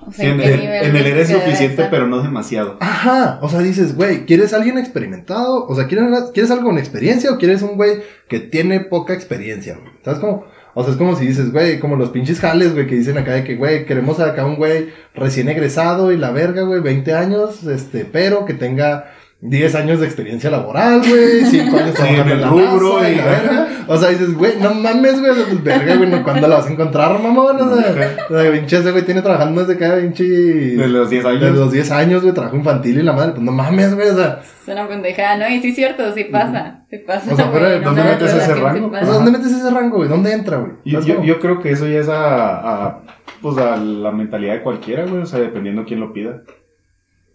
O 0.05 0.11
sea, 0.11 0.25
en, 0.25 0.33
¿en 0.33 0.39
qué 0.41 0.53
el, 0.53 0.61
en 0.89 0.95
el 0.95 1.05
eres 1.05 1.27
que 1.27 1.33
debe 1.33 1.45
suficiente, 1.45 1.87
pero 1.89 2.07
no 2.07 2.21
demasiado. 2.21 2.77
Ajá, 2.81 3.39
o 3.41 3.49
sea, 3.49 3.59
dices, 3.59 3.95
güey, 3.95 4.25
¿quieres 4.25 4.53
alguien 4.53 4.77
experimentado? 4.77 5.65
O 5.65 5.75
sea, 5.75 5.87
¿quieres, 5.87 6.31
¿quieres 6.33 6.51
algo 6.51 6.65
con 6.65 6.77
experiencia 6.77 7.31
o 7.31 7.37
quieres 7.37 7.61
un 7.61 7.75
güey 7.77 8.01
que 8.27 8.39
tiene 8.39 8.81
poca 8.81 9.13
experiencia, 9.13 9.75
güey? 9.75 9.93
¿Sabes 10.03 10.19
cómo? 10.19 10.45
O 10.73 10.83
sea, 10.83 10.93
es 10.93 10.97
como 10.97 11.15
si 11.15 11.25
dices, 11.25 11.51
güey, 11.51 11.79
como 11.79 11.95
los 11.95 12.09
pinches 12.09 12.39
jales, 12.39 12.73
güey, 12.73 12.87
que 12.87 12.95
dicen 12.95 13.17
acá 13.17 13.33
de 13.33 13.43
que, 13.43 13.55
güey, 13.55 13.85
queremos 13.85 14.19
acá 14.19 14.45
un 14.45 14.55
güey 14.55 14.89
recién 15.15 15.49
egresado 15.49 16.11
y 16.11 16.17
la 16.17 16.31
verga, 16.31 16.61
güey, 16.63 16.79
20 16.79 17.13
años, 17.13 17.63
este, 17.63 18.05
pero 18.05 18.45
que 18.45 18.53
tenga 18.53 19.11
10 19.41 19.75
años 19.75 20.01
de 20.01 20.05
experiencia 20.05 20.49
laboral, 20.51 20.99
güey, 20.99 21.45
5 21.49 21.77
años 21.77 21.93
trabajando 21.93 22.33
en 22.33 22.39
el 22.39 22.49
rubro, 22.49 22.97
NASA, 22.97 23.09
y- 23.09 23.15
la 23.15 23.25
verga. 23.25 23.67
O 23.87 23.97
sea, 23.97 24.09
dices, 24.09 24.33
güey, 24.35 24.53
no 24.61 24.73
mames, 24.73 25.19
güey, 25.19 25.31
pues, 25.33 25.63
verga, 25.63 25.95
güey, 25.95 26.09
no, 26.09 26.23
¿cuándo 26.23 26.47
la 26.47 26.57
vas 26.57 26.67
a 26.67 26.71
encontrar, 26.71 27.19
mamón? 27.21 27.55
O 27.59 27.75
sea, 27.75 28.17
o 28.29 28.37
sea, 28.37 28.51
pinche 28.51 28.77
ese 28.77 28.91
güey 28.91 29.05
tiene 29.05 29.21
trabajando 29.21 29.61
desde 29.65 29.79
cada 29.79 29.99
pinche... 30.01 30.23
De 30.25 30.87
los 30.89 31.09
10 31.09 31.25
años. 31.25 31.41
De 31.41 31.51
los 31.51 31.71
10 31.71 31.91
años, 31.91 32.21
güey, 32.21 32.33
trabajo 32.33 32.57
infantil 32.57 32.99
y 32.99 33.03
la 33.03 33.13
madre, 33.13 33.31
pues 33.31 33.41
no 33.43 33.51
mames, 33.53 33.95
güey, 33.95 34.09
o 34.09 34.15
sea, 34.15 34.41
Es 34.61 34.67
una 34.67 34.87
pendejada, 34.87 35.37
¿no? 35.37 35.49
Y 35.49 35.61
sí 35.61 35.69
es 35.69 35.75
cierto, 35.75 36.13
sí 36.13 36.25
pasa. 36.25 36.83
Sí 36.89 36.97
pasa. 36.97 37.33
O 37.33 37.35
sea, 37.35 37.45
en 37.75 37.83
¿dónde 37.83 38.03
metes 38.03 38.33
ese 38.33 38.55
rango? 38.55 38.87
o 38.87 38.91
sea, 38.91 39.05
¿dónde 39.05 39.31
metes 39.31 39.51
ese 39.53 39.69
rango, 39.71 39.97
güey? 39.97 40.09
¿Dónde 40.09 40.33
entra, 40.33 40.57
güey? 40.57 40.71
Y 40.83 40.91
¿Sabes 40.91 41.05
yo, 41.05 41.15
cómo? 41.15 41.25
yo 41.27 41.39
creo 41.39 41.59
que 41.61 41.71
eso 41.71 41.87
ya 41.87 41.99
es 41.99 42.09
a, 42.09 42.87
a, 42.87 43.01
pues 43.41 43.57
a 43.57 43.77
la 43.77 44.11
mentalidad 44.11 44.53
de 44.55 44.61
cualquiera, 44.63 45.05
güey, 45.05 45.21
o 45.21 45.25
sea, 45.25 45.39
dependiendo 45.39 45.85
quién 45.85 45.99
lo 46.01 46.11
pida. 46.13 46.41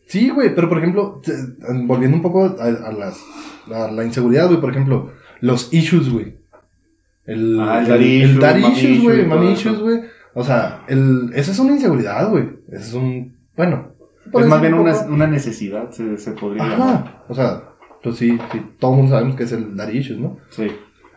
Sí, 0.06 0.30
güey, 0.30 0.54
pero 0.54 0.68
por 0.68 0.78
ejemplo, 0.78 1.20
volviendo 1.86 2.16
un 2.16 2.22
poco 2.22 2.44
a, 2.44 2.64
a 2.64 2.92
las, 2.92 3.22
a 3.72 3.90
la 3.90 4.04
inseguridad, 4.04 4.46
güey, 4.48 4.60
por 4.60 4.70
ejemplo, 4.70 5.12
los 5.40 5.72
issues, 5.72 6.10
güey. 6.10 6.36
El, 7.26 7.58
Ah, 7.60 7.80
el 7.80 8.38
daddy 8.38 8.60
mommy 8.62 8.74
issues, 8.74 8.90
issue 8.98 9.02
güey, 9.04 9.26
mami 9.26 9.52
issues, 9.52 9.78
güey. 9.80 10.00
O 10.34 10.44
sea, 10.44 10.84
el, 10.88 11.30
eso 11.34 11.52
es 11.52 11.58
una 11.58 11.72
inseguridad, 11.72 12.28
güey. 12.30 12.50
Eso 12.68 12.82
es 12.84 12.94
un, 12.94 13.36
bueno. 13.56 13.92
Es 14.32 14.46
más 14.46 14.60
bien 14.60 14.74
una, 14.74 14.92
poco- 14.92 15.12
una 15.12 15.26
necesidad, 15.26 15.90
se, 15.90 16.18
se 16.18 16.32
podría 16.32 16.64
llamar. 16.64 16.88
Ajá, 16.88 17.24
o 17.28 17.34
sea, 17.34 17.62
pues 18.02 18.16
sí, 18.16 18.38
sí, 18.52 18.60
todo 18.78 18.92
el 18.92 18.96
mundo 18.98 19.12
sabemos 19.14 19.36
que 19.36 19.44
es 19.44 19.52
el 19.52 19.76
daddy 19.76 19.98
issues, 19.98 20.18
¿no? 20.18 20.38
Sí. 20.50 20.70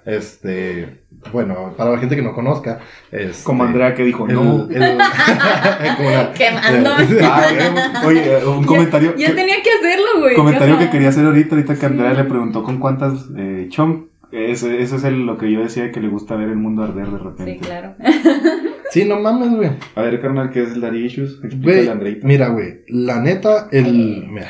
Este, 0.08 1.02
bueno, 1.34 1.74
para 1.76 1.92
la 1.92 1.98
gente 1.98 2.16
que 2.16 2.22
no 2.22 2.34
conozca, 2.34 2.80
es... 3.12 3.44
Como 3.44 3.66
Andrea 3.66 3.94
que 3.94 4.06
dijo, 4.06 4.26
el, 4.26 4.36
no. 4.36 4.68
el- 4.70 4.98
como 5.98 6.10
la- 6.10 6.32
Quemándome. 6.34 7.06
Ah, 7.24 8.04
oye, 8.06 8.46
un 8.46 8.64
comentario. 8.64 9.14
Ya 9.18 9.28
que- 9.28 9.34
tenía 9.34 9.56
que 9.62 9.70
hacerlo, 9.70 10.06
güey. 10.22 10.36
comentario 10.36 10.78
¿qué 10.78 10.86
que 10.86 10.92
quería 10.92 11.10
hacer 11.10 11.26
ahorita, 11.26 11.56
ahorita 11.56 11.74
que 11.74 11.80
Sí. 11.82 11.86
Andrea 11.88 12.14
le 12.14 12.24
preguntó 12.24 12.64
con 12.64 12.80
cuántas 12.80 13.26
eh, 13.38 13.68
chom. 13.70 14.06
Ese, 14.32 14.82
ese 14.82 14.96
es 14.96 15.04
el, 15.04 15.26
lo 15.26 15.38
que 15.38 15.52
yo 15.52 15.62
decía 15.62 15.92
que 15.92 16.00
le 16.00 16.08
gusta 16.08 16.36
ver 16.38 16.50
el 16.50 16.56
mundo 16.58 16.84
arder 16.84 17.08
de 17.08 17.18
repente. 17.18 17.54
Sí, 17.54 17.60
claro. 17.60 17.96
Sí, 18.90 19.04
no 19.04 19.20
mames, 19.20 19.52
güey. 19.54 19.70
A 19.96 20.02
ver, 20.02 20.22
carnal, 20.22 20.50
¿qué 20.50 20.64
es 20.64 20.72
el 20.72 20.80
Daddy 20.80 21.06
Issues? 21.06 21.42
Explícale 21.44 21.94
Güey, 21.96 22.20
mira, 22.24 22.48
güey, 22.48 22.84
la 22.88 23.20
neta, 23.20 23.68
el... 23.74 24.28
Mira, 24.32 24.48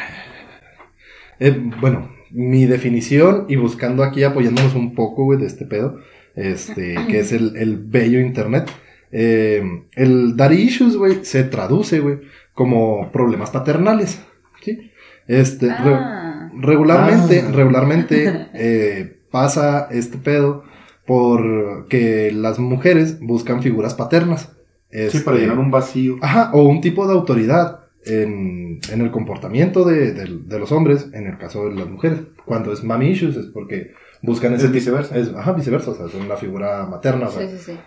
eh, 1.39 1.59
bueno, 1.81 2.07
mi 2.31 2.65
definición 2.65 3.45
y 3.47 3.55
buscando 3.55 4.03
aquí 4.03 4.23
apoyándonos 4.23 4.75
un 4.75 4.93
poco, 4.95 5.23
güey, 5.25 5.39
de 5.39 5.45
este 5.47 5.65
pedo, 5.65 5.99
este, 6.35 6.95
que 7.09 7.19
es 7.19 7.31
el, 7.31 7.55
el 7.57 7.77
bello 7.77 8.19
internet. 8.19 8.69
eh, 9.11 9.63
el 9.95 10.35
daddy 10.35 10.55
issues, 10.63 10.97
güey, 10.97 11.23
se 11.23 11.43
traduce, 11.45 11.99
güey, 12.01 12.19
como 12.53 13.09
problemas 13.11 13.51
paternales, 13.51 14.21
¿sí? 14.61 14.91
Este, 15.27 15.67
re- 15.67 15.93
Ah, 15.95 16.51
regularmente, 16.59 17.43
Ah. 17.47 17.51
regularmente 17.53 18.47
eh, 18.53 19.19
pasa 19.31 19.87
este 19.91 20.17
pedo 20.17 20.63
por 21.05 21.87
que 21.87 22.31
las 22.33 22.59
mujeres 22.59 23.19
buscan 23.21 23.61
figuras 23.61 23.93
paternas. 23.95 24.53
Sí, 24.91 25.19
para 25.19 25.37
Este, 25.37 25.45
llenar 25.45 25.59
un 25.59 25.71
vacío. 25.71 26.17
Ajá, 26.21 26.51
o 26.53 26.63
un 26.63 26.81
tipo 26.81 27.07
de 27.07 27.13
autoridad 27.13 27.86
en, 28.09 28.79
en 28.91 29.01
el 29.01 29.11
comportamiento 29.11 29.83
de, 29.85 30.13
de- 30.13 30.39
de 30.45 30.59
los 30.59 30.71
hombres, 30.71 31.09
en 31.13 31.27
el 31.27 31.37
caso 31.37 31.69
de 31.69 31.75
las 31.75 31.87
mujeres. 31.89 32.19
Cuando 32.45 32.71
es 32.73 32.83
mommy 32.83 33.09
issues 33.09 33.35
es 33.37 33.45
porque 33.47 33.91
buscan 34.21 34.53
ese 34.53 34.65
Es 34.67 34.71
viceversa. 34.71 35.17
es- 35.17 35.33
ajá, 35.33 35.51
viceversa, 35.53 35.91
o 35.91 35.95
sea, 35.95 36.07
son 36.07 36.27
la 36.29 36.37
figura 36.37 36.85
materna. 36.85 37.27
o 37.27 37.31
sea, 37.31 37.47
sí, 37.49 37.57
sí, 37.57 37.71
sí. 37.73 37.79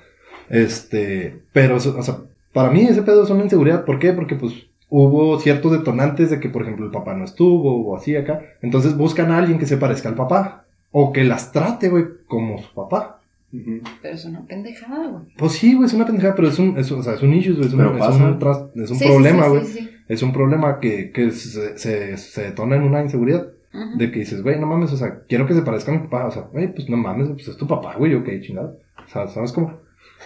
este, 0.49 1.41
pero, 1.53 1.77
o 1.77 1.81
sea, 1.81 2.19
para 2.53 2.71
mí 2.71 2.83
ese 2.83 3.03
pedo 3.03 3.23
es 3.25 3.31
una 3.31 3.45
inseguridad. 3.45 3.85
¿Por 3.85 3.99
qué? 3.99 4.13
Porque 4.13 4.35
pues 4.35 4.53
hubo 4.89 5.39
ciertos 5.39 5.73
detonantes 5.73 6.31
de 6.31 6.41
que, 6.41 6.49
por 6.49 6.63
ejemplo, 6.63 6.85
el 6.85 6.91
papá 6.93 7.15
no 7.15 7.25
estuvo 7.25 7.87
o 7.89 7.97
así 7.97 8.17
acá. 8.17 8.43
Entonces 8.61 8.97
buscan 8.97 9.31
a 9.31 9.39
alguien 9.39 9.59
que 9.59 9.67
se 9.67 9.77
parezca 9.77 10.09
al 10.09 10.17
papá. 10.17 10.65
O 10.93 11.13
que 11.13 11.23
las 11.23 11.53
trate, 11.53 11.89
güey, 11.89 12.05
como 12.27 12.59
su 12.61 12.75
papá. 12.75 13.20
Pero 14.03 14.15
es 14.15 14.25
una 14.25 14.47
pendejada, 14.47 15.09
güey. 15.09 15.25
Pues 15.37 15.53
sí, 15.53 15.75
güey, 15.75 15.87
es 15.87 15.93
una 15.95 16.07
pendejada, 16.07 16.35
pero 16.37 16.49
es 16.49 16.59
un, 16.59 16.79
es, 16.79 16.91
o 16.93 17.03
sea, 17.03 17.15
es 17.15 17.23
un 17.23 17.35
issue, 17.35 17.55
güey, 17.55 17.67
es 17.67 17.73
un, 17.75 17.81
es 17.81 18.17
un, 18.17 18.39
tras- 18.39 18.71
es 18.77 18.91
un 18.91 18.97
Sí, 18.99 19.05
problema, 19.07 19.45
sí, 19.45 19.49
güey. 19.51 19.65
sí, 19.67 19.73
sí. 19.79 19.91
Es 20.09 20.23
un 20.23 20.33
problema 20.33 20.79
que, 20.81 21.11
que 21.13 21.31
se, 21.33 21.77
se, 21.79 22.17
se 22.17 22.43
detona 22.43 22.77
en 22.77 22.83
una 22.83 23.03
inseguridad. 23.03 23.49
De 23.97 24.11
que 24.11 24.19
dices, 24.19 24.43
güey, 24.43 24.59
no 24.59 24.67
mames, 24.67 24.91
o 24.93 24.97
sea, 24.97 25.21
quiero 25.29 25.47
que 25.47 25.55
se 25.55 25.63
parezca 25.63 25.93
a 25.93 25.95
mi 25.95 26.01
papá. 26.09 26.27
O 26.27 26.31
sea, 26.33 26.43
güey, 26.53 26.75
pues 26.75 26.89
no 26.89 26.97
mames, 26.97 27.29
pues 27.29 27.47
es 27.47 27.57
tu 27.57 27.69
papá, 27.69 27.95
güey, 27.97 28.15
ok, 28.17 28.29
chingado. 28.43 28.81
O 29.07 29.09
sea, 29.09 29.29
¿sabes 29.29 29.53
cómo? 29.53 29.79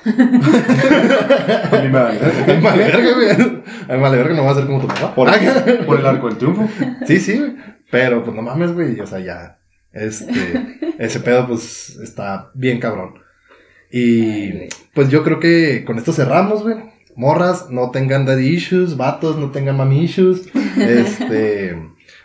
A 0.04 1.80
mí 1.82 1.88
me 1.88 2.60
vale 2.60 2.84
verga, 2.84 3.14
güey. 3.14 3.62
Ay, 3.88 4.00
vale 4.00 4.16
verga, 4.16 4.34
no 4.34 4.44
va 4.44 4.50
a 4.52 4.54
ser 4.54 4.66
como 4.66 4.80
tu 4.80 4.86
papá. 4.86 5.14
Por, 5.14 5.28
por 5.86 6.00
el 6.00 6.06
arco 6.06 6.28
del 6.28 6.38
triunfo. 6.38 6.68
Sí, 7.06 7.18
sí, 7.18 7.38
güey. 7.38 7.54
Pero 7.90 8.24
pues 8.24 8.34
no 8.34 8.42
mames, 8.42 8.72
güey. 8.72 8.98
O 9.00 9.06
sea, 9.06 9.18
ya. 9.20 9.58
Este. 9.94 10.94
ese 10.98 11.20
pedo, 11.20 11.46
pues, 11.46 11.96
está 12.02 12.50
bien 12.54 12.80
cabrón. 12.80 13.14
Y 13.90 14.68
pues 14.92 15.08
yo 15.08 15.22
creo 15.22 15.38
que 15.38 15.84
con 15.84 15.98
esto 15.98 16.12
cerramos, 16.12 16.62
güey. 16.62 16.76
Morras, 17.16 17.70
no 17.70 17.92
tengan 17.92 18.26
daddy 18.26 18.48
issues, 18.48 18.96
vatos, 18.96 19.36
no 19.38 19.50
tengan 19.52 19.76
mami 19.76 20.04
issues. 20.04 20.48
Este. 20.78 21.76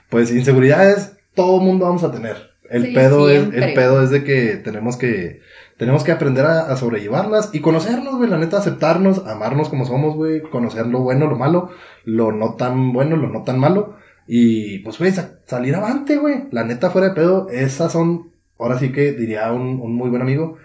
Pues 0.10 0.32
inseguridades, 0.32 1.14
todo 1.36 1.60
mundo 1.60 1.86
vamos 1.86 2.04
a 2.04 2.12
tener. 2.12 2.50
El 2.70 2.88
Sí, 2.88 2.94
pedo 2.94 3.30
es, 3.30 3.54
el 3.54 3.74
pedo 3.74 4.04
es 4.04 4.10
de 4.12 4.24
que 4.24 4.56
tenemos 4.58 4.98
que, 4.98 5.42
tenemos 5.78 6.04
que 6.04 6.12
aprender 6.12 6.46
a, 6.46 6.72
a 6.72 6.78
sobrellevarlas 6.78 7.50
y 7.54 7.62
conocernos, 7.62 8.18
güey, 8.18 8.30
la 8.30 8.38
neta, 8.38 8.58
aceptarnos, 8.58 9.26
amarnos 9.26 9.70
como 9.70 9.86
somos, 9.86 10.16
güey, 10.16 10.42
conocer 10.42 10.86
lo 10.86 11.00
bueno, 11.00 11.28
lo 11.28 11.36
malo, 11.36 11.70
lo 12.06 12.32
no 12.32 12.56
tan 12.56 12.94
bueno, 12.94 13.16
lo 13.16 13.30
no 13.30 13.44
tan 13.44 13.60
malo. 13.60 13.96
Y 14.32 14.78
pues, 14.80 15.00
güey, 15.00 15.12
sa- 15.12 15.40
salir 15.48 15.74
avante, 15.76 16.18
güey. 16.18 16.44
La 16.52 16.64
neta, 16.64 16.92
fuera 16.92 17.10
de 17.10 17.16
pedo, 17.16 17.50
esas 17.50 17.92
son, 17.92 18.30
ahora 18.60 18.78
sí 18.78 18.92
que 18.92 19.12
diría 19.14 19.52
un, 19.52 19.80
un 19.82 19.96
muy 19.96 20.10
buen 20.10 20.22
amigo, 20.22 20.58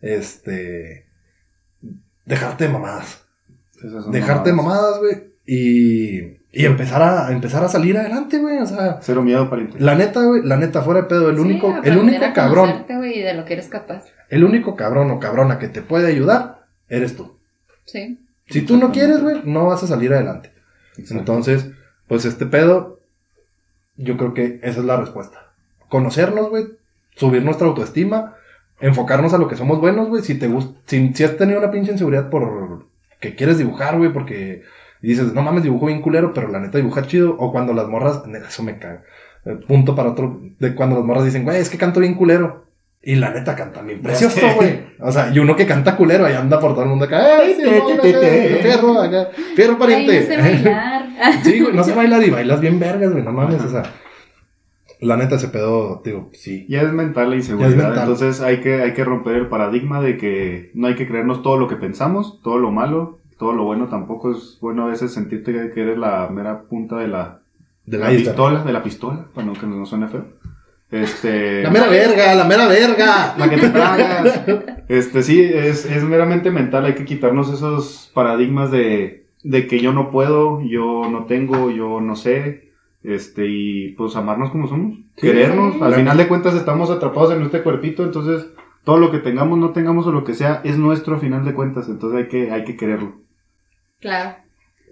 este, 0.00 1.06
dejarte 2.24 2.64
de 2.66 2.70
mamadas. 2.72 3.24
Dejarte 4.10 4.50
de 4.50 4.56
mamadas. 4.56 4.82
mamadas, 4.82 4.98
güey. 4.98 5.32
Y, 5.46 6.20
y 6.52 6.64
empezar 6.66 7.00
a, 7.02 7.30
empezar 7.32 7.62
a 7.64 7.68
salir 7.68 7.96
adelante, 7.96 8.38
güey. 8.38 8.58
O 8.58 8.66
sea, 8.66 8.98
Cero 9.02 9.22
miedo, 9.22 9.48
pariente. 9.48 9.78
la 9.78 9.94
neta, 9.94 10.22
güey, 10.24 10.42
la 10.42 10.56
neta, 10.56 10.82
fuera 10.82 11.02
de 11.02 11.06
pedo, 11.08 11.30
el 11.30 11.36
Sí, 11.36 11.42
único, 11.42 11.74
el 11.82 11.96
único 11.98 12.24
a 12.24 12.32
cabrón, 12.32 12.66
conocerte, 12.66 12.96
güey, 12.96 13.18
y 13.18 13.22
de 13.22 13.34
lo 13.34 13.44
que 13.44 13.52
eres 13.54 13.68
capaz. 13.68 14.04
el 14.30 14.44
único 14.44 14.74
cabrón 14.76 15.10
o 15.12 15.20
cabrona 15.20 15.58
que 15.60 15.68
te 15.68 15.82
puede 15.82 16.08
ayudar, 16.08 16.66
eres 16.88 17.16
tú. 17.16 17.38
Sí. 17.84 18.18
Si 18.48 18.62
tú 18.62 18.76
no 18.76 18.90
quieres, 18.92 19.20
güey, 19.20 19.42
no 19.44 19.66
vas 19.66 19.82
a 19.84 19.86
salir 19.86 20.12
adelante. 20.12 20.52
Exacto. 20.96 21.18
Entonces, 21.18 21.70
pues 22.06 22.24
este 22.24 22.46
pedo, 22.46 23.00
yo 23.96 24.16
creo 24.16 24.34
que 24.34 24.60
esa 24.62 24.80
es 24.80 24.84
la 24.84 24.96
respuesta. 24.96 25.52
Conocernos, 25.88 26.50
güey, 26.50 26.66
subir 27.14 27.44
nuestra 27.44 27.66
autoestima, 27.66 28.36
enfocarnos 28.80 29.34
a 29.34 29.38
lo 29.38 29.48
que 29.48 29.56
somos 29.56 29.80
buenos, 29.80 30.08
güey. 30.08 30.22
Si 30.22 30.38
te 30.38 30.48
gusta, 30.48 30.78
si, 30.86 31.12
si 31.14 31.24
has 31.24 31.36
tenido 31.36 31.58
una 31.58 31.70
pinche 31.70 31.92
inseguridad 31.92 32.30
por 32.30 32.86
que 33.22 33.34
quieres 33.36 33.56
dibujar, 33.56 33.96
güey, 33.96 34.12
porque 34.12 34.62
dices, 35.00 35.32
no 35.32 35.42
mames, 35.42 35.62
dibujo 35.62 35.86
bien 35.86 36.02
culero, 36.02 36.34
pero 36.34 36.48
la 36.48 36.60
neta 36.60 36.78
dibuja 36.78 37.06
chido. 37.06 37.36
O 37.38 37.52
cuando 37.52 37.72
las 37.72 37.88
morras, 37.88 38.22
eso 38.48 38.62
me 38.62 38.78
caga. 38.78 39.04
Eh, 39.44 39.58
punto 39.66 39.94
para 39.94 40.10
otro, 40.10 40.40
de 40.58 40.74
cuando 40.74 40.96
las 40.96 41.04
morras 41.04 41.24
dicen, 41.24 41.44
güey, 41.44 41.58
es 41.58 41.70
que 41.70 41.78
canto 41.78 42.00
bien 42.00 42.14
culero. 42.14 42.66
Y 43.04 43.16
la 43.16 43.30
neta 43.30 43.56
canta 43.56 43.82
bien 43.82 44.00
precioso, 44.00 44.40
güey. 44.54 44.80
O 45.00 45.10
sea, 45.10 45.32
y 45.34 45.38
uno 45.40 45.56
que 45.56 45.66
canta 45.66 45.96
culero 45.96 46.24
ahí 46.24 46.34
anda 46.34 46.60
por 46.60 46.72
todo 46.72 46.84
el 46.84 46.90
mundo 46.90 47.06
acá. 47.06 47.38
¡Ay, 47.40 47.54
sí, 47.56 47.62
fierro, 48.62 49.00
acá! 49.00 49.28
¡Fierro, 49.56 49.76
pariente! 49.76 50.20
no 50.20 50.26
sé 50.26 50.36
bailar. 50.36 51.08
Sí, 51.42 51.60
güey, 51.60 51.74
no 51.74 51.82
sé 51.82 51.94
bailar 51.94 52.22
y 52.22 52.30
bailas 52.30 52.60
bien 52.60 52.78
vergas, 52.78 53.10
güey, 53.10 53.24
no 53.24 53.32
mames, 53.32 53.60
o 53.60 53.68
sea. 53.68 53.82
La 55.00 55.16
neta, 55.16 55.34
ese 55.34 55.48
pedo, 55.48 56.00
digo, 56.04 56.30
sí. 56.32 56.64
Ya 56.68 56.82
es 56.82 56.92
mental 56.92 57.30
la 57.30 57.36
inseguridad. 57.36 57.70
Mental. 57.70 57.98
Entonces 57.98 58.40
hay 58.40 58.60
que, 58.60 58.82
hay 58.82 58.94
que 58.94 59.04
romper 59.04 59.34
el 59.34 59.48
paradigma 59.48 60.00
de 60.00 60.16
que 60.16 60.70
no 60.74 60.86
hay 60.86 60.94
que 60.94 61.08
creernos 61.08 61.42
todo 61.42 61.58
lo 61.58 61.66
que 61.66 61.74
pensamos, 61.74 62.40
todo 62.44 62.58
lo 62.58 62.70
malo, 62.70 63.18
todo 63.36 63.52
lo 63.52 63.64
bueno 63.64 63.88
tampoco 63.88 64.30
es 64.30 64.58
bueno 64.60 64.84
a 64.84 64.90
veces 64.90 65.12
sentirte 65.12 65.72
que 65.74 65.82
eres 65.82 65.98
la 65.98 66.28
mera 66.28 66.62
punta 66.62 66.98
de 66.98 67.08
la, 67.08 67.40
De 67.84 67.98
la 67.98 68.10
pistola, 68.10 68.62
de 68.62 68.72
la 68.72 68.84
pistola, 68.84 69.26
bueno, 69.34 69.54
que 69.54 69.66
no 69.66 69.84
suene 69.86 70.06
feo. 70.06 70.24
Este, 70.92 71.62
La 71.62 71.70
mera 71.70 71.88
verga, 71.88 72.34
la 72.34 72.44
mera 72.44 72.68
verga. 72.68 73.34
la 73.38 73.48
que 73.50 73.56
te 73.56 73.68
tragas. 73.70 74.42
Este, 74.88 75.22
sí, 75.22 75.40
es, 75.42 75.86
es 75.86 76.04
meramente 76.04 76.50
mental, 76.50 76.84
hay 76.84 76.94
que 76.94 77.06
quitarnos 77.06 77.50
esos 77.50 78.10
paradigmas 78.12 78.70
de, 78.70 79.26
de 79.42 79.66
que 79.66 79.80
yo 79.80 79.92
no 79.94 80.10
puedo, 80.10 80.60
yo 80.60 81.08
no 81.10 81.24
tengo, 81.24 81.70
yo 81.70 82.00
no 82.02 82.14
sé, 82.14 82.72
este, 83.02 83.46
y 83.48 83.88
pues 83.92 84.16
amarnos 84.16 84.50
como 84.50 84.68
somos, 84.68 84.98
Sí, 85.16 85.26
querernos, 85.28 85.74
sí. 85.74 85.80
al 85.82 85.94
final 85.94 86.16
de 86.18 86.28
cuentas 86.28 86.54
estamos 86.54 86.90
atrapados 86.90 87.32
en 87.32 87.42
este 87.42 87.62
cuerpito, 87.62 88.04
entonces 88.04 88.48
todo 88.84 88.98
lo 88.98 89.10
que 89.10 89.18
tengamos, 89.18 89.58
no 89.58 89.70
tengamos 89.70 90.06
o 90.06 90.12
lo 90.12 90.24
que 90.24 90.34
sea, 90.34 90.60
es 90.62 90.76
nuestro 90.76 91.16
a 91.16 91.20
final 91.20 91.44
de 91.46 91.54
cuentas, 91.54 91.88
entonces 91.88 92.18
hay 92.18 92.28
que, 92.28 92.50
hay 92.50 92.64
que 92.64 92.76
quererlo. 92.76 93.14
Claro. 94.00 94.36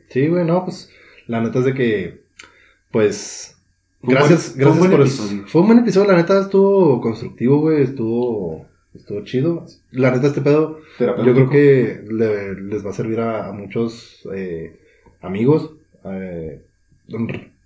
Sí, 0.09 0.29
güey, 0.29 0.47
no, 0.47 0.65
pues, 0.65 0.91
la 1.27 1.43
neta 1.43 1.59
es 1.59 1.65
de 1.67 1.75
que, 1.75 2.23
pues, 2.91 3.60
Gracias, 4.03 4.57
buen- 4.57 4.65
fue 4.65 4.73
un 4.73 4.79
gracias 4.79 4.91
por 4.91 5.01
episodio. 5.27 5.43
Fue 5.49 5.61
un 5.61 5.67
buen 5.69 5.79
episodio, 5.81 6.11
la 6.11 6.17
neta 6.17 6.41
estuvo 6.41 7.01
constructivo, 7.01 7.61
güey, 7.61 7.83
estuvo, 7.83 8.67
estuvo 8.95 9.23
chido. 9.25 9.67
La 9.93 10.11
neta, 10.11 10.29
este 10.29 10.41
pedo, 10.41 10.79
yo 10.99 11.35
creo 11.35 11.51
que 11.51 12.05
le- 12.11 12.55
les 12.63 12.85
va 12.85 12.91
a 12.91 12.95
servir 12.95 13.21
a, 13.21 13.49
a 13.49 13.53
muchos 13.53 14.27
eh, 14.35 14.77
amigos, 15.21 15.73
eh, 16.05 16.61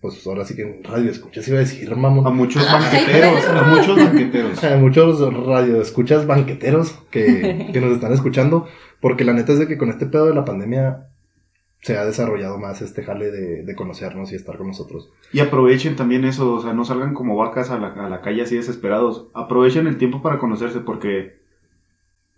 pues 0.01 0.27
ahora 0.27 0.45
sí 0.45 0.55
que 0.55 0.63
en 0.63 0.85
radio 0.85 1.11
escuchas, 1.11 1.47
iba 1.49 1.59
a 1.59 1.61
decir, 1.61 1.95
mamón. 1.97 2.27
A 2.27 2.31
muchos 2.31 2.67
banqueteros, 2.71 3.47
a 3.47 3.63
muchos 3.65 3.97
banqueteros. 3.97 4.65
A 4.65 4.77
muchos 4.77 5.35
radio 5.47 5.81
escuchas 5.81 6.27
banqueteros 6.27 6.93
que, 7.11 7.71
que 7.73 7.81
nos 7.81 7.93
están 7.93 8.13
escuchando, 8.13 8.67
porque 9.01 9.25
la 9.25 9.33
neta 9.33 9.53
es 9.53 9.59
de 9.61 9.67
que 9.69 9.79
con 9.79 9.89
este 9.91 10.07
pedo 10.07 10.27
de 10.27 10.35
la 10.35 10.45
pandemia 10.45 11.07
se 11.85 11.99
ha 11.99 12.07
desarrollado 12.07 12.59
más 12.59 12.81
este 12.81 13.03
jale 13.03 13.31
de, 13.31 13.75
conocernos 13.77 14.33
y 14.33 14.37
estar 14.37 14.57
con 14.57 14.69
nosotros. 14.69 15.13
Y 15.35 15.41
aprovechen 15.41 15.97
también 15.97 16.25
eso, 16.25 16.55
o 16.55 16.61
sea, 16.63 16.73
no 16.73 16.87
salgan 16.87 17.13
como 17.13 17.37
vacas 17.37 17.71
a 17.71 17.79
la, 17.79 17.89
a 17.89 18.09
la 18.09 18.23
calle 18.23 18.41
así 18.41 18.57
desesperados. 18.57 19.27
Aprovechen 19.35 19.87
el 19.87 19.99
tiempo 19.99 20.23
para 20.23 20.39
conocerse 20.39 20.81
porque 20.81 21.37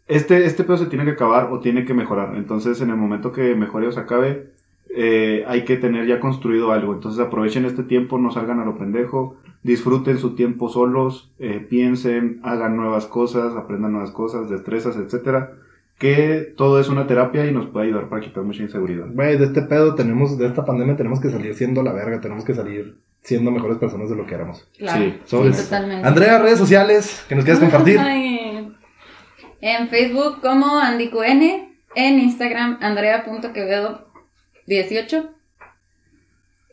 este, 0.08 0.46
este 0.46 0.64
pedo 0.64 0.78
se 0.78 0.86
tiene 0.86 1.04
que 1.04 1.12
acabar 1.12 1.52
o 1.52 1.60
tiene 1.60 1.84
que 1.84 1.94
mejorar. 1.94 2.34
Entonces, 2.34 2.80
en 2.80 2.90
el 2.90 2.96
momento 2.96 3.30
que 3.30 3.54
mejore 3.54 3.86
o 3.86 3.92
se 3.92 4.00
acabe, 4.00 4.50
eh, 4.90 5.44
hay 5.46 5.64
que 5.64 5.76
tener 5.76 6.08
ya 6.08 6.18
construido 6.18 6.72
algo. 6.72 6.92
Entonces, 6.92 7.24
aprovechen 7.24 7.66
este 7.66 7.84
tiempo, 7.84 8.18
no 8.18 8.32
salgan 8.32 8.58
a 8.58 8.64
lo 8.64 8.76
pendejo, 8.76 9.36
disfruten 9.62 10.18
su 10.18 10.34
tiempo 10.34 10.68
solos, 10.68 11.32
eh, 11.38 11.64
piensen, 11.70 12.40
hagan 12.42 12.76
nuevas 12.76 13.06
cosas, 13.06 13.54
aprendan 13.54 13.92
nuevas 13.92 14.10
cosas, 14.10 14.50
destrezas, 14.50 14.96
etcétera. 14.96 15.52
Que 15.98 16.52
todo 16.56 16.78
es 16.78 16.88
una 16.88 17.06
terapia 17.06 17.46
y 17.46 17.52
nos 17.52 17.68
puede 17.68 17.86
ayudar 17.86 18.08
para 18.10 18.20
quitar 18.20 18.42
mucha 18.42 18.62
inseguridad. 18.62 19.06
Güey, 19.08 19.38
de 19.38 19.46
este 19.46 19.62
pedo 19.62 19.94
tenemos, 19.94 20.36
de 20.36 20.46
esta 20.46 20.64
pandemia 20.64 20.96
tenemos 20.96 21.20
que 21.20 21.30
salir 21.30 21.54
siendo 21.54 21.82
la 21.82 21.92
verga, 21.92 22.20
tenemos 22.20 22.44
que 22.44 22.52
salir 22.54 22.98
siendo 23.22 23.50
mejores 23.50 23.78
personas 23.78 24.10
de 24.10 24.16
lo 24.16 24.26
que 24.26 24.34
éramos. 24.34 24.68
Claro. 24.76 25.02
Sí, 25.02 25.10
Sí, 25.10 25.20
sobres. 25.24 25.64
totalmente. 25.64 26.06
Andrea, 26.06 26.38
redes 26.38 26.58
sociales, 26.58 27.24
que 27.28 27.34
nos 27.34 27.44
quieras 27.44 27.62
compartir. 27.62 27.98
Ay. 28.00 28.74
En 29.62 29.88
Facebook 29.88 30.42
como 30.42 30.78
AndyQN, 30.78 31.76
en 31.94 32.18
Instagram 32.20 32.76
Andrea.quevedo18. 32.82 35.30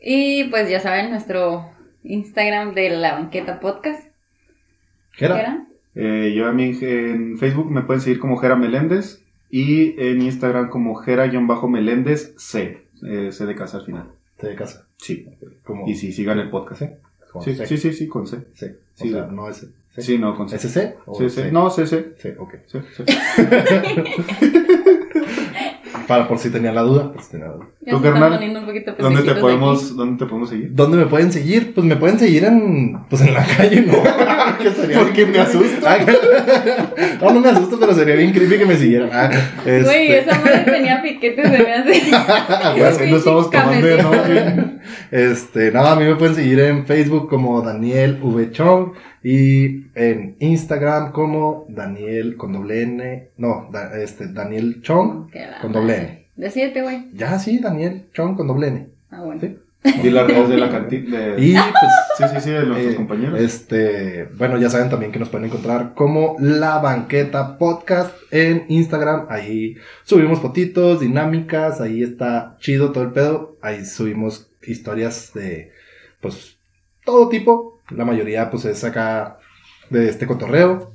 Y 0.02 0.44
pues 0.44 0.68
ya 0.68 0.80
saben, 0.80 1.08
nuestro 1.10 1.70
Instagram 2.02 2.74
de 2.74 2.90
la 2.90 3.14
banqueta 3.14 3.58
podcast. 3.58 4.06
Jera. 5.12 5.40
¿Era? 5.40 5.66
Eh, 5.94 6.32
yo 6.36 6.44
también 6.44 6.76
en 6.82 7.38
Facebook 7.38 7.70
me 7.70 7.82
pueden 7.82 8.00
seguir 8.00 8.18
como 8.18 8.36
Jera 8.36 8.56
Meléndez 8.56 9.22
y 9.50 9.94
en 10.00 10.20
Instagram 10.22 10.68
como 10.68 10.96
Jera-Meléndez 10.96 12.34
C. 12.36 12.82
Eh, 13.02 13.30
C 13.30 13.46
de 13.46 13.54
casa 13.54 13.78
al 13.78 13.84
final. 13.86 14.10
C 14.38 14.48
de 14.48 14.56
casa. 14.56 14.86
Sí. 14.96 15.26
Y 15.86 15.94
sí, 15.94 16.12
sigan 16.12 16.38
el 16.40 16.50
podcast. 16.50 16.80
¿C? 16.80 16.96
Como 17.32 17.44
Sí, 17.44 17.54
C. 17.54 17.66
sí, 17.66 17.78
sí, 17.78 17.92
sí, 17.92 18.08
con 18.08 18.26
C. 18.26 18.38
C. 18.54 18.76
Sí, 18.94 19.10
o 19.10 19.12
sea, 19.12 19.26
no 19.26 19.48
es 19.48 19.66
C. 19.94 20.02
Sí, 20.02 20.18
no, 20.18 20.36
con 20.36 20.48
C. 20.48 20.58
¿SC? 20.58 20.96
o 21.06 21.14
sí. 21.14 21.30
C? 21.30 21.52
No, 21.52 21.70
C, 21.70 21.86
C. 21.86 22.14
C, 22.18 22.34
ok. 22.38 22.54
Sí, 22.66 22.78
sí. 22.96 23.04
Para 26.06 26.28
por 26.28 26.38
si 26.38 26.50
tenía 26.50 26.72
la 26.72 26.82
duda. 26.82 27.12
Pues 27.12 27.28
tenía 27.28 27.46
la 27.48 27.52
duda. 27.54 27.66
¿Dónde 28.98 29.22
te 29.22 29.34
podemos, 29.34 29.96
¿Dónde 29.96 30.18
te 30.24 30.28
podemos 30.28 30.48
seguir? 30.50 30.70
¿Dónde 30.74 30.96
me 30.98 31.06
pueden 31.06 31.32
seguir? 31.32 31.74
Pues 31.74 31.86
me 31.86 31.96
pueden 31.96 32.18
seguir 32.18 32.44
en, 32.44 32.98
pues 33.08 33.22
en 33.22 33.34
la 33.34 33.44
calle, 33.56 33.82
¿no? 33.82 33.94
Que 34.62 34.70
sería 34.70 34.98
Porque 34.98 35.26
me 35.26 35.38
asusto. 35.40 35.86
Ah, 35.86 35.96
no, 37.22 37.30
no 37.32 37.40
me 37.40 37.48
asusto, 37.48 37.78
pero 37.78 37.92
sería 37.94 38.14
bien 38.14 38.32
creepy 38.32 38.58
que 38.58 38.66
me 38.66 38.76
siguieran. 38.76 39.10
Ah. 39.12 39.30
Güey, 39.64 40.12
este- 40.12 40.18
esa 40.20 40.38
madre 40.38 40.60
tenía 40.60 41.02
piquetes, 41.02 41.50
se 41.50 41.58
me 41.62 41.72
hace. 41.74 42.98
Que 42.98 43.10
no 43.10 43.16
estamos 43.16 43.50
tomando, 43.50 44.02
¿no? 44.02 44.12
Este, 45.10 45.72
nada, 45.72 45.92
a 45.92 45.96
mí 45.96 46.04
me 46.04 46.16
pueden 46.16 46.34
seguir 46.34 46.60
en 46.60 46.86
Facebook 46.86 47.28
como 47.28 47.60
Daniel 47.62 48.18
V. 48.22 48.50
Chong 48.52 48.92
y 49.24 49.86
en 49.94 50.36
Instagram 50.38 51.10
como 51.12 51.64
Daniel 51.68 52.36
con 52.36 52.52
doble 52.52 52.82
N, 52.82 53.28
no, 53.38 53.68
da- 53.72 53.98
este, 54.00 54.28
Daniel 54.28 54.82
Chong 54.82 55.30
con 55.62 55.72
doble. 55.72 55.96
N. 55.96 56.26
Decídete, 56.36 56.82
güey. 56.82 57.08
Ya, 57.14 57.38
sí, 57.38 57.58
Daniel 57.58 58.04
Chong 58.12 58.36
con 58.36 58.46
doble 58.46 58.68
N. 58.68 58.88
Ah, 59.10 59.22
bueno. 59.22 59.40
Sí. 59.40 59.56
Y 60.02 60.10
las 60.10 60.26
redes 60.26 60.48
de 60.48 60.56
la 60.56 60.70
cantina. 60.70 61.18
de- 61.18 61.40
Y 61.44 61.52
pues 61.54 61.92
Sí, 62.18 62.24
sí, 62.34 62.40
sí, 62.42 62.50
de 62.50 62.64
nuestros 62.66 62.92
Eh, 62.92 62.96
compañeros. 62.96 63.40
Este, 63.40 64.24
bueno, 64.36 64.56
ya 64.58 64.70
saben 64.70 64.88
también 64.88 65.10
que 65.10 65.18
nos 65.18 65.28
pueden 65.30 65.46
encontrar 65.46 65.94
como 65.94 66.36
La 66.38 66.78
Banqueta 66.78 67.58
Podcast 67.58 68.14
en 68.30 68.66
Instagram. 68.68 69.26
Ahí 69.30 69.76
subimos 70.04 70.38
fotitos, 70.40 71.00
dinámicas, 71.00 71.80
ahí 71.80 72.02
está 72.02 72.56
chido 72.60 72.92
todo 72.92 73.04
el 73.04 73.10
pedo. 73.12 73.56
Ahí 73.62 73.84
subimos 73.84 74.48
historias 74.62 75.32
de, 75.34 75.72
pues, 76.20 76.56
todo 77.04 77.28
tipo. 77.28 77.73
La 77.90 78.04
mayoría, 78.04 78.50
pues, 78.50 78.64
es 78.64 78.82
acá 78.84 79.38
de 79.90 80.08
este 80.08 80.26
cotorreo. 80.26 80.92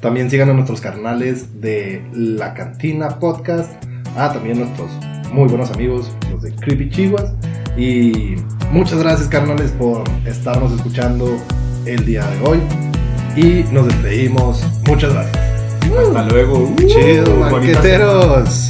También 0.00 0.30
sigan 0.30 0.48
a 0.50 0.52
nuestros 0.52 0.80
carnales 0.80 1.60
de 1.60 2.04
La 2.12 2.54
Cantina 2.54 3.18
Podcast. 3.18 3.72
Ah, 4.16 4.32
también 4.32 4.60
nuestros 4.60 4.90
muy 5.32 5.48
buenos 5.48 5.70
amigos, 5.70 6.12
los 6.30 6.42
de 6.42 6.54
Creepy 6.54 6.90
Chihuas. 6.90 7.32
Y 7.76 8.36
muchas 8.70 9.00
gracias, 9.00 9.28
carnales, 9.28 9.70
por 9.72 10.04
estarnos 10.24 10.72
escuchando 10.72 11.36
el 11.84 12.04
día 12.06 12.24
de 12.24 12.46
hoy. 12.46 12.58
Y 13.36 13.64
nos 13.72 13.86
despedimos. 13.86 14.64
Muchas 14.86 15.12
gracias. 15.12 15.36
Hasta 15.98 16.22
luego. 16.24 16.74
Chido, 16.86 17.40
banqueteros. 17.40 18.68